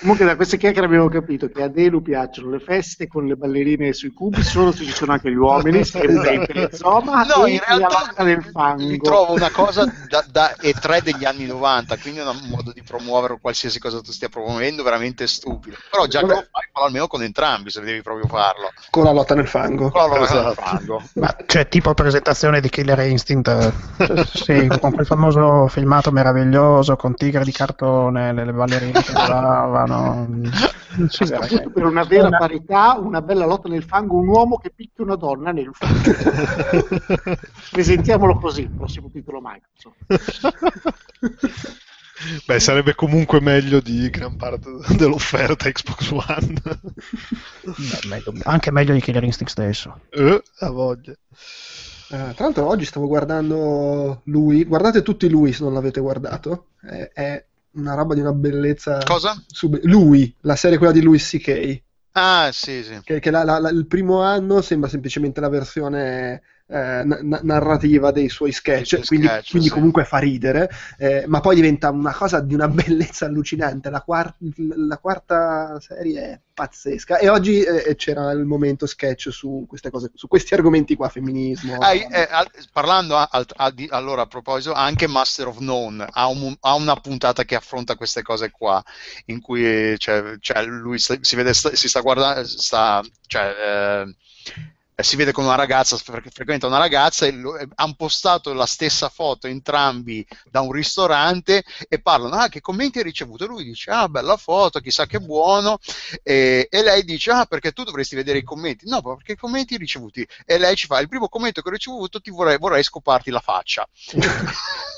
Comunque 0.03 0.25
da 0.25 0.35
queste 0.35 0.57
chiacchiere 0.57 0.85
abbiamo 0.85 1.07
capito 1.07 1.47
che 1.47 1.63
a 1.63 1.69
Delu 1.69 2.01
piacciono 2.01 2.49
le 2.49 2.59
feste 2.59 3.07
con 3.07 3.25
le 3.25 3.37
ballerine 3.37 3.93
sui 3.93 4.11
cubi, 4.11 4.43
solo 4.43 4.73
se 4.73 4.83
ci 4.83 4.91
sono 4.91 5.13
anche 5.13 5.31
gli 5.31 5.35
uomini, 5.35 5.79
esempio, 5.79 6.61
insomma, 6.69 7.23
no, 7.23 7.47
in 7.47 7.61
realtà 7.65 8.21
nel 8.21 8.43
fango. 8.43 8.85
mi 8.85 8.97
trovo 8.99 9.31
una 9.31 9.49
cosa 9.49 9.85
da, 10.09 10.25
da 10.29 10.53
E3 10.61 11.03
degli 11.03 11.23
anni 11.23 11.45
90, 11.45 11.95
quindi 11.99 12.19
è 12.19 12.25
un 12.25 12.49
modo 12.49 12.73
di 12.73 12.83
promuovere 12.83 13.37
qualsiasi 13.39 13.79
cosa 13.79 14.01
tu 14.01 14.11
stia 14.11 14.27
promuovendo 14.27 14.83
veramente 14.83 15.25
stupido. 15.25 15.77
Però 15.89 16.05
già 16.05 16.19
che 16.19 16.25
lo 16.25 16.45
fai, 16.51 16.67
fallo 16.73 16.87
almeno 16.87 17.07
con 17.07 17.23
entrambi 17.23 17.69
se 17.69 17.79
devi 17.79 18.01
proprio 18.01 18.27
farlo. 18.27 18.73
Con 18.89 19.05
la 19.05 19.11
lotta 19.13 19.35
nel 19.35 19.47
fango. 19.47 19.89
Con 19.89 20.01
la 20.01 20.07
lotta 20.07 20.23
esatto. 20.23 20.43
nel 20.43 20.55
fango. 20.55 21.03
Ma, 21.15 21.33
cioè 21.45 21.69
tipo 21.69 21.93
presentazione 21.93 22.59
di 22.59 22.67
Killer 22.67 22.99
Instinct, 23.07 23.73
cioè, 23.95 24.25
sì, 24.25 24.67
con 24.81 24.91
quel 24.91 25.05
famoso 25.05 25.69
filmato 25.69 26.11
meraviglioso 26.11 26.97
con 26.97 27.15
tigre 27.15 27.45
di 27.45 27.53
cartone, 27.53 28.33
le, 28.33 28.43
le 28.43 28.51
ballerine 28.51 29.01
che 29.01 29.13
volavano 29.15 29.92
no. 29.93 30.51
Sì, 31.07 31.25
per 31.73 31.83
una 31.83 32.03
vera 32.03 32.27
una... 32.27 32.37
parità, 32.37 32.97
una 32.99 33.21
bella 33.21 33.45
lotta 33.45 33.67
nel 33.69 33.83
fango, 33.83 34.17
un 34.17 34.27
uomo 34.27 34.57
che 34.57 34.71
picchia 34.71 35.03
una 35.03 35.15
donna 35.15 35.51
nel 35.51 35.71
fango. 35.73 36.11
Presentiamolo 37.71 38.37
così, 38.37 38.61
il 38.61 38.69
prossimo 38.69 39.09
titolo 39.09 39.39
Microsoft. 39.41 39.97
Beh, 42.45 42.59
sarebbe 42.59 42.95
comunque 42.95 43.41
meglio 43.41 43.79
di 43.79 44.09
gran 44.09 44.37
parte 44.37 44.69
dell'offerta 44.95 45.69
Xbox 45.69 46.11
One. 46.11 46.61
Beh, 46.63 48.07
meglio, 48.07 48.33
anche 48.43 48.71
meglio 48.71 48.93
di 48.93 49.01
Killer 49.01 49.23
Instinct 49.23 49.51
stesso. 49.51 50.01
Eh, 50.09 50.41
a 50.59 50.69
voglia. 50.69 51.13
Uh, 52.09 52.33
tra 52.33 52.45
l'altro 52.45 52.67
oggi 52.67 52.85
stavo 52.85 53.07
guardando 53.07 54.21
lui, 54.25 54.63
guardate 54.65 55.01
tutti 55.01 55.27
lui 55.29 55.51
se 55.51 55.63
non 55.63 55.73
l'avete 55.73 55.99
guardato, 55.99 56.67
è, 56.79 57.09
è 57.11 57.45
una 57.73 57.93
roba 57.93 58.13
di 58.13 58.21
una 58.21 58.33
bellezza. 58.33 58.99
Cosa? 59.03 59.41
Sub- 59.47 59.83
lui, 59.83 60.33
la 60.41 60.55
serie 60.55 60.77
quella 60.77 60.93
di 60.93 61.01
Louis 61.01 61.27
C.K. 61.27 61.81
Ah, 62.13 62.49
sì, 62.51 62.83
sì. 62.83 62.99
Che, 63.03 63.19
che 63.19 63.31
la, 63.31 63.43
la, 63.43 63.59
la, 63.59 63.69
il 63.69 63.87
primo 63.87 64.21
anno 64.21 64.61
sembra 64.61 64.89
semplicemente 64.89 65.41
la 65.41 65.49
versione 65.49 66.41
eh, 66.73 67.03
na- 67.03 67.39
narrativa 67.43 68.11
dei 68.11 68.29
suoi 68.29 68.51
sketch, 68.51 68.87
suoi 68.87 69.05
quindi, 69.05 69.27
sketch, 69.27 69.49
quindi 69.51 69.67
sì. 69.67 69.73
comunque 69.73 70.05
fa 70.05 70.17
ridere, 70.17 70.69
eh, 70.97 71.23
ma 71.27 71.39
poi 71.39 71.55
diventa 71.55 71.89
una 71.89 72.13
cosa 72.13 72.39
di 72.39 72.53
una 72.53 72.67
bellezza 72.69 73.25
allucinante. 73.25 73.89
La, 73.89 74.01
quar- 74.01 74.35
la 74.75 74.97
quarta 74.97 75.79
serie 75.79 76.21
è 76.21 76.39
pazzesca 76.53 77.17
e 77.17 77.29
oggi 77.29 77.61
eh, 77.63 77.95
c'era 77.95 78.31
il 78.31 78.45
momento 78.45 78.85
sketch 78.85 79.31
su 79.31 79.65
queste 79.67 79.89
cose, 79.89 80.11
su 80.13 80.27
questi 80.27 80.53
argomenti 80.53 80.95
qua, 80.95 81.09
femminismo. 81.09 81.77
Ah, 81.77 81.93
eh, 81.93 82.27
al- 82.29 82.49
parlando 82.71 83.17
a- 83.17 83.27
al- 83.31 83.45
a- 83.55 83.71
di- 83.71 83.87
allora 83.91 84.23
a 84.23 84.27
proposito, 84.27 84.73
anche 84.73 85.07
Master 85.07 85.47
of 85.47 85.57
None 85.59 86.05
ha, 86.09 86.27
un- 86.27 86.55
ha 86.61 86.73
una 86.75 86.95
puntata 86.95 87.43
che 87.43 87.55
affronta 87.55 87.95
queste 87.95 88.21
cose 88.21 88.51
qua, 88.51 88.83
in 89.25 89.41
cui 89.41 89.97
cioè, 89.97 90.37
cioè, 90.39 90.63
lui 90.65 90.97
si 90.99 91.35
vede, 91.35 91.53
si 91.53 91.87
sta 91.87 92.01
guardando, 92.01 92.45
sta, 92.47 93.01
cioè, 93.27 93.43
eh, 94.05 94.15
eh, 94.51 94.72
si 94.95 95.15
vede 95.15 95.31
con 95.31 95.45
una 95.45 95.55
ragazza, 95.55 95.97
fre- 95.97 96.29
frequenta 96.31 96.67
una 96.67 96.77
ragazza 96.77 97.25
e 97.25 97.29
eh, 97.29 97.67
hanno 97.75 97.93
postato 97.95 98.53
la 98.53 98.65
stessa 98.65 99.09
foto 99.09 99.47
entrambi 99.47 100.25
da 100.49 100.61
un 100.61 100.71
ristorante 100.71 101.63
e 101.87 102.01
parlano, 102.01 102.35
ah 102.35 102.47
che 102.49 102.61
commenti 102.61 102.99
hai 102.99 103.03
ricevuto? 103.03 103.43
E 103.43 103.47
lui 103.47 103.63
dice, 103.63 103.91
ah 103.91 104.07
bella 104.07 104.37
foto, 104.37 104.79
chissà 104.79 105.05
che 105.05 105.19
buono, 105.19 105.79
e, 106.21 106.67
e 106.69 106.83
lei 106.83 107.03
dice, 107.03 107.31
ah 107.31 107.45
perché 107.45 107.71
tu 107.71 107.83
dovresti 107.83 108.15
vedere 108.15 108.39
i 108.39 108.43
commenti? 108.43 108.87
No, 108.87 109.01
perché 109.01 109.33
i 109.33 109.37
commenti 109.37 109.77
ricevuti? 109.77 110.27
E 110.45 110.57
lei 110.57 110.75
ci 110.75 110.85
fa, 110.87 110.99
il 110.99 111.09
primo 111.09 111.29
commento 111.29 111.61
che 111.61 111.69
ho 111.69 111.71
ricevuto 111.71 112.21
ti 112.21 112.29
vorrei, 112.29 112.57
vorrei 112.57 112.83
scoparti 112.83 113.31
la 113.31 113.39
faccia. 113.41 113.87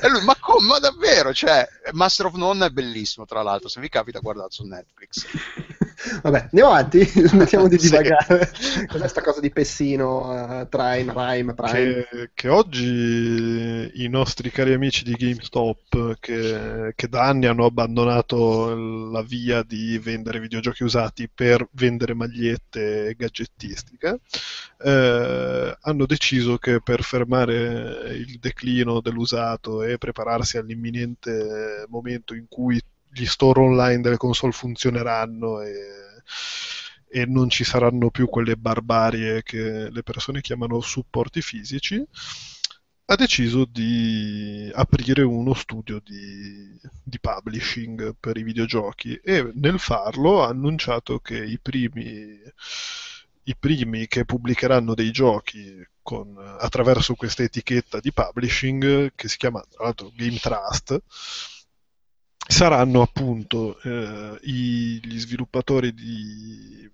E 0.00 0.08
lui, 0.08 0.22
ma 0.22 0.36
come? 0.38 0.68
Ma 0.68 0.78
davvero? 0.78 1.32
Cioè, 1.34 1.66
Master 1.92 2.26
of 2.26 2.34
None 2.34 2.66
è 2.66 2.70
bellissimo, 2.70 3.24
tra 3.26 3.42
l'altro, 3.42 3.68
se 3.68 3.80
vi 3.80 3.88
capita 3.88 4.20
guardate 4.20 4.52
su 4.52 4.64
Netflix. 4.64 5.26
Vabbè, 6.22 6.40
andiamo 6.50 6.70
avanti, 6.70 7.04
smettiamo 7.04 7.68
di 7.68 7.78
Sì. 7.78 7.88
divagare. 7.90 8.50
Cos'è 8.86 9.08
sta 9.08 9.20
cosa 9.22 9.40
di 9.40 9.50
Pessino, 9.50 10.60
uh, 10.60 10.68
Trime, 10.68 11.12
Rime, 11.14 11.54
Prime? 11.54 12.04
Che, 12.10 12.30
che 12.34 12.48
oggi 12.48 13.90
i 13.94 14.08
nostri 14.08 14.50
cari 14.50 14.72
amici 14.72 15.02
di 15.04 15.12
GameStop, 15.12 16.16
che, 16.20 16.92
che 16.94 17.08
da 17.08 17.22
anni 17.24 17.46
hanno 17.46 17.64
abbandonato 17.64 18.74
la 19.10 19.22
via 19.22 19.62
di 19.62 19.98
vendere 19.98 20.40
videogiochi 20.40 20.84
usati 20.84 21.28
per 21.32 21.66
vendere 21.72 22.14
magliette 22.14 23.08
e 23.08 23.14
gadgettistica, 23.14 24.16
eh, 24.78 25.76
hanno 25.80 26.06
deciso 26.06 26.58
che 26.58 26.80
per 26.82 27.02
fermare 27.02 28.14
il 28.16 28.38
declino 28.38 29.00
dell'usato 29.00 29.82
e 29.82 29.98
prepararsi 29.98 30.58
all'imminente 30.58 31.86
momento 31.88 32.34
in 32.34 32.46
cui 32.48 32.80
gli 33.14 33.26
store 33.26 33.60
online 33.60 34.00
delle 34.00 34.16
console 34.16 34.52
funzioneranno 34.52 35.60
e, 35.60 35.74
e 37.08 37.26
non 37.26 37.48
ci 37.48 37.64
saranno 37.64 38.10
più 38.10 38.28
quelle 38.28 38.56
barbarie 38.56 39.42
che 39.42 39.88
le 39.90 40.02
persone 40.02 40.40
chiamano 40.40 40.80
supporti 40.80 41.40
fisici, 41.40 42.04
ha 43.06 43.16
deciso 43.16 43.66
di 43.66 44.70
aprire 44.74 45.22
uno 45.22 45.52
studio 45.54 46.00
di, 46.02 46.76
di 47.02 47.20
publishing 47.20 48.16
per 48.18 48.36
i 48.38 48.42
videogiochi 48.42 49.14
e 49.22 49.50
nel 49.54 49.78
farlo 49.78 50.42
ha 50.42 50.48
annunciato 50.48 51.18
che 51.18 51.36
i 51.36 51.58
primi, 51.60 52.40
i 53.44 53.56
primi 53.58 54.06
che 54.06 54.24
pubblicheranno 54.24 54.94
dei 54.94 55.10
giochi 55.10 55.86
con- 56.02 56.36
attraverso 56.38 57.14
questa 57.14 57.42
etichetta 57.42 58.00
di 58.00 58.12
publishing 58.12 59.12
che 59.14 59.28
si 59.28 59.36
chiama 59.36 59.62
tra 59.68 59.84
l'altro 59.84 60.10
Game 60.14 60.38
Trust 60.38 61.02
saranno 62.46 63.02
appunto 63.02 63.78
eh, 63.82 64.38
i- 64.42 65.00
gli 65.02 65.18
sviluppatori 65.18 65.92
di, 65.94 66.90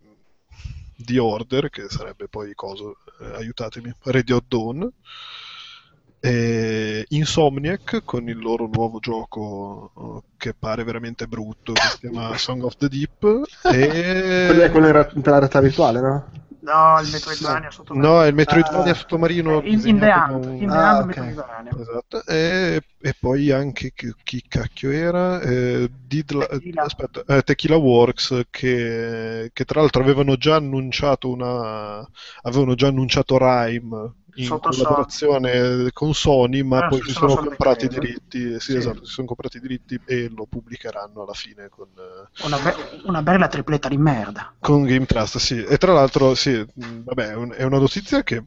di 0.97 1.19
Order, 1.19 1.71
che 1.71 1.89
sarebbe 1.89 2.29
poi 2.29 2.55
coso, 2.55 2.99
eh, 3.21 3.35
aiutatemi, 3.37 3.93
Radio 4.05 4.43
Dawn, 4.47 4.91
e 6.23 7.05
Insomniac 7.09 8.03
con 8.05 8.29
il 8.29 8.39
loro 8.39 8.69
nuovo 8.71 8.99
gioco 8.99 9.93
eh, 9.97 10.29
che 10.37 10.55
pare 10.55 10.85
veramente 10.85 11.27
brutto, 11.27 11.73
che 11.73 11.81
si 11.89 11.99
chiama 12.01 12.37
Song 12.37 12.63
of 12.63 12.77
the 12.77 12.89
Deep, 12.89 13.19
Quello 13.63 14.61
è 14.63 14.65
e... 14.67 14.71
quello 14.71 14.87
in 14.87 14.93
realtà 15.23 15.61
virtuale, 15.61 16.01
no? 16.01 16.40
No, 16.63 17.01
il 17.01 17.09
Metroidvania 17.11 17.71
sotto 17.71 17.95
No, 17.95 18.23
il 18.27 18.35
Metroidvania 18.35 18.93
Ah. 18.93 18.95
sottomarino 18.95 19.63
in, 19.63 19.81
in 19.87 19.99
The 19.99 20.07
Hunt, 20.11 20.45
un- 20.45 20.55
in 20.57 20.69
The 20.69 20.77
Ah. 20.77 21.05
Metroidvania. 21.05 21.71
Esatto, 21.79 22.25
e, 22.27 22.83
e 23.01 23.15
poi 23.19 23.51
anche 23.51 23.93
chi, 23.95 24.13
chi 24.23 24.43
cacchio 24.47 24.91
era? 24.91 25.41
Eh, 25.41 25.91
Didla- 25.91 26.47
Tequila. 26.47 26.83
aspetta, 26.83 27.23
eh, 27.27 27.43
Tequila 27.43 27.77
Works 27.77 28.43
che, 28.51 29.51
che 29.55 29.65
tra 29.65 29.81
l'altro 29.81 30.03
avevano 30.03 30.37
già 30.37 30.57
annunciato 30.57 31.31
una 31.31 32.07
avevano 32.43 32.75
già 32.75 32.89
annunciato 32.89 33.39
Rime 33.39 34.15
in 34.41 34.47
Sotto 34.47 34.69
collaborazione 34.71 35.91
con 35.93 36.15
Sony, 36.15 36.63
ma 36.63 36.79
Ah, 36.85 36.89
poi 36.89 37.03
si 37.03 37.13
sono 37.13 37.31
sono 37.31 37.47
comprati 37.49 37.85
i 37.85 37.89
diritti, 37.89 38.61
sì, 38.61 38.73
Sì. 38.73 38.77
esatto, 38.77 39.05
si 39.05 39.13
sono 39.13 39.27
comprati 39.27 39.57
i 39.59 39.61
diritti 39.61 40.01
e 40.07 40.29
lo 40.29 40.47
pubblicheranno 40.47 41.23
alla 41.23 41.33
fine 41.35 41.69
con, 41.69 41.89
eh, 41.97 42.45
Una, 42.47 42.59
be- 42.59 43.01
una 43.05 43.23
bella 43.23 43.49
tripletta 43.49 43.89
di 43.89 43.97
merda. 43.97 44.55
con 44.59 44.85
Game 44.85 45.07
Trust, 45.07 45.39
sì. 45.39 45.63
E 45.65 45.77
tra 45.79 45.93
l'altro, 45.93 46.35
sì, 46.35 46.65
vabbè, 46.75 47.31
è 47.55 47.63
una 47.65 47.79
notizia 47.79 48.23
che 48.23 48.43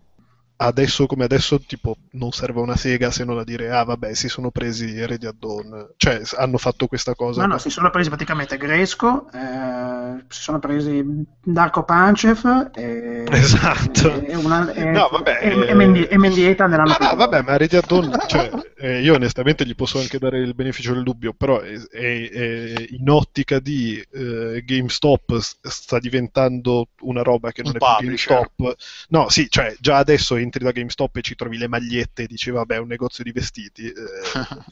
adesso 0.57 1.05
come 1.07 1.23
adesso, 1.25 1.59
tipo, 1.59 1.97
non 2.11 2.31
serve 2.31 2.59
una 2.61 2.75
sega 2.75 3.11
se 3.11 3.23
non 3.25 3.37
a 3.37 3.43
dire, 3.43 3.69
ah, 3.71 3.83
vabbè, 3.83 4.13
si 4.13 4.27
sono 4.29 4.51
presi 4.51 5.05
Ready 5.05 5.25
at 5.27 5.35
Dawn. 5.39 5.93
Cioè, 5.97 6.21
hanno 6.37 6.57
fatto 6.57 6.87
questa 6.87 7.15
cosa. 7.15 7.41
No, 7.41 7.53
no, 7.53 7.57
si 7.57 7.69
sono 7.69 7.89
presi 7.89 8.09
praticamente 8.09 8.57
Gresco, 8.57 9.27
eh, 9.33 10.23
si 10.29 10.41
sono 10.41 10.59
presi 10.59 11.03
Darko 11.43 11.83
Panchev 11.83 12.69
e, 12.73 13.25
Esatto. 13.31 14.21
e, 14.21 14.35
una, 14.35 14.71
e, 14.73 14.83
No, 14.85 15.09
vabbè, 15.11 15.39
e, 15.41 15.47
eh, 15.49 15.67
e 15.69 15.73
Mendi- 15.73 16.05
e 16.07 16.17
Mendieta 16.17 16.67
nell'anno 16.67 16.93
Ah, 16.93 17.09
no, 17.11 17.15
vabbè, 17.15 17.41
ma 17.41 17.57
Ready 17.57 17.77
at 17.77 17.87
Dawn, 17.87 18.11
cioè, 18.27 18.49
eh, 18.77 19.01
io 19.01 19.15
onestamente 19.15 19.65
gli 19.65 19.75
posso 19.75 19.99
anche 19.99 20.17
dare 20.19 20.39
il 20.39 20.53
beneficio 20.55 20.93
del 20.93 21.03
dubbio, 21.03 21.33
però 21.33 21.59
è, 21.59 21.73
è- 21.73 22.29
è- 22.29 22.85
in 22.89 23.09
ottica 23.09 23.59
di 23.59 24.01
eh, 24.11 24.61
GameStop 24.63 25.37
sta 25.37 25.99
diventando 25.99 26.87
una 27.01 27.21
roba 27.21 27.51
che 27.51 27.63
non 27.63 27.71
Un 27.71 27.77
è 27.77 27.79
più 27.97 28.05
publisher. 28.07 28.35
GameStop. 28.35 28.75
No, 29.09 29.29
sì, 29.29 29.47
cioè, 29.49 29.75
già 29.79 29.97
adesso 29.97 30.35
entri 30.43 30.63
da 30.63 30.71
GameStop 30.71 31.15
e 31.17 31.21
ci 31.21 31.35
trovi 31.35 31.57
le 31.57 31.67
magliette 31.67 32.23
e 32.23 32.27
dici, 32.27 32.49
vabbè, 32.51 32.75
è 32.75 32.79
un 32.79 32.87
negozio 32.87 33.23
di 33.23 33.31
vestiti. 33.31 33.87
eh, 33.87 33.93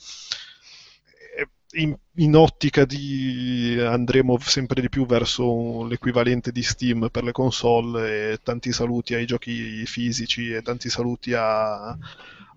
eh, 1.37 1.47
in, 1.81 1.95
in 2.15 2.35
ottica 2.35 2.83
di 2.85 3.77
andremo 3.79 4.37
sempre 4.39 4.81
di 4.81 4.89
più 4.89 5.05
verso 5.05 5.85
l'equivalente 5.85 6.51
di 6.51 6.63
Steam 6.63 7.07
per 7.09 7.23
le 7.23 7.31
console 7.31 8.31
e 8.33 8.39
tanti 8.43 8.71
saluti 8.73 9.13
ai 9.13 9.25
giochi 9.25 9.85
fisici 9.85 10.51
e 10.51 10.61
tanti 10.61 10.89
saluti 10.89 11.33
a- 11.33 11.97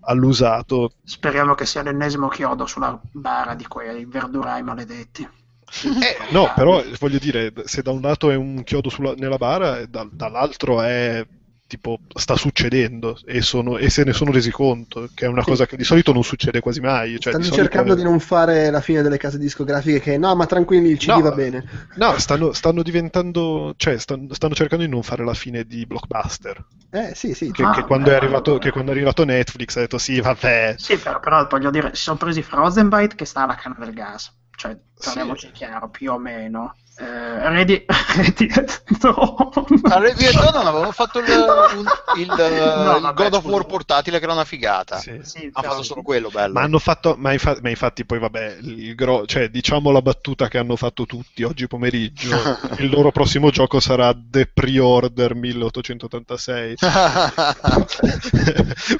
all'usato. 0.07 0.93
Speriamo 1.03 1.55
che 1.55 1.65
sia 1.65 1.81
l'ennesimo 1.81 2.27
chiodo 2.27 2.65
sulla 2.65 2.99
bara 3.11 3.55
di 3.55 3.65
quei 3.65 4.05
verdurai 4.05 4.61
maledetti. 4.63 5.23
Eh, 5.23 6.31
No, 6.31 6.51
però 6.55 6.83
voglio 6.99 7.17
dire, 7.17 7.51
se 7.65 7.81
da 7.81 7.91
un 7.91 8.01
lato 8.01 8.29
è 8.29 8.35
un 8.35 8.63
chiodo 8.63 8.89
sulla- 8.89 9.15
nella 9.15 9.37
bara, 9.37 9.79
e 9.79 9.87
da- 9.87 10.07
dall'altro 10.11 10.81
è 10.81 11.25
tipo 11.67 11.99
sta 12.13 12.35
succedendo 12.35 13.17
e, 13.25 13.41
sono- 13.41 13.77
e 13.77 13.89
se 13.89 14.03
ne 14.03 14.13
sono 14.13 14.31
resi 14.31 14.51
conto, 14.51 15.09
che 15.13 15.25
è 15.25 15.27
una 15.27 15.41
Sì. 15.41 15.49
cosa 15.49 15.65
che 15.65 15.77
di 15.77 15.83
solito 15.83 16.13
non 16.13 16.23
succede 16.23 16.59
quasi 16.59 16.79
mai. 16.79 17.19
Cioè, 17.19 17.33
Stanno 17.33 17.37
di 17.39 17.43
solito 17.45 17.55
cercando 17.55 17.95
di 17.95 18.03
non 18.03 18.19
fare 18.19 18.69
la 18.69 18.81
fine 18.81 19.01
delle 19.01 19.17
case 19.17 19.37
discografiche 19.37 19.99
che 19.99 20.17
no, 20.17 20.35
ma 20.35 20.45
tranquilli, 20.45 20.89
il 20.89 20.97
CD 20.97 21.07
No. 21.07 21.21
va 21.21 21.31
bene. 21.31 21.63
No, 21.95 22.17
stanno, 22.19 22.53
stanno 22.53 22.83
diventando, 22.83 23.73
cioè 23.77 23.97
stanno, 23.97 24.33
stanno 24.33 24.53
cercando 24.53 24.85
di 24.85 24.89
non 24.91 25.01
fare 25.03 25.23
la 25.25 25.33
fine 25.33 25.63
di 25.65 25.85
Blockbuster. 25.85 26.63
Eh 26.91 27.13
sì, 27.15 27.33
sì. 27.33 27.51
Che, 27.51 27.63
Ah, 27.63 27.71
che 27.71 27.83
quando, 27.83 28.09
è 28.09 28.11
beh, 28.11 28.17
arrivato, 28.17 28.57
che 28.57 28.71
quando 28.71 28.91
è 28.91 28.93
arrivato 28.95 29.25
Netflix 29.25 29.75
ha 29.77 29.81
detto 29.81 29.97
sì, 29.97 30.21
vabbè. 30.21 30.75
Sì, 30.77 30.97
però, 30.97 31.19
però 31.19 31.47
voglio 31.47 31.69
dire, 31.71 31.93
si 31.95 32.03
sono 32.03 32.17
presi 32.17 32.41
Frozenbyte 32.41 33.15
che 33.15 33.25
sta 33.25 33.43
alla 33.43 33.55
canna 33.55 33.75
del 33.79 33.93
gas. 33.93 34.31
Cioè, 34.55 34.77
parliamoci 35.03 35.47
Sì. 35.47 35.51
chiaro, 35.51 35.89
più 35.89 36.11
o 36.11 36.17
meno. 36.17 36.75
Eh, 36.97 37.49
Ready... 37.49 37.85
Ready 38.15 38.47
Dawn. 38.47 39.51
A 39.83 39.99
Ready 39.99 40.25
at 40.27 40.33
Dawn 40.51 40.65
avevano 40.67 40.91
fatto 40.91 41.19
il, 41.19 41.25
un- 41.27 41.85
il, 42.17 42.27
No, 42.27 42.95
il 42.95 43.01
vabbè, 43.01 43.13
God 43.13 43.33
of 43.33 43.41
scusa. 43.41 43.53
War 43.53 43.65
portatile 43.65 44.17
che 44.19 44.23
era 44.23 44.33
una 44.33 44.45
figata. 44.45 44.97
Sì. 44.99 45.19
Sì, 45.21 45.49
Hanno 45.53 45.69
fatto 45.69 45.83
solo 45.83 46.01
quello, 46.01 46.29
bello. 46.29 46.53
Ma 46.53 46.61
hanno 46.61 46.79
fatto, 46.79 47.15
ma, 47.17 47.33
infa- 47.33 47.57
ma 47.61 47.69
infatti 47.69 48.05
poi 48.05 48.19
vabbè, 48.19 48.57
il 48.61 48.95
gro- 48.95 49.25
cioè, 49.25 49.49
diciamo 49.49 49.91
la 49.91 50.01
battuta 50.01 50.47
che 50.47 50.57
hanno 50.57 50.77
fatto 50.77 51.05
tutti 51.05 51.43
oggi 51.43 51.67
pomeriggio, 51.67 52.29
il 52.79 52.89
loro 52.89 53.11
prossimo 53.11 53.49
gioco 53.49 53.79
sarà 53.81 54.15
The 54.17 54.47
Pre-Order 54.53 55.35
1886. 55.35 56.75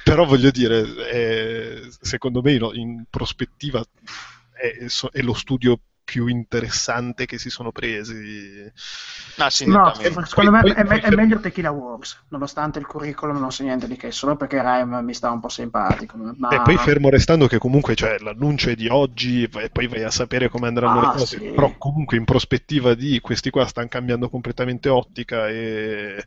Però 0.04 0.26
voglio 0.26 0.52
dire, 0.52 0.86
eh, 1.12 1.82
secondo 2.02 2.42
me 2.42 2.58
no, 2.58 2.74
in 2.74 3.04
prospettiva 3.10 3.82
è, 4.54 4.86
è 5.12 5.22
lo 5.22 5.34
studio 5.34 5.80
più 6.06 6.28
interessante 6.28 7.26
che 7.26 7.38
si 7.38 7.50
sono 7.50 7.72
presi. 7.74 8.72
Ah, 9.38 9.50
sì, 9.50 9.66
No, 9.66 9.94
nettamente. 9.98 10.26
secondo 10.28 10.52
me 10.52 10.62
è, 10.62 10.86
poi- 10.86 11.00
è 11.00 11.10
meglio 11.10 11.40
Tequila 11.40 11.72
Works, 11.72 12.26
nonostante 12.30 12.80
il 12.80 12.86
curriculum 12.86 13.38
non 13.40 13.52
sia 13.52 13.66
niente 13.66 13.88
di 13.88 13.98
che, 13.98 14.12
solo 14.12 14.36
perché 14.38 14.62
Rime 14.62 15.02
mi 15.02 15.14
sta 15.14 15.32
un 15.32 15.40
po' 15.42 15.50
simpatico. 15.50 16.16
Ma... 16.38 16.50
E 16.50 16.62
poi 16.62 16.78
fermo 16.78 17.10
restando 17.10 17.48
che 17.48 17.58
comunque 17.58 17.96
cioè, 17.96 18.18
l'annuncio 18.20 18.70
è 18.70 18.76
di 18.76 18.88
oggi 18.88 19.44
e 19.44 19.70
poi 19.70 19.88
vai 19.88 20.04
a 20.04 20.12
sapere 20.12 20.48
come 20.48 20.68
andranno 20.68 21.00
Ah, 21.00 21.08
le 21.14 21.18
cose, 21.20 21.38
sì. 21.38 21.52
però 21.52 21.76
comunque 21.78 22.18
in 22.18 22.24
prospettiva 22.26 22.94
di 22.94 23.20
questi 23.20 23.50
qua 23.50 23.66
stanno 23.66 23.88
cambiando 23.88 24.30
completamente 24.30 24.88
ottica 24.90 25.50
e, 25.50 26.24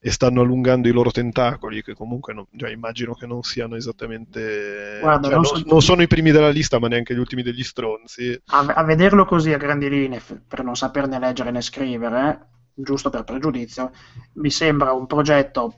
e 0.00 0.10
stanno 0.10 0.42
allungando 0.42 0.88
i 0.88 0.92
loro 0.92 1.10
tentacoli, 1.10 1.82
che 1.82 1.94
comunque 1.94 2.32
non- 2.32 2.46
cioè, 2.56 2.70
immagino 2.70 3.14
che 3.14 3.26
non 3.26 3.42
siano 3.42 3.74
esattamente... 3.76 4.98
Guarda, 5.00 5.26
cioè, 5.26 5.34
non 5.34 5.42
non, 5.42 5.56
so- 5.56 5.62
non 5.66 5.82
sono 5.82 6.02
i 6.02 6.06
primi 6.06 6.30
della 6.30 6.50
lista, 6.50 6.78
ma 6.78 6.88
neanche 6.88 7.14
gli 7.14 7.18
ultimi 7.18 7.42
degli 7.42 7.64
stronzi. 7.64 8.40
A, 8.50 8.58
a 8.60 8.84
vederlo 8.84 9.24
così 9.24 9.52
a 9.52 9.58
grandi 9.58 9.88
linee, 9.88 10.20
per 10.46 10.62
non 10.62 10.76
saperne 10.76 11.18
leggere 11.18 11.50
né 11.50 11.60
scrivere, 11.60 12.48
giusto 12.74 13.10
per 13.10 13.24
pregiudizio, 13.24 13.90
mi 14.34 14.50
sembra 14.50 14.92
un 14.92 15.06
progetto 15.06 15.74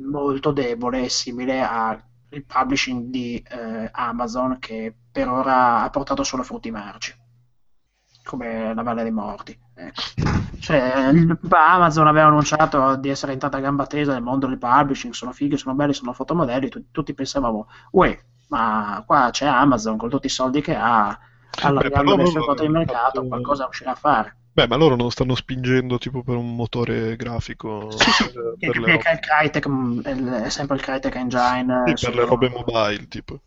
molto 0.00 0.52
debole, 0.52 1.08
simile 1.08 1.60
al 1.62 2.02
publishing 2.46 3.10
di 3.10 3.36
eh, 3.36 3.88
Amazon 3.92 4.58
che 4.58 4.92
per 5.12 5.28
ora 5.28 5.82
ha 5.82 5.90
portato 5.90 6.24
solo 6.24 6.42
frutti 6.42 6.70
marci, 6.70 7.14
come 8.24 8.74
la 8.74 8.82
Valle 8.82 9.02
dei 9.02 9.12
Morti. 9.12 9.58
Ecco. 9.74 10.02
Cioè, 10.58 11.10
Amazon 11.50 12.06
aveva 12.06 12.26
annunciato 12.28 12.96
di 12.96 13.08
essere 13.10 13.32
entrata 13.32 13.58
a 13.58 13.60
gamba 13.60 13.86
tesa 13.86 14.12
nel 14.14 14.22
mondo 14.22 14.46
del 14.46 14.58
publishing, 14.58 15.12
sono 15.12 15.32
fighi, 15.32 15.56
sono 15.58 15.74
belli, 15.74 15.92
sono 15.92 16.12
fotomodelli, 16.12 16.68
tu- 16.70 16.84
tutti 16.90 17.12
pensavamo, 17.14 17.68
uè, 17.92 18.18
ma 18.48 19.02
qua 19.06 19.28
c'è 19.30 19.46
Amazon 19.46 19.96
con 19.98 20.08
tutti 20.08 20.26
i 20.26 20.30
soldi 20.30 20.60
che 20.62 20.74
ha, 20.74 21.18
allargando 21.60 22.16
le 22.16 22.24
sue 22.26 22.42
quote 22.42 22.62
di 22.62 22.68
mercato, 22.70 23.20
fatto- 23.20 23.26
qualcosa 23.28 23.64
riuscirà 23.64 23.90
a 23.92 23.94
fare. 23.94 24.36
Beh, 24.52 24.68
ma 24.68 24.76
loro 24.76 24.94
non 24.96 25.10
stanno 25.10 25.34
spingendo 25.34 25.98
tipo 25.98 26.22
per 26.22 26.36
un 26.36 26.54
motore 26.54 27.16
grafico 27.16 27.88
Sì, 27.98 28.10
sì, 28.10 28.24
per, 28.24 28.56
che, 28.58 28.66
per 28.66 28.76
le 28.78 28.90
che- 28.92 28.98
che 28.98 29.08
è 29.08 29.12
il 29.12 29.18
Crytek, 29.20 29.68
mm, 29.68 30.00
è 30.44 30.48
sempre 30.50 30.76
il 30.76 30.82
Crytek 30.82 31.14
Engine. 31.16 31.84
sì, 31.86 31.94
per 31.98 32.14
le 32.14 32.24
robe 32.24 32.48
mobile, 32.48 33.06
tipo. 33.08 33.40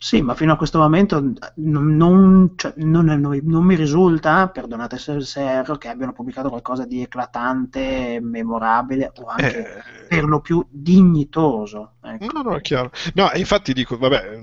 Sì, 0.00 0.22
ma 0.22 0.34
fino 0.34 0.52
a 0.52 0.56
questo 0.56 0.78
momento 0.78 1.20
non, 1.56 1.96
non- 1.96 2.52
cioè, 2.54 2.72
non- 2.76 3.06
non- 3.06 3.40
mi 3.64 3.74
risulta, 3.74 4.48
perdonate 4.48 4.96
se, 4.96 5.20
se 5.22 5.40
erro, 5.42 5.76
che 5.76 5.88
abbiano 5.88 6.12
pubblicato 6.12 6.48
qualcosa 6.50 6.84
di 6.86 7.02
eclatante, 7.02 8.20
memorabile 8.22 9.10
o 9.16 9.26
anche 9.26 9.58
Eh, 9.58 10.06
per 10.06 10.24
lo 10.24 10.40
più 10.40 10.64
dignitoso. 10.70 11.94
ecco. 12.02 12.26
No, 12.32 12.42
no, 12.42 12.56
è 12.56 12.60
chiaro. 12.60 12.90
No, 13.14 13.30
infatti 13.34 13.72
dico, 13.72 13.96
vabbè, 13.98 14.38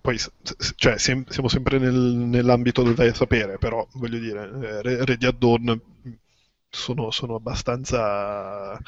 poi 0.00 0.18
cioè, 0.76 0.98
siamo 1.28 1.48
sempre 1.48 1.78
nel- 1.78 1.92
nell'ambito 1.94 2.82
del 2.82 2.94
a 3.08 3.14
sapere, 3.14 3.58
però 3.58 3.86
voglio 3.94 4.18
dire, 4.18 4.42
eh, 4.60 4.82
Re- 4.82 5.04
Ready 5.04 5.26
mh, 6.02 6.10
sono, 6.76 7.10
sono 7.10 7.34
abbastanza 7.36 8.78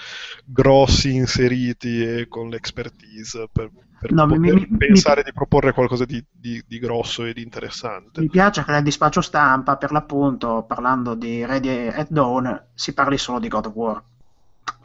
grossi, 0.45 1.15
inseriti 1.15 2.03
e 2.03 2.29
con 2.29 2.49
l'expertise 2.49 3.49
per, 3.51 3.71
per 3.99 4.15
No, 4.17 4.27
mi- 4.27 4.39
poter 4.39 4.55
mi- 4.55 4.67
mi- 4.71 4.77
pensare 4.77 5.23
di 5.23 5.33
proporre 5.33 5.73
qualcosa 5.73 6.05
di, 6.05 6.25
di- 6.31 6.63
di 6.67 6.79
grosso 6.79 7.25
e 7.25 7.33
di 7.33 7.43
interessante. 7.43 8.21
Mi 8.21 8.29
piace 8.29 8.65
che 8.65 8.71
nel 8.71 8.83
dispaccio 8.83 9.23
stampa, 9.23 9.79
per 9.79 9.93
l'appunto, 9.93 10.63
parlando 10.65 11.15
di 11.15 11.43
Ready 11.47 11.87
at 11.87 12.09
Dawn, 12.11 12.67
si 12.75 12.93
parli 12.93 13.17
solo 13.17 13.39
di 13.39 13.49
God 13.49 13.65
of 13.65 13.73
War. 13.75 14.05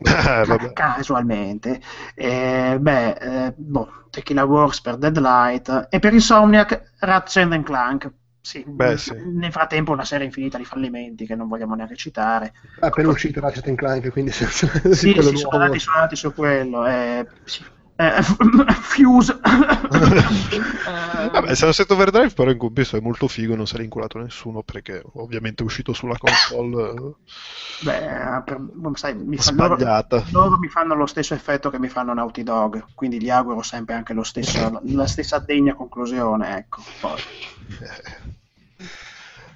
Vabbè. 0.47 0.73
casualmente. 0.73 1.81
Eh, 2.15 2.77
beh, 2.79 3.11
eh, 3.47 3.53
boh, 3.55 4.07
Tequila 4.09 4.43
Works 4.45 4.81
per 4.81 4.97
Deadlight 4.97 5.87
e 5.89 5.99
per 5.99 6.13
Insomniac 6.13 6.93
Ratchet 6.99 7.51
and 7.51 7.63
Clank. 7.63 8.11
Sì, 8.43 8.63
Beh, 8.67 8.97
sì. 8.97 9.13
Nel 9.15 9.51
frattempo 9.51 9.91
una 9.93 10.03
serie 10.03 10.25
infinita 10.25 10.57
di 10.57 10.65
fallimenti 10.65 11.25
che 11.25 11.33
non 11.35 11.47
vogliamo 11.47 11.75
neanche 11.75 11.95
citare. 11.95 12.53
Ha 12.81 12.87
appena 12.87 13.07
uscito 13.09 13.39
Ratchet 13.39 13.73
Clank, 13.75 14.11
quindi 14.11 14.31
senza 14.31 14.67
Sì, 14.89 15.13
sì, 15.21 15.37
sono 15.37 15.55
andati, 15.61 15.79
sono 15.79 15.95
andati 15.97 16.15
su 16.17 16.33
quello. 16.33 16.85
eh, 16.85 17.25
sì. 17.45 17.63
Eh, 17.95 18.21
Fuse. 18.73 19.33
Eh, 19.33 21.29
Vabbè, 21.31 21.55
Sunset 21.55 21.89
Overdrive 21.91 22.31
però 22.33 22.49
in 22.51 22.57
compenso 22.57 22.97
è 22.97 22.99
molto 22.99 23.27
figo, 23.27 23.55
non 23.55 23.67
se 23.67 23.77
l'ha 23.77 23.83
inculato 23.83 24.17
nessuno 24.17 24.63
perché 24.63 25.01
ovviamente 25.13 25.61
è 25.63 25.65
uscito 25.65 25.93
sulla 25.93 26.17
console 26.17 27.15
Beh, 27.83 28.41
per- 28.45 28.61
sai, 28.95 29.15
mi 29.15 29.35
eh, 29.35 29.41
fa- 29.41 29.51
loro, 29.51 29.77
loro 30.31 30.57
mi 30.57 30.67
fanno 30.69 30.95
lo 30.95 31.05
stesso 31.05 31.33
effetto 31.33 31.69
che 31.69 31.79
mi 31.79 31.89
fanno 31.89 32.13
Naughty 32.13 32.43
Dog, 32.43 32.85
quindi 32.93 33.21
gli 33.21 33.29
auguro 33.29 33.61
sempre 33.61 33.93
anche 33.95 34.13
lo 34.13 34.23
stesso, 34.23 34.79
la 34.83 35.05
stessa 35.07 35.39
degna 35.39 35.75
conclusione. 35.75 36.57
Ecco. 36.57 36.81
Poi, 36.99 37.21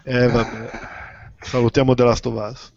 Eh, 0.05 0.27
vabbè. 0.27 0.69
Salutiamo 1.41 1.93
The 1.93 2.03
Last 2.03 2.25
of 2.25 2.33
Us. 2.35 2.73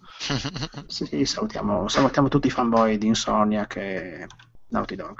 sì, 0.86 1.24
salutiamo, 1.24 1.88
salutiamo 1.88 2.28
tutti 2.28 2.46
i 2.48 2.50
fanboy 2.50 2.98
di 2.98 3.06
Insomniac 3.06 3.76
e 3.76 4.26
Naughty 4.68 4.94
Dog. 4.94 5.16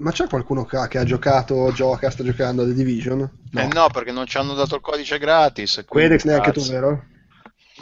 Ma 0.00 0.12
c'è 0.12 0.26
qualcuno 0.26 0.64
che 0.64 0.78
ha, 0.78 0.88
che 0.88 0.98
ha 0.98 1.04
giocato, 1.04 1.70
gioca, 1.72 2.10
sta 2.10 2.24
giocando 2.24 2.62
a 2.62 2.64
The 2.64 2.72
Division? 2.72 3.20
Eh 3.52 3.66
no, 3.66 3.88
perché 3.92 4.12
non 4.12 4.26
ci 4.26 4.38
hanno 4.38 4.54
dato 4.54 4.76
il 4.76 4.80
codice 4.80 5.18
gratis. 5.18 5.84
quindi 5.86 6.16
Quedex 6.16 6.24
neanche 6.24 6.52
tu, 6.52 6.62
vero? 6.66 7.04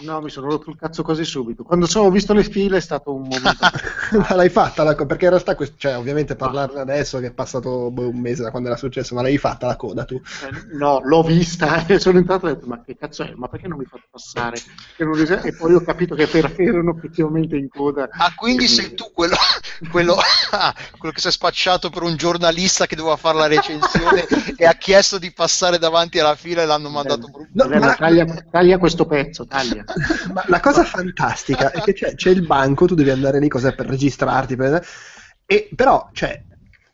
No, 0.01 0.20
mi 0.20 0.31
sono 0.31 0.49
rotto 0.49 0.70
il 0.70 0.77
cazzo 0.77 1.03
quasi 1.03 1.25
subito. 1.25 1.62
Quando 1.65 1.87
ho 1.93 2.11
visto 2.11 2.33
le 2.33 2.45
file 2.45 2.77
è 2.77 2.81
stato 2.81 3.15
un 3.15 3.23
momento. 3.23 3.66
ma 4.19 4.35
l'hai 4.35 4.49
fatta? 4.49 4.83
la 4.83 4.95
co- 4.95 5.07
perché 5.07 5.25
in 5.25 5.31
realtà, 5.31 5.55
quest- 5.55 5.75
cioè, 5.77 5.97
ovviamente 5.97 6.37
parlarne 6.37 6.81
adesso 6.81 7.19
che 7.19 7.27
è 7.27 7.33
passato 7.33 7.91
boh, 7.91 8.09
un 8.09 8.19
mese 8.19 8.43
da 8.43 8.51
quando 8.51 8.69
era 8.69 8.77
successo, 8.77 9.15
ma 9.15 9.23
l'hai 9.23 9.39
fatta 9.39 9.66
la 9.66 9.77
coda 9.77 10.05
tu? 10.05 10.16
Eh, 10.16 10.77
No, 10.77 11.01
l'ho 11.03 11.23
vista 11.23 11.85
e 11.87 11.99
sono 11.99 12.19
entrato 12.19 12.47
e 12.47 12.51
ho 12.51 12.55
detto: 12.55 12.66
Ma 12.66 12.83
che 12.83 12.97
cazzo 12.97 13.23
è? 13.25 13.33
Ma 13.35 13.49
perché 13.49 13.69
non 13.69 13.79
mi 13.79 13.85
fate 13.85 14.05
passare? 14.11 14.61
Ris- 14.97 15.31
E 15.45 15.53
poi 15.55 15.75
ho 15.75 15.81
capito 15.83 16.15
che 16.15 16.27
per- 16.27 16.55
erano 16.57 16.95
effettivamente 16.97 17.57
in 17.57 17.69
coda. 17.69 18.09
Ah, 18.11 18.33
quindi 18.37 18.65
E 18.65 18.69
sei 18.69 18.95
tu 18.95 19.11
quello, 19.12 19.37
quello, 19.91 20.16
ah, 20.51 20.75
quello 20.97 21.15
che 21.15 21.20
si 21.20 21.29
è 21.29 21.31
spacciato 21.31 21.91
per 21.91 22.03
un 22.03 22.16
giornalista 22.16 22.87
che 22.87 22.97
doveva 22.97 23.16
fare 23.16 23.39
la 23.39 23.47
recensione 23.47 24.27
e 24.57 24.65
ha 24.66 24.75
chiesto 24.75 25.19
di 25.19 25.33
passare 25.33 25.79
davanti 25.79 26.19
alla 26.19 26.35
fila 26.35 26.62
e 26.62 26.66
l'hanno 26.66 26.89
mandato 26.89 27.29
brutto. 27.29 27.69
No, 27.69 27.79
ma- 27.81 27.95
taglia, 27.95 28.25
taglia 28.51 28.79
questo 28.79 29.07
pezzo, 29.07 29.47
taglia. 29.47 29.85
Ma 30.32 30.44
la 30.48 30.60
cosa 30.60 30.85
fantastica 30.85 31.70
è 31.70 31.81
che 31.81 31.93
c'è, 31.93 32.15
c'è 32.15 32.31
il 32.31 32.44
banco, 32.47 32.86
tu 32.86 32.94
devi 32.94 33.10
andare 33.10 33.39
lì 33.39 33.48
cos'è, 33.48 33.74
per 33.74 33.86
registrarti, 33.86 34.56
per- 34.56 34.85
e, 35.47 35.69
però 35.74 36.10
cioè, 36.12 36.44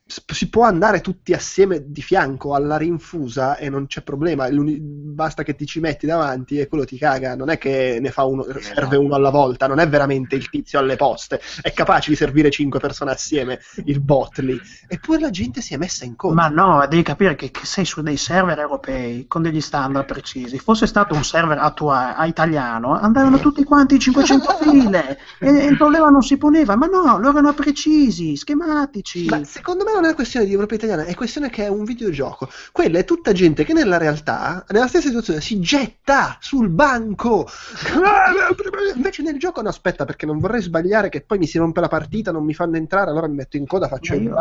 si 0.07 0.51
può 0.51 0.65
andare 0.65 1.01
tutti 1.01 1.33
assieme 1.33 1.91
di 1.91 2.03
fianco 2.03 2.55
alla 2.55 2.77
rinfusa 2.77 3.57
e 3.57 3.71
non 3.71 3.87
c'è 3.87 4.03
problema, 4.03 4.47
basta 4.51 5.43
che 5.43 5.55
ti 5.55 5.65
ci 5.65 5.81
metti 5.81 6.05
davanti 6.05 6.59
e 6.59 6.69
quello 6.69 6.85
ti 6.85 6.99
caga, 6.99 7.35
non 7.35 7.49
è 7.49 7.57
che 7.57 7.99
ne 8.03 8.11
fa 8.11 8.25
uno, 8.25 8.45
serve 8.61 8.99
uno 8.99 9.15
alla 9.15 9.31
volta, 9.31 9.67
non 9.67 9.79
è 9.79 9.89
veramente 9.89 10.37
il 10.37 10.51
tizio 10.51 10.79
alle 10.79 10.97
poste, 10.97 11.41
è 11.63 11.73
capace 11.73 12.11
di 12.11 12.17
servire 12.17 12.51
cinque 12.51 12.81
persone 12.81 13.13
assieme, 13.13 13.61
il 13.87 14.01
bot 14.01 14.39
lì, 14.41 14.61
eppure 14.87 15.21
la 15.21 15.31
gente 15.31 15.63
si 15.63 15.73
è 15.73 15.79
messa 15.79 16.05
in 16.05 16.17
coda. 16.17 16.35
Ma 16.35 16.49
no, 16.49 16.87
devi 16.87 17.03
capire 17.03 17.35
che, 17.35 17.51
che 17.51 17.65
sei 17.65 17.87
su 17.87 18.03
dei 18.03 18.19
server 18.19 18.59
europei 18.59 19.27
con 19.27 19.41
degli 19.41 19.63
standard 19.63 20.05
precisi. 20.05 20.59
Fosse 20.59 20.87
stato 20.87 21.15
un 21.15 21.25
server 21.25 21.59
attua- 21.59 22.15
a 22.15 22.27
italiano, 22.27 22.93
andavano 22.93 23.39
tutti 23.39 23.65
quanti 23.65 23.95
in 23.95 24.01
500 24.01 24.57
file 24.61 25.19
e, 25.39 25.49
e 25.49 25.65
il 25.65 25.79
problema 25.79 26.11
non 26.11 26.23
si 26.23 26.37
poneva. 26.37 26.77
Ma 26.77 26.87
no, 26.87 27.19
loro 27.19 27.39
erano 27.39 27.55
precisi, 27.55 28.37
schematici. 28.37 29.27
Ma 29.27 29.43
secondo 29.45 29.85
me 29.85 29.94
non 29.95 30.05
è 30.05 30.07
una 30.09 30.15
questione 30.15 30.47
di 30.47 30.53
Europa 30.53 30.75
italiana, 30.75 31.05
è 31.05 31.15
questione 31.15 31.51
che 31.51 31.65
è 31.65 31.69
un 31.69 31.85
videogioco. 31.85 32.49
Quella 32.73 32.99
è 32.99 33.05
tutta 33.05 33.33
gente 33.33 33.65
che 33.65 33.73
nella 33.73 33.97
realtà, 33.97 34.65
nella 34.69 34.89
stessa 34.89 35.09
situazione, 35.09 35.41
si 35.41 35.61
getta 35.61 36.37
sul 36.41 36.69
banco. 36.69 37.47
Invece 38.95 39.23
nel 39.23 39.39
gioco 39.39 39.63
no, 39.63 39.69
aspetta, 39.69 40.05
perché 40.05 40.27
non 40.27 40.39
vorrei 40.39 40.63
sbagliare 40.63 41.09
che 41.09 41.21
poi 41.21 41.39
mi 41.39 41.47
si 41.47 41.59
rompe 41.59 41.81
la 41.81 41.89
partita, 41.89 42.33
non 42.33 42.45
mi 42.45 42.55
fanno 42.55 42.77
entrare, 42.77 43.11
allora 43.11 43.29
mi 43.29 43.37
metto 43.37 43.57
in 43.57 43.67
coda, 43.67 43.89
faccio 43.89 44.15
io-. 44.15 44.35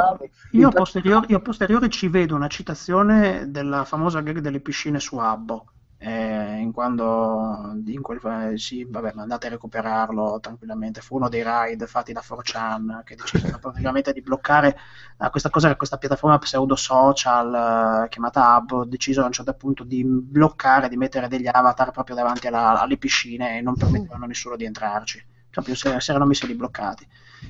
Io 0.51 0.67
a, 0.67 0.71
posteriori, 0.71 1.27
io 1.29 1.37
a 1.37 1.41
posteriori 1.41 1.89
ci 1.89 2.07
vedo 2.07 2.35
una 2.35 2.47
citazione 2.47 3.45
della 3.49 3.85
famosa 3.85 4.21
gag 4.21 4.39
delle 4.39 4.59
piscine 4.59 4.99
su 4.99 5.17
Abbo. 5.17 5.72
Eh, 6.05 6.57
in 6.59 6.71
quando 6.73 7.71
in 7.85 8.01
quel, 8.01 8.19
eh, 8.51 8.57
sì, 8.57 8.83
vabbè, 8.89 9.13
andate 9.15 9.47
a 9.47 9.49
recuperarlo 9.51 10.39
tranquillamente. 10.41 11.01
Fu 11.01 11.15
uno 11.15 11.29
dei 11.29 11.41
raid 11.43 11.85
fatti 11.85 12.11
da 12.11 12.21
4chan 12.21 13.03
che 13.03 13.15
decisero 13.15 13.57
praticamente 13.59 14.11
di 14.11 14.21
bloccare 14.21 14.75
eh, 15.17 15.29
questa 15.29 15.49
cosa, 15.49 15.75
questa 15.75 15.97
piattaforma 15.97 16.37
pseudo 16.39 16.75
social 16.75 18.03
eh, 18.05 18.09
chiamata 18.09 18.57
Hub. 18.57 18.85
Deciso 18.85 19.21
a 19.21 19.25
un 19.25 19.31
certo 19.31 19.53
punto 19.53 19.83
di 19.83 20.03
bloccare, 20.03 20.89
di 20.89 20.97
mettere 20.97 21.27
degli 21.27 21.47
avatar 21.47 21.91
proprio 21.91 22.15
davanti 22.15 22.47
alla- 22.47 22.79
alle 22.81 22.97
piscine 22.97 23.57
e 23.57 23.61
non 23.61 23.75
permettevano 23.77 24.25
a 24.25 24.27
nessuno 24.27 24.55
di 24.57 24.65
entrarci. 24.65 25.23
Proprio 25.49 25.75
si 25.75 25.87
erano 25.87 26.25
messi 26.25 26.47
lì 26.47 26.55
bloccati 26.55 27.07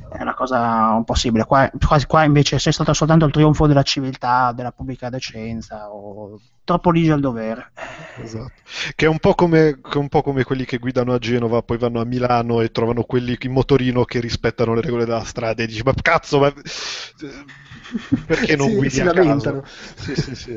è 0.10 0.22
una 0.22 0.34
cosa 0.34 0.92
un 0.94 1.04
po' 1.04 1.14
simile. 1.16 1.46
Qua, 1.46 1.70
qua, 1.86 2.00
qua 2.06 2.24
invece 2.24 2.60
sei 2.60 2.74
stato 2.74 2.94
soltanto 2.94 3.26
il 3.26 3.32
trionfo 3.32 3.68
della 3.68 3.84
civiltà, 3.84 4.52
della 4.54 4.72
pubblica 4.72 5.10
decenza, 5.10 5.92
o 5.92 6.40
troppo 6.64 6.92
ligi 6.92 7.10
al 7.12 7.20
dovere. 7.20 7.72
Esatto. 8.16 8.62
Che 8.96 9.06
è 9.06 9.10
un 9.10 9.20
po' 9.20 9.34
come, 9.36 9.80
che 9.82 9.94
è 9.94 9.98
un 9.98 10.08
po' 10.10 10.22
come 10.22 10.44
quelli 10.44 10.66
che 10.66 10.78
guidano 10.78 11.14
a 11.14 11.18
Genova, 11.18 11.62
poi 11.64 11.78
vanno 11.78 12.00
a 12.00 12.06
Milano 12.06 12.62
e 12.62 12.70
trovano 12.72 13.04
quelli 13.04 13.36
in 13.40 13.52
motorino 13.52 14.06
che 14.06 14.20
rispettano 14.20 14.74
le 14.76 14.82
regole 14.82 15.06
della 15.06 15.24
strada 15.24 15.64
e 15.64 15.68
dici, 15.68 15.82
ma 15.84 15.94
cazzo, 16.00 16.40
ma 16.40 16.54
perché 18.26 18.56
non 18.56 18.70
Sì, 18.70 18.76
guidi 18.76 18.90
si 18.90 19.02
a 19.02 19.06
lamentano. 19.06 19.62
caso? 19.62 19.64
Sì, 19.96 20.16
sì, 20.16 20.36
sì. 20.36 20.56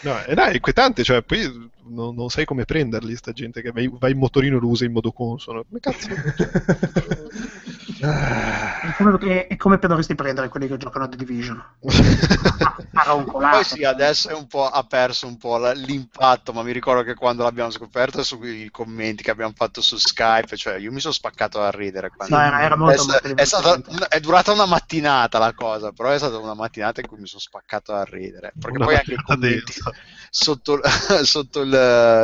No, 0.00 0.24
e 0.24 0.34
dai, 0.34 0.52
è 0.52 0.54
inquietante, 0.54 1.04
cioè 1.04 1.22
poi 1.22 1.40
non, 1.88 2.14
non 2.14 2.28
sai 2.28 2.44
come 2.44 2.64
prenderli, 2.64 3.14
sta 3.16 3.32
gente 3.32 3.62
che 3.62 3.70
vai, 3.72 3.90
vai 3.98 4.12
in 4.12 4.18
motorino 4.18 4.56
e 4.56 4.60
lo 4.60 4.68
usa 4.68 4.84
in 4.84 4.92
modo 4.92 5.12
consono. 5.12 5.64
Come 5.68 5.80
cazzo? 5.80 6.08
È 8.02 8.94
come, 8.96 9.46
è 9.46 9.56
come 9.56 9.78
dovresti 9.78 10.14
prendere 10.16 10.48
quelli 10.48 10.66
che 10.66 10.76
giocano 10.76 11.04
a 11.04 11.08
The 11.08 11.16
Division. 11.16 11.62
Poi 13.30 13.64
sì, 13.64 13.84
adesso 13.84 14.28
è 14.30 14.34
un 14.34 14.46
po', 14.46 14.66
ha 14.66 14.82
perso 14.84 15.26
un 15.26 15.36
po' 15.36 15.56
la- 15.56 15.72
l'impatto, 15.72 16.52
ma 16.52 16.62
mi 16.62 16.72
ricordo 16.72 17.02
che 17.02 17.14
quando 17.14 17.42
l'abbiamo 17.44 17.70
scoperto 17.70 18.22
sui 18.22 18.68
commenti 18.70 19.22
che 19.22 19.30
abbiamo 19.30 19.52
fatto 19.54 19.80
su 19.80 19.96
Skype, 19.96 20.56
cioè 20.56 20.76
io 20.76 20.90
mi 20.92 21.00
sono 21.00 21.12
spaccato 21.12 21.60
a 21.62 21.70
ridere. 21.70 22.10
quando- 22.10 22.34
No, 22.36 22.42
era, 22.42 22.60
era 22.62 22.76
molto, 22.76 23.02
è, 23.02 23.06
molto 23.06 23.34
è 23.42 23.44
stata- 23.44 24.08
è 24.08 24.20
durata 24.20 24.52
una 24.52 24.66
mattinata 24.66 25.38
la 25.38 25.52
cosa, 25.54 25.92
però 25.92 26.10
è 26.10 26.18
stata 26.18 26.38
una 26.38 26.54
mattinata 26.54 27.00
in 27.00 27.06
cui 27.06 27.18
mi 27.18 27.26
sono 27.26 27.40
spaccato 27.40 27.92
a 27.94 28.04
ridere. 28.04 28.52
Perché 28.58 28.76
Una 28.76 28.86
poi 28.86 28.94
anche 28.96 29.14
i 29.14 29.22
commenti 29.22 29.72
sotto, 30.30 30.80
sotto, 31.22 31.60
il- 31.60 31.71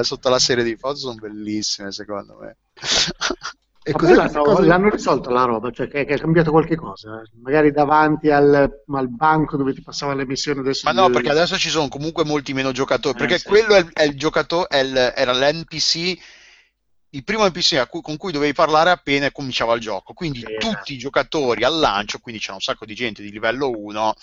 sotto 0.03 0.29
la 0.29 0.39
serie 0.39 0.65
di 0.65 0.77
foto 0.77 0.97
sono 0.97 1.15
bellissime, 1.15 1.93
secondo 1.93 2.39
me. 2.41 2.57
E 3.89 3.93
cos'è 3.93 4.15
l'hanno, 4.15 4.43
cosa? 4.43 4.62
l'hanno 4.65 4.91
risolto 4.91 5.31
la 5.31 5.45
roba, 5.45 5.70
cioè 5.70 5.89
che, 5.89 6.05
che 6.05 6.15
è 6.15 6.19
cambiato 6.19 6.51
qualche 6.51 6.77
cosa, 6.77 7.23
magari 7.43 7.70
davanti 7.73 8.29
al, 8.31 8.70
al 8.87 9.09
banco 9.09 9.57
dove 9.57 9.73
ti 9.73 9.81
passava 9.81 10.12
le 10.12 10.27
missioni 10.27 10.61
adesso. 10.61 10.83
Ma 10.85 10.93
no, 10.93 11.09
perché 11.09 11.31
adesso 11.31 11.57
ci 11.57 11.70
sono 11.70 11.89
comunque 11.89 12.25
molti 12.25 12.53
meno 12.53 12.70
giocatori. 12.73 13.16
Eh, 13.16 13.20
Perché 13.20 13.39
sì. 13.39 13.49
quello 13.49 13.75
è 13.75 13.79
il, 13.79 13.91
è 13.95 14.03
il 14.03 14.19
giocatore, 14.19 14.66
è 14.69 14.79
il- 14.81 15.12
era 15.16 15.33
l'NPC, 15.33 16.19
il 17.11 17.25
primo 17.25 17.47
NPC 17.47 17.87
cui- 17.89 18.03
con 18.03 18.19
cui 18.19 18.31
dovevi 18.33 18.53
parlare 18.53 18.91
appena 18.91 19.31
cominciava 19.33 19.73
il 19.75 19.81
gioco. 19.81 20.12
Quindi 20.12 20.41
Sì, 20.41 20.47
tutti 20.59 20.66
esatto. 20.66 20.93
i 20.93 20.99
giocatori 20.99 21.65
al 21.65 21.79
lancio, 21.79 22.19
quindi 22.19 22.43
c'era 22.43 22.55
un 22.55 22.61
sacco 22.61 22.85
di 22.85 22.95
gente 22.95 23.23
di 23.23 23.31
livello 23.31 23.70
1, 23.70 24.15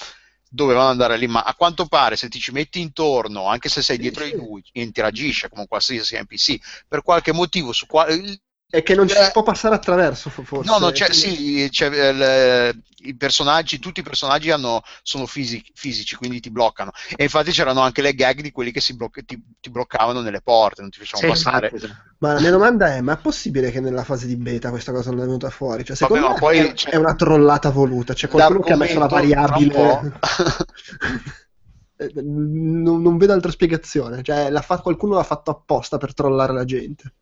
dovevano 0.49 0.89
andare 0.89 1.17
lì. 1.17 1.27
Ma 1.27 1.43
a 1.43 1.55
quanto 1.55 1.85
pare, 1.87 2.15
se 2.15 2.29
ti 2.29 2.39
ci 2.39 2.51
metti 2.51 2.79
intorno, 2.79 3.47
anche 3.47 3.69
se 3.69 3.81
sei 3.81 3.97
dietro 3.97 4.25
di 4.25 4.33
lui, 4.33 4.63
interagisce 4.73 5.49
come 5.49 5.67
qualsiasi 5.67 6.19
NPC, 6.19 6.85
per 6.87 7.01
qualche 7.03 7.33
motivo, 7.33 7.71
su 7.71 7.85
quale. 7.85 8.39
È 8.67 8.81
che 8.83 8.95
non 8.95 9.07
ci 9.07 9.15
Eh, 9.15 9.23
si 9.25 9.31
può 9.31 9.43
passare 9.43 9.75
attraverso, 9.75 10.29
fo- 10.29 10.43
forse. 10.43 10.69
No, 10.69 10.79
no, 10.79 10.91
c'è, 10.91 11.05
Quindi- 11.07 11.63
sì, 11.63 11.69
c'è, 11.69 11.89
eh, 11.91 12.09
il- 12.09 12.83
i 13.09 13.15
personaggi, 13.15 13.77
tutti 13.79 13.99
i 13.99 14.03
personaggi 14.03 14.49
hanno- 14.51 14.81
sono 15.03 15.27
fisi- 15.27 15.63
fisici, 15.73 16.15
quindi 16.15 16.39
ti 16.39 16.49
bloccano. 16.49 16.91
E 17.15 17.23
infatti 17.23 17.51
c'erano 17.51 17.81
anche 17.81 18.01
le 18.01 18.13
gag 18.15 18.41
di 18.41 18.51
quelli 18.51 18.71
che 18.71 18.81
si 18.81 18.95
bloc- 18.95 19.23
ti, 19.23 19.41
ti 19.61 19.69
bloccavano 19.69 20.19
nelle 20.21 20.41
porte, 20.41 20.81
non 20.81 20.89
ti 20.89 20.97
Sì, 20.99 21.05
facevano 21.05 21.33
passare. 21.33 21.69
infatti, 21.71 21.85
sì. 21.87 21.93
Ma 22.17 22.33
la 22.33 22.39
mia 22.41 22.51
domanda 22.51 22.93
è: 22.95 23.01
ma 23.01 23.13
è 23.13 23.17
possibile 23.17 23.71
che 23.71 23.79
nella 23.79 24.03
fase 24.03 24.25
di 24.25 24.35
beta 24.35 24.71
questa 24.71 24.91
cosa 24.91 25.11
non 25.11 25.19
è 25.19 25.25
venuta 25.25 25.49
fuori? 25.51 25.85
Cioè, 25.85 25.95
secondo 25.95 26.27
Vabbè, 26.27 26.39
poi 26.39 26.57
è, 26.57 26.73
c'è- 26.73 26.89
è 26.89 26.95
una 26.95 27.15
trollata 27.15 27.69
voluta. 27.69 28.13
C'è 28.13 28.27
qualcuno 28.27 28.59
che 28.61 28.73
ha 28.73 28.77
messo 28.77 28.99
la 28.99 29.07
variabile. 29.07 29.71
po'. 29.73 30.01
Eh, 31.97 32.11
non, 32.15 33.01
non 33.01 33.15
vedo 33.17 33.31
altra 33.31 33.51
spiegazione. 33.51 34.21
Cioè, 34.21 34.49
l'ha 34.49 34.59
fa- 34.61 34.79
qualcuno 34.81 35.15
l'ha 35.15 35.23
fatto 35.23 35.51
apposta 35.51 35.97
per 35.97 36.13
trollare 36.13 36.51
la 36.51 36.65
gente. 36.65 37.13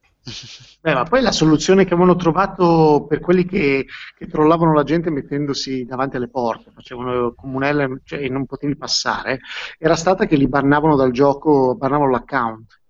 Beh, 0.81 0.93
ma 0.93 1.03
poi 1.03 1.21
la 1.21 1.31
soluzione 1.33 1.83
che 1.83 1.93
avevano 1.93 2.15
trovato 2.15 3.05
per 3.07 3.19
quelli 3.19 3.45
che, 3.45 3.85
che 4.17 4.27
trollavano 4.27 4.73
la 4.73 4.83
gente 4.83 5.09
mettendosi 5.09 5.83
davanti 5.83 6.15
alle 6.15 6.29
porte, 6.29 6.71
facevano 6.71 7.33
comunelle 7.33 8.01
cioè, 8.05 8.19
e 8.21 8.29
non 8.29 8.45
potevi 8.45 8.77
passare, 8.77 9.41
era 9.77 9.95
stata 9.95 10.25
che 10.25 10.37
li 10.37 10.47
bannavano 10.47 10.95
dal 10.95 11.11
gioco, 11.11 11.75
bannavano 11.75 12.09
l'account. 12.11 12.81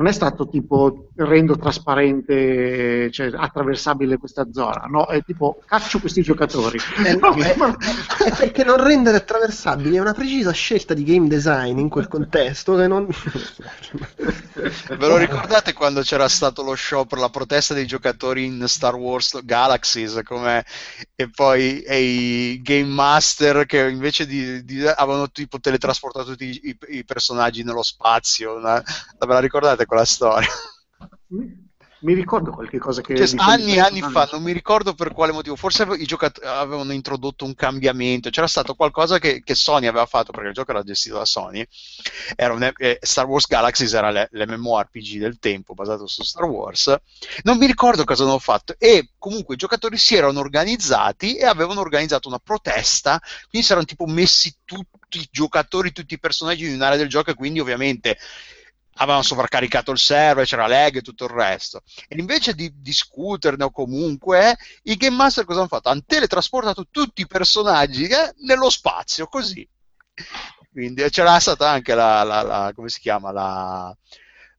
Non 0.00 0.08
è 0.08 0.12
stato 0.12 0.48
tipo 0.48 1.10
rendo 1.16 1.58
trasparente, 1.58 3.10
cioè 3.10 3.30
attraversabile 3.34 4.16
questa 4.16 4.46
zona, 4.50 4.86
no, 4.88 5.06
è 5.08 5.22
tipo 5.22 5.60
caccio 5.66 6.00
questi 6.00 6.22
giocatori. 6.22 6.78
Eh, 7.04 7.16
no, 7.20 7.34
è, 7.34 7.54
è 8.24 8.34
perché 8.34 8.64
non 8.64 8.82
rendere 8.82 9.18
attraversabili 9.18 9.96
è 9.96 10.00
una 10.00 10.14
precisa 10.14 10.52
scelta 10.52 10.94
di 10.94 11.04
game 11.04 11.28
design 11.28 11.76
in 11.78 11.90
quel 11.90 12.08
contesto 12.08 12.76
che 12.76 12.86
non... 12.86 13.08
Ve 14.54 15.06
lo 15.06 15.16
ricordate 15.16 15.72
quando 15.72 16.00
c'era 16.02 16.28
stato 16.28 16.62
lo 16.62 16.74
show 16.74 17.06
per 17.06 17.18
la 17.18 17.28
protesta 17.30 17.74
dei 17.74 17.86
giocatori 17.86 18.44
in 18.44 18.64
Star 18.68 18.94
Wars 18.94 19.40
Galaxies 19.44 20.20
come... 20.24 20.64
e 21.14 21.30
poi 21.30 21.80
e 21.82 22.00
i 22.00 22.60
Game 22.62 22.84
Master 22.92 23.66
che 23.66 23.88
invece 23.88 24.26
di, 24.26 24.64
di- 24.64 24.86
avevano 24.86 25.30
tipo 25.30 25.58
teletrasportato 25.60 26.30
tutti 26.30 26.44
i, 26.46 26.60
i- 26.70 26.96
i 26.98 27.04
personaggi 27.04 27.62
nello 27.62 27.82
spazio? 27.82 28.56
una- 28.56 28.82
Ve 28.82 29.26
la 29.26 29.40
ricordate 29.40 29.86
quella 29.90 30.04
storia? 30.04 30.48
Mi 32.02 32.14
ricordo 32.14 32.50
qualche 32.50 32.78
cosa 32.78 33.02
che... 33.02 33.14
Cioè, 33.14 33.38
anni 33.38 33.74
e 33.74 33.80
anni 33.80 34.00
fa, 34.00 34.26
non 34.32 34.42
mi 34.42 34.52
ricordo 34.52 34.94
per 34.94 35.12
quale 35.12 35.32
motivo, 35.32 35.54
forse 35.54 35.86
i 35.98 36.06
giocatori 36.06 36.46
avevano 36.46 36.92
introdotto 36.92 37.44
un 37.44 37.54
cambiamento, 37.54 38.30
c'era 38.30 38.46
stato 38.46 38.74
qualcosa 38.74 39.18
che, 39.18 39.42
che 39.42 39.54
Sony 39.54 39.86
aveva 39.86 40.06
fatto, 40.06 40.30
perché 40.32 40.48
il 40.48 40.54
gioco 40.54 40.70
era 40.70 40.82
gestito 40.82 41.18
da 41.18 41.26
Sony, 41.26 41.66
era 42.36 42.54
un, 42.54 42.72
eh, 42.74 42.98
Star 43.02 43.26
Wars 43.26 43.46
Galaxies 43.46 43.92
era 43.92 44.10
le- 44.10 44.28
l'MMORPG 44.32 45.18
del 45.18 45.38
tempo 45.38 45.74
basato 45.74 46.06
su 46.06 46.22
Star 46.22 46.44
Wars, 46.44 46.96
non 47.42 47.58
mi 47.58 47.66
ricordo 47.66 48.04
cosa 48.04 48.22
hanno 48.22 48.38
fatto, 48.38 48.76
e 48.78 49.10
comunque 49.18 49.56
i 49.56 49.58
giocatori 49.58 49.98
si 49.98 50.16
erano 50.16 50.40
organizzati 50.40 51.36
e 51.36 51.44
avevano 51.44 51.80
organizzato 51.80 52.28
una 52.28 52.38
protesta, 52.38 53.20
quindi 53.50 53.66
si 53.66 53.72
erano 53.72 53.86
tipo 53.86 54.06
messi 54.06 54.54
tutti 54.64 55.18
i 55.18 55.28
giocatori, 55.30 55.92
tutti 55.92 56.14
i 56.14 56.18
personaggi 56.18 56.64
in 56.66 56.74
un'area 56.74 56.96
del 56.96 57.08
gioco 57.08 57.30
e 57.30 57.34
quindi 57.34 57.60
ovviamente 57.60 58.16
avevano 59.00 59.22
sovraccaricato 59.22 59.90
il 59.90 59.98
server, 59.98 60.46
c'era 60.46 60.66
lag 60.66 60.96
e 60.96 61.00
tutto 61.02 61.24
il 61.24 61.30
resto. 61.30 61.82
E 62.08 62.16
invece 62.18 62.54
di 62.54 62.70
discuterne 62.76 63.64
o 63.64 63.70
comunque, 63.70 64.56
i 64.84 64.96
Game 64.96 65.16
Master 65.16 65.44
cosa 65.44 65.60
hanno 65.60 65.68
fatto? 65.68 65.88
Hanno 65.88 66.02
teletrasportato 66.06 66.86
tutti 66.90 67.22
i 67.22 67.26
personaggi 67.26 68.04
eh, 68.06 68.34
nello 68.40 68.70
spazio, 68.70 69.26
così. 69.26 69.66
Quindi 70.70 71.02
c'era 71.10 71.38
stata 71.40 71.68
anche 71.70 71.94
la, 71.94 72.22
la- 72.22 72.42
la- 72.42 72.72
come 72.74 72.88
si 72.88 73.00
chiama, 73.00 73.32
la, 73.32 73.96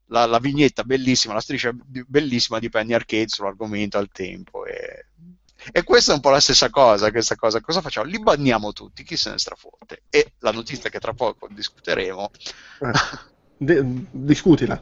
la- 0.07 0.25
la 0.25 0.39
vignetta 0.39 0.83
bellissima, 0.83 1.33
la 1.33 1.39
striscia 1.39 1.71
bellissima 1.73 2.59
di 2.59 2.69
Penny 2.69 2.93
Arcade 2.93 3.27
sull'argomento 3.29 3.97
al 3.97 4.09
tempo. 4.11 4.65
E, 4.65 5.05
e 5.71 5.83
questa 5.83 6.11
è 6.11 6.15
un 6.15 6.21
po' 6.21 6.29
la 6.31 6.39
stessa 6.39 6.69
cosa, 6.69 7.11
questa 7.11 7.35
cosa. 7.35 7.61
Cosa 7.61 7.81
facciamo? 7.81 8.07
Li 8.07 8.19
banniamo 8.19 8.73
tutti, 8.73 9.03
chi 9.03 9.15
se 9.15 9.29
ne 9.31 9.37
strafotte. 9.37 10.03
E 10.09 10.33
la 10.39 10.51
notizia 10.51 10.89
che 10.89 10.99
tra 10.99 11.13
poco 11.13 11.47
discuteremo 11.49 12.31
Eh, 12.79 12.91
de- 13.63 13.83
discutila. 14.09 14.81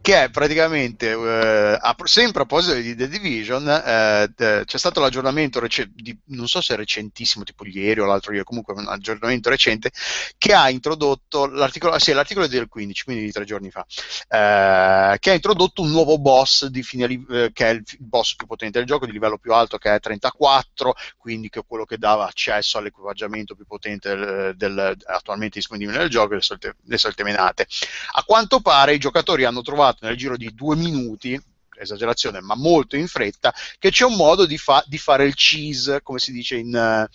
che 0.00 0.24
è 0.24 0.30
praticamente 0.30 1.10
eh, 1.10 1.78
a- 1.80 1.94
sempre 2.04 2.42
a 2.42 2.46
proposito 2.46 2.74
di 2.74 2.94
The 2.94 3.08
Division 3.08 3.68
eh, 3.68 4.32
eh, 4.36 4.62
c'è 4.64 4.78
stato 4.78 5.00
l'aggiornamento 5.00 5.60
rece- 5.60 5.90
di, 5.94 6.16
non 6.28 6.48
so 6.48 6.60
se 6.62 6.72
è 6.74 6.76
recentissimo 6.76 7.44
tipo 7.44 7.66
ieri 7.66 8.00
o 8.00 8.06
l'altro 8.06 8.32
ieri 8.32 8.44
comunque 8.44 8.72
un 8.74 8.88
aggiornamento 8.88 9.50
recente 9.50 9.90
che 10.38 10.54
ha 10.54 10.70
introdotto 10.70 11.46
l'articolo, 11.46 11.98
sì, 11.98 12.12
l'articolo 12.12 12.46
del 12.46 12.66
15 12.68 13.04
quindi 13.04 13.24
di 13.24 13.30
tre 13.32 13.44
giorni 13.44 13.70
fa 13.70 13.84
eh, 14.28 15.18
che 15.18 15.30
ha 15.30 15.34
introdotto 15.34 15.82
un 15.82 15.90
nuovo 15.90 16.18
boss 16.18 16.66
di 16.66 16.82
fine 16.82 17.06
li- 17.06 17.26
eh, 17.30 17.50
che 17.52 17.66
è 17.68 17.72
il 17.72 17.82
boss 17.98 18.36
più 18.36 18.46
potente 18.46 18.78
del 18.78 18.86
gioco 18.86 19.04
di 19.06 19.12
livello 19.12 19.36
più 19.38 19.52
alto 19.52 19.76
che 19.76 19.94
è 19.94 20.00
34 20.00 20.94
quindi 21.18 21.50
che 21.50 21.60
è 21.60 21.62
quello 21.66 21.84
che 21.84 21.98
dava 21.98 22.26
accesso 22.26 22.78
all'equipaggiamento 22.78 23.54
più 23.54 23.66
potente 23.66 24.14
del, 24.14 24.54
del- 24.56 24.96
attualmente 25.06 25.58
disponibile 25.58 25.98
nel 25.98 26.08
gioco 26.08 26.34
le 26.34 26.40
solite, 26.40 26.76
le 26.84 26.98
solite 26.98 27.22
menate 27.22 27.66
a 28.16 28.22
quanto 28.24 28.60
pare 28.60 28.94
i 28.94 28.98
giocatori 28.98 29.44
hanno 29.44 29.62
trovato 29.62 30.06
nel 30.06 30.16
giro 30.16 30.36
di 30.36 30.50
due 30.54 30.76
minuti, 30.76 31.40
esagerazione, 31.76 32.40
ma 32.40 32.54
molto 32.54 32.96
in 32.96 33.08
fretta, 33.08 33.52
che 33.78 33.90
c'è 33.90 34.04
un 34.04 34.14
modo 34.14 34.46
di, 34.46 34.56
fa- 34.56 34.84
di 34.86 34.98
fare 34.98 35.24
il 35.24 35.34
cheese, 35.34 36.00
come 36.02 36.20
si 36.20 36.30
dice 36.32 36.56
in, 36.56 36.74
eh, 36.74 37.08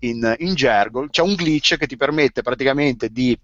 in- 0.00 0.34
in 0.40 0.54
gergo. 0.54 1.08
C'è 1.08 1.22
un 1.22 1.34
glitch 1.34 1.76
che 1.76 1.86
ti 1.86 1.96
permette 1.96 2.42
praticamente 2.42 3.08
di 3.08 3.38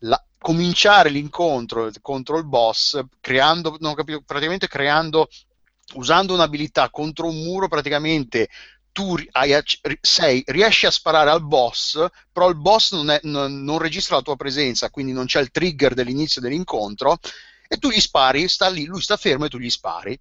la- 0.00 0.22
cominciare 0.38 1.10
l'incontro 1.10 1.90
contro 2.00 2.38
il 2.38 2.46
boss 2.46 2.98
creando, 3.20 3.76
non 3.80 3.94
capito, 3.94 4.22
praticamente 4.24 4.66
creando, 4.68 5.28
usando 5.94 6.34
un'abilità 6.34 6.88
contro 6.90 7.26
un 7.26 7.42
muro, 7.42 7.68
praticamente 7.68 8.48
tu 8.92 9.14
hai 9.32 9.52
sei, 10.00 10.42
riesci 10.46 10.86
a 10.86 10.90
sparare 10.90 11.30
al 11.30 11.44
boss, 11.44 12.04
però 12.32 12.48
il 12.48 12.56
boss 12.56 12.92
non, 12.92 13.10
è- 13.10 13.20
non- 13.24 13.62
non 13.62 13.78
registra 13.78 14.16
la 14.16 14.22
tua 14.22 14.36
presenza, 14.36 14.90
quindi 14.90 15.12
non 15.12 15.26
c'è 15.26 15.40
il 15.40 15.50
trigger 15.50 15.94
dell'inizio 15.94 16.40
dell'incontro, 16.40 17.18
e 17.68 17.76
tu 17.78 17.90
gli 17.90 18.00
spari, 18.00 18.48
sta 18.48 18.68
lì, 18.68 18.84
lui 18.86 19.00
sta 19.00 19.16
fermo 19.16 19.44
e 19.44 19.48
tu 19.48 19.58
gli 19.58 19.70
spari. 19.70 20.18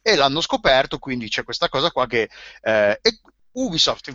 E 0.00 0.14
l'hanno 0.16 0.40
scoperto, 0.40 0.98
quindi 0.98 1.28
c'è 1.28 1.44
questa 1.44 1.68
cosa 1.68 1.90
qua 1.90 2.06
che... 2.06 2.28
eh, 2.62 3.00
Ubisoft, 3.52 4.12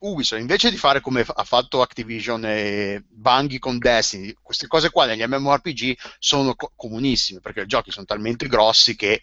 Ubisoft, 0.00 0.40
invece 0.40 0.70
di 0.70 0.76
fare 0.76 1.00
come 1.00 1.24
ha 1.26 1.42
fatto 1.42 1.82
Activision 1.82 2.44
e 2.44 3.02
Bungie 3.08 3.58
con 3.58 3.78
Destiny, 3.78 4.32
queste 4.40 4.68
cose 4.68 4.90
qua 4.90 5.06
negli 5.06 5.24
MMORPG 5.26 5.96
sono 6.20 6.54
co- 6.54 6.70
comunissime, 6.76 7.40
perché 7.40 7.62
i 7.62 7.66
giochi 7.66 7.90
sono 7.90 8.06
talmente 8.06 8.46
grossi 8.46 8.94
che 8.94 9.20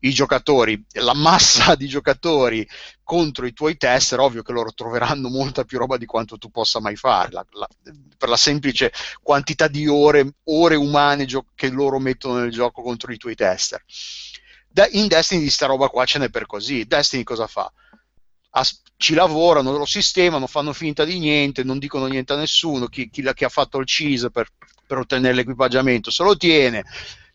i 0.00 0.10
giocatori, 0.10 0.84
la 0.94 1.14
massa 1.14 1.74
di 1.76 1.86
giocatori 1.86 2.66
contro 3.04 3.46
i 3.46 3.52
tuoi 3.52 3.76
tester, 3.76 4.18
ovvio 4.18 4.42
che 4.42 4.50
loro 4.50 4.72
troveranno 4.72 5.28
molta 5.28 5.62
più 5.62 5.78
roba 5.78 5.96
di 5.96 6.06
quanto 6.06 6.38
tu 6.38 6.50
possa 6.50 6.80
mai 6.80 6.96
fare, 6.96 7.30
la- 7.30 7.46
la- 7.50 7.68
per 8.18 8.28
la 8.28 8.36
semplice 8.36 8.92
quantità 9.22 9.68
di 9.68 9.86
ore, 9.86 10.34
ore 10.46 10.74
umane 10.74 11.24
gio- 11.26 11.46
che 11.54 11.68
loro 11.70 12.00
mettono 12.00 12.40
nel 12.40 12.50
gioco 12.50 12.82
contro 12.82 13.12
i 13.12 13.16
tuoi 13.16 13.36
tester. 13.36 13.80
Da- 14.68 14.88
in 14.90 15.06
Destiny 15.08 15.42
di 15.42 15.50
sta 15.50 15.66
roba 15.66 15.88
qua 15.88 16.04
ce 16.04 16.18
n'è 16.18 16.28
per 16.30 16.46
così. 16.46 16.84
Destiny 16.84 17.22
cosa 17.22 17.46
fa? 17.46 17.72
As- 18.58 18.82
ci 18.96 19.14
lavorano, 19.14 19.76
lo 19.76 19.84
sistemano, 19.84 20.46
fanno 20.46 20.72
finta 20.72 21.04
di 21.04 21.18
niente, 21.18 21.62
non 21.64 21.78
dicono 21.78 22.06
niente 22.06 22.32
a 22.32 22.36
nessuno. 22.36 22.86
Chi, 22.86 23.10
chi 23.10 23.22
chi 23.34 23.44
ha 23.44 23.48
fatto 23.48 23.78
il 23.78 23.86
cheese 23.86 24.30
per 24.30 24.50
per 24.86 24.98
ottenere 24.98 25.34
l'equipaggiamento, 25.34 26.10
se 26.10 26.22
lo 26.22 26.36
tiene 26.36 26.84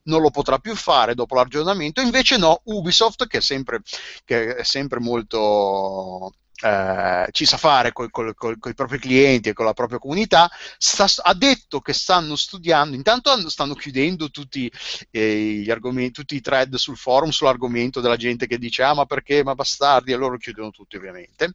non 0.04 0.22
lo 0.22 0.32
potrà 0.32 0.58
più 0.58 0.76
fare 0.76 1.14
dopo 1.14 1.36
l'aggiornamento, 1.36 2.02
invece 2.02 2.38
no, 2.38 2.62
Ubisoft 2.66 3.28
che 3.28 3.38
è 3.38 3.42
sempre, 3.42 3.82
che 4.26 4.56
è 4.56 4.64
sempre 4.64 5.00
molto 5.00 6.34
eh, 6.62 7.28
ci 7.32 7.46
sa 7.46 7.58
fare 7.58 7.92
con 7.92 8.08
i 8.08 8.74
propri 8.74 9.00
clienti 9.00 9.50
e 9.50 9.54
con 9.54 9.66
la 9.66 9.74
propria 9.74 10.00
comunità, 10.00 10.50
sta, 10.78 11.08
ha 11.24 11.34
detto 11.34 11.82
che 11.82 11.94
stanno 11.94 12.36
studiando, 12.36 12.96
intanto 12.96 13.50
stanno 13.50 13.74
chiudendo 13.74 14.30
tutti, 14.30 14.72
eh, 15.10 15.64
tutti 16.12 16.36
i 16.36 16.42
thread 16.42 16.76
sul 16.76 16.98
forum 16.98 17.30
sull'argomento 17.30 18.02
della 18.02 18.18
gente 18.18 18.48
che 18.48 18.58
dice 18.58 18.84
ah 18.84 18.94
ma 18.94 19.06
perché, 19.06 19.44
ma 19.44 19.56
bastardi, 19.56 20.12
e 20.12 20.16
loro 20.16 20.38
chiudono 20.38 20.72
tutti 20.72 20.96
ovviamente. 20.96 21.54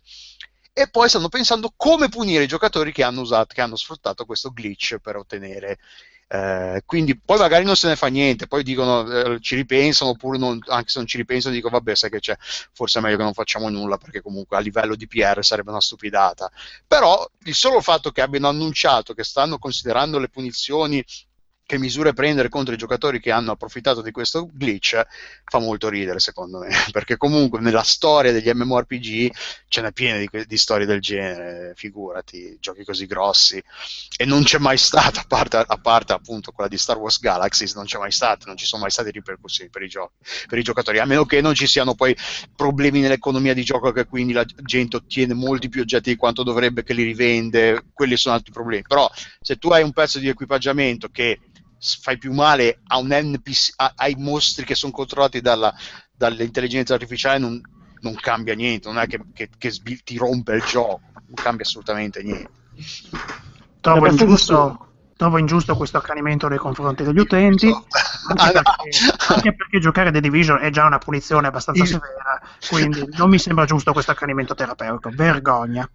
E 0.72 0.90
poi 0.90 1.08
stanno 1.08 1.28
pensando 1.28 1.72
come 1.74 2.08
punire 2.08 2.44
i 2.44 2.48
giocatori 2.48 2.92
che 2.92 3.02
hanno, 3.02 3.22
usato, 3.22 3.54
che 3.54 3.62
hanno 3.62 3.76
sfruttato 3.76 4.26
questo 4.26 4.50
glitch 4.50 4.98
per 4.98 5.16
ottenere 5.16 5.78
eh, 6.28 6.82
quindi 6.84 7.16
poi 7.16 7.38
magari 7.38 7.64
non 7.64 7.76
se 7.76 7.86
ne 7.88 7.96
fa 7.96 8.08
niente, 8.08 8.48
poi 8.48 8.64
dicono 8.64 9.08
eh, 9.08 9.40
ci 9.40 9.54
ripensano 9.54 10.10
oppure 10.10 10.38
non, 10.38 10.58
anche 10.66 10.88
se 10.88 10.98
non 10.98 11.06
ci 11.06 11.16
ripensano 11.16 11.54
dico 11.54 11.68
vabbè 11.68 11.94
sai 11.94 12.10
che 12.10 12.18
c'è, 12.18 12.36
forse 12.72 12.98
è 12.98 13.02
meglio 13.02 13.16
che 13.16 13.22
non 13.22 13.32
facciamo 13.32 13.68
nulla 13.68 13.96
perché 13.96 14.20
comunque 14.22 14.56
a 14.56 14.60
livello 14.60 14.96
di 14.96 15.06
PR 15.06 15.44
sarebbe 15.44 15.70
una 15.70 15.80
stupidata. 15.80 16.50
Però 16.86 17.28
il 17.44 17.54
solo 17.54 17.80
fatto 17.80 18.10
che 18.10 18.22
abbiano 18.22 18.48
annunciato 18.48 19.14
che 19.14 19.22
stanno 19.24 19.58
considerando 19.58 20.18
le 20.18 20.28
punizioni 20.28 21.04
che 21.66 21.78
misure 21.78 22.12
prendere 22.12 22.48
contro 22.48 22.72
i 22.72 22.76
giocatori 22.78 23.18
che 23.18 23.32
hanno 23.32 23.50
approfittato 23.50 24.00
di 24.00 24.12
questo 24.12 24.48
glitch 24.52 25.04
fa 25.44 25.58
molto 25.58 25.88
ridere 25.88 26.20
secondo 26.20 26.60
me 26.60 26.68
perché 26.92 27.16
comunque 27.16 27.58
nella 27.58 27.82
storia 27.82 28.30
degli 28.30 28.48
MMORPG 28.48 29.32
ce 29.66 29.80
n'è 29.82 29.90
piena 29.90 30.18
di, 30.18 30.46
di, 30.46 30.56
storie 30.56 30.86
del 30.86 31.00
genere 31.00 31.72
figurati, 31.74 32.56
giochi 32.60 32.84
così 32.84 33.06
grossi. 33.06 33.60
E 34.16 34.24
non 34.24 34.44
c'è 34.44 34.58
mai 34.58 34.78
stata 34.78 35.20
a 35.22 35.24
parte, 35.26 35.56
a 35.56 35.78
parte, 35.78 36.12
appunto 36.12 36.52
quella 36.52 36.68
di 36.68 36.78
Star 36.78 36.98
Wars 36.98 37.18
Galaxies 37.18 37.74
non 37.74 37.84
c'è 37.84 37.98
mai 37.98 38.12
stata, 38.12 38.46
non 38.46 38.56
ci 38.56 38.64
sono 38.64 38.82
mai 38.82 38.92
state 38.92 39.10
ripercussioni 39.10 39.68
per 39.68 39.82
i, 39.82 39.88
giochi, 39.88 40.14
per 40.46 40.58
i 40.58 40.62
giocatori 40.62 41.00
a 41.00 41.04
meno 41.04 41.24
che 41.24 41.40
non 41.40 41.54
ci 41.54 41.66
siano 41.66 41.96
poi 41.96 42.16
problemi 42.54 43.00
nell'economia 43.00 43.54
di 43.54 43.64
gioco 43.64 43.90
che 43.90 44.06
quindi 44.06 44.32
la 44.32 44.44
gente 44.44 44.96
ottiene 44.96 45.34
molti 45.34 45.68
più 45.68 45.80
oggetti 45.80 46.10
di 46.10 46.16
quanto 46.16 46.44
dovrebbe 46.44 46.84
che 46.84 46.94
li 46.94 47.02
rivende 47.02 47.86
quelli 47.92 48.16
sono 48.16 48.36
altri 48.36 48.52
problemi. 48.52 48.84
Però 48.86 49.10
se 49.40 49.56
tu 49.56 49.70
hai 49.70 49.82
un 49.82 49.92
pezzo 49.92 50.20
di 50.20 50.28
equipaggiamento 50.28 51.08
che 51.08 51.40
fai 51.78 52.18
più 52.18 52.32
male 52.32 52.80
a 52.86 52.98
un 52.98 53.08
NPC, 53.10 53.74
a, 53.76 53.92
ai 53.96 54.14
mostri 54.16 54.64
che 54.64 54.74
sono 54.74 54.92
controllati 54.92 55.40
dalla, 55.40 55.74
dall'intelligenza 56.12 56.94
artificiale 56.94 57.38
non, 57.38 57.60
non, 58.00 58.14
cambia 58.14 58.54
niente, 58.54 58.88
non 58.88 58.98
è 58.98 59.06
che, 59.06 59.20
che, 59.32 59.50
che 59.56 59.70
ti 60.04 60.16
rompe 60.16 60.54
il 60.54 60.64
gioco, 60.64 61.00
non 61.12 61.34
cambia 61.34 61.64
assolutamente 61.64 62.22
niente. 62.22 62.50
Trovo 63.80 64.08
ingiusto, 64.08 64.85
trovo 65.16 65.38
ingiusto 65.38 65.76
questo 65.76 65.96
accanimento 65.96 66.46
nei 66.48 66.58
confronti 66.58 67.02
degli 67.02 67.18
utenti, 67.18 67.66
anche, 67.68 68.62
perché, 68.62 68.90
anche 69.28 69.54
perché 69.54 69.78
giocare 69.80 70.12
The 70.12 70.20
Division 70.20 70.58
è 70.60 70.70
già 70.70 70.84
una 70.84 70.98
punizione 70.98 71.46
abbastanza 71.46 71.82
Il... 71.82 71.88
severa, 71.88 72.40
quindi 72.68 73.16
non 73.16 73.30
mi 73.30 73.38
sembra 73.38 73.64
giusto 73.64 73.92
questo 73.92 74.10
accanimento 74.10 74.54
terapeutico, 74.54 75.10
vergogna. 75.14 75.88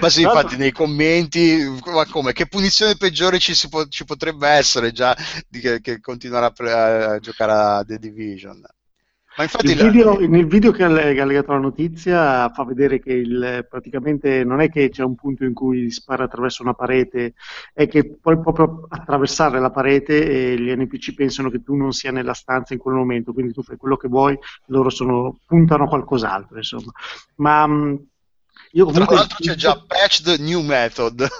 ma 0.00 0.08
sì, 0.08 0.22
infatti 0.22 0.56
nei 0.56 0.72
commenti, 0.72 1.80
ma 1.84 2.04
come, 2.06 2.32
che 2.32 2.46
punizione 2.46 2.96
peggiore 2.96 3.38
ci, 3.38 3.68
po- 3.68 3.88
ci 3.88 4.04
potrebbe 4.04 4.48
essere 4.48 4.92
già 4.92 5.16
di 5.48 5.60
che, 5.60 5.80
che 5.80 6.00
continuare 6.00 6.46
a, 6.46 6.50
pre- 6.50 6.72
a 6.72 7.18
giocare 7.20 7.52
a 7.52 7.84
The 7.84 7.98
Division? 7.98 8.62
Ma 9.34 9.44
infatti 9.44 9.70
il 9.70 9.90
video, 9.90 10.18
nel 10.28 10.46
video 10.46 10.72
che 10.72 10.84
ha 10.84 10.88
legato 10.88 11.52
la 11.52 11.58
notizia 11.58 12.50
fa 12.50 12.64
vedere 12.64 13.00
che 13.00 13.12
il, 13.14 13.66
praticamente 13.68 14.44
non 14.44 14.60
è 14.60 14.68
che 14.68 14.90
c'è 14.90 15.02
un 15.02 15.14
punto 15.14 15.44
in 15.44 15.54
cui 15.54 15.90
spara 15.90 16.24
attraverso 16.24 16.62
una 16.62 16.74
parete, 16.74 17.32
è 17.72 17.88
che 17.88 18.18
puoi 18.20 18.38
proprio 18.38 18.86
attraversare 18.88 19.58
la 19.58 19.70
parete 19.70 20.52
e 20.52 20.60
gli 20.60 20.70
NPC 20.70 21.14
pensano 21.14 21.48
che 21.48 21.62
tu 21.62 21.74
non 21.74 21.92
sia 21.92 22.12
nella 22.12 22.34
stanza 22.34 22.74
in 22.74 22.80
quel 22.80 22.94
momento, 22.94 23.32
quindi 23.32 23.54
tu 23.54 23.62
fai 23.62 23.78
quello 23.78 23.96
che 23.96 24.08
vuoi, 24.08 24.38
loro 24.66 24.90
sono, 24.90 25.38
puntano 25.46 25.84
a 25.84 25.88
qualcos'altro, 25.88 26.58
insomma. 26.58 26.92
Ma 27.36 27.66
io 28.72 28.86
comunque... 28.86 29.06
Tra 29.06 29.14
l'altro 29.16 29.36
c'è 29.40 29.54
già 29.54 29.82
patched 29.86 30.40
new 30.40 30.62
method. 30.62 31.26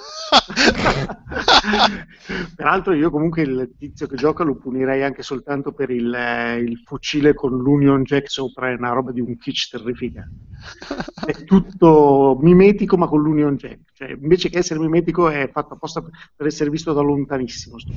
Peraltro 2.54 2.92
io 2.94 3.10
comunque 3.10 3.42
il 3.42 3.74
tizio 3.78 4.06
che 4.06 4.16
gioca 4.16 4.44
lo 4.44 4.56
punirei 4.56 5.02
anche 5.02 5.22
soltanto 5.22 5.72
per 5.72 5.90
il, 5.90 6.14
il 6.60 6.82
fucile 6.84 7.34
con 7.34 7.56
l'Union 7.56 8.02
Jack 8.02 8.30
sopra, 8.30 8.70
è 8.70 8.74
una 8.74 8.90
roba 8.90 9.12
di 9.12 9.20
un 9.20 9.36
kitsch 9.36 9.70
terrificante. 9.70 10.50
È 11.26 11.44
tutto 11.44 12.38
mimetico 12.40 12.96
ma 12.96 13.06
con 13.06 13.20
l'Union 13.22 13.56
Jack. 13.56 13.92
Cioè, 13.92 14.10
invece 14.10 14.48
che 14.48 14.58
essere 14.58 14.80
mimetico 14.80 15.28
è 15.28 15.50
fatto 15.50 15.74
apposta 15.74 16.02
per 16.02 16.46
essere 16.46 16.70
visto 16.70 16.92
da 16.92 17.00
lontanissimo. 17.00 17.78
Sto. 17.78 17.92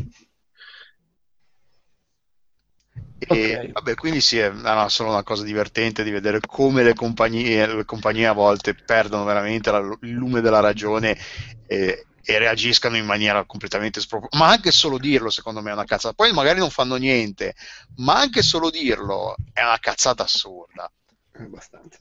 E, 3.27 3.55
okay. 3.55 3.71
vabbè, 3.71 3.95
quindi 3.95 4.21
sì, 4.21 4.37
è 4.37 4.49
no, 4.49 4.87
solo 4.89 5.09
una 5.09 5.23
cosa 5.23 5.43
divertente 5.43 6.03
di 6.03 6.11
vedere 6.11 6.39
come 6.39 6.83
le 6.83 6.93
compagnie, 6.93 7.65
le 7.67 7.85
compagnie 7.85 8.27
a 8.27 8.33
volte 8.33 8.75
perdono 8.75 9.23
veramente 9.23 9.71
la, 9.71 9.79
il 10.01 10.11
lume 10.11 10.41
della 10.41 10.59
ragione 10.59 11.17
e, 11.65 12.05
e 12.23 12.37
reagiscano 12.37 12.97
in 12.97 13.05
maniera 13.05 13.43
completamente 13.45 13.99
spropositata. 13.99 14.43
Ma 14.43 14.51
anche 14.51 14.71
solo 14.71 14.97
dirlo, 14.97 15.29
secondo 15.29 15.61
me, 15.61 15.71
è 15.71 15.73
una 15.73 15.85
cazzata. 15.85 16.13
Poi 16.13 16.31
magari 16.33 16.59
non 16.59 16.69
fanno 16.69 16.95
niente, 16.95 17.55
ma 17.97 18.19
anche 18.19 18.41
solo 18.41 18.69
dirlo 18.69 19.35
è 19.53 19.61
una 19.61 19.79
cazzata 19.79 20.23
assurda. 20.23 20.91
Abbastanza. 21.37 21.97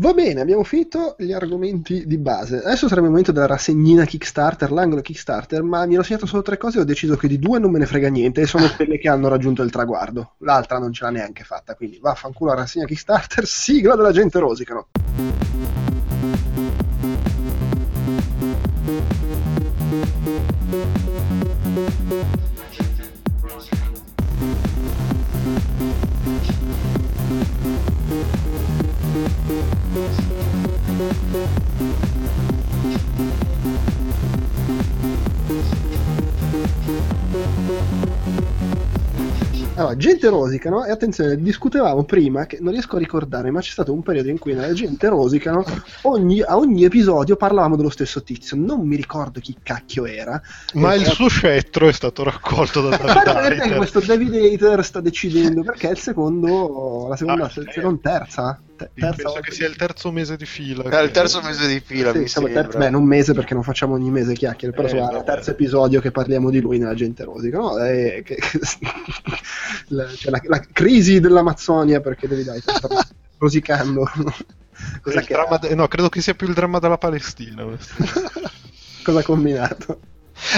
Va 0.00 0.14
bene, 0.14 0.40
abbiamo 0.40 0.64
finito 0.64 1.14
gli 1.18 1.30
argomenti 1.30 2.06
di 2.06 2.16
base. 2.16 2.62
Adesso 2.62 2.88
sarebbe 2.88 3.04
il 3.04 3.10
momento 3.10 3.32
della 3.32 3.44
rassegnina 3.44 4.06
Kickstarter, 4.06 4.72
l'angolo 4.72 5.02
Kickstarter, 5.02 5.62
ma 5.62 5.84
mi 5.84 5.92
ero 5.92 6.02
segnato 6.02 6.24
solo 6.24 6.40
tre 6.40 6.56
cose 6.56 6.78
e 6.78 6.80
ho 6.80 6.84
deciso 6.84 7.16
che 7.16 7.28
di 7.28 7.38
due 7.38 7.58
non 7.58 7.70
me 7.70 7.78
ne 7.78 7.84
frega 7.84 8.08
niente 8.08 8.40
e 8.40 8.46
sono 8.46 8.66
quelle 8.74 8.96
che 8.96 9.10
hanno 9.10 9.28
raggiunto 9.28 9.62
il 9.62 9.70
traguardo. 9.70 10.36
L'altra 10.38 10.78
non 10.78 10.90
ce 10.94 11.04
l'ha 11.04 11.10
neanche 11.10 11.44
fatta, 11.44 11.74
quindi 11.74 11.98
vaffanculo 12.00 12.50
la 12.50 12.60
rassegna 12.60 12.86
Kickstarter, 12.86 13.44
sigla 13.46 13.94
della 13.94 14.12
gente 14.12 14.38
rosicano. 14.38 14.86
Allora, 39.80 39.96
gente 39.96 40.28
rosicano, 40.28 40.84
e 40.84 40.90
attenzione, 40.90 41.36
discutevamo 41.36 42.04
prima 42.04 42.44
che 42.44 42.58
non 42.60 42.72
riesco 42.72 42.96
a 42.96 42.98
ricordare, 42.98 43.50
ma 43.50 43.60
c'è 43.60 43.70
stato 43.70 43.94
un 43.94 44.02
periodo 44.02 44.28
in 44.28 44.38
cui 44.38 44.52
nella 44.52 44.74
gente 44.74 45.08
rosicano 45.08 45.64
ogni, 46.02 46.42
a 46.42 46.58
ogni 46.58 46.84
episodio 46.84 47.34
parlavamo 47.34 47.76
dello 47.76 47.88
stesso 47.88 48.22
tizio. 48.22 48.58
Non 48.58 48.86
mi 48.86 48.96
ricordo 48.96 49.40
chi 49.40 49.56
cacchio 49.62 50.04
era. 50.04 50.40
Ma 50.74 50.94
il 50.94 51.06
suo 51.06 51.28
scettro 51.28 51.88
è 51.88 51.92
stato 51.92 52.22
raccolto 52.24 52.90
da 52.90 52.96
David 53.24 53.60
Hater. 53.60 53.76
questo 53.76 54.00
David 54.00 54.34
Hater 54.34 54.84
sta 54.84 55.00
decidendo 55.00 55.62
perché 55.62 55.88
è 55.88 55.92
il 55.92 55.98
secondo, 55.98 57.06
la 57.08 57.16
seconda, 57.16 57.44
ah, 57.46 57.48
se 57.48 57.80
non 57.80 58.00
terza 58.02 58.60
terza 58.94 59.22
penso 59.22 59.40
che 59.40 59.52
sia 59.52 59.66
il 59.66 59.76
terzo 59.76 60.10
mese 60.10 60.36
di 60.36 60.46
fila. 60.46 60.82
È 60.84 61.02
il 61.02 61.10
terzo 61.10 61.40
mese 61.42 61.66
di 61.66 61.80
fila. 61.80 62.12
Sì, 62.12 62.26
siamo 62.26 62.48
terzo, 62.48 62.78
beh, 62.78 62.90
non 62.90 63.04
mese 63.04 63.34
perché 63.34 63.54
non 63.54 63.62
facciamo 63.62 63.94
ogni 63.94 64.10
mese 64.10 64.32
chiacchiere, 64.34 64.74
però 64.74 64.88
eh, 64.88 65.14
è 65.14 65.16
il 65.18 65.22
terzo 65.24 65.50
episodio 65.50 66.00
che 66.00 66.10
parliamo 66.10 66.50
di 66.50 66.60
lui 66.60 66.78
nella 66.78 66.94
gente 66.94 67.24
rosica. 67.24 67.58
No? 67.58 67.78
È, 67.78 68.22
che, 68.24 68.38
la, 69.88 70.08
cioè, 70.08 70.30
la, 70.30 70.40
la, 70.44 70.60
crisi 70.72 71.20
dell'Amazzonia 71.20 72.00
perché 72.00 72.28
devi 72.28 72.44
dai, 72.44 72.62
rosicando. 73.38 74.08
De... 75.02 75.74
no, 75.74 75.88
credo 75.88 76.08
che 76.08 76.22
sia 76.22 76.34
più 76.34 76.48
il 76.48 76.54
dramma 76.54 76.78
della 76.78 76.96
Palestina. 76.96 77.64
Cosa 79.02 79.18
ha 79.18 79.22
combinato? 79.22 80.00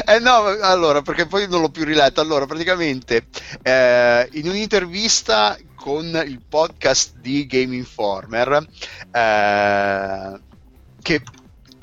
Eh 0.07 0.21
no, 0.21 0.45
allora, 0.61 1.03
perché 1.03 1.27
poi 1.27 1.49
non 1.49 1.61
l'ho 1.61 1.71
più 1.71 1.85
riletto. 1.85 2.21
Allora, 2.21 2.47
praticamente, 2.47 3.27
eh, 3.63 4.29
in 4.33 4.49
un'intervista 4.49 5.57
con 5.83 6.07
il 6.25 6.41
podcast 6.49 7.17
di 7.17 7.45
Game 7.45 7.75
Informer 7.75 8.65
eh, 9.11 10.41
che 11.03 11.23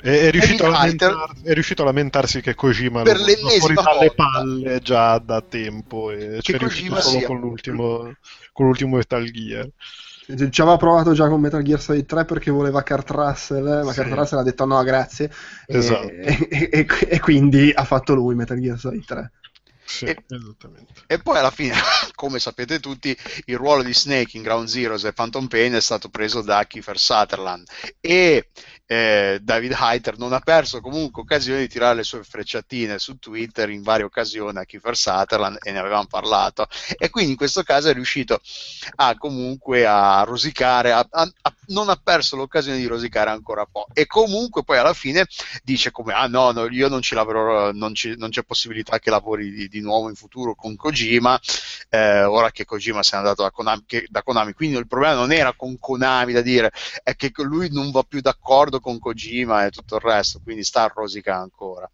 è, 0.00 0.08
è, 0.08 0.30
riuscito 0.30 0.66
lamentar- 0.66 1.42
è, 1.42 1.52
riuscito 1.52 1.82
a 1.82 1.84
lamentarsi 1.84 2.40
che 2.40 2.54
Kojima 2.54 3.02
per 3.02 3.18
lo, 3.18 3.26
fuori 3.26 3.74
dalle 3.74 4.14
palle 4.14 4.80
già 4.80 5.18
da 5.18 5.42
tempo 5.42 6.10
e 6.10 6.38
c'è 6.40 6.56
riuscito 6.56 6.98
solo 7.02 7.26
con 7.26 7.40
l'ultimo, 7.40 8.14
con 8.54 8.64
l'ultimo 8.64 8.96
Metal 8.96 9.30
Gear. 9.30 9.68
Ci 10.48 10.60
aveva 10.62 10.78
provato 10.78 11.12
già 11.12 11.28
con 11.28 11.38
Metal 11.38 11.62
Gear 11.62 11.80
Solid 11.80 12.06
3 12.06 12.24
perché 12.24 12.50
voleva 12.50 12.82
Kurt 12.82 13.10
Russell, 13.10 13.84
ma 13.84 13.92
sì. 13.92 14.00
Kurt 14.00 14.14
Russell 14.14 14.38
ha 14.38 14.42
detto 14.42 14.64
no 14.64 14.82
grazie. 14.82 15.30
Esatto. 15.66 16.08
e, 16.08 16.48
e, 16.70 16.86
e, 16.86 17.20
quindi 17.20 17.70
ha 17.74 17.84
fatto 17.84 18.14
lui 18.14 18.34
Metal 18.34 18.58
Gear 18.58 18.78
Solid 18.78 19.04
3 19.04 19.30
sì, 19.90 20.04
e, 20.04 20.16
e, 21.08 21.18
poi 21.18 21.38
alla 21.38 21.50
fine, 21.50 21.74
come 22.14 22.38
sapete 22.38 22.78
tutti, 22.78 23.16
il 23.46 23.56
ruolo 23.56 23.82
di 23.82 23.92
Snake 23.92 24.36
in 24.36 24.44
Ground 24.44 24.68
Zeroes 24.68 25.02
e 25.02 25.12
Phantom 25.12 25.48
Pain 25.48 25.72
è 25.72 25.80
stato 25.80 26.08
preso 26.08 26.42
da 26.42 26.64
Kiefer 26.64 26.96
Sutherland. 26.96 27.68
E 28.00 28.50
eh, 28.90 29.38
David 29.40 29.76
Heiter 29.78 30.18
non 30.18 30.32
ha 30.32 30.40
perso 30.40 30.80
comunque 30.80 31.22
occasione 31.22 31.60
di 31.60 31.68
tirare 31.68 31.94
le 31.94 32.02
sue 32.02 32.24
frecciatine 32.24 32.98
su 32.98 33.20
Twitter 33.20 33.70
in 33.70 33.82
varie 33.82 34.04
occasioni 34.04 34.58
a 34.58 34.64
Kiefer 34.64 34.96
Sutherland 34.96 35.58
e 35.62 35.70
ne 35.70 35.78
avevamo 35.78 36.06
parlato. 36.08 36.66
E 36.98 37.08
quindi 37.08 37.30
in 37.30 37.36
questo 37.36 37.62
caso 37.62 37.88
è 37.88 37.92
riuscito 37.92 38.40
a 38.96 39.16
comunque 39.16 39.86
a 39.86 40.24
rosicare, 40.24 40.90
a, 40.90 41.06
a, 41.08 41.32
a, 41.42 41.54
non 41.68 41.88
ha 41.88 42.00
perso 42.02 42.34
l'occasione 42.34 42.78
di 42.78 42.86
rosicare 42.86 43.30
ancora 43.30 43.60
un 43.60 43.68
po' 43.70 43.86
e 43.92 44.06
comunque 44.06 44.64
poi 44.64 44.78
alla 44.78 44.92
fine 44.92 45.24
dice 45.62 45.92
come 45.92 46.12
ah 46.12 46.26
no, 46.26 46.50
no 46.50 46.68
io 46.68 46.88
non 46.88 47.00
ci 47.00 47.14
lavorerò, 47.14 47.70
non, 47.70 47.94
ci, 47.94 48.16
non 48.16 48.30
c'è 48.30 48.42
possibilità 48.42 48.98
che 48.98 49.10
lavori 49.10 49.52
di, 49.52 49.68
di, 49.68 49.80
nuovo 49.80 50.08
in 50.08 50.16
futuro 50.16 50.56
con 50.56 50.74
Kojima, 50.74 51.40
eh, 51.90 52.24
ora 52.24 52.50
che 52.50 52.64
Kojima 52.64 53.04
si 53.04 53.14
è 53.14 53.18
andato 53.18 53.42
da 53.42 53.52
Konami, 53.52 53.84
che, 53.86 54.06
da 54.08 54.24
Konami, 54.24 54.52
quindi 54.52 54.76
il 54.76 54.88
problema 54.88 55.14
non 55.14 55.30
era 55.30 55.52
con 55.52 55.78
Konami 55.78 56.32
da 56.32 56.40
dire, 56.40 56.72
è 57.04 57.14
che 57.14 57.30
lui 57.36 57.70
non 57.70 57.92
va 57.92 58.02
più 58.02 58.20
d'accordo 58.20 58.79
con 58.80 58.98
Kojima 58.98 59.64
e 59.64 59.70
tutto 59.70 59.96
il 59.96 60.02
resto, 60.02 60.40
quindi 60.42 60.64
sta 60.64 60.84
a 60.84 60.92
rosica 60.94 61.36
ancora. 61.36 61.90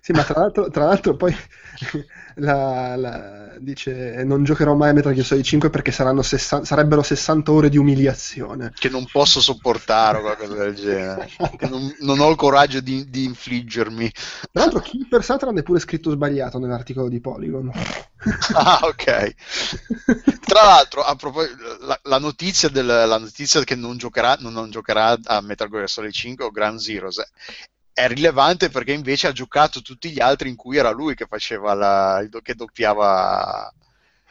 Sì, 0.00 0.12
ma 0.12 0.22
tra 0.24 0.40
l'altro, 0.40 0.70
tra 0.70 0.84
l'altro 0.84 1.16
poi 1.16 1.34
la, 2.36 2.96
la, 2.96 3.56
dice 3.58 4.22
non 4.24 4.44
giocherò 4.44 4.74
mai 4.74 4.90
a 4.90 4.92
Metal 4.92 5.12
Gear 5.12 5.24
Solid 5.24 5.44
5 5.44 5.70
perché 5.70 5.90
60, 5.90 6.64
sarebbero 6.64 7.02
60 7.02 7.50
ore 7.50 7.68
di 7.68 7.76
umiliazione. 7.76 8.72
Che 8.74 8.88
non 8.88 9.06
posso 9.10 9.40
sopportare 9.40 10.18
o 10.18 10.20
qualcosa 10.22 10.54
del 10.54 10.74
genere. 10.74 11.28
non, 11.68 11.94
non, 12.00 12.20
ho 12.20 12.30
il 12.30 12.36
coraggio 12.36 12.80
di, 12.80 13.08
di 13.08 13.24
infliggermi. 13.24 14.10
Tra 14.52 14.62
l'altro 14.62 14.80
Keeper 14.80 15.22
Satran 15.24 15.58
è 15.58 15.62
pure 15.62 15.80
scritto 15.80 16.10
sbagliato 16.10 16.58
nell'articolo 16.58 17.08
di 17.08 17.20
Polygon. 17.20 17.70
ah, 18.54 18.80
ok. 18.82 19.34
Tra 20.40 20.64
l'altro, 20.64 21.02
a 21.02 21.14
proposito, 21.14 21.56
la, 21.80 21.98
la, 22.04 22.18
notizia 22.18 22.68
del, 22.68 22.86
la 22.86 23.18
notizia 23.18 23.62
che 23.62 23.76
non 23.76 23.96
giocherà, 23.96 24.36
non, 24.40 24.52
non 24.52 24.70
giocherà 24.70 25.16
a 25.24 25.40
Metal 25.40 25.68
Gear 25.68 25.88
Solid 25.88 26.12
5 26.18 26.44
o 26.44 26.50
Ground 26.50 26.78
Zeroes 26.80 27.22
è 27.92 28.06
rilevante 28.06 28.68
perché 28.68 28.92
invece 28.92 29.26
ha 29.26 29.32
giocato 29.32 29.82
tutti 29.82 30.10
gli 30.10 30.20
altri 30.20 30.48
in 30.48 30.56
cui 30.56 30.76
era 30.76 30.90
lui 30.90 31.14
che 31.14 31.26
faceva 31.26 31.74
la, 31.74 32.24
che 32.42 32.54
doppiava 32.54 33.72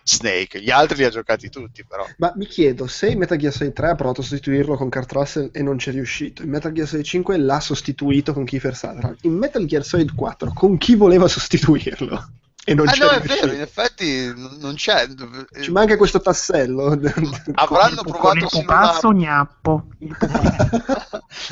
Snake. 0.03 0.61
Gli 0.61 0.69
altri 0.69 0.99
li 0.99 1.03
ha 1.03 1.09
giocati 1.09 1.49
tutti, 1.49 1.83
però. 1.85 2.07
Ma 2.17 2.31
mi 2.35 2.45
chiedo 2.45 2.87
se 2.87 3.09
in 3.09 3.17
Metal 3.17 3.37
Gear 3.37 3.51
Solid 3.51 3.73
3 3.73 3.89
ha 3.89 3.95
provato 3.95 4.21
a 4.21 4.23
sostituirlo 4.23 4.77
con 4.77 4.89
Kurt 4.89 5.11
Russell 5.11 5.49
e 5.51 5.61
non 5.61 5.75
c'è 5.75 5.91
riuscito. 5.91 6.43
In 6.43 6.49
Metal 6.49 6.71
Gear 6.71 6.87
Solid 6.87 7.03
5 7.03 7.37
l'ha 7.37 7.59
sostituito 7.59 8.31
con 8.31 8.45
Kiefer 8.45 8.75
Sutherland. 8.75 9.17
In 9.23 9.33
Metal 9.33 9.65
Gear 9.65 9.83
Solid 9.83 10.15
4 10.15 10.53
con 10.53 10.77
chi 10.77 10.95
voleva 10.95 11.27
sostituirlo? 11.27 12.25
E 12.69 12.73
non 12.73 12.85
ah, 12.85 12.91
c'è 12.91 13.05
no, 13.05 13.09
è 13.11 13.21
vero, 13.21 13.53
in 13.53 13.61
effetti 13.61 14.33
non 14.35 14.75
c'è. 14.75 15.07
Ci 15.61 15.71
manca 15.71 15.95
questo 15.95 16.19
tassello. 16.19 16.99
Avranno 17.55 18.01
provato 18.01 18.43
a 18.43 18.49
pupazzo 18.49 19.13
gnappo. 19.13 19.85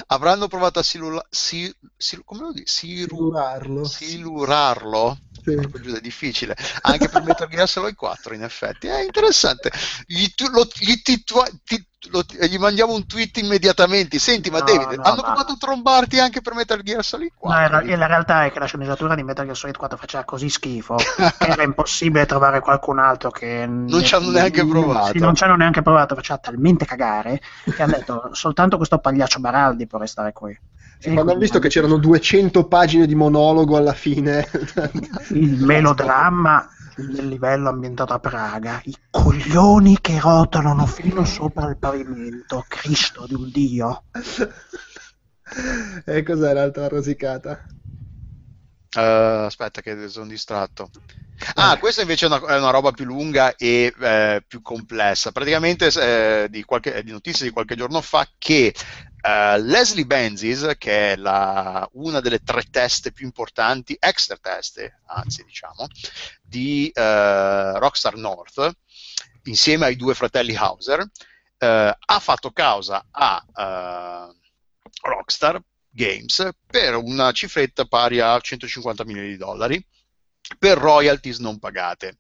Avranno 0.07 0.49
provato 0.49 0.79
a 0.79 0.83
silula... 0.83 1.25
si... 1.29 1.73
Si... 1.95 2.21
come 2.25 2.41
lo 2.41 2.51
dici? 2.51 2.65
Siru... 2.67 3.15
Silurarlo. 3.15 3.85
Silurarlo? 3.85 5.17
Sì. 5.45 5.53
È 5.53 6.01
difficile. 6.01 6.55
Anche 6.81 7.07
per 7.07 7.21
Metal 7.23 7.47
Gear 7.47 7.67
Solid 7.67 7.95
4, 7.95 8.33
in 8.33 8.43
effetti. 8.43 8.87
È 8.87 9.01
interessante. 9.01 9.71
Gli, 10.05 10.25
tu... 10.33 10.47
lo... 10.49 10.67
Gli 10.79 11.01
titua... 11.01 11.47
ti 11.63 11.87
lo, 12.09 12.23
gli 12.27 12.57
mandiamo 12.57 12.93
un 12.93 13.05
tweet 13.05 13.37
immediatamente. 13.37 14.19
Senti, 14.19 14.49
ma 14.49 14.59
no, 14.59 14.65
David, 14.65 14.97
no, 14.97 15.03
hanno 15.03 15.21
ma... 15.21 15.33
provato 15.33 15.53
a 15.53 15.57
trombarti 15.57 16.19
anche 16.19 16.41
per 16.41 16.53
Metal 16.53 16.81
Gear 16.81 17.03
Solid 17.03 17.31
4? 17.35 17.81
No, 17.81 17.95
la 17.95 18.07
realtà 18.07 18.45
è 18.45 18.51
che 18.51 18.59
la 18.59 18.65
sceneggiatura 18.65 19.15
di 19.15 19.23
Metal 19.23 19.45
Gear 19.45 19.57
Solid 19.57 19.77
4 19.77 19.97
faceva 19.97 20.23
così 20.23 20.49
schifo 20.49 20.95
che 20.95 21.47
era 21.47 21.63
impossibile 21.63 22.25
trovare 22.25 22.59
qualcun 22.59 22.99
altro 22.99 23.31
che 23.31 23.65
non 23.67 24.03
ci 24.03 24.15
hanno 24.15 24.31
neanche 24.31 24.65
provato. 24.65 25.11
Sì, 25.11 25.19
non 25.19 25.35
ci 25.35 25.43
hanno 25.43 25.55
neanche 25.55 25.81
provato, 25.81 26.15
faceva 26.15 26.37
talmente 26.39 26.85
cagare 26.85 27.41
che 27.63 27.81
hanno 27.81 27.97
detto 27.97 28.29
soltanto 28.33 28.77
questo 28.77 28.99
pagliaccio 28.99 29.39
Baraldi 29.39 29.87
può 29.87 29.99
restare 29.99 30.31
qui. 30.31 30.57
Sì, 30.97 31.13
quando 31.13 31.31
hanno 31.31 31.39
visto 31.39 31.59
che 31.59 31.69
c'erano 31.69 31.97
200 31.97 32.67
pagine 32.67 33.05
di 33.05 33.15
monologo 33.15 33.77
alla 33.77 33.93
fine, 33.93 34.47
il 35.29 35.63
melodramma 35.63 36.67
nel 36.97 37.27
livello 37.27 37.69
ambientato 37.69 38.13
a 38.13 38.19
Praga, 38.19 38.81
i 38.85 38.95
coglioni 39.09 39.99
che 39.99 40.19
rotolano 40.19 40.85
fino 40.85 41.25
sopra 41.25 41.67
il 41.67 41.77
pavimento, 41.77 42.63
Cristo 42.67 43.25
di 43.27 43.33
un 43.33 43.49
dio. 43.49 44.03
e 46.05 46.23
cos'è 46.23 46.53
l'altra 46.53 46.87
rosicata? 46.87 47.65
Uh, 48.95 49.45
aspetta 49.45 49.81
che 49.81 50.07
sono 50.07 50.27
distratto. 50.27 50.89
Ah, 51.55 51.77
questa 51.77 52.01
invece 52.01 52.25
è 52.25 52.29
una, 52.29 52.37
è 52.47 52.57
una 52.57 52.69
roba 52.69 52.91
più 52.91 53.05
lunga 53.05 53.55
e 53.55 53.93
eh, 53.99 54.43
più 54.47 54.61
complessa. 54.61 55.31
Praticamente 55.31 55.87
eh, 55.87 56.47
di, 56.49 56.63
qualche, 56.63 57.03
di 57.03 57.11
notizie 57.11 57.45
di 57.45 57.51
qualche 57.51 57.75
giorno 57.75 58.01
fa 58.01 58.27
che 58.37 58.73
Uh, 59.25 59.59
Leslie 59.59 60.05
Benzies, 60.05 60.75
che 60.77 61.13
è 61.13 61.15
la, 61.15 61.89
una 61.93 62.19
delle 62.19 62.43
tre 62.43 62.61
teste 62.69 63.11
più 63.11 63.25
importanti, 63.25 63.97
extra 63.99 64.37
teste, 64.37 65.01
anzi 65.07 65.43
diciamo, 65.43 65.87
di 66.43 66.91
uh, 66.93 66.99
Rockstar 67.79 68.17
North, 68.17 68.71
insieme 69.45 69.87
ai 69.87 69.95
due 69.95 70.13
fratelli 70.13 70.55
Hauser, 70.55 70.99
uh, 70.99 71.07
ha 71.57 72.19
fatto 72.19 72.51
causa 72.51 73.03
a 73.09 74.31
Rockstar 75.01 75.59
Games 75.89 76.47
per 76.63 76.95
una 76.95 77.31
cifretta 77.31 77.85
pari 77.85 78.19
a 78.19 78.39
150 78.39 79.05
milioni 79.05 79.29
di 79.29 79.37
dollari 79.37 79.83
per 80.57 80.77
royalties 80.77 81.39
non 81.39 81.59
pagate. 81.59 82.17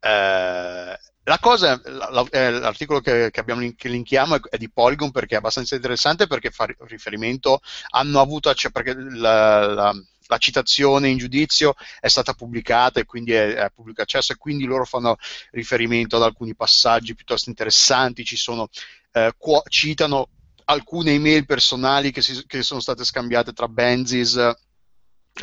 Uh, 0.00 0.96
la 1.24 1.38
cosa, 1.38 1.80
l'articolo 1.84 3.00
che, 3.00 3.30
abbiamo, 3.34 3.70
che 3.76 3.88
linkiamo 3.88 4.36
è, 4.48 4.56
di 4.56 4.70
Polygon 4.70 5.10
perché 5.10 5.34
è 5.34 5.38
abbastanza 5.38 5.74
interessante 5.74 6.26
perché 6.26 6.50
fa 6.50 6.66
riferimento, 6.86 7.60
hanno 7.90 8.20
avuto, 8.20 8.52
cioè 8.54 8.72
perché 8.72 8.94
la, 8.94 9.66
la, 9.66 9.94
la, 10.26 10.38
citazione 10.38 11.08
in 11.08 11.18
giudizio 11.18 11.74
è 12.00 12.08
stata 12.08 12.32
pubblicata 12.32 12.98
e 12.98 13.04
quindi 13.04 13.32
è, 13.32 13.54
è 13.54 13.70
pubblico 13.72 14.02
accesso 14.02 14.32
e 14.32 14.36
quindi 14.36 14.64
loro 14.64 14.84
fanno 14.84 15.18
riferimento 15.50 16.16
ad 16.16 16.22
alcuni 16.22 16.56
passaggi 16.56 17.14
piuttosto 17.14 17.50
interessanti, 17.50 18.24
ci 18.24 18.36
sono, 18.36 18.68
eh, 19.12 19.32
citano 19.68 20.30
alcune 20.64 21.12
email 21.12 21.46
personali 21.46 22.10
che, 22.10 22.22
si, 22.22 22.44
che 22.46 22.62
sono 22.62 22.80
state 22.80 23.04
scambiate 23.04 23.52
tra 23.52 23.68
Benzis 23.68 24.36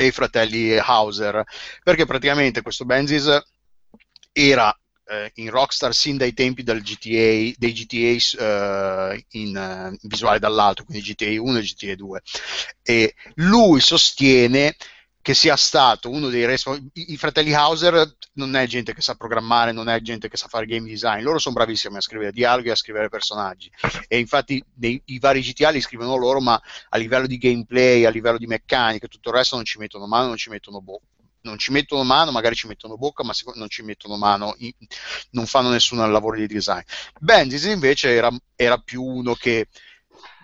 e 0.02 0.08
i 0.08 0.12
fratelli 0.12 0.78
Hauser, 0.78 1.44
perché 1.84 2.06
praticamente 2.06 2.62
questo 2.62 2.86
Benzis 2.86 3.28
era 4.32 4.76
eh, 5.08 5.32
in 5.36 5.50
Rockstar 5.50 5.94
sin 5.94 6.18
dai 6.18 6.34
tempi 6.34 6.64
del 6.64 6.82
GTA, 6.82 7.54
dei 7.58 7.74
GTA 7.74 9.14
eh, 9.14 9.26
in, 9.32 9.48
in 9.48 9.98
visuale 10.10 10.40
dall'alto, 10.40 10.84
quindi 10.84 11.14
GTA 11.14 11.42
1 11.42 11.58
e 11.58 11.62
GTA 11.62 11.96
2. 11.96 12.22
E 12.84 13.16
lui 13.36 13.80
sostiene 13.80 14.76
che 15.28 15.34
sia 15.34 15.58
stato 15.58 16.10
uno 16.10 16.30
dei 16.30 16.46
responsabili. 16.46 17.12
I 17.12 17.18
fratelli 17.18 17.54
Hauser 17.54 18.16
non 18.36 18.56
è 18.56 18.66
gente 18.66 18.94
che 18.94 19.02
sa 19.02 19.16
programmare, 19.16 19.74
non 19.74 19.90
è 19.90 20.00
gente 20.00 20.30
che 20.30 20.38
sa 20.38 20.48
fare 20.48 20.66
game 20.66 20.88
design, 20.88 21.22
loro 21.22 21.38
sono 21.38 21.54
bravissimi 21.54 21.98
a 21.98 22.00
scrivere 22.00 22.32
dialoghi 22.32 22.70
e 22.70 22.72
a 22.72 22.76
scrivere 22.76 23.10
personaggi. 23.10 23.70
E 24.08 24.20
infatti 24.20 24.64
nei, 24.76 25.02
i 25.08 25.20
vari 25.20 25.42
GTA 25.42 25.72
li 25.72 25.82
scrivono 25.82 26.16
loro, 26.16 26.40
ma 26.40 26.58
a 26.88 26.98
livello 26.98 27.28
di 27.28 27.38
gameplay, 27.38 28.06
a 28.06 28.10
livello 28.10 28.38
di 28.38 28.48
meccanica 28.48 29.06
e 29.06 29.10
tutto 29.10 29.28
il 29.28 29.36
resto 29.36 29.58
non 29.58 29.66
ci 29.66 29.80
mettono 29.80 30.08
mano, 30.08 30.28
non 30.28 30.38
ci 30.38 30.50
mettono 30.50 30.82
bocca 30.82 31.06
non 31.42 31.58
ci 31.58 31.72
mettono 31.72 32.04
mano, 32.04 32.32
magari 32.32 32.56
ci 32.56 32.68
mettono 32.68 32.98
bocca, 32.98 33.24
ma 33.24 33.32
non 33.56 33.70
ci 33.70 33.82
mettono 33.82 34.18
mano, 34.18 34.56
non 35.32 35.46
fanno 35.46 35.70
nessun 35.70 36.00
lavoro 36.12 36.36
di 36.36 36.46
design. 36.46 36.82
Bendis 37.20 37.64
invece 37.66 38.10
era, 38.10 38.30
era 38.56 38.78
più 38.78 39.02
uno 39.02 39.34
che 39.34 39.68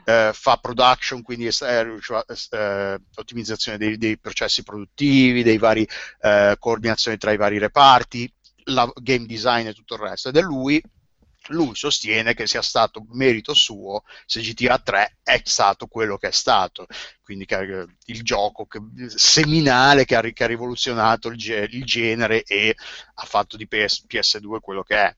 eh, 0.03 0.31
fa 0.33 0.57
production, 0.57 1.21
quindi 1.21 1.47
eh, 1.47 1.99
eh, 2.49 2.99
ottimizzazione 3.15 3.77
dei, 3.77 3.97
dei, 3.97 4.17
processi 4.19 4.63
produttivi, 4.63 5.43
dei 5.43 5.57
vari 5.57 5.87
eh, 6.21 6.55
coordinazioni 6.59 7.17
tra 7.17 7.31
i 7.31 7.37
vari 7.37 7.57
reparti, 7.57 8.31
la, 8.65 8.91
game 8.95 9.25
design 9.25 9.67
e 9.67 9.73
tutto 9.73 9.95
il 9.95 10.01
resto. 10.01 10.29
Ed 10.29 10.37
è 10.37 10.41
lui 10.41 10.81
lui 11.47 11.75
sostiene 11.75 12.33
che 12.33 12.47
sia 12.47 12.61
stato 12.61 13.05
merito 13.11 13.53
suo 13.53 14.03
se 14.25 14.41
GTA 14.41 14.79
3 14.79 15.17
è 15.23 15.41
stato 15.43 15.87
quello 15.87 16.17
che 16.17 16.29
è 16.29 16.31
stato, 16.31 16.85
quindi 17.23 17.45
che, 17.45 17.85
il 18.05 18.23
gioco 18.23 18.65
che, 18.65 18.79
seminale 19.07 20.05
che 20.05 20.15
ha, 20.15 20.21
che 20.21 20.43
ha 20.43 20.47
rivoluzionato 20.47 21.29
il, 21.29 21.67
il, 21.71 21.83
genere 21.83 22.43
e 22.43 22.75
ha 23.15 23.25
fatto 23.25 23.57
di 23.57 23.67
PS, 23.67 24.05
PS2 24.07 24.59
quello 24.59 24.83
che 24.83 24.95
è. 24.95 25.15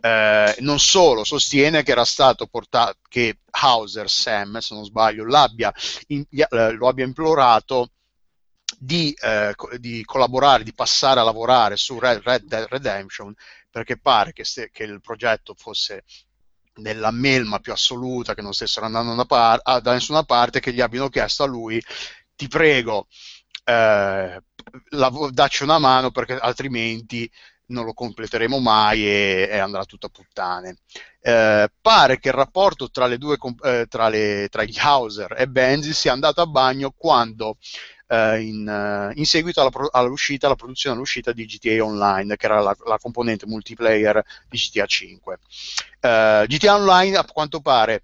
Eh, 0.00 0.56
non 0.60 0.78
solo, 0.78 1.24
sostiene 1.24 1.82
che 1.82 1.92
era 1.92 2.04
stato 2.04 2.46
portato, 2.46 2.98
che 3.08 3.38
Hauser 3.50 4.08
Sam, 4.08 4.58
se 4.58 4.74
non 4.74 4.84
sbaglio, 4.84 5.24
in, 6.08 6.24
eh, 6.30 6.72
lo 6.72 6.88
abbia 6.88 7.04
implorato 7.04 7.90
di, 8.76 9.12
eh, 9.20 9.54
di, 9.78 10.04
collaborare, 10.04 10.62
di 10.62 10.72
passare 10.72 11.20
a 11.20 11.24
lavorare 11.24 11.76
su 11.76 11.98
Red, 11.98 12.20
Red 12.22 12.44
Dead 12.44 12.66
Redemption 12.68 13.34
perché 13.78 13.98
pare 13.98 14.32
che, 14.32 14.44
se, 14.44 14.70
che 14.72 14.82
il 14.84 15.00
progetto 15.00 15.54
fosse 15.54 16.04
nella 16.76 17.10
melma 17.10 17.58
più 17.60 17.72
assoluta, 17.72 18.34
che 18.34 18.42
non 18.42 18.52
stessero 18.52 18.86
andando 18.86 19.14
da, 19.14 19.24
par- 19.24 19.80
da 19.80 19.92
nessuna 19.92 20.24
parte, 20.24 20.60
che 20.60 20.72
gli 20.72 20.80
abbiano 20.80 21.08
chiesto 21.08 21.44
a 21.44 21.46
lui, 21.46 21.82
ti 22.34 22.48
prego, 22.48 23.06
eh, 23.64 24.42
la- 24.90 25.28
dacci 25.30 25.62
una 25.62 25.78
mano 25.78 26.10
perché 26.10 26.36
altrimenti 26.36 27.30
non 27.66 27.84
lo 27.84 27.92
completeremo 27.92 28.58
mai 28.60 29.06
e, 29.06 29.48
e 29.50 29.58
andrà 29.58 29.84
tutto 29.84 30.06
a 30.06 30.10
puttane. 30.10 30.78
Eh, 31.20 31.68
pare 31.80 32.18
che 32.18 32.28
il 32.28 32.34
rapporto 32.34 32.90
tra, 32.90 33.14
due, 33.16 33.36
eh, 33.64 33.86
tra, 33.88 34.08
le, 34.08 34.48
tra 34.50 34.64
gli 34.64 34.78
Hauser 34.78 35.34
e 35.38 35.48
Benzi 35.48 35.92
sia 35.92 36.12
andato 36.12 36.40
a 36.40 36.46
bagno 36.46 36.92
quando 36.96 37.58
eh, 38.08 38.40
in, 38.40 38.66
eh, 38.66 39.12
in, 39.14 39.26
seguito 39.26 39.60
alla, 39.60 39.70
all'uscita, 39.92 40.46
alla 40.46 40.56
produzione 40.56 40.96
all'uscita 40.96 41.32
di 41.32 41.44
GTA 41.44 41.84
Online, 41.84 42.36
che 42.36 42.46
era 42.46 42.60
la, 42.60 42.76
la 42.86 42.98
componente 42.98 43.46
multiplayer 43.46 44.24
di 44.48 44.58
GTA 44.58 44.86
5. 44.86 45.38
Eh, 46.00 46.44
GTA 46.48 46.74
Online, 46.74 47.16
a 47.18 47.24
quanto 47.24 47.60
pare, 47.60 48.02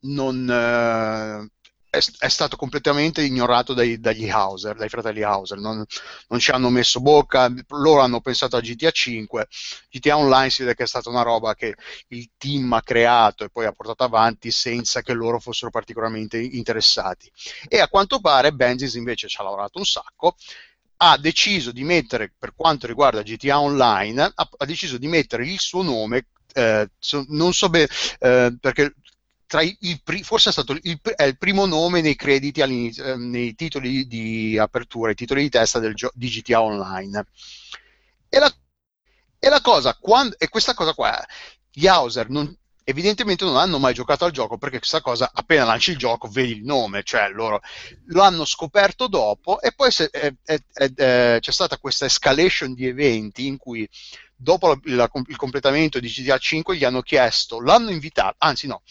non, 0.00 0.48
eh, 0.50 1.50
è, 1.92 2.28
stato 2.28 2.56
completamente 2.56 3.22
ignorato 3.22 3.74
dai, 3.74 4.00
dagli 4.00 4.30
Hauser, 4.30 4.76
dai 4.76 4.88
fratelli 4.88 5.22
Hauser, 5.22 5.58
non, 5.58 5.84
non, 6.28 6.38
ci 6.38 6.50
hanno 6.50 6.70
messo 6.70 7.00
bocca, 7.00 7.52
loro 7.68 8.00
hanno 8.00 8.22
pensato 8.22 8.56
a 8.56 8.60
GTA 8.60 8.90
5, 8.90 9.46
GTA 9.90 10.16
Online 10.16 10.48
si 10.48 10.62
vede 10.62 10.74
che 10.74 10.84
è 10.84 10.86
stata 10.86 11.10
una 11.10 11.20
roba 11.20 11.54
che 11.54 11.74
il 12.08 12.30
team 12.38 12.72
ha 12.72 12.80
creato 12.80 13.44
e 13.44 13.50
poi 13.50 13.66
ha 13.66 13.72
portato 13.72 14.04
avanti 14.04 14.50
senza 14.50 15.02
che 15.02 15.12
loro 15.12 15.38
fossero 15.38 15.70
particolarmente 15.70 16.38
interessati. 16.38 17.30
E 17.68 17.78
a 17.78 17.88
quanto 17.88 18.20
pare 18.20 18.54
Benzis 18.54 18.94
invece 18.94 19.28
ci 19.28 19.38
ha 19.38 19.44
lavorato 19.44 19.76
un 19.76 19.84
sacco, 19.84 20.36
ha 20.96 21.18
deciso 21.18 21.72
di 21.72 21.84
mettere, 21.84 22.32
per 22.38 22.54
quanto 22.56 22.86
riguarda 22.86 23.20
GTA 23.20 23.60
Online, 23.60 24.32
ha, 24.34 24.48
ha 24.56 24.64
deciso 24.64 24.96
di 24.96 25.08
mettere 25.08 25.44
il 25.44 25.60
suo 25.60 25.82
nome 25.82 26.28
eh, 26.54 26.90
non 27.28 27.52
so 27.52 27.68
bene 27.68 27.88
eh, 28.18 28.56
perché 28.60 28.94
i, 29.60 30.00
forse 30.22 30.48
è 30.48 30.52
stato 30.52 30.72
il, 30.72 31.00
è 31.16 31.24
il, 31.24 31.36
primo 31.36 31.66
nome 31.66 32.00
nei 32.00 32.16
crediti 32.16 32.60
eh, 32.60 33.16
nei 33.16 33.54
titoli 33.54 34.06
di 34.06 34.56
apertura, 34.58 35.10
i 35.10 35.14
titoli 35.14 35.42
di 35.42 35.50
testa 35.50 35.78
del 35.78 35.94
di 36.14 36.28
GTA 36.28 36.62
Online. 36.62 37.26
E 38.28 38.38
la, 38.38 38.52
e 39.38 39.48
la 39.48 39.60
cosa, 39.60 39.96
quando, 40.00 40.36
e 40.38 40.48
questa 40.48 40.72
cosa 40.72 40.94
qua, 40.94 41.22
gli 41.70 41.86
Hauser 41.86 42.30
non, 42.30 42.56
evidentemente 42.84 43.44
non 43.44 43.56
hanno 43.56 43.78
mai 43.78 43.94
giocato 43.94 44.24
al 44.24 44.32
gioco 44.32 44.58
perché 44.58 44.78
questa 44.78 45.00
cosa 45.00 45.30
appena 45.32 45.64
lanci 45.64 45.92
il 45.92 45.98
gioco 45.98 46.28
vedi 46.28 46.52
il 46.52 46.64
nome, 46.64 47.02
cioè 47.02 47.28
loro 47.28 47.60
lo 48.06 48.22
hanno 48.22 48.44
scoperto 48.44 49.06
dopo 49.06 49.60
e 49.60 49.72
poi 49.72 49.90
se, 49.90 50.10
è, 50.10 50.32
è, 50.42 51.38
c'è 51.40 51.52
stata 51.52 51.78
questa 51.78 52.06
escalation 52.06 52.74
di 52.74 52.86
eventi 52.86 53.46
in 53.46 53.56
cui 53.56 53.88
dopo 54.34 54.68
la, 54.68 54.78
la, 54.84 55.10
il 55.26 55.36
completamento 55.36 56.00
di 56.00 56.08
GTA 56.08 56.38
5 56.38 56.76
gli 56.76 56.84
hanno 56.84 57.02
chiesto, 57.02 57.60
l'hanno 57.60 57.90
invitato, 57.90 58.34
anzi 58.38 58.66
no, 58.66 58.82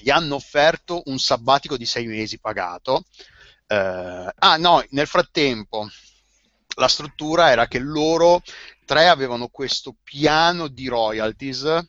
gli 0.00 0.10
hanno 0.10 0.36
offerto 0.36 1.02
un 1.06 1.18
sabbatico 1.18 1.76
di 1.76 1.86
sei 1.86 2.06
mesi 2.06 2.38
pagato. 2.38 3.04
Eh, 3.66 4.32
ah 4.34 4.56
no, 4.56 4.84
nel 4.90 5.06
frattempo 5.06 5.88
la 6.76 6.88
struttura 6.88 7.50
era 7.50 7.66
che 7.66 7.78
loro 7.78 8.42
tre 8.84 9.08
avevano 9.08 9.48
questo 9.48 9.94
piano 10.02 10.68
di 10.68 10.88
royalties 10.88 11.86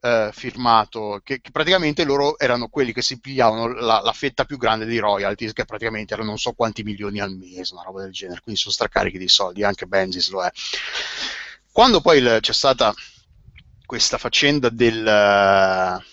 eh, 0.00 0.30
firmato, 0.32 1.20
che, 1.24 1.40
che, 1.40 1.50
praticamente 1.50 2.04
loro 2.04 2.38
erano 2.38 2.68
quelli 2.68 2.92
che 2.92 3.02
si 3.02 3.18
pigliavano 3.18 3.68
la, 3.72 4.00
la, 4.00 4.12
fetta 4.12 4.44
più 4.44 4.56
grande 4.56 4.84
dei 4.84 4.98
royalties, 4.98 5.52
che 5.52 5.64
praticamente 5.64 6.14
erano 6.14 6.28
non 6.28 6.38
so 6.38 6.52
quanti 6.52 6.82
milioni 6.82 7.20
al 7.20 7.34
mese, 7.34 7.74
una 7.74 7.82
roba 7.82 8.02
del 8.02 8.12
genere, 8.12 8.40
quindi 8.40 8.60
sono 8.60 8.74
stracarichi 8.74 9.18
di 9.18 9.28
soldi, 9.28 9.64
anche 9.64 9.86
Benzis 9.86 10.30
lo 10.30 10.44
è. 10.44 10.50
Quando 11.72 12.00
poi 12.00 12.18
il, 12.18 12.38
c'è 12.40 12.52
stata 12.52 12.94
questa 13.84 14.18
faccenda 14.18 14.68
del... 14.68 16.04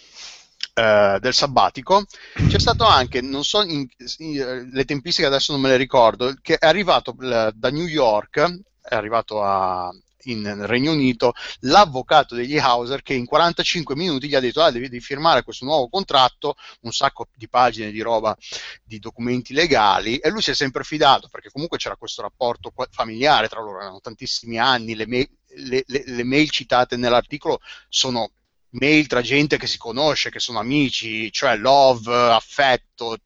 Eh, 0.75 1.19
del 1.21 1.35
sabbatico, 1.35 2.03
c'è 2.47 2.57
stato 2.57 2.83
anche, 2.83 3.21
non 3.21 3.43
so, 3.43 3.61
in, 3.61 3.87
in, 4.17 4.69
le 4.71 4.85
tempistiche 4.85 5.27
adesso 5.27 5.51
non 5.51 5.61
me 5.61 5.69
le 5.69 5.77
ricordo, 5.77 6.33
che 6.41 6.57
è 6.57 6.65
arrivato 6.65 7.15
da 7.19 7.69
New 7.69 7.85
York, 7.85 8.39
è 8.81 8.95
arrivato 8.95 9.43
a, 9.43 9.91
in 10.23 10.65
Regno 10.65 10.91
Unito 10.91 11.33
l'avvocato 11.61 12.33
degli 12.33 12.57
Hauser 12.57 13.03
che 13.03 13.13
in 13.13 13.25
45 13.25 13.95
minuti 13.95 14.27
gli 14.27 14.33
ha 14.33 14.39
detto 14.39 14.63
ah, 14.63 14.71
devi, 14.71 14.89
devi, 14.89 14.99
firmare 14.99 15.43
questo 15.43 15.65
nuovo 15.65 15.89
contratto, 15.89 16.55
un 16.81 16.91
sacco 16.91 17.27
di 17.35 17.47
pagine 17.47 17.91
di 17.91 18.01
roba, 18.01 18.35
di 18.83 18.97
documenti 18.97 19.53
legali 19.53 20.17
e 20.17 20.29
lui 20.31 20.41
si 20.41 20.49
è 20.49 20.55
sempre 20.55 20.83
fidato 20.83 21.27
perché 21.29 21.51
comunque 21.51 21.77
c'era 21.77 21.97
questo 21.97 22.23
rapporto 22.23 22.73
familiare 22.89 23.47
tra 23.47 23.61
loro, 23.61 23.79
erano 23.79 23.99
tantissimi 23.99 24.57
anni, 24.57 24.95
le, 24.95 25.05
mail, 25.05 25.29
le, 25.55 25.83
le, 25.85 26.03
le 26.03 26.23
mail 26.23 26.49
citate 26.49 26.97
nell'articolo 26.97 27.59
sono 27.89 28.31
mail 28.73 29.07
tra 29.07 29.21
gente 29.21 29.57
che 29.57 29.67
si 29.67 29.77
conosce, 29.77 30.29
che 30.29 30.39
sono 30.39 30.59
amici, 30.59 31.31
cioè 31.31 31.55
love, 31.57 32.13
affetto. 32.31 33.17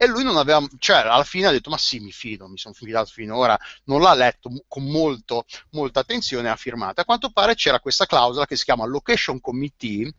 E 0.00 0.06
lui 0.06 0.22
non 0.22 0.36
aveva, 0.36 0.64
cioè 0.78 0.98
alla 0.98 1.24
fine 1.24 1.46
ha 1.48 1.50
detto: 1.50 1.70
Ma 1.70 1.78
sì, 1.78 1.98
mi 1.98 2.12
fido, 2.12 2.48
mi 2.48 2.58
sono 2.58 2.74
fidato 2.74 3.10
finora. 3.10 3.58
Non 3.84 4.00
l'ha 4.00 4.14
letto 4.14 4.50
con 4.68 4.84
molto, 4.84 5.44
molta 5.70 6.00
attenzione, 6.00 6.48
ha 6.48 6.56
firmato. 6.56 7.00
A 7.00 7.04
quanto 7.04 7.30
pare 7.30 7.54
c'era 7.54 7.80
questa 7.80 8.06
clausola 8.06 8.46
che 8.46 8.56
si 8.56 8.64
chiama 8.64 8.86
Location 8.86 9.40
Committee, 9.40 10.12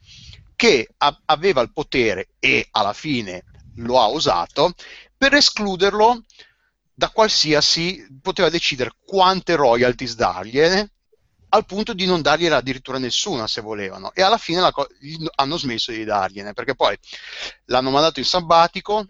che 0.56 0.90
a- 0.98 1.22
aveva 1.26 1.62
il 1.62 1.72
potere, 1.72 2.30
e 2.40 2.68
alla 2.72 2.94
fine 2.94 3.46
lo 3.78 4.02
ha 4.02 4.08
usato, 4.08 4.74
per 5.16 5.34
escluderlo 5.34 6.24
da 6.94 7.10
qualsiasi, 7.10 8.06
poteva 8.22 8.50
decidere 8.50 8.92
quante 9.06 9.56
royalties 9.56 10.16
dargliene 10.16 10.92
al 11.50 11.66
punto 11.66 11.94
di 11.94 12.06
non 12.06 12.22
dargliela 12.22 12.58
addirittura 12.58 12.98
nessuna 12.98 13.48
se 13.48 13.62
volevano. 13.62 14.12
E 14.14 14.22
alla 14.22 14.38
fine 14.38 14.70
co- 14.72 14.88
hanno 15.36 15.58
smesso 15.58 15.92
di 15.92 16.04
dargliene 16.04 16.54
perché 16.54 16.76
poi 16.76 16.98
l'hanno 17.66 17.90
mandato 17.90 18.20
in 18.20 18.26
sabbatico 18.26 19.06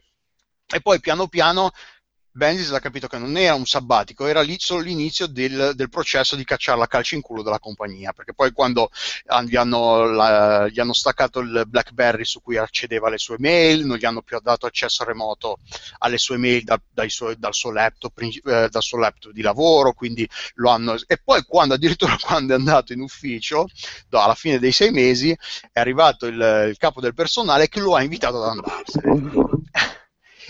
e 0.68 0.82
poi 0.82 1.00
piano 1.00 1.28
piano 1.28 1.72
Bendis 2.40 2.72
ha 2.72 2.80
capito 2.80 3.08
che 3.08 3.18
non 3.18 3.36
era 3.36 3.54
un 3.54 3.66
sabbatico, 3.66 4.26
era 4.26 4.40
lì 4.42 4.56
solo 4.58 4.80
l'inizio 4.80 5.28
del, 5.28 5.74
del 5.76 5.90
processo 5.90 6.38
di 6.38 6.46
cacciare 6.46 6.80
la 6.80 6.88
calcio 6.88 7.16
in 7.16 7.22
culo 7.22 7.44
della 7.44 7.60
compagnia, 7.60 8.14
perché 8.14 8.34
poi 8.34 8.54
quando 8.54 8.90
gli 9.46 9.58
hanno, 9.58 10.06
la, 10.06 10.70
gli 10.70 10.80
hanno, 10.80 10.94
staccato 10.94 11.42
il 11.42 11.66
BlackBerry 11.68 12.24
su 12.24 12.42
cui 12.42 12.56
accedeva 12.56 13.08
alle 13.08 13.18
sue 13.18 13.36
mail, 13.40 13.86
non 13.86 13.98
gli 13.98 14.06
hanno 14.06 14.22
più 14.22 14.40
dato 14.40 14.66
accesso 14.66 15.04
remoto 15.04 15.60
alle 15.98 16.18
sue 16.18 16.38
mail 16.38 16.64
da, 16.64 16.80
suoi, 17.08 17.38
dal, 17.38 17.54
suo 17.54 17.72
laptop, 17.72 18.18
eh, 18.22 18.70
dal, 18.70 18.82
suo 18.82 18.98
laptop, 18.98 19.34
di 19.34 19.42
lavoro, 19.42 19.94
hanno... 20.64 20.96
E 21.08 21.18
poi 21.22 21.44
quando 21.44 21.74
addirittura 21.74 22.16
quando 22.24 22.54
è 22.54 22.58
andato 22.58 22.94
in 22.94 23.02
ufficio, 23.02 23.68
no, 24.12 24.20
alla 24.22 24.36
fine 24.36 24.60
dei 24.60 24.72
sei 24.72 24.92
mesi, 24.92 25.38
è 25.74 25.80
arrivato 25.82 26.26
il, 26.26 26.68
il 26.70 26.78
capo 26.78 27.02
del 27.02 27.14
personale 27.14 27.68
che 27.68 27.82
lo 27.82 27.96
ha 27.96 28.02
invitato 28.02 28.42
ad 28.42 28.50
andarsene. 28.50 29.58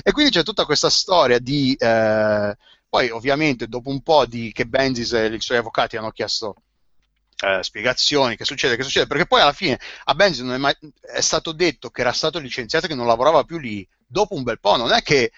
E 0.03 0.11
quindi 0.11 0.31
c'è 0.31 0.43
tutta 0.43 0.65
questa 0.65 0.89
storia 0.89 1.39
di... 1.39 1.76
Eh, 1.77 2.57
poi 2.89 3.09
ovviamente 3.11 3.67
dopo 3.67 3.89
un 3.89 4.01
po' 4.01 4.26
di 4.26 4.51
che 4.51 4.65
Benzis 4.65 5.13
e 5.13 5.27
i 5.27 5.41
suoi 5.41 5.59
avvocati 5.59 5.95
hanno 5.95 6.09
chiesto 6.09 6.55
eh, 7.41 7.61
spiegazioni, 7.61 8.35
che 8.35 8.45
succede, 8.45 8.76
che 8.76 8.84
succede, 8.84 9.07
perché 9.07 9.27
poi 9.27 9.41
alla 9.41 9.53
fine 9.53 9.80
a 10.05 10.15
Benzis 10.15 10.43
è, 10.43 10.57
mai, 10.57 10.76
è 11.01 11.21
stato 11.21 11.51
detto 11.51 11.89
che 11.89 12.01
era 12.01 12.11
stato 12.11 12.39
licenziato 12.39 12.85
e 12.85 12.89
che 12.89 12.95
non 12.95 13.05
lavorava 13.05 13.43
più 13.43 13.59
lì 13.59 13.88
dopo 14.05 14.35
un 14.35 14.43
bel 14.43 14.59
po', 14.59 14.76
non 14.76 14.91
è 14.91 15.01
che 15.03 15.31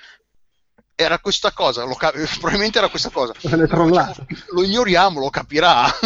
era 1.01 1.19
questa 1.19 1.51
cosa, 1.51 1.83
lo, 1.83 1.95
probabilmente 2.39 2.77
era 2.77 2.89
questa 2.89 3.09
cosa. 3.09 3.33
Lo, 4.49 4.59
lo 4.59 4.63
ignoriamo, 4.63 5.19
lo 5.19 5.29
capirà. 5.29 5.89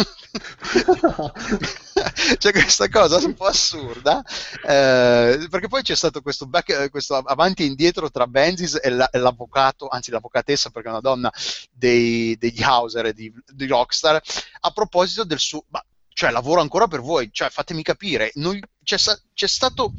c'è 2.38 2.52
questa 2.52 2.88
cosa 2.88 3.16
un 3.24 3.34
po' 3.34 3.46
assurda 3.46 4.22
eh, 4.66 5.46
perché 5.48 5.68
poi 5.68 5.82
c'è 5.82 5.94
stato 5.94 6.20
questo, 6.20 6.46
back, 6.46 6.90
questo, 6.90 7.16
avanti 7.16 7.62
e 7.62 7.66
indietro 7.66 8.10
tra 8.10 8.26
Benzis 8.26 8.78
e, 8.82 8.90
la, 8.90 9.08
e, 9.08 9.18
l'avvocato 9.18 9.88
anzi 9.88 10.10
l'avvocatessa 10.10 10.70
perché 10.70 10.88
è 10.88 10.90
una 10.90 11.00
donna 11.00 11.32
dei, 11.70 12.36
degli 12.38 12.62
Hauser 12.62 13.06
e 13.06 13.12
di, 13.12 13.32
di, 13.46 13.66
Rockstar 13.66 14.20
a 14.60 14.70
proposito 14.70 15.24
del 15.24 15.38
suo 15.38 15.64
ma, 15.68 15.82
cioè 16.08 16.30
lavoro 16.30 16.60
ancora 16.60 16.86
per 16.86 17.00
voi 17.00 17.30
cioè 17.32 17.50
fatemi 17.50 17.82
capire 17.82 18.30
noi, 18.34 18.62
c'è, 18.82 18.96
c'è 19.32 19.46
stato 19.46 19.92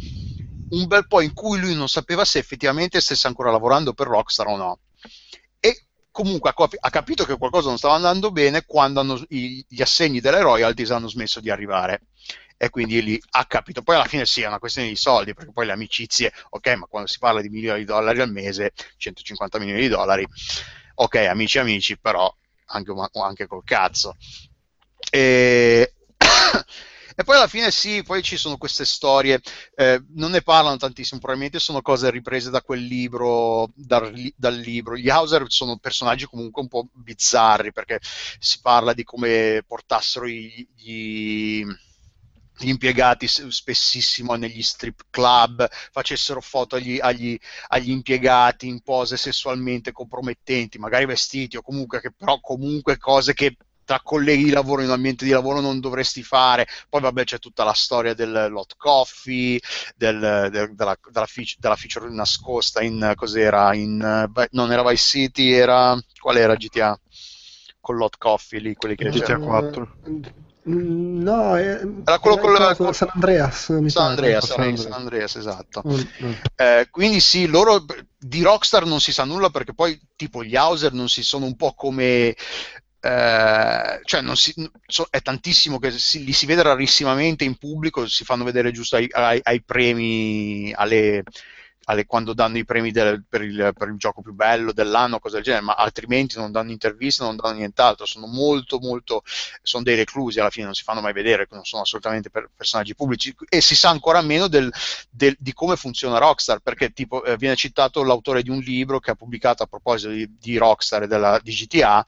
un 0.69 0.85
bel 0.85 1.07
po' 1.07 1.21
in 1.21 1.33
cui 1.33 1.59
lui 1.59 1.75
non 1.75 1.87
sapeva 1.87 2.25
se 2.25 2.39
effettivamente 2.39 3.01
stesse 3.01 3.27
ancora 3.27 3.51
lavorando 3.51 3.93
per 3.93 4.07
Rockstar 4.07 4.47
o 4.47 4.57
no 4.57 4.79
comunque 6.17 6.51
ha, 6.79 6.89
capito 6.89 7.25
che 7.25 7.37
qualcosa 7.37 7.67
non 7.67 7.77
stava 7.77 7.93
andando 7.93 8.31
bene 8.31 8.65
quando 8.65 9.01
hanno, 9.01 9.23
gli 9.27 9.81
assegni 9.81 10.19
delle 10.19 10.41
royalties 10.41 10.89
hanno 10.89 11.07
smesso 11.07 11.39
di 11.39 11.51
arrivare 11.51 12.07
e 12.57 12.71
quindi 12.71 13.03
lì 13.03 13.21
ha 13.31 13.45
capito. 13.45 13.83
Poi 13.83 13.95
alla 13.95 14.05
fine 14.05 14.25
sì, 14.25 14.41
è 14.41 14.47
una 14.47 14.57
questione 14.57 14.87
di 14.87 14.95
soldi, 14.95 15.35
perché 15.35 15.51
poi 15.51 15.67
le 15.67 15.73
amicizie, 15.73 16.33
ok, 16.49 16.67
ma 16.73 16.85
quando 16.87 17.07
si 17.07 17.19
parla 17.19 17.39
di 17.39 17.49
milioni 17.49 17.81
di 17.81 17.85
dollari 17.85 18.19
al 18.19 18.31
mese, 18.31 18.73
150 18.97 19.59
milioni 19.59 19.81
di 19.81 19.89
dollari, 19.89 20.25
ok, 20.95 21.15
amici 21.17 21.59
amici, 21.59 21.99
però 21.99 22.35
anche, 22.65 22.91
anche 23.21 23.45
col 23.45 23.63
cazzo. 23.63 24.15
E... 25.11 25.93
E 27.19 27.23
poi 27.23 27.37
alla 27.37 27.47
fine 27.47 27.71
sì, 27.71 28.03
poi 28.03 28.21
ci 28.21 28.37
sono 28.37 28.57
queste 28.57 28.85
storie, 28.85 29.41
eh, 29.73 30.03
non 30.09 30.29
ne 30.29 30.43
parlano 30.43 30.77
tantissimo, 30.77 31.19
probabilmente 31.19 31.57
sono 31.57 31.81
cose 31.81 32.11
riprese 32.11 32.51
da 32.51 32.61
quel 32.61 32.83
libro, 32.83 33.71
dal, 33.73 34.13
dal, 34.35 34.55
libro. 34.55 34.95
Gli 34.95 35.09
Hauser 35.09 35.43
sono 35.47 35.77
personaggi 35.77 36.25
comunque 36.25 36.61
un 36.61 36.67
po' 36.67 36.87
bizzarri 36.93 37.71
perché 37.71 37.99
si 38.37 38.59
parla 38.61 38.93
di 38.93 39.03
come 39.03 39.63
portassero 39.65 40.27
gli, 40.27 40.67
gli 40.75 41.65
gli 42.59 42.69
impiegati 42.69 43.27
spessissimo 43.27 44.33
negli 44.33 44.63
strip 44.63 45.05
club 45.11 45.67
facessero 45.91 46.41
foto 46.41 46.75
agli, 46.75 46.97
agli, 46.99 47.37
agli, 47.67 47.91
impiegati 47.91 48.67
in 48.67 48.81
pose 48.81 49.15
sessualmente 49.15 49.91
compromettenti, 49.91 50.79
magari 50.79 51.05
vestiti 51.05 51.57
o 51.57 51.61
comunque, 51.61 52.01
che, 52.01 52.11
però 52.11 52.39
comunque 52.39 52.97
cose 52.97 53.33
che 53.33 53.57
tra 53.87 54.01
colleghi 54.03 54.43
di 54.43 54.49
lavoro 54.49 54.81
in 54.81 54.89
un 54.89 54.95
ambiente 54.95 55.23
di 55.23 55.31
lavoro 55.31 55.61
non 55.61 55.79
dovresti 55.79 56.21
fare. 56.21 56.67
Poi 56.89 56.99
vabbè 56.99 57.23
c'è 57.23 57.39
tutta 57.39 57.63
la 57.63 57.71
storia 57.71 58.13
del 58.13 58.49
lot 58.51 58.75
coffee, 58.75 59.61
del, 59.95 60.49
del, 60.51 60.75
della, 60.75 60.97
della, 61.09 61.25
feature, 61.25 61.55
della, 61.57 61.77
feature, 61.77 62.09
nascosta 62.09 62.83
in 62.83 63.13
cos'era, 63.15 63.73
in, 63.73 64.29
non 64.51 64.71
era 64.73 64.83
Vice 64.83 65.03
City, 65.03 65.51
era 65.51 65.97
qual 66.19 66.35
era 66.35 66.55
GTA? 66.55 66.99
Con 67.79 67.95
lot 67.95 68.17
coffee 68.17 68.59
lì, 68.59 68.75
quelli 68.75 68.95
che 68.95 69.07
GTA 69.07 69.39
4. 69.39 69.95
Mm, 70.69 71.21
no, 71.21 71.55
è, 71.55 71.79
era 72.03 72.19
quello 72.19 72.37
con 72.37 72.51
la, 72.51 72.75
con 72.75 72.93
San 72.93 73.07
Andreas. 73.13 73.69
Mi 73.69 73.89
San, 73.89 74.09
Andreas, 74.09 74.47
San 74.47 74.59
Andreas. 74.59 74.81
San 74.81 74.91
Andreas, 74.91 75.35
esatto. 75.37 75.81
Mm, 75.87 76.27
mm. 76.27 76.31
Eh, 76.57 76.87
quindi 76.91 77.21
sì, 77.21 77.47
loro 77.47 77.85
di 78.17 78.41
Rockstar 78.41 78.85
non 78.85 78.99
si 78.99 79.13
sa 79.13 79.23
nulla 79.23 79.49
perché 79.49 79.73
poi 79.73 79.97
tipo 80.17 80.43
gli 80.43 80.57
Hauser 80.57 80.91
non 80.91 81.07
si 81.07 81.23
sono 81.23 81.45
un 81.45 81.55
po' 81.55 81.73
come 81.73 82.35
eh, 83.07 84.01
cioè 84.03 84.35
si, 84.35 84.69
so, 84.85 85.07
è 85.09 85.21
tantissimo 85.21 85.79
che 85.79 85.91
si, 85.91 86.25
li 86.25 86.33
si 86.33 86.45
vede 86.45 86.61
rarissimamente 86.61 87.45
in 87.45 87.55
pubblico, 87.55 88.05
si 88.05 88.25
fanno 88.25 88.43
vedere 88.43 88.71
giusto 88.71 88.97
ai, 88.97 89.07
ai, 89.11 89.39
ai 89.43 89.61
premi, 89.61 90.73
alle, 90.75 91.23
alle, 91.85 92.05
quando 92.05 92.33
danno 92.33 92.57
i 92.57 92.65
premi 92.65 92.91
del, 92.91 93.23
per, 93.29 93.43
il, 93.43 93.71
per, 93.77 93.87
il, 93.87 93.97
gioco 93.97 94.21
più 94.21 94.33
bello 94.33 94.73
dell'anno, 94.73 95.19
cose 95.19 95.35
del 95.35 95.45
genere, 95.45 95.63
ma 95.63 95.75
altrimenti 95.75 96.37
non 96.37 96.51
danno 96.51 96.71
interviste, 96.71 97.23
non 97.23 97.37
danno 97.37 97.59
nient'altro, 97.59 98.05
sono 98.05 98.27
molto 98.27 98.77
molto, 98.79 99.23
sono 99.61 99.83
dei 99.83 99.95
reclusi 99.95 100.41
alla 100.41 100.49
fine, 100.49 100.65
non 100.65 100.73
si 100.73 100.83
fanno 100.83 100.99
mai 100.99 101.13
vedere, 101.13 101.47
non 101.51 101.63
sono 101.63 101.83
assolutamente 101.83 102.29
per 102.29 102.49
personaggi 102.53 102.93
pubblici. 102.93 103.33
E 103.47 103.61
si 103.61 103.75
sa 103.77 103.89
ancora 103.89 104.21
meno 104.21 104.49
del, 104.49 104.69
del, 105.09 105.33
di 105.39 105.53
come 105.53 105.77
funziona 105.77 106.17
Rockstar, 106.17 106.59
perché 106.59 106.91
tipo 106.91 107.23
eh, 107.23 107.37
viene 107.37 107.55
citato 107.55 108.03
l'autore 108.03 108.41
di 108.43 108.49
un 108.49 108.59
libro 108.59 108.99
che 108.99 109.11
ha 109.11 109.15
pubblicato 109.15 109.63
a 109.63 109.67
proposito 109.67 110.09
di, 110.09 110.29
di 110.37 110.57
Rockstar 110.57 111.03
e 111.03 111.07
della, 111.07 111.39
di 111.41 111.53
GTA 111.53 112.05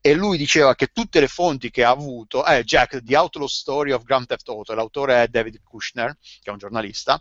e 0.00 0.14
lui 0.14 0.38
diceva 0.38 0.74
che 0.74 0.88
tutte 0.88 1.20
le 1.20 1.28
fonti 1.28 1.70
che 1.70 1.84
ha 1.84 1.90
avuto, 1.90 2.44
eh, 2.46 2.64
Jack, 2.64 3.02
The 3.02 3.16
Outlaw 3.16 3.46
Story 3.46 3.92
of 3.92 4.04
Grand 4.04 4.26
Theft 4.26 4.48
Auto, 4.48 4.74
l'autore 4.74 5.22
è 5.22 5.28
David 5.28 5.60
Kushner, 5.62 6.16
che 6.40 6.48
è 6.48 6.50
un 6.50 6.58
giornalista, 6.58 7.20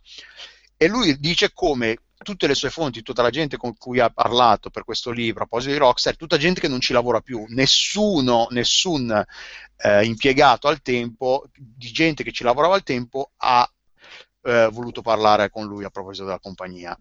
e 0.77 0.87
lui 0.87 1.19
dice 1.19 1.51
come 1.53 1.97
tutte 2.23 2.47
le 2.47 2.55
sue 2.55 2.69
fonti, 2.69 3.01
tutta 3.01 3.21
la 3.21 3.29
gente 3.29 3.57
con 3.57 3.75
cui 3.77 3.99
ha 3.99 4.09
parlato 4.09 4.69
per 4.69 4.83
questo 4.83 5.11
libro, 5.11 5.43
a 5.43 5.47
proposito 5.47 5.73
di 5.73 5.79
Rockstar, 5.79 6.15
tutta 6.15 6.37
gente 6.37 6.59
che 6.61 6.67
non 6.67 6.79
ci 6.79 6.93
lavora 6.93 7.21
più, 7.21 7.45
nessuno, 7.49 8.47
nessun 8.51 9.25
eh, 9.77 10.05
impiegato 10.05 10.67
al 10.67 10.81
tempo, 10.81 11.45
di 11.53 11.91
gente 11.91 12.23
che 12.23 12.31
ci 12.31 12.43
lavorava 12.43 12.75
al 12.75 12.83
tempo, 12.83 13.31
ha 13.37 13.69
eh, 14.43 14.69
voluto 14.71 15.01
parlare 15.01 15.49
con 15.49 15.65
lui 15.65 15.83
a 15.83 15.89
proposito 15.89 16.25
della 16.25 16.39
compagnia. 16.39 16.97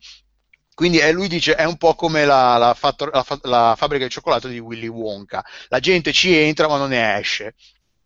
Quindi 0.79 0.99
eh, 1.01 1.11
lui 1.11 1.27
dice 1.27 1.57
è 1.57 1.65
un 1.65 1.77
po' 1.77 1.97
come 1.97 2.25
la, 2.25 2.57
la, 2.57 2.73
fattor- 2.73 3.13
la, 3.13 3.25
la, 3.51 3.75
fabbrica 3.77 4.05
di 4.05 4.11
cioccolato 4.13 4.47
di 4.47 4.61
Willy 4.61 4.87
Wonka. 4.87 5.45
La 5.71 5.81
gente 5.81 6.13
ci 6.13 6.33
entra 6.33 6.69
ma 6.69 6.77
non 6.77 6.91
ne 6.91 7.19
esce 7.19 7.57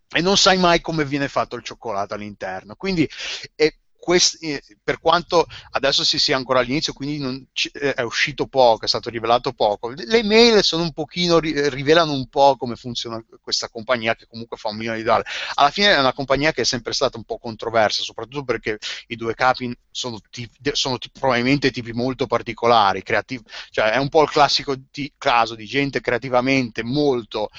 e 0.08 0.22
non 0.22 0.38
sai 0.38 0.56
mai 0.56 0.80
come 0.80 1.04
viene 1.04 1.28
fatto 1.28 1.54
il 1.54 1.62
cioccolato 1.62 2.14
all'interno. 2.14 2.74
Quindi 2.74 3.06
è 3.54 3.70
quest- 4.02 4.42
eh, 4.42 4.60
per 4.82 4.98
quanto 4.98 5.46
adesso 5.70 6.02
si 6.02 6.18
sia 6.18 6.36
ancora 6.36 6.58
all'inizio, 6.58 6.92
quindi 6.92 7.18
non, 7.18 7.46
eh, 7.74 7.94
è 7.94 8.02
uscito 8.02 8.48
poco, 8.48 8.84
è 8.84 8.88
stato 8.88 9.08
rivelato 9.10 9.52
poco, 9.52 9.90
le 9.90 10.24
mail 10.24 10.60
un 10.72 10.92
pochino, 10.92 11.38
rivelano 11.38 12.12
un 12.12 12.26
po' 12.28 12.56
come 12.56 12.74
funziona 12.74 13.24
questa 13.40 13.68
compagnia 13.68 14.16
che 14.16 14.26
comunque 14.26 14.56
fa 14.56 14.70
un 14.70 14.76
milione 14.76 14.96
di 14.96 15.04
dollari. 15.04 15.22
Alla 15.54 15.70
fine 15.70 15.94
è 15.94 15.98
una 16.00 16.12
compagnia 16.12 16.50
che 16.50 16.62
è 16.62 16.64
sempre 16.64 16.92
stata 16.92 17.16
un 17.16 17.22
po' 17.22 17.38
controversa, 17.38 18.02
soprattutto 18.02 18.42
perché 18.42 18.78
i 19.06 19.14
due 19.14 19.34
capi 19.34 19.72
sono, 19.88 20.18
tipi, 20.30 20.70
sono 20.72 20.98
tipi, 20.98 21.20
probabilmente 21.20 21.70
tipi 21.70 21.92
molto 21.92 22.26
particolari, 22.26 23.04
creativi, 23.04 23.44
cioè 23.70 23.92
è 23.92 23.98
un 23.98 24.08
po' 24.08 24.22
il 24.22 24.30
classico 24.30 24.74
di, 24.90 25.12
caso 25.16 25.54
di 25.54 25.66
gente 25.66 26.00
creativamente 26.00 26.82
molto 26.82 27.50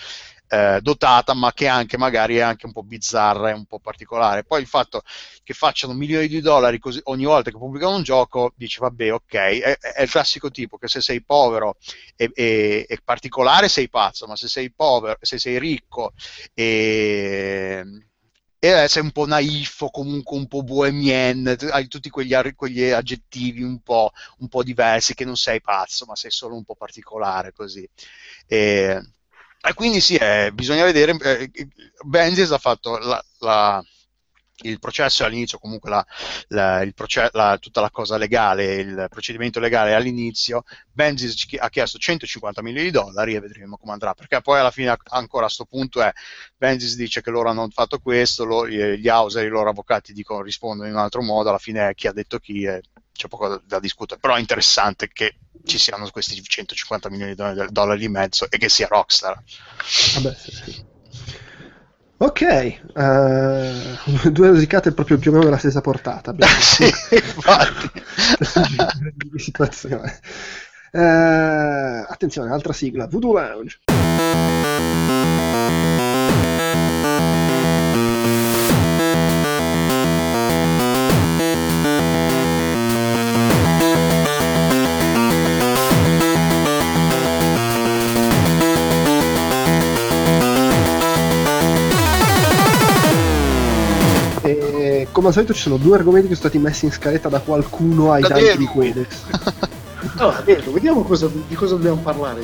eh, 0.54 0.80
dotata, 0.82 1.34
ma 1.34 1.52
che 1.52 1.68
anche 1.68 1.98
magari 1.98 2.36
è 2.36 2.42
anche 2.42 2.68
un 2.68 2.74
po' 2.74 2.84
bizzarra 2.84 3.50
e 3.50 3.54
un 3.54 3.66
po' 3.66 3.80
particolare. 3.80 4.44
Poi 4.44 4.62
il 4.62 4.68
fatto 4.68 5.02
che 5.44 5.54
facciano 5.56 5.94
milioni 5.94 6.28
di 6.28 6.42
dollari 6.42 6.78
così, 6.78 7.00
ogni 7.06 7.26
volta 7.26 7.50
che 7.50 7.58
pubblicano 7.58 7.96
un 7.96 8.04
gioco, 8.04 8.54
dici 8.56 8.80
vabbè, 8.80 9.14
ok, 9.14 9.34
è, 9.34 9.78
è 9.78 10.02
il 10.04 10.10
classico 10.12 10.52
tipo 10.52 10.78
che 10.78 10.88
se 10.88 11.02
sei 11.02 11.24
povero 11.24 11.78
e, 12.16 12.30
e, 12.36 12.86
e, 12.88 13.00
particolare 13.04 13.68
sei 13.68 13.90
pazzo, 13.90 14.28
ma 14.28 14.36
se 14.36 14.48
sei 14.48 14.72
povero, 14.72 15.18
se 15.22 15.40
sei 15.40 15.58
ricco 15.58 16.14
e 16.54 17.84
e 18.60 18.88
sei 18.88 19.04
un 19.04 19.12
po' 19.12 19.26
naif 19.26 19.82
o 19.82 19.92
comunque 19.92 20.38
un 20.38 20.48
po' 20.48 20.64
bohemien, 20.64 21.58
hai 21.72 21.88
tutti 21.90 22.10
quegli, 22.10 22.34
quegli 22.56 22.84
aggettivi 22.92 23.62
un 23.62 23.82
po', 23.82 24.12
un 24.38 24.48
po', 24.48 24.64
diversi, 24.64 25.16
che 25.16 25.26
non 25.26 25.36
sei 25.36 25.60
pazzo, 25.60 26.06
ma 26.06 26.16
sei 26.16 26.32
solo 26.32 26.56
un 26.56 26.64
po' 26.64 26.76
particolare 26.76 27.52
così. 27.52 27.86
E, 28.48 29.02
e 29.66 29.74
quindi 29.74 30.02
sì, 30.02 30.16
eh, 30.16 30.52
bisogna 30.54 30.84
vedere, 30.84 31.16
eh, 31.22 31.50
Benzis 32.06 32.52
ha 32.52 32.58
fatto 32.58 32.98
la, 32.98 33.24
la, 33.40 33.82
il 34.64 34.80
processo 34.80 35.24
all'inizio, 35.24 35.60
comunque 35.60 35.90
la, 35.90 36.06
la, 36.50 36.88
proce- 36.94 37.32
tutta 37.60 37.82
la 37.82 37.90
cosa 37.92 38.18
legale, 38.18 38.76
il 38.76 39.08
procedimento 39.10 39.60
legale 39.60 39.94
all'inizio, 39.94 40.64
Benzis 40.92 41.46
ha 41.58 41.70
chiesto 41.70 41.98
150 41.98 42.62
milioni 42.62 42.86
di 42.86 42.92
dollari 42.92 43.36
e 43.36 43.40
vedremo 43.40 43.78
come 43.78 43.94
andrà, 43.94 44.14
perché 44.14 44.42
poi 44.42 44.60
alla 44.60 44.72
fine 44.72 44.96
ancora 45.10 45.44
a 45.44 45.48
questo 45.48 45.66
punto 45.66 46.02
è, 46.02 46.12
Benzis 46.58 46.96
dice 46.96 47.22
che 47.22 47.30
loro 47.30 47.50
hanno 47.50 47.68
fatto 47.72 48.00
questo, 48.00 48.46
lo, 48.46 48.68
gli 48.68 49.08
Hauser, 49.08 49.46
i 49.46 49.50
loro 49.50 49.70
avvocati 49.70 50.14
dicono 50.14 50.42
rispondono 50.42 50.88
in 50.88 50.96
un 50.96 51.02
altro 51.02 51.22
modo, 51.22 51.50
alla 51.50 51.58
fine 51.58 51.90
è 51.90 51.94
chi 51.94 52.08
ha 52.08 52.14
detto 52.14 52.40
chi 52.40 52.64
e 52.64 52.82
c'è 53.14 53.28
poco 53.28 53.48
da, 53.48 53.62
da 53.64 53.80
discutere, 53.80 54.20
però 54.20 54.36
è 54.36 54.40
interessante 54.40 55.08
che 55.08 55.38
ci 55.64 55.78
siano 55.78 56.10
questi 56.10 56.42
150 56.42 57.10
milioni 57.10 57.36
di 57.36 57.66
dollari 57.70 58.00
di 58.00 58.10
mezzo 58.10 58.50
e 58.50 58.58
che 58.58 58.70
sia 58.70 58.88
Rockstar. 58.88 59.42
Vabbè, 60.16 60.36
sì, 60.36 60.52
sì. 60.52 60.92
Ok, 62.24 62.78
uh, 62.94 64.30
due 64.32 64.48
rosicate 64.48 64.94
proprio 64.94 65.18
più 65.18 65.30
o 65.30 65.34
meno 65.34 65.44
della 65.44 65.58
stessa 65.58 65.82
portata. 65.82 66.34
sì, 66.62 66.86
infatti. 67.12 68.02
situazione. 69.36 70.20
Uh, 70.94 72.06
attenzione, 72.08 72.50
altra 72.54 72.72
sigla, 72.72 73.08
Voodoo 73.08 73.34
Lounge. 73.34 73.80
Come 95.14 95.28
al 95.28 95.34
solito 95.34 95.54
ci 95.54 95.62
sono 95.62 95.78
due 95.78 95.96
argomenti 95.96 96.28
che 96.28 96.36
sono 96.36 96.50
stati 96.50 96.62
messi 96.62 96.86
in 96.86 96.92
scaletta 96.92 97.30
da 97.30 97.40
qualcuno 97.40 98.12
ai 98.12 98.24
da 98.24 98.30
tempi 98.30 98.58
di 98.58 98.66
Quedex. 98.66 99.08
allora, 100.18 100.42
Delo, 100.42 100.74
vediamo 100.74 101.04
cosa, 101.04 101.30
di 101.48 101.56
cosa 101.56 101.76
dobbiamo 101.76 102.02
parlare 102.02 102.44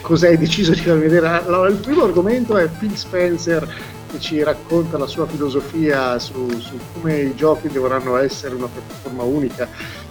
cosa 0.00 0.26
hai 0.26 0.38
deciso 0.38 0.72
di 0.72 0.80
far 0.80 0.98
vedere? 0.98 1.28
Allora, 1.28 1.68
il 1.68 1.76
primo 1.76 2.04
argomento 2.04 2.56
è 2.56 2.68
Phil 2.68 2.96
Spencer 2.96 3.66
che 4.10 4.18
ci 4.18 4.42
racconta 4.42 4.98
la 4.98 5.06
sua 5.06 5.26
filosofia 5.26 6.18
su, 6.18 6.48
su 6.58 6.78
come 6.94 7.20
i 7.20 7.34
giochi 7.34 7.68
dovranno 7.68 8.16
essere 8.16 8.54
una 8.54 8.66
piattaforma 8.66 9.22
unica 9.22 9.68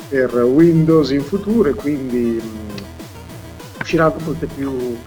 per 0.08 0.34
Windows 0.36 1.10
in 1.12 1.22
futuro 1.22 1.70
e 1.70 1.74
quindi 1.74 2.42
mh, 2.42 3.82
usciranno 3.82 4.16
molti 4.24 4.48
più, 4.48 4.98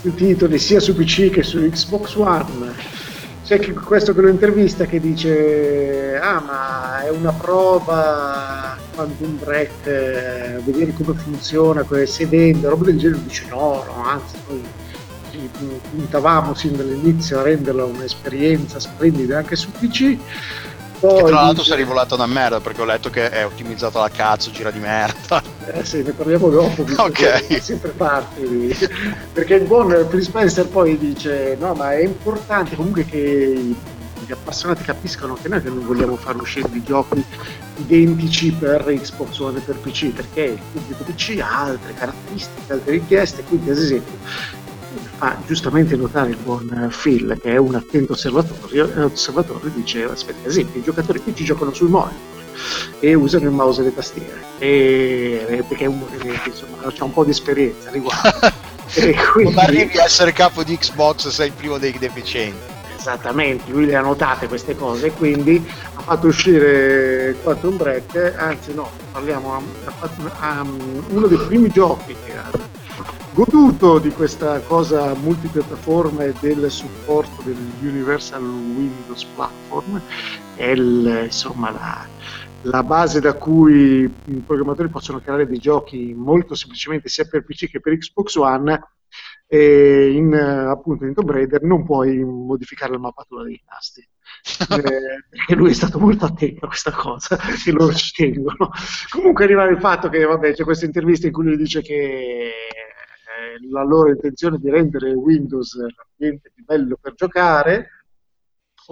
più 0.00 0.14
titoli 0.14 0.58
sia 0.58 0.80
su 0.80 0.94
PC 0.94 1.30
che 1.30 1.42
su 1.42 1.58
Xbox 1.58 2.14
One 2.16 2.74
c'è 3.52 3.58
chi, 3.58 3.72
questo 3.72 4.14
che 4.14 4.20
lo 4.22 4.28
intervista 4.28 4.86
che 4.86 4.98
dice 4.98 6.18
ah 6.18 6.40
ma 6.40 7.02
è 7.02 7.10
una 7.10 7.32
prova 7.32 8.76
Quantum 8.94 9.38
Break 9.38 9.86
eh, 9.86 10.60
vedere 10.64 10.94
come 10.94 11.14
funziona 11.18 11.84
se 12.06 12.26
vende 12.26 12.68
roba 12.68 12.84
del 12.86 12.98
genere 12.98 13.22
dice 13.22 13.44
no 13.50 13.84
no 13.86 14.04
anzi 14.04 14.36
noi 14.48 14.62
puntavamo 15.90 16.54
sin 16.54 16.76
dall'inizio 16.76 17.40
a 17.40 17.42
renderla 17.42 17.84
un'esperienza 17.84 18.80
splendida 18.80 19.38
anche 19.38 19.56
su 19.56 19.70
PC 19.70 20.16
poi, 21.00 21.16
che 21.16 21.24
tra 21.24 21.34
l'altro 21.34 21.62
dice... 21.62 21.64
si 21.64 21.72
è 21.72 21.76
rivolato 21.76 22.14
una 22.14 22.26
merda 22.26 22.60
perché 22.60 22.80
ho 22.80 22.84
letto 22.84 23.10
che 23.10 23.28
è 23.28 23.44
ottimizzato 23.44 23.98
la 23.98 24.08
cazzo, 24.08 24.52
gira 24.52 24.70
di 24.70 24.78
merda. 24.78 25.42
Eh 25.66 25.84
sì, 25.84 26.02
ne 26.02 26.12
parliamo 26.12 26.48
dopo. 26.48 26.84
ok. 26.96 27.60
Sempre 27.60 27.90
parti. 27.90 28.76
Perché 29.32 29.54
il 29.54 29.64
buon 29.64 30.06
Chris 30.08 30.26
Spencer 30.26 30.66
poi 30.66 30.98
dice: 30.98 31.56
No, 31.58 31.74
ma 31.74 31.92
è 31.92 32.02
importante 32.02 32.76
comunque 32.76 33.04
che 33.04 33.74
gli 34.26 34.32
appassionati 34.32 34.82
capiscano 34.84 35.36
che 35.40 35.48
noi 35.48 35.62
che 35.62 35.68
non 35.68 35.84
vogliamo 35.84 36.16
far 36.16 36.36
uscire 36.36 36.68
di 36.70 36.82
giochi 36.82 37.24
identici 37.76 38.52
per 38.52 38.84
Xbox 38.84 39.38
One 39.38 39.58
e 39.58 39.60
per 39.62 39.76
PC 39.76 40.12
perché 40.12 40.42
il 40.42 40.60
pubblico 40.72 41.04
PC 41.04 41.38
ha 41.40 41.62
altre 41.62 41.94
caratteristiche, 41.94 42.72
altre 42.72 42.92
richieste, 42.92 43.42
quindi 43.42 43.70
ad 43.70 43.78
esempio 43.78 44.12
fa 45.16 45.36
giustamente 45.46 45.94
notare 45.96 46.30
il 46.30 46.36
buon 46.36 46.90
Phil, 47.00 47.38
che 47.40 47.52
è 47.52 47.56
un 47.56 47.76
attento 47.76 48.12
osservatore, 48.12 49.04
osservatore 49.04 49.70
diceva, 49.72 50.12
aspetta, 50.12 50.40
ad 50.40 50.46
esempio, 50.46 50.80
i 50.80 50.82
giocatori 50.82 51.20
qui 51.20 51.34
ci 51.34 51.44
giocano 51.44 51.72
sul 51.72 51.88
monitor 51.88 52.31
e 53.00 53.14
usano 53.14 53.44
il 53.44 53.50
mouse 53.50 53.80
e 53.80 53.84
le 53.84 53.94
tastiere, 53.94 54.42
e, 54.58 55.64
perché 55.66 55.86
uno 55.86 56.06
che 56.06 56.38
insomma, 56.46 56.78
ha 56.82 57.04
un 57.04 57.12
po' 57.12 57.24
di 57.24 57.30
esperienza 57.30 57.90
riguardo. 57.90 58.70
E 58.94 59.14
quindi... 59.32 59.54
Non 59.54 59.64
arrivi 59.64 59.96
a 59.96 60.04
essere 60.04 60.32
capo 60.34 60.62
di 60.62 60.76
Xbox, 60.76 61.28
sei 61.28 61.46
il 61.46 61.54
primo 61.54 61.78
dei 61.78 61.96
deficienti. 61.98 62.58
Esattamente, 62.98 63.70
lui 63.70 63.86
le 63.86 63.96
ha 63.96 64.02
notate 64.02 64.48
queste 64.48 64.76
cose 64.76 65.06
e 65.06 65.12
quindi 65.12 65.66
ha 65.94 66.00
fatto 66.02 66.26
uscire 66.26 67.34
Quantum 67.42 67.78
Break, 67.78 68.34
anzi 68.36 68.74
no, 68.74 68.90
parliamo, 69.10 69.54
ha 69.84 69.90
fatto 69.90 70.30
um, 70.42 71.04
uno 71.08 71.26
dei 71.26 71.38
primi 71.38 71.68
giochi 71.70 72.14
che 72.24 72.36
ha 72.36 72.50
goduto 73.34 73.98
di 73.98 74.10
questa 74.10 74.60
cosa 74.60 75.14
multipiattaforma 75.14 76.24
e 76.24 76.34
del 76.38 76.70
supporto 76.70 77.42
dell'Universal 77.42 78.42
Windows 78.42 79.24
Platform, 79.34 80.00
è 80.54 80.66
il, 80.66 81.22
insomma 81.24 81.70
la, 81.70 82.06
la 82.62 82.82
base 82.82 83.20
da 83.20 83.34
cui 83.34 84.02
i 84.02 84.42
programmatori 84.46 84.88
possono 84.88 85.20
creare 85.20 85.46
dei 85.46 85.58
giochi 85.58 86.14
molto 86.14 86.54
semplicemente 86.54 87.08
sia 87.08 87.24
per 87.24 87.44
PC 87.44 87.68
che 87.68 87.80
per 87.80 87.96
Xbox 87.96 88.34
One 88.36 88.80
e 89.46 90.12
in 90.12 90.32
appunto 90.34 91.04
in 91.04 91.12
Tomb 91.12 91.30
Raider 91.30 91.62
non 91.62 91.84
puoi 91.84 92.24
modificare 92.24 92.92
la 92.92 92.98
mappatura 92.98 93.42
dei 93.42 93.60
tasti 93.66 94.00
eh, 94.00 94.82
perché 95.28 95.54
lui 95.54 95.70
è 95.70 95.74
stato 95.74 95.98
molto 95.98 96.24
attento 96.24 96.64
a 96.64 96.68
questa 96.68 96.92
cosa 96.92 97.38
e 97.66 97.70
lo 97.72 97.92
ci 97.92 98.12
tengono 98.12 98.70
comunque 99.10 99.44
arriva 99.44 99.64
il 99.64 99.78
fatto 99.78 100.08
che 100.08 100.24
vabbè 100.24 100.54
c'è 100.54 100.64
questa 100.64 100.86
intervista 100.86 101.26
in 101.26 101.32
cui 101.32 101.44
lui 101.44 101.56
dice 101.56 101.82
che 101.82 101.94
eh, 101.94 102.52
la 103.70 103.82
loro 103.82 104.10
intenzione 104.10 104.58
di 104.58 104.70
rendere 104.70 105.12
Windows 105.12 105.76
l'ambiente 105.76 106.50
più 106.54 106.64
bello 106.64 106.96
per 106.98 107.14
giocare 107.14 108.01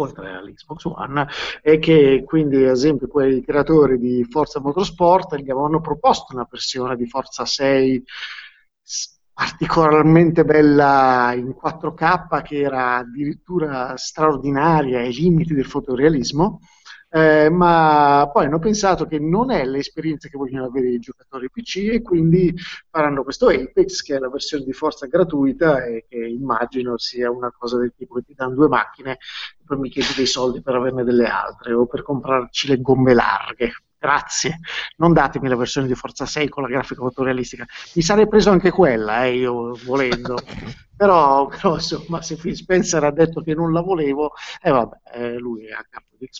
oltre 0.01 0.35
all'Xbox 0.35 0.85
One, 0.85 1.27
e 1.63 1.79
che 1.79 2.23
quindi, 2.27 2.65
ad 2.65 2.71
esempio, 2.71 3.09
quei 3.09 3.43
creatori 3.43 3.99
di 3.99 4.25
Forza 4.25 4.61
Motorsport 4.61 5.37
gli 5.37 5.51
avevano 5.51 5.81
proposto 5.81 6.35
una 6.35 6.47
versione 6.51 6.97
di 6.97 7.07
Forza 7.07 7.45
6 7.45 8.05
particolarmente 9.33 10.45
bella 10.45 11.33
in 11.35 11.55
4K 11.59 12.43
che 12.43 12.61
era 12.61 12.97
addirittura 12.97 13.97
straordinaria 13.97 14.99
ai 14.99 15.15
limiti 15.15 15.55
del 15.55 15.65
fotorealismo 15.65 16.61
eh, 17.13 17.51
ma 17.51 18.31
poi 18.33 18.47
hanno 18.47 18.61
pensato 18.61 19.07
che 19.07 19.19
non 19.19 19.51
è 19.51 19.65
l'esperienza 19.65 20.29
che 20.29 20.37
vogliono 20.37 20.67
avere 20.67 20.91
i 20.91 20.99
giocatori 21.01 21.51
PC 21.51 21.77
e 21.93 22.03
quindi 22.03 22.55
faranno 22.89 23.25
questo 23.25 23.49
Apex 23.49 24.03
che 24.03 24.15
è 24.15 24.19
la 24.19 24.31
versione 24.31 24.65
di 24.65 24.73
forza 24.73 25.07
gratuita 25.07 25.85
e 25.85 26.07
che 26.09 26.17
immagino 26.17 26.97
sia 26.99 27.31
una 27.31 27.53
cosa 27.57 27.79
del 27.79 27.93
tipo 27.97 28.15
che 28.15 28.23
ti 28.23 28.35
danno 28.35 28.55
due 28.55 28.69
macchine 28.69 29.13
e 29.13 29.65
poi 29.67 29.79
mi 29.79 29.91
chiedi 29.91 30.15
dei 30.15 30.27
soldi 30.27 30.63
per 30.63 30.77
averne 30.77 31.03
delle 31.03 31.27
altre 31.27 31.73
o 31.73 31.87
per 31.87 32.03
comprarci 32.03 32.69
le 32.69 32.81
gomme 32.81 33.13
larghe. 33.13 33.73
Grazie, 33.99 34.61
non 34.97 35.13
datemi 35.13 35.49
la 35.49 35.57
versione 35.57 35.87
di 35.87 35.95
Forza 35.95 36.25
6 36.25 36.49
con 36.49 36.63
la 36.63 36.71
grafica 36.71 37.03
fotorealistica, 37.03 37.67
mi 37.95 38.01
sarei 38.01 38.27
preso 38.29 38.49
anche 38.49 38.71
quella, 38.71 39.27
eh, 39.27 39.37
io 39.37 39.79
volendo, 39.85 40.39
però, 40.97 41.49
però, 41.49 41.75
insomma 41.75 42.23
se 42.23 42.37
Phil 42.37 42.57
Spencer 42.57 43.05
ha 43.05 43.11
detto 43.11 43.43
che 43.43 43.53
non 43.53 43.75
la 43.75 43.83
volevo, 43.83 44.33
e 44.63 44.71
eh, 44.71 44.73
vabbè, 44.73 44.97
eh, 45.13 45.37
lui 45.37 45.67
è 45.67 45.73
a 45.73 45.85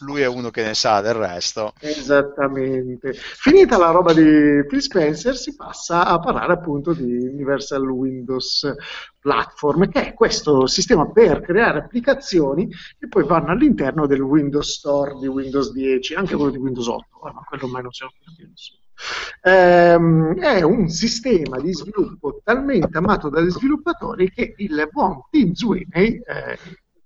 Lui 0.01 0.21
è 0.21 0.27
uno 0.27 0.51
che 0.51 0.63
ne 0.63 0.75
sa 0.75 1.01
del 1.01 1.15
resto. 1.15 1.73
Esattamente. 1.81 3.13
Finita 3.15 3.79
la 3.79 3.91
roba 3.91 4.13
di 4.13 4.65
Phil 4.67 4.83
Spencer 4.83 5.37
si 5.37 5.55
passa 5.55 6.05
a 6.05 6.19
parlare 6.19 6.53
appunto 6.53 6.93
di 6.93 7.27
Universal 7.27 7.89
Windows 7.89 8.75
Platform, 9.19 9.89
che 9.89 10.09
è 10.09 10.15
questo 10.15 10.67
sistema 10.67 11.11
per 11.11 11.41
creare 11.41 11.79
applicazioni 11.79 12.69
che 12.99 13.09
poi 13.09 13.25
vanno 13.25 13.53
all'interno 13.53 14.07
del 14.07 14.21
Windows 14.21 14.71
Store 14.71 15.19
di 15.19 15.27
Windows 15.27 15.73
10, 15.73 16.15
anche 16.15 16.35
quello 16.35 16.51
di 16.51 16.59
Windows 16.59 16.87
8, 16.87 17.07
ma 17.23 17.43
quello 17.47 17.65
ormai 17.65 17.83
non 17.83 17.93
si 17.93 18.05
più 18.37 18.47
nessuno. 18.49 18.79
Ehm, 19.43 20.39
è 20.39 20.61
un 20.63 20.89
sistema 20.89 21.59
di 21.59 21.73
sviluppo 21.73 22.41
talmente 22.45 22.99
amato 22.99 23.31
dagli 23.31 23.49
sviluppatori 23.49 24.31
che 24.31 24.55
il 24.59 24.89
buon 24.91 25.23
Tim 25.31 25.55
Sweeney, 25.55 26.21
eh, 26.23 26.59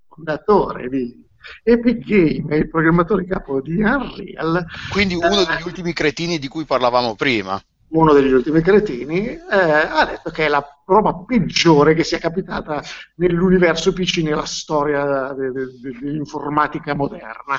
fondatore 0.08 0.88
di 0.88 1.23
Epic 1.62 1.98
Game 1.98 2.54
e 2.54 2.58
il 2.58 2.68
programmatore 2.68 3.26
capo 3.26 3.60
di 3.60 3.82
Unreal. 3.82 4.64
Quindi 4.90 5.14
uno 5.14 5.40
eh, 5.40 5.46
degli 5.46 5.66
ultimi 5.66 5.92
cretini 5.92 6.38
di 6.38 6.48
cui 6.48 6.64
parlavamo 6.64 7.14
prima. 7.14 7.60
Uno 7.88 8.12
degli 8.12 8.32
ultimi 8.32 8.60
cretini 8.60 9.28
eh, 9.28 9.38
ha 9.48 10.04
detto 10.04 10.30
che 10.30 10.46
è 10.46 10.48
la 10.48 10.64
roba 10.84 11.14
peggiore 11.14 11.94
che 11.94 12.02
sia 12.02 12.18
capitata 12.18 12.82
nell'universo 13.16 13.92
PC 13.92 14.18
nella 14.18 14.46
storia 14.46 15.32
de- 15.32 15.52
de- 15.52 15.66
de- 15.80 15.98
dell'informatica 16.00 16.94
moderna. 16.94 17.56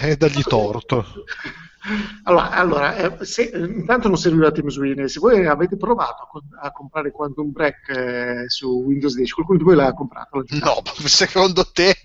E 0.00 0.16
dagli 0.16 0.42
torto. 0.42 1.04
Allora, 2.24 2.50
allora 2.50 2.96
eh, 2.96 3.24
se, 3.24 3.50
intanto 3.54 4.08
non 4.08 4.18
serviva 4.18 4.52
Team 4.52 4.68
Sweeney, 4.68 5.08
se 5.08 5.18
voi 5.18 5.46
avete 5.46 5.76
provato 5.76 6.28
a, 6.60 6.66
a 6.66 6.72
comprare 6.72 7.10
Quantum 7.10 7.50
Break 7.52 7.88
eh, 7.88 8.44
su 8.48 8.82
Windows 8.84 9.14
10, 9.14 9.32
qualcuno 9.32 9.58
di 9.58 9.64
voi 9.64 9.76
l'ha 9.76 9.94
comprato? 9.94 10.44
No, 10.50 10.82
secondo 11.06 11.64
te? 11.72 11.94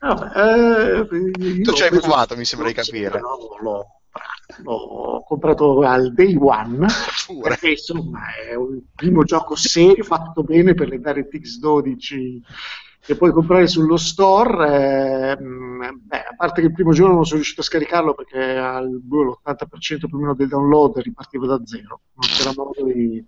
Vabbè, 0.00 1.04
eh, 1.04 1.60
tu 1.62 1.72
ci 1.72 1.82
hai 1.82 1.90
provato, 1.90 2.36
mi 2.36 2.44
sembra 2.44 2.68
di 2.68 2.74
capire. 2.74 3.20
No, 3.20 3.36
l'ho, 3.60 3.86
l'ho 4.64 5.22
comprato 5.26 5.82
al 5.82 6.12
day 6.12 6.34
one, 6.36 6.86
Pure. 7.26 7.48
perché 7.50 7.70
insomma 7.70 8.20
è 8.34 8.54
un 8.54 8.80
primo 8.94 9.22
gioco 9.22 9.54
serio, 9.54 10.02
fatto 10.02 10.42
bene 10.42 10.74
per 10.74 10.88
le 10.88 10.98
DirectX 10.98 11.58
12 11.58 12.42
che 13.00 13.16
puoi 13.16 13.32
comprare 13.32 13.66
sullo 13.66 13.96
store. 13.96 15.32
Eh, 15.32 15.36
beh, 15.36 16.18
a 16.18 16.34
parte 16.36 16.60
che 16.60 16.68
il 16.68 16.72
primo 16.72 16.92
giorno 16.92 17.14
non 17.14 17.24
sono 17.24 17.36
riuscito 17.36 17.60
a 17.60 17.64
scaricarlo 17.64 18.14
perché 18.14 18.38
al, 18.56 18.88
l'80% 18.88 20.06
più 20.06 20.08
o 20.12 20.18
meno 20.18 20.34
del 20.34 20.48
download 20.48 20.98
ripartiva 20.98 21.46
da 21.46 21.60
zero, 21.64 22.00
non 22.14 22.28
c'era 22.28 22.52
modo 22.54 22.84
di, 22.84 23.24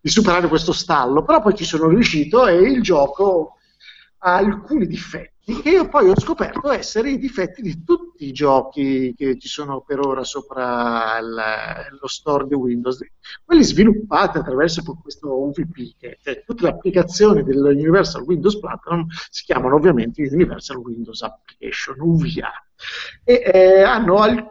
di 0.00 0.08
superare 0.08 0.48
questo 0.48 0.72
stallo, 0.72 1.24
però 1.24 1.42
poi 1.42 1.54
ci 1.54 1.64
sono 1.64 1.88
riuscito 1.88 2.46
e 2.46 2.56
il 2.56 2.82
gioco 2.82 3.56
ha 4.18 4.36
alcuni 4.36 4.86
difetti 4.86 5.35
che 5.54 5.70
io 5.70 5.88
poi 5.88 6.08
ho 6.08 6.18
scoperto 6.18 6.72
essere 6.72 7.10
i 7.10 7.18
difetti 7.18 7.62
di 7.62 7.84
tutti 7.84 8.26
i 8.26 8.32
giochi 8.32 9.14
che 9.16 9.38
ci 9.38 9.46
sono 9.46 9.80
per 9.80 10.00
ora 10.00 10.24
sopra 10.24 11.18
il, 11.18 11.36
lo 12.00 12.08
store 12.08 12.48
di 12.48 12.54
Windows, 12.54 12.98
quelli 13.44 13.62
sviluppati 13.62 14.38
attraverso 14.38 14.82
questo 15.00 15.40
UVP, 15.44 15.96
che 15.98 16.18
cioè, 16.20 16.42
tutte 16.44 16.64
le 16.64 16.70
applicazioni 16.70 17.44
dell'Universal 17.44 18.22
Windows 18.22 18.58
Platform 18.58 19.06
si 19.30 19.44
chiamano 19.44 19.76
ovviamente 19.76 20.28
Universal 20.28 20.78
Windows 20.78 21.22
Application, 21.22 21.94
UVA, 22.00 22.50
e 23.22 23.42
eh, 23.44 23.82
al, 23.82 24.50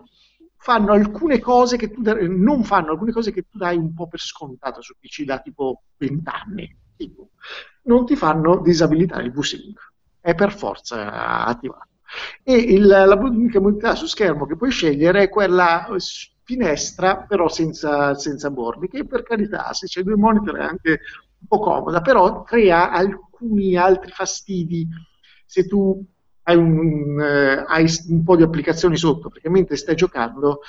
fanno 0.56 0.94
alcune 0.94 1.40
cose 1.40 1.76
che 1.76 1.92
tu 1.92 2.04
non 2.04 2.64
fanno 2.64 2.92
alcune 2.92 3.12
cose 3.12 3.34
che 3.34 3.42
tu 3.50 3.58
dai 3.58 3.76
un 3.76 3.94
po' 3.94 4.08
per 4.08 4.22
scontato 4.22 4.82
su 4.82 4.96
PC 4.98 5.24
da 5.24 5.40
tipo 5.40 5.84
20 5.98 6.30
anni, 6.30 6.78
tipo. 6.96 7.32
Non 7.84 8.06
ti 8.06 8.16
fanno 8.16 8.62
disabilitare 8.62 9.26
il 9.26 9.34
VSync 9.34 9.94
è 10.26 10.34
per 10.34 10.52
forza 10.52 11.46
attivato. 11.46 11.90
E 12.42 12.56
il, 12.56 12.88
la 12.88 13.16
modalità 13.16 13.94
su 13.94 14.08
schermo 14.08 14.48
che 14.48 14.56
puoi 14.56 14.72
scegliere 14.72 15.24
è 15.24 15.30
quella 15.30 15.88
finestra, 16.44 17.26
però 17.28 17.48
senza, 17.48 18.16
senza 18.16 18.50
bordi, 18.50 18.88
che 18.88 19.06
per 19.06 19.22
carità, 19.22 19.72
se 19.74 19.86
c'è 19.86 20.02
due 20.02 20.16
monitor 20.16 20.58
è 20.58 20.64
anche 20.64 20.90
un 21.40 21.48
po' 21.48 21.60
comoda, 21.60 22.02
però 22.02 22.42
crea 22.42 22.90
alcuni 22.90 23.76
altri 23.76 24.12
fastidi 24.12 24.88
se 25.46 25.68
tu 25.68 26.04
hai 26.48 26.56
un, 26.56 27.20
eh, 27.20 27.64
hai 27.68 27.88
un, 28.10 28.24
po' 28.24 28.36
di 28.36 28.44
applicazioni 28.44 28.98
sotto, 28.98 29.30
perché 29.30 29.50
mentre 29.50 29.78
stai 29.78 29.96
giocando, 29.96 30.62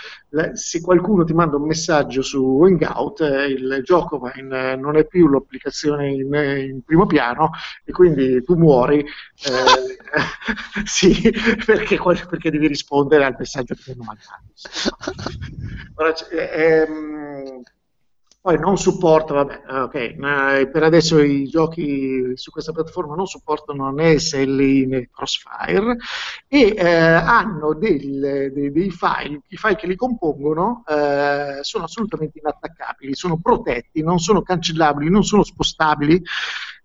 se 0.55 0.81
qualcuno 0.81 1.25
ti 1.25 1.35
manda 1.35 1.57
un 1.57 1.67
messaggio 1.67 2.23
su 2.23 2.63
Hangout, 2.63 3.21
eh, 3.21 3.47
il 3.47 3.81
gioco 3.85 4.31
in, 4.37 4.53
eh, 4.53 4.77
non 4.77 4.97
è 4.97 5.07
più 5.07 5.29
l'applicazione 5.29 6.11
in, 6.11 6.33
in, 6.35 6.83
primo 6.83 7.05
piano 7.05 7.51
e 7.85 7.93
quindi 7.93 8.43
tu 8.43 8.55
muori, 8.55 9.01
eh, 9.01 9.05
sì, 10.85 11.31
perché, 11.65 11.99
perché, 11.99 12.51
devi 12.51 12.69
rispondere 12.69 13.25
al 13.25 13.37
messaggio 13.39 13.75
che 13.75 13.83
ti 13.83 13.91
hanno 13.91 14.05
mandato. 14.05 14.45
Ora, 15.97 16.15
ehm, 16.31 17.63
poi 18.47 18.61
non 18.61 18.79
supporta, 18.79 19.35
vabbè, 19.35 19.63
ok, 19.67 20.69
per 20.71 20.85
adesso 20.85 21.21
i 21.21 21.49
giochi 21.49 22.31
su 22.37 22.53
questa 22.53 22.71
piattaforma 22.71 23.17
non 23.17 23.27
supportano 23.27 23.91
né 23.91 24.21
SLI 24.21 24.87
né 24.87 25.11
Crossfire 25.11 25.97
e 26.47 26.75
eh, 26.77 26.87
hanno 26.87 27.75
del, 27.75 28.53
dei, 28.53 28.71
dei, 28.71 28.91
file, 28.93 29.41
i 29.49 29.57
file 29.57 29.75
che 29.75 29.89
li 29.89 29.97
compongono 29.97 30.85
eh, 30.87 31.59
sono 31.63 31.87
assolutamente 31.87 32.39
inattaccabili, 32.39 33.17
sono 33.17 33.37
protetti, 33.39 34.01
non 34.05 34.21
sono 34.21 34.43
cancellabili, 34.43 35.11
non 35.11 35.25
sono 35.25 35.43
spostabili 35.43 36.23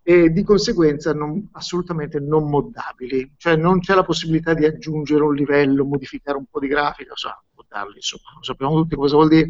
e 0.01 0.31
di 0.31 0.43
conseguenza 0.43 1.13
non, 1.13 1.47
assolutamente 1.51 2.19
non 2.19 2.49
moddabili, 2.49 3.35
cioè 3.38 3.55
non 3.55 3.81
c'è 3.81 3.93
la 3.93 4.03
possibilità 4.03 4.55
di 4.55 4.65
aggiungere 4.65 5.21
un 5.21 5.35
livello, 5.35 5.85
modificare 5.85 6.39
un 6.39 6.45
po' 6.49 6.59
di 6.59 6.67
grafica, 6.67 7.11
so, 7.13 7.43
moddarli, 7.72 7.95
insomma, 7.95 8.34
lo 8.35 8.43
sappiamo 8.43 8.76
tutti 8.76 8.95
cosa 8.95 9.15
vuol 9.15 9.30
dire. 9.30 9.49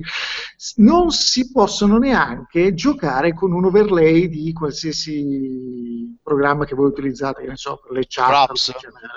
Non 0.76 1.10
si 1.12 1.52
possono 1.52 1.98
neanche 1.98 2.74
giocare 2.74 3.34
con 3.34 3.52
un 3.52 3.66
overlay 3.66 4.30
di 4.30 4.54
qualsiasi 4.54 6.18
programma 6.22 6.66
che 6.66 6.76
voi 6.76 6.88
utilizzate, 6.88 7.42
che 7.42 7.50
ne 7.50 7.58
so, 7.58 7.82
per 7.82 7.92
le 7.92 8.06
chat, 8.08 8.28
Fraps. 8.28 8.74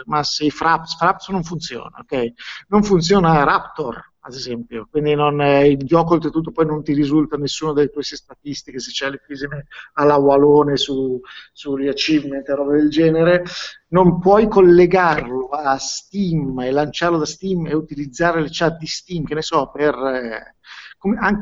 ma 0.06 0.22
sì, 0.22 0.50
Fraps, 0.50 0.96
Fraps 0.96 1.28
non 1.28 1.44
funziona, 1.44 1.98
ok? 2.00 2.32
Non 2.68 2.82
funziona 2.82 3.44
Raptor, 3.44 4.12
ad 4.26 4.32
esempio, 4.32 4.88
quindi 4.90 5.14
non, 5.14 5.38
eh, 5.42 5.68
il 5.68 5.84
gioco 5.84 6.14
oltretutto 6.14 6.50
poi 6.50 6.64
non 6.64 6.82
ti 6.82 6.94
risulta 6.94 7.36
nessuna 7.36 7.74
delle 7.74 7.90
tue 7.90 8.02
statistiche, 8.02 8.80
se 8.80 8.90
c'è 8.90 9.10
le 9.10 9.20
fisime 9.22 9.66
alla 9.94 10.16
Wallone 10.16 10.78
su, 10.78 11.20
sugli 11.52 11.88
achievement 11.88 12.48
e 12.48 12.54
roba 12.54 12.72
del 12.72 12.88
genere, 12.88 13.44
non 13.88 14.18
puoi 14.20 14.48
collegarlo 14.48 15.48
a 15.50 15.76
Steam 15.76 16.58
e 16.60 16.70
lanciarlo 16.70 17.18
da 17.18 17.26
Steam 17.26 17.66
e 17.66 17.74
utilizzare 17.74 18.40
le 18.40 18.48
chat 18.50 18.78
di 18.78 18.86
Steam, 18.86 19.24
che 19.24 19.34
ne 19.34 19.42
so, 19.42 19.70
per... 19.70 19.94
Eh, 19.94 20.54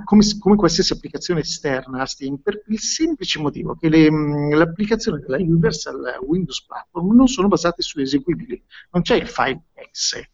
come, 0.05 0.35
come, 0.41 0.57
qualsiasi 0.57 0.93
applicazione 0.93 1.41
esterna 1.41 2.03
a 2.03 2.07
Steam, 2.07 2.39
per 2.39 2.65
il 2.67 2.81
semplice 2.81 3.39
motivo 3.39 3.77
che 3.77 3.89
le, 3.89 4.11
le 4.11 4.61
applicazioni 4.61 5.21
della 5.21 5.37
Universal 5.37 6.19
Windows 6.27 6.65
Platform 6.65 7.15
non 7.15 7.29
sono 7.29 7.47
basate 7.47 7.81
su 7.81 8.01
eseguibili, 8.01 8.61
non 8.91 9.03
c'è 9.03 9.15
il 9.15 9.29
file 9.29 9.63
exe. 9.75 10.33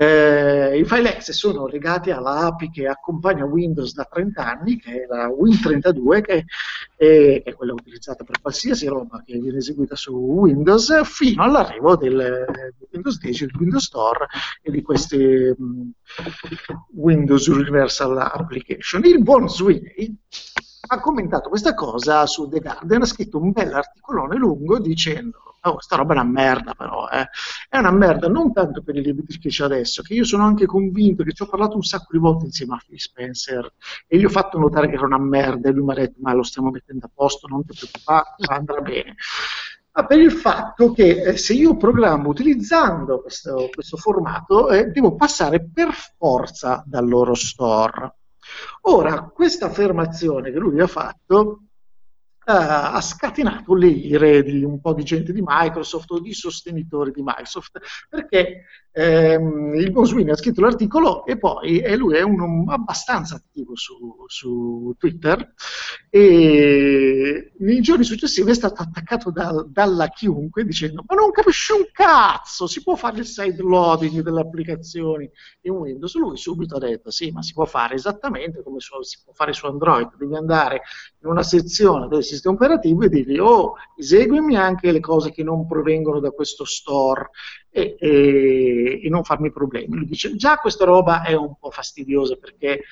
Eh, 0.00 0.78
I 0.78 0.84
file 0.84 1.16
exe 1.16 1.32
sono 1.32 1.66
legati 1.66 2.10
all'API 2.10 2.70
che 2.70 2.86
accompagna 2.86 3.44
Windows 3.44 3.94
da 3.94 4.04
30 4.04 4.44
anni, 4.44 4.78
che 4.78 5.02
è 5.02 5.06
la 5.06 5.26
Win32, 5.28 6.20
che 6.20 6.44
è, 6.96 7.42
è 7.42 7.54
quella 7.54 7.72
utilizzata 7.72 8.22
per 8.22 8.40
qualsiasi 8.40 8.86
roba 8.86 9.22
che 9.26 9.36
viene 9.38 9.58
eseguita 9.58 9.96
su 9.96 10.12
Windows, 10.12 11.02
fino 11.02 11.42
all'arrivo 11.42 11.96
del, 11.96 12.46
Windows 12.92 13.18
10, 13.18 13.46
del 13.46 13.56
Windows 13.58 13.84
Store 13.84 14.26
e 14.62 14.70
di 14.70 14.82
queste 14.82 15.54
um, 15.58 15.90
Windows 16.92 17.46
Universal 17.46 18.18
Application. 18.18 19.04
Il 19.04 19.22
buon 19.22 19.48
Sweeney 19.48 20.16
ha 20.90 21.00
commentato 21.00 21.48
questa 21.48 21.74
cosa 21.74 22.24
su 22.26 22.48
The 22.48 22.60
Guardian, 22.60 23.02
ha 23.02 23.06
scritto 23.06 23.38
un 23.38 23.50
bel 23.50 23.72
articolone 23.72 24.36
lungo 24.36 24.78
dicendo 24.78 25.47
oh, 25.62 25.80
sta 25.80 25.96
roba 25.96 26.14
è 26.14 26.16
una 26.18 26.30
merda 26.30 26.74
però, 26.74 27.08
eh. 27.08 27.28
è 27.68 27.78
una 27.78 27.90
merda 27.90 28.28
non 28.28 28.52
tanto 28.52 28.82
per 28.82 28.96
i 28.96 29.02
libri 29.02 29.38
che 29.38 29.48
c'è 29.48 29.64
adesso, 29.64 30.02
che 30.02 30.14
io 30.14 30.24
sono 30.24 30.44
anche 30.44 30.66
convinto, 30.66 31.22
che 31.22 31.32
ci 31.32 31.42
ho 31.42 31.46
parlato 31.46 31.76
un 31.76 31.82
sacco 31.82 32.08
di 32.10 32.18
volte 32.18 32.46
insieme 32.46 32.74
a 32.74 32.82
Phil 32.86 33.00
Spencer 33.00 33.72
e 34.06 34.18
gli 34.18 34.24
ho 34.24 34.28
fatto 34.28 34.58
notare 34.58 34.88
che 34.88 34.94
era 34.94 35.06
una 35.06 35.18
merda 35.18 35.68
e 35.68 35.72
lui 35.72 35.84
mi 35.84 35.92
ha 35.92 35.96
detto 35.96 36.18
ma 36.20 36.32
lo 36.32 36.42
stiamo 36.42 36.70
mettendo 36.70 37.06
a 37.06 37.10
posto, 37.12 37.46
non 37.46 37.64
ti 37.64 37.74
preoccupare, 37.76 38.26
andrà 38.48 38.80
bene. 38.80 39.14
Ma 39.92 40.06
per 40.06 40.20
il 40.20 40.30
fatto 40.30 40.92
che 40.92 41.22
eh, 41.22 41.36
se 41.36 41.54
io 41.54 41.76
programmo 41.76 42.28
utilizzando 42.28 43.20
questo, 43.20 43.68
questo 43.72 43.96
formato 43.96 44.70
eh, 44.70 44.86
devo 44.86 45.16
passare 45.16 45.68
per 45.68 45.92
forza 45.92 46.84
dal 46.86 47.08
loro 47.08 47.34
store. 47.34 48.14
Ora, 48.82 49.22
questa 49.34 49.66
affermazione 49.66 50.52
che 50.52 50.58
lui 50.58 50.80
ha 50.80 50.86
fatto 50.86 51.67
ha 52.50 53.00
scatenato 53.02 53.74
le 53.74 53.88
ire 53.88 54.42
di 54.42 54.64
un 54.64 54.80
po' 54.80 54.94
di 54.94 55.04
gente 55.04 55.32
di 55.32 55.42
Microsoft 55.44 56.10
o 56.12 56.20
di 56.20 56.32
sostenitori 56.32 57.10
di 57.10 57.22
Microsoft, 57.22 57.78
perché 58.08 58.64
ehm, 58.90 59.74
il 59.74 59.90
Boswini 59.90 60.30
ha 60.30 60.36
scritto 60.36 60.62
l'articolo 60.62 61.26
e 61.26 61.36
poi 61.36 61.80
e 61.80 61.94
lui 61.96 62.16
è 62.16 62.22
uno 62.22 62.64
abbastanza 62.72 63.36
attivo 63.36 63.76
su, 63.76 64.24
su, 64.26 64.94
Twitter 64.98 65.54
e 66.08 67.52
nei 67.58 67.80
giorni 67.80 68.04
successivi 68.04 68.50
è 68.50 68.54
stato 68.54 68.80
attaccato 68.80 69.30
da, 69.30 69.64
dalla 69.68 70.08
chiunque 70.08 70.64
dicendo 70.64 71.04
ma 71.06 71.14
non 71.14 71.30
capisci 71.30 71.72
un 71.72 71.86
cazzo, 71.92 72.66
si 72.66 72.82
può 72.82 72.96
fare 72.96 73.18
il 73.18 73.26
side 73.26 73.62
loading 73.62 74.22
delle 74.22 74.40
applicazioni 74.40 75.30
in 75.62 75.72
Windows? 75.72 76.14
Lui 76.16 76.38
subito 76.38 76.76
ha 76.76 76.80
detto 76.80 77.10
sì, 77.10 77.30
ma 77.30 77.42
si 77.42 77.52
può 77.52 77.66
fare 77.66 77.94
esattamente 77.94 78.62
come 78.62 78.80
su, 78.80 79.00
si 79.02 79.18
può 79.22 79.34
fare 79.34 79.52
su 79.52 79.66
Android, 79.66 80.16
devi 80.16 80.34
andare 80.34 80.80
in 81.20 81.28
una 81.28 81.42
sezione 81.42 82.06
del 82.08 82.22
sistema 82.22 82.54
operativo 82.54 83.02
e 83.02 83.08
dirgli 83.08 83.38
oh, 83.38 83.74
eseguimi 83.96 84.56
anche 84.56 84.92
le 84.92 85.00
cose 85.00 85.32
che 85.32 85.42
non 85.42 85.66
provengono 85.66 86.20
da 86.20 86.30
questo 86.30 86.64
store 86.64 87.30
e, 87.70 87.96
e, 87.98 89.00
e 89.02 89.08
non 89.08 89.24
farmi 89.24 89.50
problemi. 89.50 89.96
Lui 89.96 90.06
dice 90.06 90.36
già 90.36 90.56
questa 90.56 90.84
roba 90.84 91.22
è 91.22 91.34
un 91.34 91.56
po' 91.58 91.70
fastidiosa 91.70 92.36
perché 92.36 92.82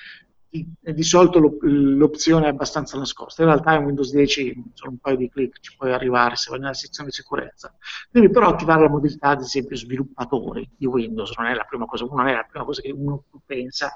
di, 0.49 0.65
di 0.79 1.03
solito 1.03 1.39
l'opzione 1.39 2.45
è 2.45 2.49
abbastanza 2.49 2.97
nascosta. 2.97 3.43
In 3.43 3.49
realtà 3.49 3.75
in 3.75 3.83
Windows 3.83 4.11
10 4.11 4.71
sono 4.73 4.91
un 4.91 4.97
paio 4.97 5.17
di 5.17 5.29
clic, 5.29 5.59
ci 5.59 5.75
puoi 5.77 5.91
arrivare 5.91 6.35
se 6.35 6.49
vai 6.49 6.59
nella 6.59 6.73
sezione 6.73 7.11
sicurezza. 7.11 7.75
Devi 8.09 8.29
però 8.29 8.47
attivare 8.49 8.83
la 8.83 8.89
modalità, 8.89 9.29
ad 9.29 9.41
esempio, 9.41 9.75
sviluppatori 9.75 10.69
di 10.75 10.85
Windows, 10.85 11.35
non 11.37 11.47
è 11.47 11.53
la 11.53 11.65
prima 11.65 11.85
cosa, 11.85 12.05
non 12.05 12.27
è 12.27 12.33
la 12.33 12.45
prima 12.49 12.65
cosa 12.65 12.81
che 12.81 12.91
uno 12.91 13.23
pensa. 13.45 13.93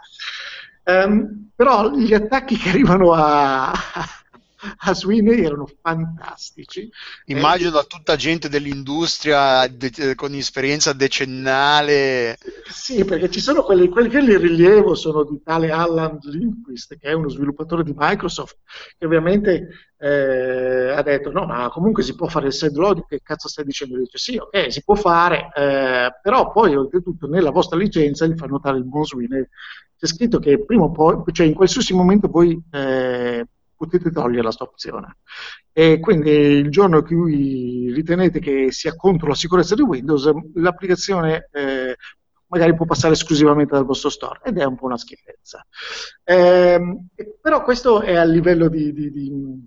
Um, 0.84 1.49
però 1.56 1.91
gli 1.91 2.14
attacchi 2.14 2.58
che 2.58 2.70
arrivano 2.70 3.14
a, 3.14 3.72
a 4.77 4.93
Sweeney 4.93 5.43
erano 5.43 5.67
fantastici. 5.81 6.89
Immagino 7.25 7.69
eh, 7.69 7.73
da 7.73 7.83
tutta 7.83 8.15
gente 8.15 8.49
dell'industria 8.49 9.67
de- 9.67 10.15
con 10.15 10.33
esperienza 10.33 10.93
decennale. 10.93 12.38
Sì, 12.69 13.03
perché 13.03 13.29
ci 13.29 13.39
sono 13.39 13.63
quelli, 13.63 13.89
quelli 13.89 14.09
che 14.09 14.21
li 14.21 14.38
rilievo 14.38 14.95
sono 14.95 15.23
di 15.23 15.41
tale 15.43 15.71
Alan 15.71 16.19
Lindquist, 16.21 16.97
che 16.97 17.09
è 17.09 17.13
uno 17.13 17.29
sviluppatore 17.29 17.83
di 17.83 17.93
Microsoft, 17.95 18.57
che 18.97 19.05
ovviamente 19.05 19.91
eh, 19.97 20.89
ha 20.89 21.01
detto 21.01 21.31
no, 21.31 21.45
ma 21.45 21.69
comunque 21.69 22.03
si 22.03 22.15
può 22.15 22.27
fare 22.27 22.47
il 22.47 22.53
side 22.53 22.77
loading, 22.77 23.05
che 23.07 23.21
cazzo 23.23 23.47
stai 23.47 23.65
dicendo? 23.65 23.97
Dice 23.97 24.17
sì, 24.17 24.38
ok, 24.38 24.71
si 24.71 24.83
può 24.83 24.95
fare, 24.95 25.49
eh, 25.55 26.11
però 26.21 26.51
poi 26.51 26.75
oltretutto 26.75 27.27
nella 27.27 27.51
vostra 27.51 27.77
licenza 27.77 28.25
gli 28.25 28.35
fa 28.35 28.45
notare 28.45 28.77
il 28.77 28.85
buon 28.85 29.05
Sweeney, 29.05 29.47
c'è 29.97 30.07
scritto 30.07 30.39
che 30.39 30.63
prima 30.65 30.85
o 30.85 30.91
poi, 30.91 31.21
cioè 31.31 31.45
in 31.45 31.53
qualsiasi 31.53 31.93
momento 31.93 32.27
voi 32.27 32.59
eh, 32.71 33.45
potete 33.82 34.12
togliere 34.12 34.44
la 34.44 34.52
stop 34.52 34.70
opzione. 34.70 35.18
E 35.74 35.99
quindi 35.99 36.30
il 36.30 36.70
giorno 36.70 36.98
in 36.98 37.06
cui 37.06 37.91
ritenete 37.91 38.40
che 38.40 38.72
sia 38.72 38.95
contro 38.95 39.30
la 39.30 39.36
sicurezza 39.36 39.74
di 39.74 39.82
Windows, 39.82 40.30
l'applicazione 40.53 41.49
eh, 41.52 41.95
magari 42.48 42.76
può 42.76 42.86
passare 42.86 43.14
esclusivamente 43.14 43.74
dal 43.74 43.86
vostro 43.86 44.10
store 44.10 44.41
ed 44.44 44.60
è 44.60 44.66
un 44.66 44.76
po' 44.76 44.86
una 44.86 44.98
schifezza. 44.98 45.66
Eh, 46.24 46.80
però 47.41 47.64
questo 47.64 48.02
è 48.02 48.16
a 48.16 48.24
livello 48.24 48.68
di, 48.70 48.94
di, 48.94 49.12
di 49.12 49.66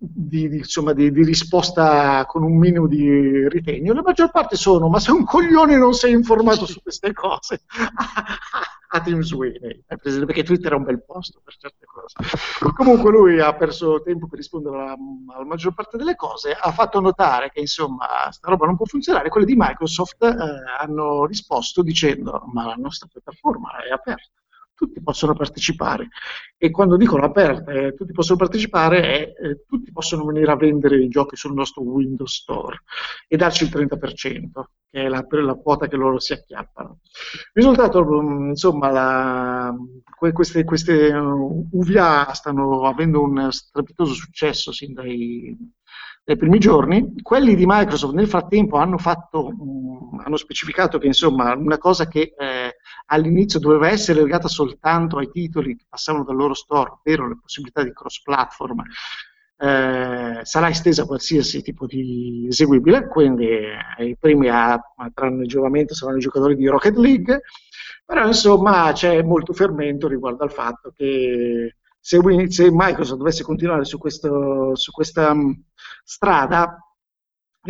di, 0.00 0.48
di, 0.48 0.58
insomma, 0.58 0.92
di, 0.92 1.10
di, 1.10 1.24
risposta 1.24 2.24
con 2.26 2.44
un 2.44 2.56
minimo 2.56 2.86
di 2.86 3.48
ritegno. 3.48 3.92
La 3.92 4.02
maggior 4.02 4.30
parte 4.30 4.54
sono: 4.54 4.88
ma 4.88 5.00
se 5.00 5.10
un 5.10 5.24
coglione 5.24 5.76
non 5.76 5.92
sei 5.92 6.12
informato 6.12 6.66
su 6.66 6.80
queste 6.80 7.12
cose, 7.12 7.62
a 8.90 9.00
Tim 9.00 9.20
Sweeney, 9.20 9.84
perché 9.86 10.42
Twitter 10.42 10.72
è 10.72 10.76
un 10.76 10.84
bel 10.84 11.04
posto 11.04 11.40
per 11.44 11.56
certe 11.56 11.84
cose. 11.84 12.72
Comunque 12.74 13.10
lui 13.10 13.40
ha 13.40 13.54
perso 13.54 14.00
tempo 14.02 14.26
per 14.26 14.38
rispondere 14.38 14.76
alla, 14.76 14.96
alla 15.34 15.44
maggior 15.44 15.74
parte 15.74 15.96
delle 15.96 16.14
cose, 16.14 16.52
ha 16.52 16.72
fatto 16.72 17.00
notare 17.00 17.50
che 17.50 17.60
insomma 17.60 18.30
sta 18.30 18.48
roba 18.48 18.66
non 18.66 18.76
può 18.76 18.86
funzionare, 18.86 19.28
quelle 19.28 19.46
di 19.46 19.54
Microsoft 19.56 20.22
eh, 20.22 20.34
hanno 20.80 21.26
risposto 21.26 21.82
dicendo 21.82 22.44
ma 22.52 22.64
la 22.64 22.76
nostra 22.76 23.08
piattaforma 23.10 23.76
è 23.82 23.90
aperta 23.90 24.38
tutti 24.78 25.02
possono 25.02 25.34
partecipare. 25.34 26.10
E 26.56 26.70
quando 26.70 26.96
dicono 26.96 27.24
aperta, 27.24 27.72
eh, 27.72 27.94
tutti 27.94 28.12
possono 28.12 28.38
partecipare, 28.38 29.00
è 29.00 29.32
eh, 29.42 29.64
tutti 29.66 29.90
possono 29.90 30.24
venire 30.24 30.52
a 30.52 30.56
vendere 30.56 31.02
i 31.02 31.08
giochi 31.08 31.34
sul 31.34 31.52
nostro 31.52 31.82
Windows 31.82 32.32
Store 32.32 32.82
e 33.26 33.36
darci 33.36 33.64
il 33.64 33.70
30%, 33.70 34.62
che 34.88 35.02
è 35.02 35.08
la, 35.08 35.26
la 35.28 35.54
quota 35.54 35.88
che 35.88 35.96
loro 35.96 36.20
si 36.20 36.32
acchiappano. 36.32 37.00
Risultato, 37.52 38.04
mm, 38.04 38.50
insomma, 38.50 38.90
la, 38.90 39.74
queste, 40.32 40.62
queste 40.62 41.12
UVA 41.12 42.32
stanno 42.32 42.86
avendo 42.86 43.20
un 43.20 43.50
strepitoso 43.50 44.14
successo 44.14 44.70
sin 44.70 44.92
dai 44.92 45.56
nei 46.28 46.36
primi 46.36 46.58
giorni. 46.58 47.14
Quelli 47.22 47.54
di 47.54 47.64
Microsoft 47.66 48.14
nel 48.14 48.28
frattempo 48.28 48.76
hanno, 48.76 48.98
fatto, 48.98 49.46
um, 49.46 50.20
hanno 50.22 50.36
specificato 50.36 50.98
che 50.98 51.06
insomma 51.06 51.54
una 51.54 51.78
cosa 51.78 52.06
che 52.06 52.34
eh, 52.36 52.76
all'inizio 53.06 53.58
doveva 53.58 53.88
essere 53.88 54.22
legata 54.22 54.48
soltanto 54.48 55.18
ai 55.18 55.30
titoli 55.30 55.76
che 55.76 55.86
passavano 55.88 56.24
dal 56.24 56.36
loro 56.36 56.54
store, 56.54 56.90
ovvero 56.90 57.28
le 57.28 57.38
possibilità 57.40 57.82
di 57.82 57.92
cross-platform, 57.92 58.82
eh, 59.60 60.40
sarà 60.44 60.68
estesa 60.68 61.02
a 61.02 61.06
qualsiasi 61.06 61.62
tipo 61.62 61.86
di 61.86 62.46
eseguibile, 62.48 63.08
quindi 63.08 63.48
eh, 63.48 64.04
i 64.04 64.16
primi 64.16 64.48
a, 64.48 64.80
trarne 65.12 65.46
giovamento 65.46 65.94
saranno 65.94 66.18
i 66.18 66.20
giocatori 66.20 66.54
di 66.54 66.66
Rocket 66.66 66.96
League, 66.96 67.42
però 68.04 68.26
insomma 68.26 68.92
c'è 68.92 69.20
molto 69.22 69.52
fermento 69.52 70.06
riguardo 70.06 70.44
al 70.44 70.52
fatto 70.52 70.92
che 70.96 71.74
se, 71.98 72.20
se 72.48 72.68
Microsoft 72.70 73.18
dovesse 73.18 73.42
continuare 73.42 73.84
su, 73.84 73.98
questo, 73.98 74.74
su 74.76 74.92
questa 74.92 75.32
um, 75.32 75.60
strada, 76.04 76.78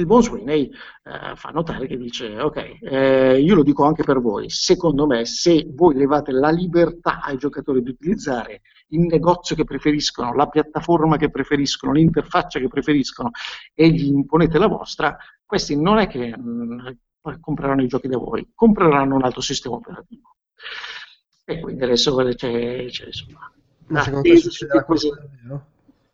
il 0.01 0.07
buon 0.07 0.23
Sweeney 0.23 0.71
eh, 1.05 1.35
fa 1.35 1.51
notare 1.51 1.87
che 1.87 1.97
dice, 1.97 2.41
ok, 2.41 2.79
eh, 2.83 3.41
io 3.41 3.55
lo 3.55 3.63
dico 3.63 3.85
anche 3.85 4.05
per 4.05 4.21
voi, 4.21 4.49
secondo 4.51 5.07
me 5.07 5.25
se 5.25 5.67
voi 5.71 5.95
levate 5.95 6.33
la 6.33 6.51
libertà 6.51 7.21
ai 7.21 7.37
giocatori 7.37 7.83
di 7.83 7.91
utilizzare 7.91 8.63
il 8.89 9.01
negozio 9.01 9.55
che 9.57 9.65
preferiscono, 9.65 10.35
la 10.35 10.49
piattaforma 10.49 11.17
che 11.17 11.31
preferiscono, 11.31 11.93
l'interfaccia 11.93 12.59
che 12.59 12.69
preferiscono 12.69 13.31
e 13.75 13.91
gli 13.91 14.07
imponete 14.07 14.59
la 14.59 14.69
vostra, 14.69 15.17
questi 15.45 15.81
non 15.81 15.99
è 15.99 16.07
che 16.07 16.37
mh, 16.37 16.97
compreranno 17.41 17.83
i 17.83 17.89
giochi 17.89 18.09
da 18.09 18.19
voi, 18.19 18.51
compreranno 18.55 19.15
un 19.15 19.25
altro 19.25 19.41
sistema 19.41 19.77
operativo. 19.77 20.37
E 21.45 21.61
quindi 21.61 21.85
adesso 21.85 22.15
c'è, 22.15 22.87
c'è 22.87 23.07
insomma, 23.07 23.51
ma 23.87 24.03
secondo 24.03 24.29
te 24.29 24.37
succederà 24.37 24.85
così? 24.85 25.11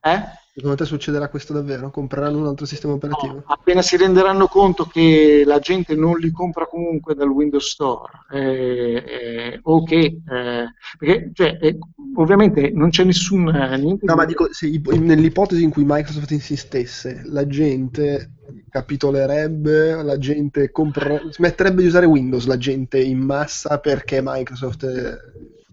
Eh? 0.07 0.43
Secondo 0.55 0.77
te 0.77 0.85
succederà 0.85 1.29
questo 1.29 1.53
davvero? 1.53 1.91
Compreranno 1.91 2.39
un 2.39 2.47
altro 2.47 2.65
sistema 2.65 2.93
operativo? 2.93 3.33
No, 3.33 3.45
appena 3.47 3.83
si 3.83 3.97
renderanno 3.97 4.47
conto 4.47 4.85
che 4.85 5.43
la 5.45 5.59
gente 5.59 5.97
non 5.97 6.17
li 6.19 6.31
compra 6.31 6.67
comunque 6.67 7.15
dal 7.15 7.29
Windows 7.29 7.71
Store, 7.71 8.13
eh, 8.31 9.03
eh, 9.05 9.61
o 9.63 9.83
che, 9.83 9.97
eh, 9.99 10.65
perché 10.97 11.31
cioè, 11.33 11.59
eh, 11.61 11.77
ovviamente 12.15 12.71
non 12.71 12.91
c'è 12.91 13.03
nessun... 13.03 13.49
eh, 13.49 13.77
niente 13.79 14.05
No, 14.07 14.15
ma 14.15 14.25
dico, 14.27 14.47
se 14.53 14.71
nell'ipotesi 14.93 15.65
in 15.65 15.71
cui 15.71 15.83
Microsoft 15.85 16.31
insistesse, 16.31 17.23
la 17.25 17.47
gente 17.49 18.35
capitolerebbe, 18.69 20.03
la 20.05 20.19
gente 20.19 20.71
compre- 20.71 21.23
smetterebbe 21.31 21.81
di 21.81 21.89
usare 21.89 22.07
Windows, 22.07 22.47
la 22.47 22.59
gente 22.59 23.01
in 23.01 23.19
massa 23.19 23.81
perché 23.81 24.21
Microsoft... 24.23 24.85
eh, 24.85 25.19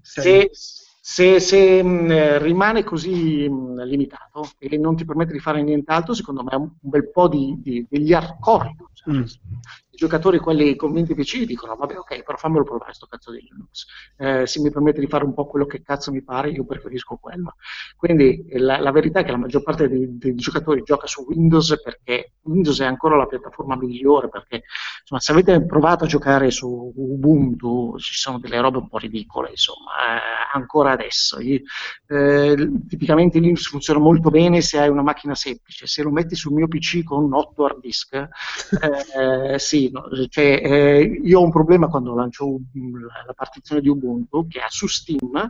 se, 0.02 0.50
se- 1.14 1.40
se, 1.40 1.84
mh, 1.84 2.38
rimane 2.40 2.84
così 2.84 3.48
mh, 3.50 3.84
limitato 3.84 4.50
e 4.60 4.78
non 4.78 4.96
ti 4.96 5.06
permette 5.06 5.34
di 5.34 5.40
fare 5.40 5.62
nient'altro, 5.62 6.14
secondo 6.14 6.44
me 6.44 6.56
un, 6.56 6.62
un 6.82 6.90
bel 6.90 7.10
po' 7.12 7.28
di, 7.28 7.56
di- 7.62 7.86
degli 7.90 8.14
hardcore 8.14 8.76
user, 8.78 8.90
Mm. 9.10 9.24
I 9.92 9.98
giocatori, 9.98 10.40
quelli 10.40 10.76
convinti 10.76 11.14
PC, 11.14 11.44
dicono: 11.46 11.76
Vabbè, 11.76 11.98
ok, 11.98 12.24
però 12.24 12.38
fammelo 12.38 12.64
provare 12.64 12.94
sto 12.94 13.08
cazzo 13.08 13.32
di 13.32 13.42
Linux. 13.42 13.86
Eh, 14.18 14.48
se 14.48 14.62
mi 14.62 14.72
permette 14.72 15.00
di 15.00 15.08
fare 15.08 15.26
un 15.26 15.34
po' 15.34 15.48
quello 15.48 15.66
che 15.66 15.82
cazzo 15.82 16.12
mi 16.12 16.24
pare, 16.24 16.50
io 16.50 16.66
preferisco 16.66 17.18
quello. 17.18 17.56
Quindi 17.98 18.46
eh, 18.48 18.60
la, 18.60 18.80
la 18.80 18.92
verità 18.92 19.20
è 19.20 19.24
che 19.24 19.32
la 19.32 19.38
maggior 19.38 19.64
parte 19.64 19.90
dei, 19.90 20.18
dei 20.18 20.36
giocatori 20.36 20.82
gioca 20.84 21.08
su 21.08 21.26
Windows 21.28 21.80
perché 21.82 22.34
Windows 22.44 22.80
è 22.80 22.86
ancora 22.86 23.18
la 23.18 23.26
piattaforma 23.26 23.76
migliore. 23.76 24.30
Perché 24.30 24.64
insomma, 25.02 25.20
se 25.20 25.32
avete 25.32 25.66
provato 25.66 26.06
a 26.06 26.08
giocare 26.08 26.52
su 26.52 26.94
Ubuntu, 26.96 27.98
ci 28.00 28.14
sono 28.14 28.40
delle 28.40 28.62
robe 28.62 28.78
un 28.78 28.88
po' 28.88 28.98
ridicole, 28.98 29.50
insomma, 29.50 29.92
eh, 30.16 30.42
ancora 30.54 30.92
adesso. 30.92 31.38
Eh, 31.38 32.72
tipicamente 32.88 33.40
Linux 33.40 33.68
funziona 33.68 34.00
molto 34.00 34.30
bene 34.30 34.62
se 34.62 34.80
hai 34.80 34.90
una 34.90 35.02
macchina 35.02 35.36
semplice, 35.36 35.88
se 35.88 36.04
lo 36.04 36.12
metti 36.12 36.36
sul 36.36 36.54
mio 36.54 36.68
PC 36.68 37.04
con 37.04 37.34
8 37.34 37.66
hard 37.66 37.80
disk, 37.80 38.14
eh, 39.54 39.60
sì, 39.60 39.81
no, 39.90 40.04
cioè, 40.30 40.62
eh, 40.64 41.22
io 41.24 41.40
ho 41.40 41.44
un 41.44 41.52
problema 41.52 41.88
quando 41.88 42.14
lancio 42.14 42.60
la, 43.26 43.34
partizione 43.34 43.82
di 43.82 43.88
Ubuntu 43.88 44.48
che 44.48 44.60
ha 44.60 44.68
su 44.70 44.88
Steam, 44.88 45.50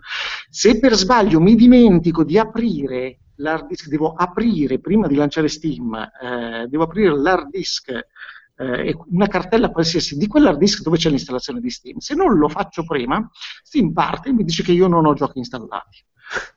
se 0.50 0.80
per 0.80 0.94
sbaglio 0.94 1.40
mi 1.40 1.56
dimentico 1.56 2.24
di 2.24 2.38
aprire 2.38 3.20
l'hard 3.36 3.68
disk, 3.68 3.88
devo 3.90 4.14
aprire 4.14 4.80
prima 4.80 5.08
di 5.08 5.16
lanciare 5.16 5.48
Steam, 5.48 5.94
eh, 5.94 6.68
devo 6.68 6.84
aprire 6.84 7.18
l'hard 7.18 7.50
disk 7.50 7.92
eh, 8.62 8.96
una 9.10 9.28
cartella 9.28 9.72
qualsiasi 9.72 10.18
di 10.18 10.28
quell'hard 10.28 10.60
disk 10.60 10.84
dove 10.84 10.98
c'è 10.98 11.10
l'installazione 11.10 11.60
di 11.60 11.70
Steam. 11.70 11.98
Se 11.98 12.14
non 12.14 12.38
lo 12.38 12.48
faccio 12.48 12.84
prima, 12.84 13.28
Steam 13.64 13.92
parte 13.92 14.30
e 14.30 14.34
mi 14.34 14.44
dice 14.44 14.64
che 14.64 14.72
io 14.72 14.88
non 14.88 15.06
ho 15.06 15.14
giochi 15.14 15.40
installati. 15.40 16.04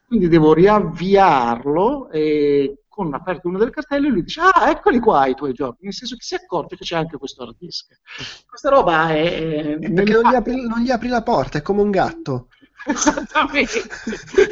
Quindi 0.06 0.28
devo 0.28 0.52
riavviarlo 0.52 2.10
e 2.10 2.84
con 2.94 3.12
aperto 3.12 3.48
una 3.48 3.58
delle 3.58 3.72
cartelle 3.72 4.08
lui 4.08 4.22
dice 4.22 4.40
ah 4.40 4.70
eccoli 4.70 5.00
qua 5.00 5.26
i 5.26 5.34
tuoi 5.34 5.52
giochi, 5.52 5.82
nel 5.82 5.92
senso 5.92 6.14
che 6.14 6.22
si 6.22 6.36
accorge 6.36 6.76
che 6.76 6.84
c'è 6.84 6.96
anche 6.96 7.18
questo 7.18 7.42
hard 7.42 7.56
disk. 7.58 7.88
Questa 8.46 8.70
roba 8.70 9.08
è... 9.08 9.78
è 9.78 9.92
Perché 9.92 10.12
non 10.12 10.30
gli, 10.30 10.34
apri, 10.34 10.66
non 10.66 10.80
gli 10.80 10.90
apri 10.92 11.08
la 11.08 11.22
porta, 11.22 11.58
è 11.58 11.62
come 11.62 11.82
un 11.82 11.90
gatto. 11.90 12.48
Esattamente. 12.86 13.80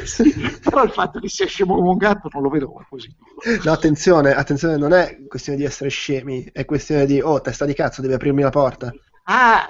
Sì, 0.03 0.59
però 0.61 0.83
il 0.83 0.91
fatto 0.91 1.19
che 1.21 1.29
sia 1.29 1.45
scemo 1.45 1.75
come 1.75 1.89
un 1.89 1.97
gatto 1.97 2.27
non 2.33 2.43
lo 2.43 2.49
vedo 2.49 2.67
come 2.69 2.85
positivo. 2.89 3.23
No, 3.63 3.71
attenzione, 3.71 4.33
attenzione, 4.33 4.75
non 4.75 4.91
è 4.91 5.19
questione 5.25 5.57
di 5.57 5.63
essere 5.63 5.89
scemi, 5.89 6.49
è 6.51 6.65
questione 6.65 7.05
di, 7.05 7.21
oh, 7.21 7.39
testa 7.39 7.63
di 7.63 7.73
cazzo, 7.73 8.01
devi 8.01 8.13
aprirmi 8.13 8.41
la 8.41 8.49
porta. 8.49 8.93
Ah, 9.25 9.69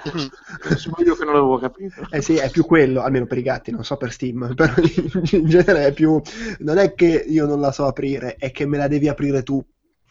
sono 0.76 0.96
io 1.04 1.14
che 1.14 1.24
non 1.24 1.34
l'avevo 1.34 1.58
capito. 1.58 2.02
Eh 2.10 2.22
sì, 2.22 2.36
è 2.36 2.50
più 2.50 2.64
quello, 2.64 3.02
almeno 3.02 3.26
per 3.26 3.38
i 3.38 3.42
gatti, 3.42 3.70
non 3.70 3.84
so 3.84 3.96
per 3.96 4.10
Steam, 4.12 4.52
però 4.54 4.72
in 5.32 5.46
genere 5.48 5.86
è 5.86 5.92
più... 5.92 6.20
Non 6.58 6.78
è 6.78 6.94
che 6.94 7.06
io 7.28 7.46
non 7.46 7.60
la 7.60 7.70
so 7.72 7.86
aprire, 7.86 8.34
è 8.36 8.50
che 8.50 8.66
me 8.66 8.78
la 8.78 8.88
devi 8.88 9.08
aprire 9.08 9.42
tu. 9.42 9.64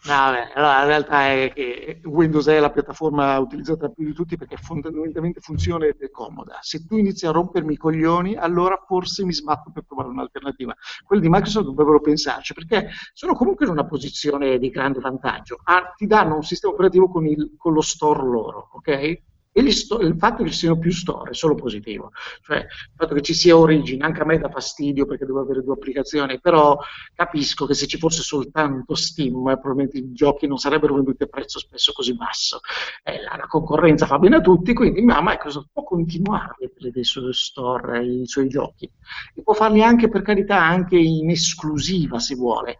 No, 0.05 0.11
vabbè, 0.15 0.51
allora, 0.55 0.79
la 0.79 0.85
realtà 0.85 1.31
è 1.31 1.51
che 1.53 2.01
Windows 2.03 2.45
è 2.47 2.59
la 2.59 2.71
piattaforma 2.71 3.39
utilizzata 3.39 3.87
più 3.87 4.05
di 4.05 4.11
tutti 4.13 4.35
perché 4.35 4.57
fondamentalmente 4.57 5.39
funziona 5.39 5.85
ed 5.85 5.95
è 6.01 6.09
comoda. 6.09 6.59
Se 6.61 6.85
tu 6.85 6.97
inizi 6.97 7.25
a 7.25 7.31
rompermi 7.31 7.71
i 7.73 7.77
coglioni, 7.77 8.35
allora 8.35 8.83
forse 8.85 9.23
mi 9.23 9.31
sbatto 9.31 9.71
per 9.71 9.85
trovare 9.85 10.09
un'alternativa. 10.09 10.75
Quelli 11.05 11.21
di 11.21 11.29
Microsoft 11.29 11.67
dovrebbero 11.67 12.01
pensarci 12.01 12.53
perché 12.53 12.89
sono 13.13 13.33
comunque 13.33 13.65
in 13.65 13.71
una 13.71 13.85
posizione 13.85 14.57
di 14.57 14.69
grande 14.69 14.99
vantaggio. 14.99 15.59
Ah, 15.63 15.93
ti 15.95 16.05
danno 16.05 16.35
un 16.35 16.43
sistema 16.43 16.73
operativo 16.73 17.07
con, 17.09 17.25
il- 17.25 17.53
con 17.57 17.71
lo 17.71 17.81
store 17.81 18.23
loro, 18.23 18.71
ok? 18.73 19.21
E 19.55 19.71
sto- 19.71 19.99
il 19.99 20.15
fatto 20.17 20.43
che 20.43 20.49
ci 20.49 20.57
siano 20.57 20.79
più 20.79 20.91
store 20.91 21.29
è 21.29 21.33
solo 21.35 21.53
positivo, 21.53 22.11
cioè 22.41 22.57
il 22.57 22.93
fatto 22.95 23.13
che 23.13 23.21
ci 23.21 23.35
sia 23.35 23.55
Origin, 23.55 24.01
anche 24.01 24.21
a 24.21 24.25
me 24.25 24.39
dà 24.39 24.49
fastidio 24.49 25.05
perché 25.05 25.25
devo 25.25 25.41
avere 25.41 25.61
due 25.61 25.73
applicazioni, 25.75 26.39
però 26.39 26.75
capisco 27.13 27.67
che 27.67 27.75
se 27.75 27.85
ci 27.85 27.99
fosse 27.99 28.23
soltanto 28.23 28.95
Steam, 28.95 29.43
probabilmente 29.43 29.97
i 29.99 30.11
giochi 30.11 30.47
non 30.47 30.57
sarebbero 30.57 30.95
venduti 30.95 31.23
a 31.23 31.27
prezzo 31.27 31.59
spesso 31.59 31.91
così 31.93 32.15
basso. 32.15 32.61
Eh, 33.03 33.21
la, 33.21 33.35
la 33.37 33.47
concorrenza 33.47 34.07
fa 34.07 34.17
bene 34.17 34.37
a 34.37 34.41
tutti, 34.41 34.73
quindi 34.73 35.01
ma 35.03 35.19
Microsoft 35.21 35.69
può 35.71 35.83
continuare 35.83 36.51
a 36.51 36.55
mettere 36.59 36.89
dei 36.91 37.03
suoi 37.03 37.31
store, 37.33 38.03
i 38.03 38.25
suoi 38.25 38.47
giochi, 38.47 38.89
e 39.35 39.41
può 39.43 39.53
farli 39.53 39.83
anche 39.83 40.09
per 40.09 40.23
carità 40.23 40.59
anche 40.59 40.97
in 40.97 41.29
esclusiva 41.29 42.19
se 42.19 42.33
vuole, 42.35 42.79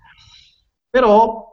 però 0.90 1.52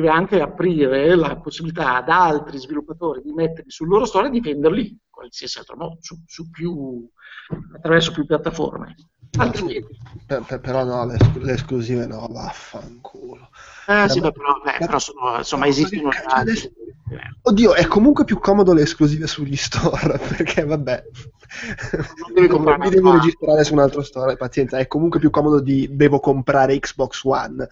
deve 0.00 0.10
anche 0.10 0.40
aprire 0.40 1.16
la 1.16 1.36
possibilità 1.36 1.96
ad 1.96 2.08
altri 2.08 2.58
sviluppatori 2.58 3.20
di 3.20 3.32
metterli 3.32 3.70
sul 3.70 3.88
loro 3.88 4.04
store 4.04 4.28
e 4.28 4.30
di 4.30 4.40
venderli 4.40 4.88
in 4.88 4.96
qualsiasi 5.10 5.58
altro 5.58 5.76
modo, 5.76 5.98
su, 6.00 6.22
su 6.24 6.48
più, 6.50 7.08
attraverso 7.74 8.12
più 8.12 8.26
piattaforme. 8.26 8.94
Altrimenti, 9.38 9.96
Per- 10.26 10.42
per- 10.42 10.60
però 10.60 10.84
no, 10.84 11.04
le, 11.06 11.16
le 11.40 11.52
esclusive 11.52 12.06
no, 12.06 12.26
vaffanculo. 12.30 13.48
eh, 13.86 14.08
sì, 14.08 14.20
Vabbè. 14.20 14.30
beh, 14.30 14.32
però, 14.32 14.60
beh, 14.64 14.86
però 14.86 14.98
sono, 14.98 15.36
insomma, 15.38 15.66
esistono 15.66 16.10
Cioè, 16.10 16.24
adesso- 16.28 16.70
Oddio, 17.42 17.74
è 17.74 17.86
comunque 17.86 18.24
più 18.24 18.38
comodo 18.38 18.74
le 18.74 18.82
esclusive 18.82 19.26
sugli 19.26 19.56
store, 19.56 20.18
perché 20.36 20.64
vabbè, 20.64 21.02
Non 22.18 22.32
devi 22.34 22.48
comprare 22.48 22.78
mi 22.78 22.90
devo 22.90 23.12
registrare 23.12 23.64
su 23.64 23.72
un 23.72 23.78
altro 23.80 24.02
store, 24.02 24.36
pazienza, 24.36 24.78
è 24.78 24.86
comunque 24.86 25.18
più 25.18 25.30
comodo 25.30 25.60
di 25.60 25.88
devo 25.90 26.20
comprare 26.20 26.78
Xbox 26.78 27.22
One. 27.24 27.66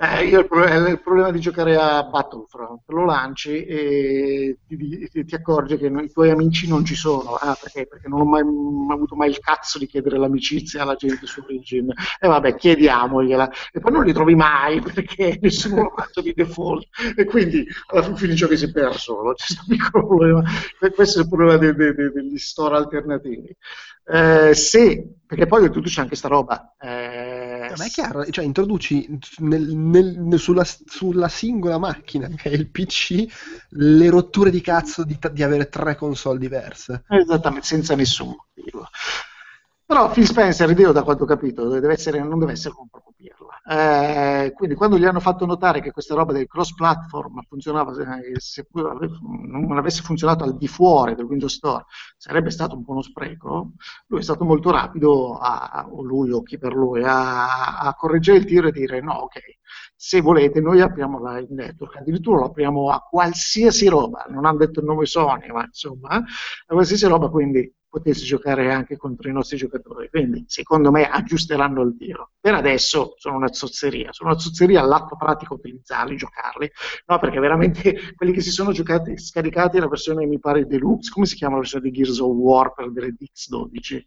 Eh, 0.00 0.26
io 0.26 0.40
il, 0.40 0.46
pro- 0.46 0.64
eh, 0.64 0.90
il 0.90 1.00
problema 1.00 1.30
di 1.32 1.40
giocare 1.40 1.76
a 1.76 2.04
Battlefront, 2.04 2.82
lo 2.86 3.04
lanci 3.04 3.64
e 3.64 4.58
ti, 4.66 5.08
ti- 5.10 5.24
ti 5.24 5.34
accorgi 5.34 5.76
che 5.76 5.86
i 5.86 6.12
tuoi 6.12 6.30
amici 6.30 6.68
non 6.68 6.84
ci 6.84 6.94
sono. 6.94 7.34
Ah, 7.34 7.56
perché? 7.60 7.86
Perché 7.86 8.08
non 8.08 8.20
ho 8.20 8.24
mai 8.24 8.42
m- 8.42 8.90
avuto 8.90 9.14
mai 9.16 9.30
il 9.30 9.38
cazzo 9.40 9.78
di 9.78 9.86
chiedere 9.86 10.18
l'amicizia 10.18 10.82
alla 10.82 10.94
gente 10.94 11.26
su 11.26 11.40
Origin. 11.42 11.90
E 12.20 12.26
vabbè, 12.28 12.54
chiediamogliela. 12.56 13.50
E 13.72 13.80
poi 13.80 13.92
non 13.92 14.04
li 14.04 14.12
trovi 14.12 14.34
mai 14.34 14.80
perché 14.82 15.38
nessuno 15.40 15.82
lo 15.84 15.92
fatto 15.96 16.20
di 16.20 16.32
default. 16.34 16.86
E 17.16 17.24
quindi 17.24 17.66
alla 17.88 18.02
fine 18.02 18.16
finisce 18.16 18.48
che 18.48 18.56
si 18.56 18.70
perde 18.72 18.98
solo. 18.98 19.32
C'è 19.34 19.44
questo 19.46 19.64
piccolo 19.68 20.06
problema. 20.06 20.42
Que- 20.78 20.92
Questo 20.92 21.18
è 21.20 21.22
il 21.22 21.28
problema 21.28 21.56
de- 21.56 21.74
de- 21.74 21.94
de- 21.94 22.10
degli 22.10 22.38
store 22.38 22.76
alternativi. 22.76 23.54
Eh, 24.10 24.54
se, 24.54 25.06
perché 25.26 25.46
poi 25.46 25.60
oltretutto 25.62 25.88
c'è 25.88 26.00
anche 26.00 26.16
sta 26.16 26.28
roba. 26.28 26.74
eh, 26.80 27.27
Ma 27.76 27.84
è 27.84 27.90
chiaro, 27.90 28.24
cioè 28.30 28.44
introduci 28.44 29.18
nel- 29.38 29.74
nel- 29.76 30.38
sulla, 30.38 30.64
sulla 30.64 31.28
singola 31.28 31.78
macchina, 31.78 32.28
che 32.28 32.50
è 32.50 32.54
il 32.54 32.68
PC, 32.70 33.24
le 33.70 34.08
rotture 34.10 34.50
di 34.50 34.60
cazzo 34.60 35.04
di, 35.04 35.18
di 35.32 35.42
avere 35.42 35.68
tre 35.68 35.94
console 35.96 36.38
diverse. 36.38 37.04
Esattamente, 37.08 37.66
senza 37.66 37.94
nessun 37.94 38.28
motivo. 38.28 38.88
Però 39.84 40.10
Phil 40.10 40.26
Spencer, 40.26 40.78
io 40.78 40.92
da 40.92 41.02
quanto 41.02 41.24
ho 41.24 41.26
capito, 41.26 41.68
deve 41.68 41.92
essere, 41.94 42.22
non 42.22 42.38
deve 42.38 42.52
essere 42.52 42.74
un 42.78 42.88
proprio. 42.88 43.34
Eh, 43.70 44.52
quindi 44.54 44.74
quando 44.74 44.98
gli 44.98 45.04
hanno 45.04 45.20
fatto 45.20 45.44
notare 45.44 45.80
che 45.82 45.90
questa 45.90 46.14
roba 46.14 46.32
del 46.32 46.46
cross-platform 46.46 47.42
funzionava, 47.48 47.92
eh, 48.22 48.40
se 48.40 48.66
ave- 48.72 49.10
non 49.46 49.76
avesse 49.76 50.00
funzionato 50.02 50.42
al 50.44 50.56
di 50.56 50.66
fuori 50.66 51.14
del 51.14 51.26
Windows 51.26 51.52
Store, 51.54 51.84
sarebbe 52.16 52.50
stato 52.50 52.76
un 52.76 52.84
po' 52.84 52.92
uno 52.92 53.02
spreco, 53.02 53.72
lui 54.06 54.20
è 54.20 54.22
stato 54.22 54.44
molto 54.44 54.70
rapido, 54.70 55.36
a, 55.36 55.86
o 55.90 56.02
lui 56.02 56.30
o 56.32 56.42
chi 56.42 56.56
per 56.58 56.72
lui, 56.74 57.02
a, 57.04 57.78
a 57.80 57.94
correggere 57.94 58.38
il 58.38 58.46
tiro 58.46 58.68
e 58.68 58.72
dire 58.72 59.00
no, 59.02 59.12
ok, 59.14 59.38
se 59.94 60.20
volete 60.20 60.60
noi 60.60 60.80
apriamo 60.80 61.20
la 61.20 61.44
network, 61.48 61.96
addirittura 61.96 62.38
lo 62.38 62.44
apriamo 62.46 62.90
a 62.90 63.00
qualsiasi 63.00 63.86
roba, 63.88 64.24
non 64.28 64.44
hanno 64.46 64.58
detto 64.58 64.80
il 64.80 64.86
nome 64.86 65.04
Sony, 65.06 65.48
ma 65.50 65.64
insomma, 65.64 66.08
a 66.10 66.24
qualsiasi 66.66 67.06
roba, 67.06 67.28
quindi 67.28 67.70
potessi 67.88 68.24
giocare 68.24 68.72
anche 68.72 68.96
contro 68.96 69.28
i 69.28 69.32
nostri 69.32 69.56
giocatori. 69.56 70.08
Quindi, 70.10 70.44
secondo 70.46 70.90
me, 70.90 71.08
aggiusteranno 71.08 71.82
il 71.82 71.96
tiro. 71.96 72.32
Per 72.40 72.54
adesso 72.54 73.14
sono 73.16 73.36
una 73.36 73.52
zozzeria, 73.52 74.12
sono 74.12 74.30
una 74.30 74.38
zozzeria 74.38 74.80
all'atto 74.80 75.16
pratico 75.16 75.54
utilizzarli, 75.54 76.16
giocarli, 76.16 76.70
no, 77.06 77.18
perché 77.18 77.40
veramente 77.40 77.98
quelli 78.14 78.32
che 78.32 78.40
si 78.40 78.50
sono 78.50 78.72
giocati, 78.72 79.18
scaricati 79.18 79.78
la 79.78 79.88
versione, 79.88 80.26
mi 80.26 80.38
pare, 80.38 80.66
deluxe, 80.66 81.10
come 81.10 81.26
si 81.26 81.36
chiama 81.36 81.54
la 81.54 81.60
versione 81.60 81.90
di 81.90 81.96
Gears 81.96 82.18
of 82.18 82.34
War 82.34 82.72
per 82.74 82.92
delle 82.92 83.14
Dix12? 83.14 84.02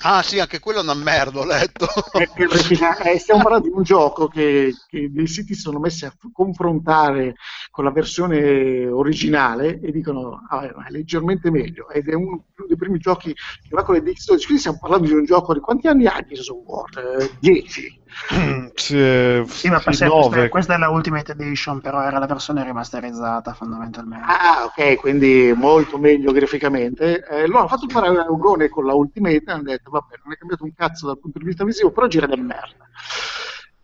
Ah 0.00 0.22
sì, 0.22 0.40
anche 0.40 0.58
quello 0.58 0.80
è 0.80 0.82
una 0.82 0.94
merda, 0.94 1.40
ho 1.40 1.44
letto. 1.44 1.86
Eh, 2.14 3.12
eh, 3.12 3.18
stiamo 3.18 3.42
parlando 3.42 3.68
di 3.68 3.74
un 3.74 3.82
gioco 3.82 4.28
che, 4.28 4.74
che 4.88 5.10
dei 5.10 5.26
siti 5.26 5.54
sono 5.54 5.78
messi 5.78 6.04
a 6.04 6.14
confrontare 6.32 7.34
con 7.70 7.84
la 7.84 7.90
versione 7.90 8.86
originale 8.86 9.80
e 9.80 9.90
dicono 9.90 10.46
ah, 10.48 10.70
ma 10.74 10.86
è 10.86 10.90
leggermente 10.90 11.50
meglio 11.50 11.88
ed 11.88 12.08
è 12.08 12.14
uno 12.14 12.44
dei 12.66 12.76
primi 12.76 12.98
giochi 12.98 13.32
che 13.32 13.68
va 13.70 13.82
con 13.82 13.94
le 13.94 14.02
Dix12 14.02 14.44
quindi 14.44 14.58
stiamo 14.58 14.78
parlando 14.80 15.06
di 15.06 15.14
un 15.14 15.24
gioco 15.24 15.52
di 15.54 15.60
quanti 15.60 15.88
anni 15.88 16.06
ha 16.06 16.20
Gears 16.26 16.48
of 16.48 16.62
War? 16.64 17.18
Eh, 17.20 17.30
10 17.40 18.01
sì, 18.74 19.42
Sì, 19.46 19.68
ma 19.68 19.78
sì, 19.78 19.84
questa, 19.84 20.48
questa 20.48 20.74
è 20.74 20.78
la 20.78 20.90
Ultimate 20.90 21.32
Edition, 21.32 21.80
però 21.80 22.02
era 22.02 22.18
la 22.18 22.26
versione 22.26 22.62
rimasterizzata 22.64 23.54
fondamentalmente. 23.54 24.26
Ah, 24.26 24.64
ok, 24.64 24.96
quindi 24.96 25.52
molto 25.56 25.98
meglio 25.98 26.32
graficamente. 26.32 27.24
Eh, 27.24 27.46
loro 27.46 27.60
hanno 27.60 27.68
fatto 27.68 27.84
il 27.86 27.92
paragone 27.92 28.68
con 28.68 28.84
la 28.84 28.94
Ultimate 28.94 29.44
e 29.46 29.52
hanno 29.52 29.62
detto, 29.62 29.90
vabbè, 29.90 30.20
non 30.24 30.32
è 30.32 30.36
cambiato 30.36 30.64
un 30.64 30.74
cazzo 30.74 31.06
dal 31.06 31.18
punto 31.18 31.38
di 31.38 31.44
vista 31.46 31.64
visivo, 31.64 31.90
però 31.90 32.06
gira 32.06 32.26
da 32.26 32.36
merda. 32.36 32.88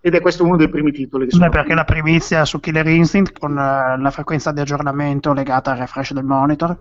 Ed 0.00 0.14
è 0.14 0.20
questo 0.20 0.44
uno 0.44 0.56
dei 0.56 0.68
primi 0.68 0.92
titoli 0.92 1.24
che 1.24 1.30
Beh, 1.32 1.38
sono... 1.38 1.50
perché 1.50 1.74
la 1.74 1.84
primizia 1.84 2.44
su 2.44 2.60
Killer 2.60 2.86
Instinct 2.86 3.38
con 3.38 3.58
eh, 3.58 3.98
la 3.98 4.10
frequenza 4.10 4.52
di 4.52 4.60
aggiornamento 4.60 5.32
legata 5.32 5.72
al 5.72 5.78
refresh 5.78 6.12
del 6.12 6.24
monitor, 6.24 6.76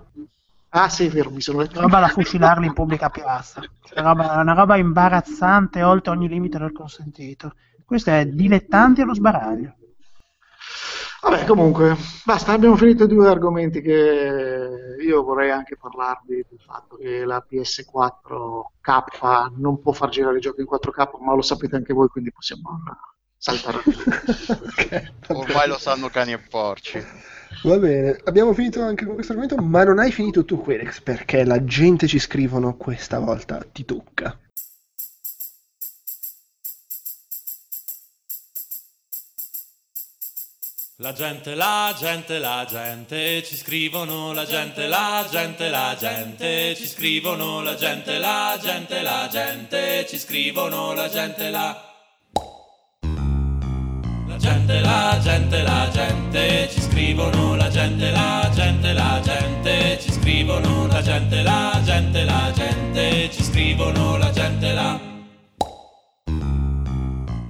Ah, 0.78 0.90
sì, 0.90 1.08
è 1.08 1.10
vero, 1.10 1.32
mi 1.32 1.42
sono 1.42 1.60
letto. 1.60 1.82
roba 1.82 2.00
da 2.00 2.08
fucilarli 2.08 2.68
in 2.68 2.74
pubblica 2.74 3.10
piazza. 3.10 3.62
Una 3.96 4.10
roba, 4.10 4.42
una 4.42 4.54
roba 4.54 4.78
imbarazzante 4.78 5.82
oltre 5.82 6.12
ogni 6.12 6.28
limite 6.28 6.60
del 6.60 6.72
consentito. 6.72 7.56
Questo 7.84 8.12
è 8.12 8.28
dilettanti 8.28 9.02
allo 9.02 9.16
sbaraglio. 9.16 9.74
Vabbè, 11.20 11.46
comunque, 11.46 11.96
basta, 12.24 12.52
abbiamo 12.52 12.76
finito 12.76 13.06
i 13.06 13.08
due 13.08 13.28
argomenti 13.28 13.82
che 13.82 14.98
io 15.02 15.24
vorrei 15.24 15.50
anche 15.50 15.76
parlarvi 15.76 16.46
del 16.48 16.60
fatto 16.64 16.96
che 16.96 17.26
la 17.26 17.44
PS4K 17.50 19.54
non 19.56 19.82
può 19.82 19.94
far 19.94 20.10
girare 20.10 20.38
i 20.38 20.42
giochi 20.42 20.62
in 20.62 20.68
4K, 20.70 21.08
ma 21.22 21.34
lo 21.34 21.42
sapete 21.42 21.76
anche 21.76 21.94
voi, 21.94 22.08
quindi 22.08 22.32
possiamo 22.32 22.84
saltare. 23.36 23.80
Ok, 24.48 25.12
va 25.28 25.38
Ormai 25.38 25.68
lo 25.68 25.80
sanno 25.80 26.10
cani 26.10 26.34
e 26.34 26.38
porci. 26.38 27.04
Va 27.64 27.78
bene, 27.78 28.20
abbiamo 28.26 28.54
finito 28.54 28.82
anche 28.82 29.06
con 29.06 29.16
questo 29.16 29.34
argomento, 29.34 29.62
ma 29.62 29.84
non 29.84 30.00
hai 30.00 30.12
finito 30.12 30.46
tu, 30.46 30.62
Querex, 30.62 31.02
perché 31.02 31.44
la 31.44 31.64
gente 31.64 32.08
ci 32.08 32.20
scrivono 32.20 32.78
questa 32.78 33.20
volta 33.20 33.66
ti 33.72 33.84
tocca. 33.84 34.38
La 41.00 41.14
gente, 41.14 41.54
la 41.54 41.96
gente, 41.96 42.40
la 42.40 42.66
gente, 42.68 43.44
ci 43.44 43.56
scrivono 43.56 44.34
la 44.34 44.46
gente, 44.46 44.88
la 44.88 45.28
gente, 45.30 45.70
la 45.70 45.96
gente, 45.96 46.76
ci 46.76 46.88
scrivono 46.88 47.62
la 47.62 47.76
gente, 47.76 48.18
la 48.18 48.58
gente, 48.60 49.02
la 49.04 49.28
gente, 49.32 50.06
ci 50.08 50.18
scrivono 50.18 50.94
la 50.94 51.08
gente, 51.08 51.50
la... 51.52 51.82
La 54.28 54.38
gente, 54.38 54.80
la 54.82 55.20
gente, 55.22 55.62
la 55.62 55.90
gente, 55.92 56.70
ci 56.72 56.77
scrivono 56.98 57.56
la 57.56 57.70
gente, 57.70 58.10
la 58.10 58.50
gente, 58.52 58.92
la 58.92 59.22
gente, 59.24 60.00
ci 60.00 60.12
scrivono 60.14 60.88
la 60.88 61.00
gente, 61.04 61.44
la 61.44 61.80
gente, 61.84 62.24
la 62.24 62.52
gente, 62.56 63.30
ci 63.30 63.44
scrivono 63.44 64.18
la 64.18 64.32
gente, 64.32 64.74
la... 64.74 65.00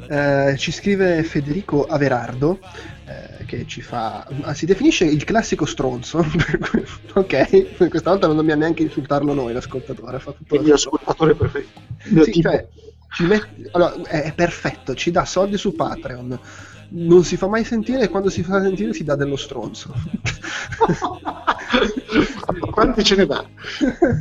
Eh, 0.10 0.58
ci 0.58 0.74
scrive 0.74 1.24
Federico 1.24 1.86
Averardo, 1.86 2.60
eh, 3.06 3.46
che 3.46 3.66
ci 3.66 3.82
fa... 3.82 4.28
ah, 4.42 4.54
si 4.54 4.66
definisce 4.66 5.06
il 5.06 5.24
classico 5.24 5.66
stronzo, 5.66 6.26
ok? 7.16 7.88
Questa 7.88 8.10
volta 8.10 8.28
non 8.28 8.36
dobbiamo 8.36 8.64
neanche 8.64 8.84
insultarlo 8.84 9.34
noi, 9.34 9.54
l'ascoltatore. 9.54 10.20
Fa 10.20 10.34
tutto 10.34 10.56
il 10.56 10.62
mio 10.62 10.74
ascoltatore 10.74 11.36
preferito. 11.36 11.80
Sì, 12.22 12.42
cioè, 12.42 12.68
ci 13.16 13.24
met- 13.24 13.48
allora, 13.72 13.96
è 14.10 14.34
perfetto, 14.34 14.94
ci 14.94 15.10
dà 15.10 15.24
soldi 15.24 15.58
su 15.58 15.74
Patreon, 15.74 16.38
non 16.90 17.24
si 17.24 17.38
fa 17.38 17.48
mai 17.48 17.64
sentire 17.64 18.04
e 18.04 18.10
quando 18.10 18.30
si 18.30 18.44
fa 18.44 18.62
sentire 18.62 18.94
si 18.94 19.04
dà 19.04 19.16
dello 19.16 19.36
stronzo. 19.36 19.94
Quanti 22.72 23.04
ce 23.04 23.16
ne 23.16 23.26
dà? 23.26 23.46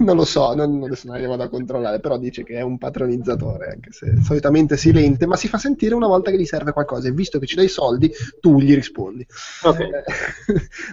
non 0.00 0.16
lo 0.16 0.24
so, 0.24 0.54
non, 0.54 0.82
adesso 0.82 1.06
non 1.10 1.24
vado 1.26 1.42
a 1.42 1.48
controllare, 1.48 2.00
però 2.00 2.18
dice 2.18 2.42
che 2.42 2.54
è 2.54 2.62
un 2.62 2.78
patronizzatore, 2.78 3.72
anche 3.74 3.92
se 3.92 4.16
solitamente 4.22 4.76
silente, 4.76 5.26
ma 5.26 5.36
si 5.36 5.48
fa 5.48 5.58
sentire 5.58 5.94
una 5.94 6.06
volta 6.06 6.30
che 6.30 6.38
gli 6.38 6.46
serve 6.46 6.72
qualcosa 6.72 7.08
e 7.08 7.12
visto 7.12 7.38
che 7.38 7.46
ci 7.46 7.54
dai 7.54 7.68
soldi, 7.68 8.10
tu 8.40 8.58
gli 8.58 8.74
rispondi. 8.74 9.26
Ok. 9.62 9.80
Eh, 9.80 9.90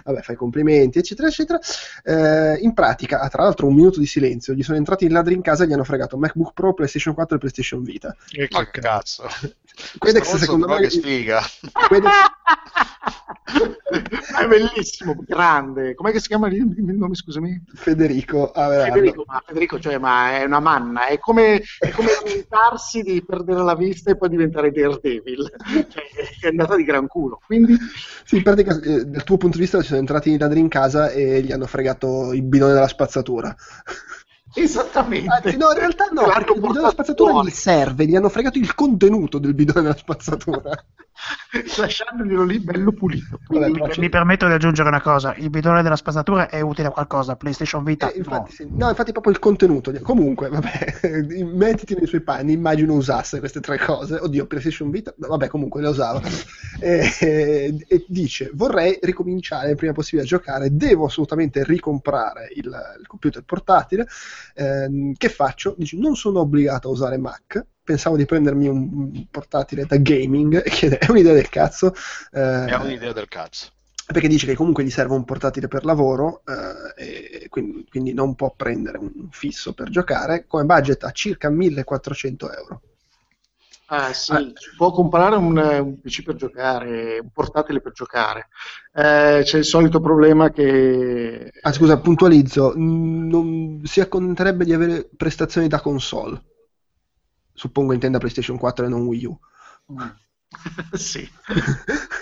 Vabbè, 0.04 0.20
fai 0.20 0.36
complimenti, 0.36 0.98
eccetera, 0.98 1.28
eccetera. 1.28 1.58
Eh, 2.02 2.58
in 2.60 2.74
pratica, 2.74 3.20
ah, 3.20 3.28
tra 3.28 3.42
l'altro, 3.42 3.66
un 3.66 3.74
minuto 3.74 3.98
di 3.98 4.06
silenzio. 4.06 4.54
Gli 4.54 4.62
sono 4.62 4.76
entrati 4.76 5.06
i 5.06 5.08
ladri 5.08 5.34
in 5.34 5.40
casa 5.40 5.64
e 5.64 5.66
gli 5.66 5.72
hanno 5.72 5.84
fregato 5.84 6.16
MacBook 6.16 6.52
Pro, 6.52 6.74
PlayStation 6.74 7.14
4 7.14 7.36
e 7.36 7.38
PlayStation 7.38 7.82
Vita. 7.82 8.14
E 8.30 8.48
che 8.48 8.68
cazzo. 8.70 9.24
Quedex, 9.98 10.36
secondo 10.36 10.68
me, 10.68 10.80
che 10.80 10.90
sfiga. 10.90 11.42
Quedex- 11.88 12.12
è 14.40 14.46
bellissimo, 14.46 15.16
grande. 15.26 15.94
Com'è 15.94 16.12
che 16.12 16.20
si 16.20 16.28
chiama 16.28 16.48
il 16.48 16.94
nome, 16.96 17.14
scusami? 17.14 17.62
Federico 17.74 18.50
Averardo. 18.52 18.94
Federico, 18.94 19.24
ma, 19.26 19.42
Federico, 19.44 19.80
cioè, 19.80 19.98
ma 19.98 20.38
è 20.38 20.44
una 20.44 20.60
manna, 20.60 21.06
è 21.06 21.18
come, 21.18 21.62
è 21.78 21.90
come 21.90 22.08
lamentarsi 22.12 23.02
di 23.02 23.22
perdere 23.24 23.62
la 23.62 23.74
vista 23.74 24.10
e 24.10 24.16
poi 24.16 24.28
diventare 24.28 24.70
Daredevil. 24.70 25.52
Cioè, 25.88 26.04
è 26.40 26.48
andata 26.48 26.76
di 26.76 26.84
gran 26.84 27.06
culo. 27.06 27.40
Quindi, 27.44 27.76
Sì, 28.24 28.36
in 28.36 28.42
pratica, 28.42 28.80
eh, 28.80 29.04
dal 29.04 29.24
tuo 29.24 29.36
punto 29.36 29.56
di 29.56 29.62
vista, 29.62 29.82
sono 29.82 29.98
entrati 29.98 30.30
i 30.30 30.38
ladri 30.38 30.60
in 30.60 30.68
casa 30.68 31.10
e 31.10 31.42
gli 31.42 31.52
hanno 31.52 31.66
fregato 31.66 32.32
il 32.32 32.42
bidone 32.42 32.72
della 32.72 32.88
spazzatura. 32.88 33.54
Esattamente. 34.54 35.28
Anzi, 35.28 35.56
no, 35.56 35.70
in 35.70 35.78
realtà 35.78 36.06
no, 36.12 36.22
il 36.26 36.44
bidone 36.54 36.72
della 36.74 36.90
spazzatura 36.90 37.42
gli 37.42 37.50
serve, 37.50 38.06
gli 38.06 38.16
hanno 38.16 38.28
fregato 38.28 38.58
il 38.58 38.74
contenuto 38.74 39.38
del 39.38 39.54
bidone 39.54 39.82
della 39.82 39.96
spazzatura. 39.98 40.70
lasciandoglielo 41.76 42.42
lì 42.44 42.58
bello 42.58 42.92
pulito. 42.92 43.38
Vabbè, 43.46 43.68
Mi, 43.68 43.80
mi 43.98 44.08
permetto 44.08 44.46
di 44.46 44.52
aggiungere 44.52 44.88
una 44.88 45.00
cosa: 45.00 45.34
il 45.36 45.50
bidone 45.50 45.82
della 45.82 45.96
spazzatura 45.96 46.48
è 46.48 46.60
utile 46.60 46.88
a 46.88 46.90
qualcosa, 46.90 47.36
PlayStation 47.36 47.84
Vita 47.84 48.10
Eh, 48.10 48.18
infatti, 48.18 48.50
no. 48.50 48.68
sì. 48.68 48.76
no, 48.76 48.88
infatti 48.88 49.12
proprio 49.12 49.32
il 49.32 49.38
contenuto. 49.38 49.92
Comunque, 50.02 50.48
vabbè, 50.48 51.22
mettiti 51.54 51.94
nei 51.94 52.06
suoi 52.06 52.20
panni, 52.22 52.52
immagino 52.52 52.94
usasse 52.94 53.38
queste 53.38 53.60
tre 53.60 53.78
cose. 53.78 54.16
Oddio, 54.16 54.46
PlayStation 54.46 54.90
Vita, 54.90 55.14
vabbè, 55.16 55.48
comunque 55.48 55.80
le 55.80 55.88
usava. 55.88 56.20
E, 56.80 57.12
e- 57.20 57.84
e 57.86 58.04
dice, 58.08 58.50
vorrei 58.52 58.98
ricominciare 59.00 59.70
il 59.70 59.76
prima 59.76 59.92
possibile 59.92 60.22
a 60.22 60.26
giocare, 60.26 60.74
devo 60.76 61.06
assolutamente 61.06 61.62
ricomprare 61.64 62.50
il, 62.54 62.64
il 62.64 63.06
computer 63.06 63.42
portatile. 63.44 64.06
Ehm, 64.54 65.12
che 65.16 65.28
faccio? 65.28 65.74
Dice, 65.76 65.96
non 65.96 66.16
sono 66.16 66.40
obbligato 66.40 66.88
a 66.88 66.92
usare 66.92 67.16
Mac. 67.18 67.64
Pensavo 67.82 68.16
di 68.16 68.24
prendermi 68.24 68.66
un 68.66 69.26
portatile 69.30 69.84
da 69.86 69.96
gaming, 69.98 70.62
e 70.64 70.70
chiede, 70.70 70.98
è 70.98 71.10
un'idea 71.10 71.34
del 71.34 71.48
cazzo. 71.48 71.92
Eh, 72.32 72.64
È 72.66 72.74
un'idea 72.74 73.12
del 73.12 73.28
cazzo. 73.28 73.70
perché 74.06 74.28
dice 74.28 74.46
che 74.46 74.54
comunque 74.54 74.84
gli 74.84 74.90
serve 74.90 75.14
un 75.14 75.24
portatile 75.24 75.66
per 75.68 75.84
lavoro 75.84 76.42
eh, 76.96 77.48
quindi, 77.48 77.86
quindi 77.88 78.12
non 78.12 78.34
può 78.34 78.52
prendere 78.54 78.98
un 78.98 79.28
fisso 79.30 79.72
per 79.72 79.88
giocare 79.88 80.46
come 80.46 80.64
budget 80.64 81.04
a 81.04 81.10
circa 81.10 81.48
1400 81.48 82.52
euro 82.52 82.80
Ah, 83.96 84.12
sì, 84.12 84.32
si 84.54 84.74
può 84.76 84.90
comprare 84.90 85.36
un, 85.36 85.56
un 85.56 86.00
PC 86.00 86.24
per 86.24 86.34
giocare, 86.34 87.20
un 87.20 87.30
portatile 87.30 87.80
per 87.80 87.92
giocare. 87.92 88.48
Eh, 88.92 89.42
c'è 89.44 89.58
il 89.58 89.64
solito 89.64 90.00
problema 90.00 90.50
che 90.50 91.52
ah 91.60 91.72
scusa 91.72 92.00
puntualizzo. 92.00 92.72
Mh, 92.76 93.28
non 93.28 93.80
si 93.84 94.00
accontenterebbe 94.00 94.64
di 94.64 94.72
avere 94.72 95.08
prestazioni 95.16 95.68
da 95.68 95.80
console? 95.80 96.42
Suppongo 97.52 97.92
intenda 97.92 98.18
PlayStation 98.18 98.58
4 98.58 98.86
e 98.86 98.88
non 98.88 99.06
Wii 99.06 99.24
U 99.26 99.38
sì, 100.92 101.28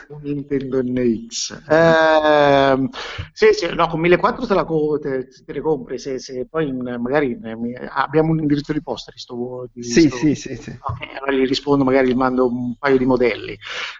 un 0.08 0.20
Nintendo 0.22 0.82
NX. 0.82 1.62
Ehm, 1.68 2.88
sì, 3.32 3.52
sì, 3.52 3.66
no, 3.74 3.88
con 3.88 4.00
1400 4.00 4.54
te 4.54 4.54
la 4.54 4.64
co- 4.64 4.98
te, 4.98 5.44
te 5.44 5.52
le 5.52 5.60
compri, 5.60 5.98
se, 5.98 6.18
se 6.18 6.46
poi 6.48 6.68
in- 6.68 6.96
magari 7.00 7.38
eh, 7.42 7.56
mi- 7.56 7.74
abbiamo 7.74 8.30
un 8.32 8.40
indirizzo 8.40 8.72
di 8.72 8.82
posta 8.82 9.12
sto, 9.14 9.68
di 9.72 9.82
sì 9.82 10.02
sto- 10.02 10.16
sì 10.16 10.34
sì, 10.34 10.56
sì. 10.56 10.70
Ok, 10.70 11.08
allora 11.16 11.32
gli 11.32 11.46
rispondo, 11.46 11.84
magari 11.84 12.08
gli 12.08 12.14
mando 12.14 12.46
un 12.46 12.76
paio 12.76 12.98
di 12.98 13.06
modelli. 13.06 13.56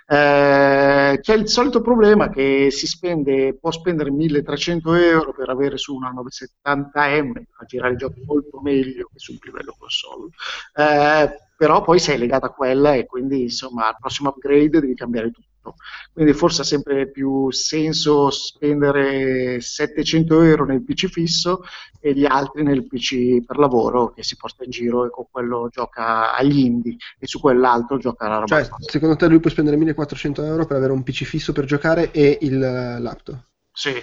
Eh, 0.06 1.18
c'è 1.20 1.34
il 1.34 1.48
solito 1.48 1.80
problema 1.80 2.28
che 2.30 2.68
si 2.70 2.86
spende, 2.86 3.56
può 3.59 3.70
spendere 3.70 4.10
1300 4.10 4.94
euro 4.94 5.32
per 5.32 5.48
avere 5.48 5.76
su 5.78 5.94
una 5.94 6.10
970M 6.10 7.42
a 7.59 7.64
girare 7.64 7.94
i 7.94 7.96
giochi 7.96 8.22
molto 8.26 8.60
meglio 8.60 9.09
che 9.12 9.18
su 9.18 9.32
un 9.32 9.38
livello 9.42 9.74
console. 9.78 10.30
Eh, 10.74 11.36
però 11.62 11.80
poi 11.80 12.01
sei 12.01 12.18
legato 12.18 12.47
a 12.47 12.51
quella 12.52 12.94
e 12.94 13.06
quindi 13.06 13.43
insomma 13.43 13.86
al 13.86 13.97
prossimo 13.97 14.30
upgrade 14.30 14.80
devi 14.80 14.97
cambiare 14.97 15.30
tutto. 15.30 15.76
Quindi 16.12 16.32
forse 16.32 16.62
ha 16.62 16.64
sempre 16.64 17.09
più 17.09 17.52
senso 17.52 18.30
spendere 18.30 19.60
700 19.60 20.43
euro 20.43 20.64
nel 20.64 20.82
PC 20.82 21.06
fisso 21.06 21.62
e 22.01 22.14
gli 22.14 22.24
altri 22.24 22.64
nel 22.64 22.84
PC 22.89 23.44
per 23.47 23.59
lavoro 23.59 24.12
che 24.12 24.24
si 24.24 24.34
porta 24.34 24.64
in 24.64 24.70
giro 24.70 25.06
e 25.06 25.10
con 25.10 25.26
quello 25.30 25.68
gioca 25.70 26.34
agli 26.34 26.59
indie 26.59 26.97
e 27.16 27.28
su 27.28 27.39
quell'altro 27.39 27.97
gioca 27.97 28.26
la 28.26 28.39
roba. 28.39 28.47
cioè 28.47 28.68
secondo 28.80 29.14
te 29.14 29.28
lui 29.28 29.39
può 29.39 29.48
spendere 29.48 29.76
1400 29.76 30.43
euro 30.43 30.66
per 30.66 30.78
avere 30.78 30.93
un 30.93 31.05
PC 31.05 31.22
fisso 31.22 31.52
per 31.52 31.64
giocare 31.64 32.10
e 32.10 32.39
il 32.40 32.59
laptop 32.59 33.39
Sì, 33.72 33.94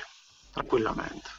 tranquillamente. 0.53 1.38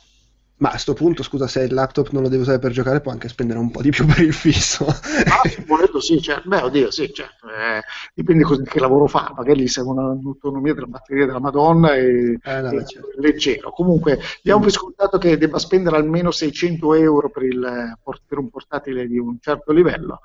Ma 0.60 0.70
a 0.72 0.76
sto 0.76 0.92
punto, 0.92 1.22
scusa, 1.22 1.46
se 1.46 1.62
il 1.62 1.72
laptop 1.72 2.10
non 2.10 2.22
lo 2.22 2.28
devo 2.28 2.42
usare 2.42 2.58
per 2.58 2.70
giocare, 2.70 3.00
può 3.00 3.10
anche 3.12 3.28
spendere 3.28 3.58
un 3.58 3.70
po' 3.70 3.80
di 3.80 3.88
più 3.88 4.04
per 4.04 4.20
il 4.20 4.34
fisso. 4.34 4.84
Ah, 4.86 5.40
volendo 5.66 6.00
sì, 6.00 6.20
certo. 6.20 6.46
Beh, 6.50 6.60
oddio, 6.60 6.90
sì, 6.90 7.10
certo. 7.14 7.48
Eh, 7.48 7.80
dipende 8.14 8.42
cos- 8.44 8.62
che 8.64 8.78
lavoro 8.78 9.06
fa, 9.06 9.32
magari 9.34 9.62
gli 9.62 9.68
serve 9.68 9.90
un'autonomia 9.90 10.74
della 10.74 10.86
batteria 10.86 11.24
della 11.24 11.40
Madonna 11.40 11.94
e, 11.94 12.38
Eh, 12.42 12.60
no, 12.60 12.70
e 12.70 12.84
certo. 12.84 13.08
leggero. 13.16 13.70
Comunque, 13.72 14.18
diamo 14.42 14.60
per 14.60 14.70
scontato 14.72 15.16
che 15.16 15.38
debba 15.38 15.58
spendere 15.58 15.96
almeno 15.96 16.30
600 16.30 16.92
euro 16.92 17.30
per, 17.30 17.42
il, 17.44 17.98
per 18.26 18.38
un 18.38 18.50
portatile 18.50 19.06
di 19.06 19.18
un 19.18 19.38
certo 19.40 19.72
livello. 19.72 20.20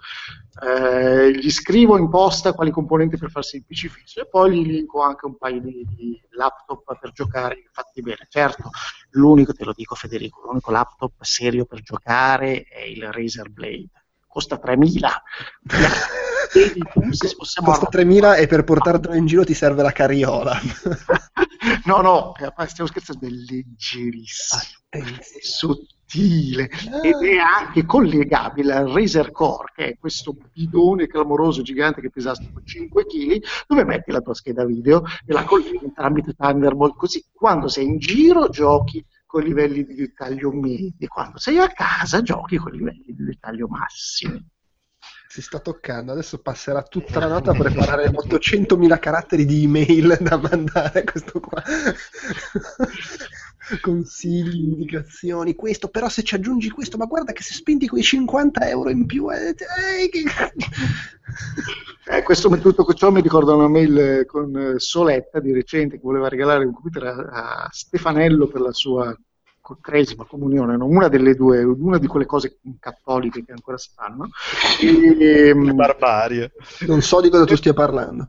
Eh, 0.63 1.31
gli 1.37 1.49
scrivo 1.51 1.97
in 1.97 2.09
posta 2.09 2.53
quali 2.53 2.71
componenti 2.71 3.17
per 3.17 3.29
farsi 3.29 3.57
il 3.57 3.65
PC 3.65 3.87
fisso 3.89 4.21
e 4.21 4.27
poi 4.27 4.53
gli 4.63 4.65
linko 4.71 5.01
anche 5.01 5.25
un 5.25 5.35
paio 5.37 5.59
di, 5.59 5.85
di 5.89 6.17
laptop 6.31 6.97
per 6.97 7.11
giocare 7.11 7.63
fatti 7.73 8.01
bene. 8.01 8.25
Certo, 8.29 8.69
l'unico, 9.15 9.53
te 9.53 9.63
lo 9.65 9.73
dico 9.73 9.95
Federico, 9.95 10.41
l'unico 10.45 10.71
laptop 10.71 11.23
serio 11.23 11.65
per 11.65 11.81
giocare 11.81 12.63
è 12.63 12.81
il 12.81 13.11
Razer 13.11 13.49
Blade. 13.49 14.04
Costa 14.35 14.57
3000. 14.57 15.23
Vedi 16.53 16.81
tu 16.91 17.13
se 17.13 17.33
possiamo 17.37 17.69
Costa 17.69 17.85
3000 17.85 18.35
e 18.35 18.47
per 18.47 18.65
portartelo 18.65 19.15
in 19.15 19.25
giro 19.27 19.45
ti 19.45 19.53
serve 19.53 19.81
la 19.81 19.93
carriola. 19.93 20.59
No, 21.85 22.01
no, 22.01 22.33
eh, 22.35 22.67
stiamo 22.67 22.89
scherzando, 22.89 23.25
è 23.25 23.29
leggerissimo, 23.29 24.61
è 24.87 25.01
sottile 25.41 26.69
ed 27.01 27.23
è 27.23 27.37
anche 27.37 27.85
collegabile 27.85 28.73
al 28.73 28.89
Razer 28.89 29.31
Core, 29.31 29.71
che 29.73 29.85
è 29.87 29.97
questo 29.97 30.35
bidone 30.53 31.07
clamoroso 31.07 31.63
gigante 31.63 32.01
che 32.01 32.11
pesa 32.11 32.33
tipo 32.33 32.61
5 32.63 33.05
kg, 33.05 33.43
dove 33.67 33.83
metti 33.83 34.11
la 34.11 34.21
tua 34.21 34.35
scheda 34.35 34.63
video 34.63 35.03
e 35.25 35.33
la 35.33 35.43
colleghi 35.43 35.91
tramite 35.93 36.33
Thunderbolt, 36.33 36.95
così 36.95 37.25
quando 37.33 37.67
sei 37.67 37.85
in 37.85 37.97
giro 37.97 38.49
giochi 38.49 39.03
con 39.25 39.43
livelli 39.43 39.83
di 39.83 39.95
dettaglio 39.95 40.51
medi, 40.51 41.07
quando 41.07 41.37
sei 41.37 41.57
a 41.57 41.67
casa 41.69 42.21
giochi 42.21 42.57
con 42.57 42.71
livelli 42.71 43.03
di 43.07 43.23
dettaglio 43.23 43.67
massimi. 43.67 44.43
Si 45.27 45.41
sta 45.41 45.59
toccando, 45.59 46.13
adesso 46.13 46.41
passerà 46.41 46.81
tutta 46.83 47.19
la 47.19 47.27
notte 47.27 47.49
a 47.49 47.53
preparare 47.53 48.09
800.000 48.09 48.99
caratteri 48.99 49.45
di 49.45 49.63
email 49.63 50.17
da 50.21 50.37
mandare 50.37 50.99
a 50.99 51.03
questo 51.03 51.39
qua. 51.39 51.61
Consigli, 53.81 54.63
indicazioni, 54.63 55.55
questo, 55.55 55.87
però 55.87 56.09
se 56.09 56.23
ci 56.23 56.35
aggiungi 56.35 56.69
questo, 56.69 56.97
ma 56.97 57.05
guarda 57.05 57.31
che 57.31 57.43
se 57.43 57.53
spendi 57.53 57.87
quei 57.87 58.03
50 58.03 58.67
euro 58.69 58.89
in 58.89 59.05
più... 59.05 59.31
eh, 59.31 59.49
eh, 59.49 60.09
Eh, 62.07 62.21
questo 62.21 62.49
tutto 62.59 62.93
ciò 62.93 63.09
mi 63.09 63.19
ricorda 63.19 63.55
una 63.55 63.67
mail 63.67 64.27
con 64.27 64.55
eh, 64.55 64.79
Soletta 64.79 65.39
di 65.39 65.51
recente 65.51 65.95
che 65.95 66.03
voleva 66.03 66.29
regalare 66.29 66.63
un 66.63 66.71
computer 66.71 67.03
a, 67.03 67.63
a 67.63 67.69
Stefanello 67.71 68.47
per 68.47 68.61
la 68.61 68.71
sua 68.71 69.17
cresima 69.81 70.25
comunione, 70.25 70.77
no? 70.77 70.85
una 70.85 71.07
delle 71.07 71.33
due, 71.33 71.63
una 71.63 71.97
di 71.97 72.05
quelle 72.05 72.27
cose 72.27 72.59
cattoliche 72.79 73.43
che 73.43 73.51
ancora 73.51 73.77
si 73.77 73.89
fanno. 73.95 74.29
E, 74.79 75.53
mm, 75.55 75.71
Barbarie. 75.71 76.51
Non 76.81 77.01
so 77.01 77.21
di 77.21 77.29
cosa 77.29 77.45
tu 77.45 77.55
stia 77.55 77.73
parlando. 77.73 78.27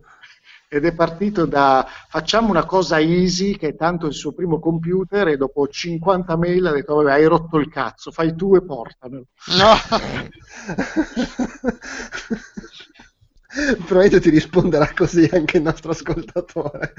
Ed 0.77 0.85
è 0.85 0.95
partito 0.95 1.47
da 1.47 1.87
facciamo 2.09 2.51
una 2.51 2.65
cosa 2.65 3.01
easy 3.01 3.57
che 3.57 3.69
è 3.69 3.77
tanto 3.77 4.07
il 4.07 4.15
suo 4.15 4.33
primo 4.33 4.59
computer 4.59 5.29
e 5.29 5.37
dopo 5.37 5.67
50 5.67 6.37
mail 6.37 6.67
ha 6.67 6.73
detto 6.73 6.97
vabbè 6.97 7.13
hai 7.13 7.25
rotto 7.25 7.59
il 7.59 7.69
cazzo, 7.69 8.11
fai 8.11 8.35
tu 8.35 8.55
e 8.55 8.63
portamelo. 8.63 9.27
No, 9.57 9.75
Probabilmente 13.87 14.21
ti 14.21 14.29
risponderà 14.29 14.93
così 14.93 15.27
anche 15.33 15.57
il 15.57 15.63
nostro 15.63 15.93
ascoltatore. 15.93 16.93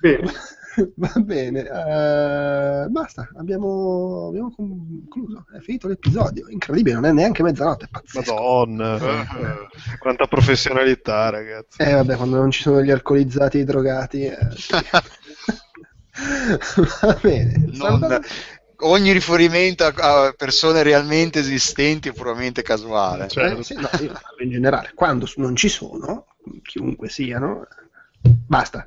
Bene. 0.00 0.32
Va 0.96 1.12
bene, 1.20 1.60
eh, 1.60 2.86
basta, 2.88 3.28
abbiamo, 3.36 4.26
abbiamo 4.28 4.52
concluso, 4.54 5.44
è 5.56 5.60
finito 5.60 5.88
l'episodio, 5.88 6.48
incredibile, 6.48 6.94
non 6.96 7.06
è 7.06 7.12
neanche 7.12 7.42
mezzanotte, 7.42 7.86
è 7.86 7.88
pazzesco. 7.88 8.34
Madonna, 8.34 8.96
eh, 8.96 9.26
quanta 9.98 10.26
professionalità, 10.26 11.30
ragazzi. 11.30 11.80
Eh 11.80 11.92
vabbè, 11.92 12.16
quando 12.16 12.36
non 12.36 12.50
ci 12.50 12.62
sono 12.62 12.82
gli 12.82 12.90
alcolizzati 12.90 13.58
e 13.58 13.60
i 13.60 13.64
drogati... 13.64 14.24
eh, 14.24 14.36
sì. 14.54 14.72
Va 17.02 17.18
bene, 17.20 17.54
non- 17.72 18.20
ogni 18.80 19.12
riferimento 19.12 19.84
a, 19.84 20.34
persone 20.36 20.82
realmente 20.82 21.38
esistenti 21.38 22.08
è 22.08 22.12
puramente 22.12 22.62
casuale. 22.62 23.28
Cioè, 23.28 23.52
Eh, 23.52 23.62
sì, 23.62 23.74
no, 23.74 23.88
io 24.00 24.12
parlo 24.12 24.42
in 24.42 24.50
generale, 24.50 24.92
quando 24.94 25.26
non 25.36 25.56
ci 25.56 25.68
sono, 25.68 26.26
chiunque 26.62 27.08
siano, 27.08 27.66
basta. 28.46 28.86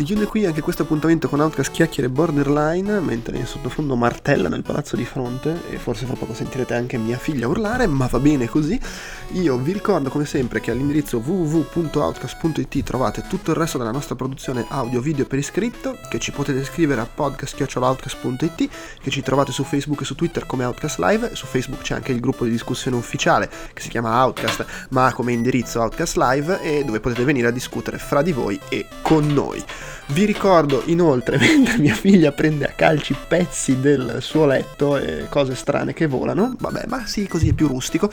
Si 0.00 0.06
chiude 0.06 0.24
qui 0.24 0.46
anche 0.46 0.62
questo 0.62 0.84
appuntamento 0.84 1.28
con 1.28 1.40
Outcast 1.40 1.72
Chiacchiere 1.72 2.08
Borderline, 2.08 3.00
mentre 3.00 3.36
in 3.36 3.44
sottofondo 3.44 3.96
martella 3.96 4.48
nel 4.48 4.62
palazzo 4.62 4.96
di 4.96 5.04
fronte, 5.04 5.60
e 5.68 5.76
forse 5.76 6.06
fra 6.06 6.14
poco 6.14 6.32
sentirete 6.32 6.72
anche 6.72 6.96
mia 6.96 7.18
figlia 7.18 7.46
urlare, 7.46 7.86
ma 7.86 8.06
va 8.06 8.18
bene 8.18 8.48
così. 8.48 8.80
Io 9.32 9.58
vi 9.58 9.72
ricordo 9.72 10.08
come 10.08 10.24
sempre 10.24 10.58
che 10.60 10.70
all'indirizzo 10.70 11.18
www.outcast.it 11.18 12.82
trovate 12.82 13.24
tutto 13.28 13.50
il 13.50 13.58
resto 13.58 13.76
della 13.76 13.90
nostra 13.90 14.14
produzione 14.14 14.64
audio 14.68 15.02
video 15.02 15.26
per 15.26 15.38
iscritto, 15.38 15.98
che 16.08 16.18
ci 16.18 16.32
potete 16.32 16.64
scrivere 16.64 17.02
a 17.02 17.06
podcast.outcast.it, 17.06 18.68
che 19.02 19.10
ci 19.10 19.20
trovate 19.20 19.52
su 19.52 19.64
Facebook 19.64 20.00
e 20.00 20.04
su 20.06 20.14
Twitter 20.14 20.46
come 20.46 20.64
Outcast 20.64 20.98
Live, 20.98 21.34
su 21.34 21.44
Facebook 21.44 21.82
c'è 21.82 21.96
anche 21.96 22.12
il 22.12 22.20
gruppo 22.20 22.44
di 22.44 22.50
discussione 22.50 22.96
ufficiale 22.96 23.50
che 23.74 23.82
si 23.82 23.90
chiama 23.90 24.24
Outcast, 24.24 24.64
ma 24.92 25.08
ha 25.08 25.12
come 25.12 25.32
indirizzo 25.32 25.78
Outcast 25.82 26.16
Live 26.16 26.62
e 26.62 26.84
dove 26.84 27.00
potete 27.00 27.22
venire 27.22 27.48
a 27.48 27.52
discutere 27.52 27.98
fra 27.98 28.22
di 28.22 28.32
voi 28.32 28.58
e 28.70 28.86
con 29.02 29.26
noi. 29.26 29.62
Vi 30.06 30.24
ricordo 30.24 30.82
inoltre, 30.86 31.38
mentre 31.40 31.78
mia 31.78 31.94
figlia 31.94 32.32
prende 32.32 32.66
a 32.66 32.72
calci 32.74 33.14
pezzi 33.28 33.80
del 33.80 34.18
suo 34.20 34.46
letto 34.46 34.96
e 34.96 35.26
cose 35.28 35.54
strane 35.54 35.92
che 35.92 36.06
volano, 36.06 36.54
vabbè, 36.58 36.84
ma 36.88 37.06
sì, 37.06 37.26
così 37.26 37.48
è 37.48 37.52
più 37.52 37.68
rustico. 37.68 38.10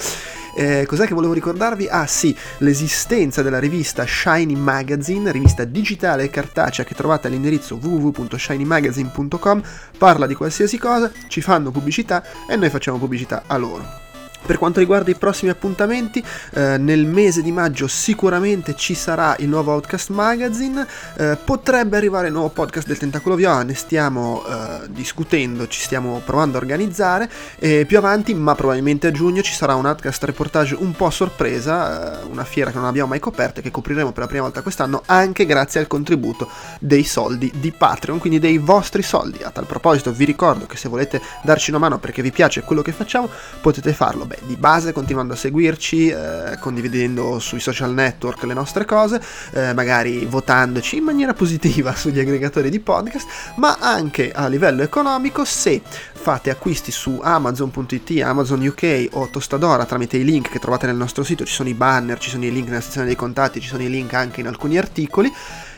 Eh, 0.56 0.86
cos'è 0.88 1.06
che 1.06 1.14
volevo 1.14 1.34
ricordarvi? 1.34 1.88
Ah 1.88 2.08
sì, 2.08 2.36
l'esistenza 2.60 3.42
della 3.42 3.60
rivista 3.60 4.06
Shiny 4.08 4.56
Magazine, 4.56 5.32
rivista 5.32 5.64
digitale 5.64 6.24
e 6.24 6.30
cartacea 6.30 6.86
che 6.86 6.96
trovate 6.96 7.28
all'indirizzo 7.28 7.80
www.shinymagazine.com, 7.82 9.62
parla 9.98 10.28
di 10.28 10.36
qualsiasi 10.36 10.78
cosa, 10.78 11.12
ci 11.28 11.42
fanno 11.42 11.72
pubblicità 11.72 12.24
e 12.48 12.56
noi 12.56 12.70
facciamo 12.70 12.98
pubblicità 12.98 13.44
a 13.48 13.58
loro. 13.58 14.07
Per 14.48 14.58
quanto 14.58 14.80
riguarda 14.80 15.12
i 15.12 15.16
prossimi 15.16 15.52
appuntamenti, 15.52 16.24
eh, 16.54 16.78
nel 16.78 17.06
mese 17.06 17.42
di 17.42 17.52
maggio 17.52 17.86
sicuramente 17.88 18.76
ci 18.76 18.94
sarà 18.94 19.36
il 19.40 19.50
nuovo 19.50 19.74
Outcast 19.74 20.10
Magazine, 20.12 20.88
eh, 21.18 21.38
potrebbe 21.44 21.98
arrivare 21.98 22.28
il 22.28 22.34
nuovo 22.34 22.48
podcast 22.48 22.88
del 22.88 22.98
Tentacolo 22.98 23.36
Viola, 23.36 23.64
ne 23.64 23.74
stiamo 23.74 24.46
eh, 24.48 24.88
discutendo, 24.88 25.68
ci 25.68 25.82
stiamo 25.82 26.22
provando 26.24 26.58
a 26.58 26.62
organizzare, 26.62 27.30
e 27.60 27.84
più 27.86 27.98
avanti, 27.98 28.34
ma 28.36 28.56
probabilmente 28.56 29.08
a 29.08 29.12
giugno, 29.12 29.42
ci 29.42 29.52
sarà 29.52 29.76
un 29.76 29.86
Outcast 29.86 30.24
reportage 30.24 30.76
un 30.80 30.94
po' 30.94 31.08
a 31.08 31.12
sorpresa, 31.12 32.22
eh, 32.22 32.26
una 32.32 32.46
fiera 32.46 32.72
che 32.72 32.78
non 32.78 32.86
abbiamo 32.86 33.10
mai 33.10 33.20
coperto 33.20 33.60
e 33.60 33.64
che 33.64 33.70
copriremo 33.70 34.14
per 34.14 34.22
la 34.22 34.28
prima 34.28 34.44
volta 34.44 34.62
quest'anno, 34.62 35.02
anche 35.08 35.46
grazie 35.46 35.82
al 35.82 35.88
contributo 35.88 36.50
dei 36.80 37.04
soldi 37.04 37.52
di 37.54 37.74
Patreon, 37.74 38.18
quindi 38.18 38.40
dei 38.40 38.60
vostri 38.60 39.02
soldi. 39.02 39.44
A 39.44 39.52
tal 39.52 39.66
proposito 39.66 40.14
vi 40.14 40.24
ricordo 40.24 40.66
che 40.68 40.78
se 40.78 40.88
volete 40.88 41.22
darci 41.44 41.70
una 41.70 41.80
mano 41.80 42.00
perché 42.00 42.22
vi 42.22 42.32
piace 42.32 42.62
quello 42.62 42.82
che 42.82 42.94
facciamo, 42.94 43.28
potete 43.60 43.92
farlo. 43.92 44.36
Di 44.46 44.56
base 44.56 44.92
continuando 44.92 45.34
a 45.34 45.36
seguirci, 45.36 46.10
eh, 46.10 46.58
condividendo 46.60 47.40
sui 47.40 47.60
social 47.60 47.94
network 47.94 48.44
le 48.44 48.54
nostre 48.54 48.86
cose, 48.86 49.22
eh, 49.52 49.74
magari 49.74 50.26
votandoci 50.26 50.98
in 50.98 51.04
maniera 51.04 51.34
positiva 51.34 51.94
sugli 51.96 52.20
aggregatori 52.20 52.70
di 52.70 52.80
podcast, 52.80 53.28
ma 53.56 53.78
anche 53.80 54.32
a 54.32 54.48
livello 54.48 54.84
economico 54.84 55.46
se 55.46 55.82
fate 56.14 56.50
acquisti 56.50 56.92
su 56.92 57.20
amazon.it, 57.22 58.22
Amazon 58.22 58.66
UK 58.66 59.10
o 59.12 59.30
Tostadora 59.30 59.86
tramite 59.86 60.18
i 60.18 60.24
link 60.24 60.50
che 60.50 60.60
trovate 60.60 60.86
nel 60.86 60.96
nostro 60.96 61.24
sito, 61.24 61.46
ci 61.46 61.54
sono 61.54 61.70
i 61.70 61.74
banner, 61.74 62.18
ci 62.20 62.30
sono 62.30 62.46
i 62.46 62.52
link 62.52 62.68
nella 62.68 62.82
sezione 62.82 63.08
dei 63.08 63.16
contatti, 63.16 63.62
ci 63.62 63.68
sono 63.68 63.84
i 63.84 63.90
link 63.90 64.14
anche 64.14 64.42
in 64.42 64.48
alcuni 64.48 64.78
articoli 64.78 65.32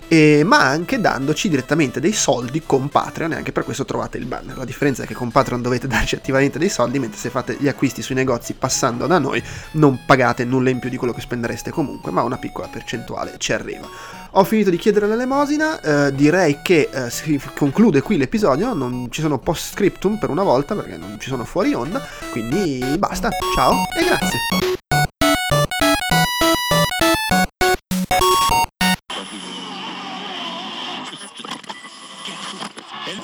e- 0.10 0.44
ma 0.44 0.60
anche 0.65 0.99
dandoci 0.99 1.48
direttamente 1.48 2.02
dei 2.02 2.11
soldi 2.11 2.64
con 2.65 2.90
Patreon 2.90 3.31
e 3.31 3.36
anche 3.36 3.52
per 3.53 3.64
questo 3.64 3.86
trovate 3.86 4.18
il 4.18 4.26
banner. 4.26 4.57
La 4.57 4.65
differenza 4.65 5.03
è 5.03 5.06
che 5.06 5.14
con 5.14 5.31
Patreon 5.31 5.61
dovete 5.61 5.88
darci 5.88 6.15
attivamente 6.15 6.60
dei 6.60 6.69
soldi, 6.69 6.99
mentre 6.99 7.18
se 7.18 7.30
fate 7.30 7.56
gli 7.57 7.68
acquisti 7.68 8.02
sui 8.02 8.15
negozi 8.15 8.53
passando 8.53 9.07
da 9.07 9.19
noi 9.19 9.41
non 9.73 10.02
pagate 10.06 10.44
nulla 10.44 10.69
in 10.69 10.80
più 10.80 10.90
di 10.90 10.98
quello 10.98 11.14
che 11.14 11.22
spendereste 11.22 11.72
comunque, 11.72 12.11
ma 12.11 12.23
una 12.23 12.38
piccola 12.38 12.68
percentuale 12.68 13.36
ci 13.38 13.53
arriva. 13.53 13.88
Ho 14.34 14.44
finito 14.44 14.69
di 14.69 14.77
chiedere 14.77 15.07
l'elemosina, 15.07 15.80
eh, 15.81 16.14
direi 16.14 16.60
che 16.61 16.90
eh, 16.91 17.10
si 17.10 17.40
conclude 17.56 18.02
qui 18.02 18.18
l'episodio, 18.18 18.73
non 18.73 19.07
ci 19.10 19.22
sono 19.22 19.40
post 19.40 19.73
scriptum 19.73 20.18
per 20.18 20.30
una 20.30 20.44
volta 20.44 20.76
perché 20.76 20.98
non 20.98 21.18
ci 21.19 21.30
sono 21.30 21.45
fuori 21.45 21.73
onda, 21.73 22.02
quindi 22.31 22.95
basta, 22.98 23.30
ciao 23.56 23.73
e 23.99 24.06
grazie. 24.06 24.78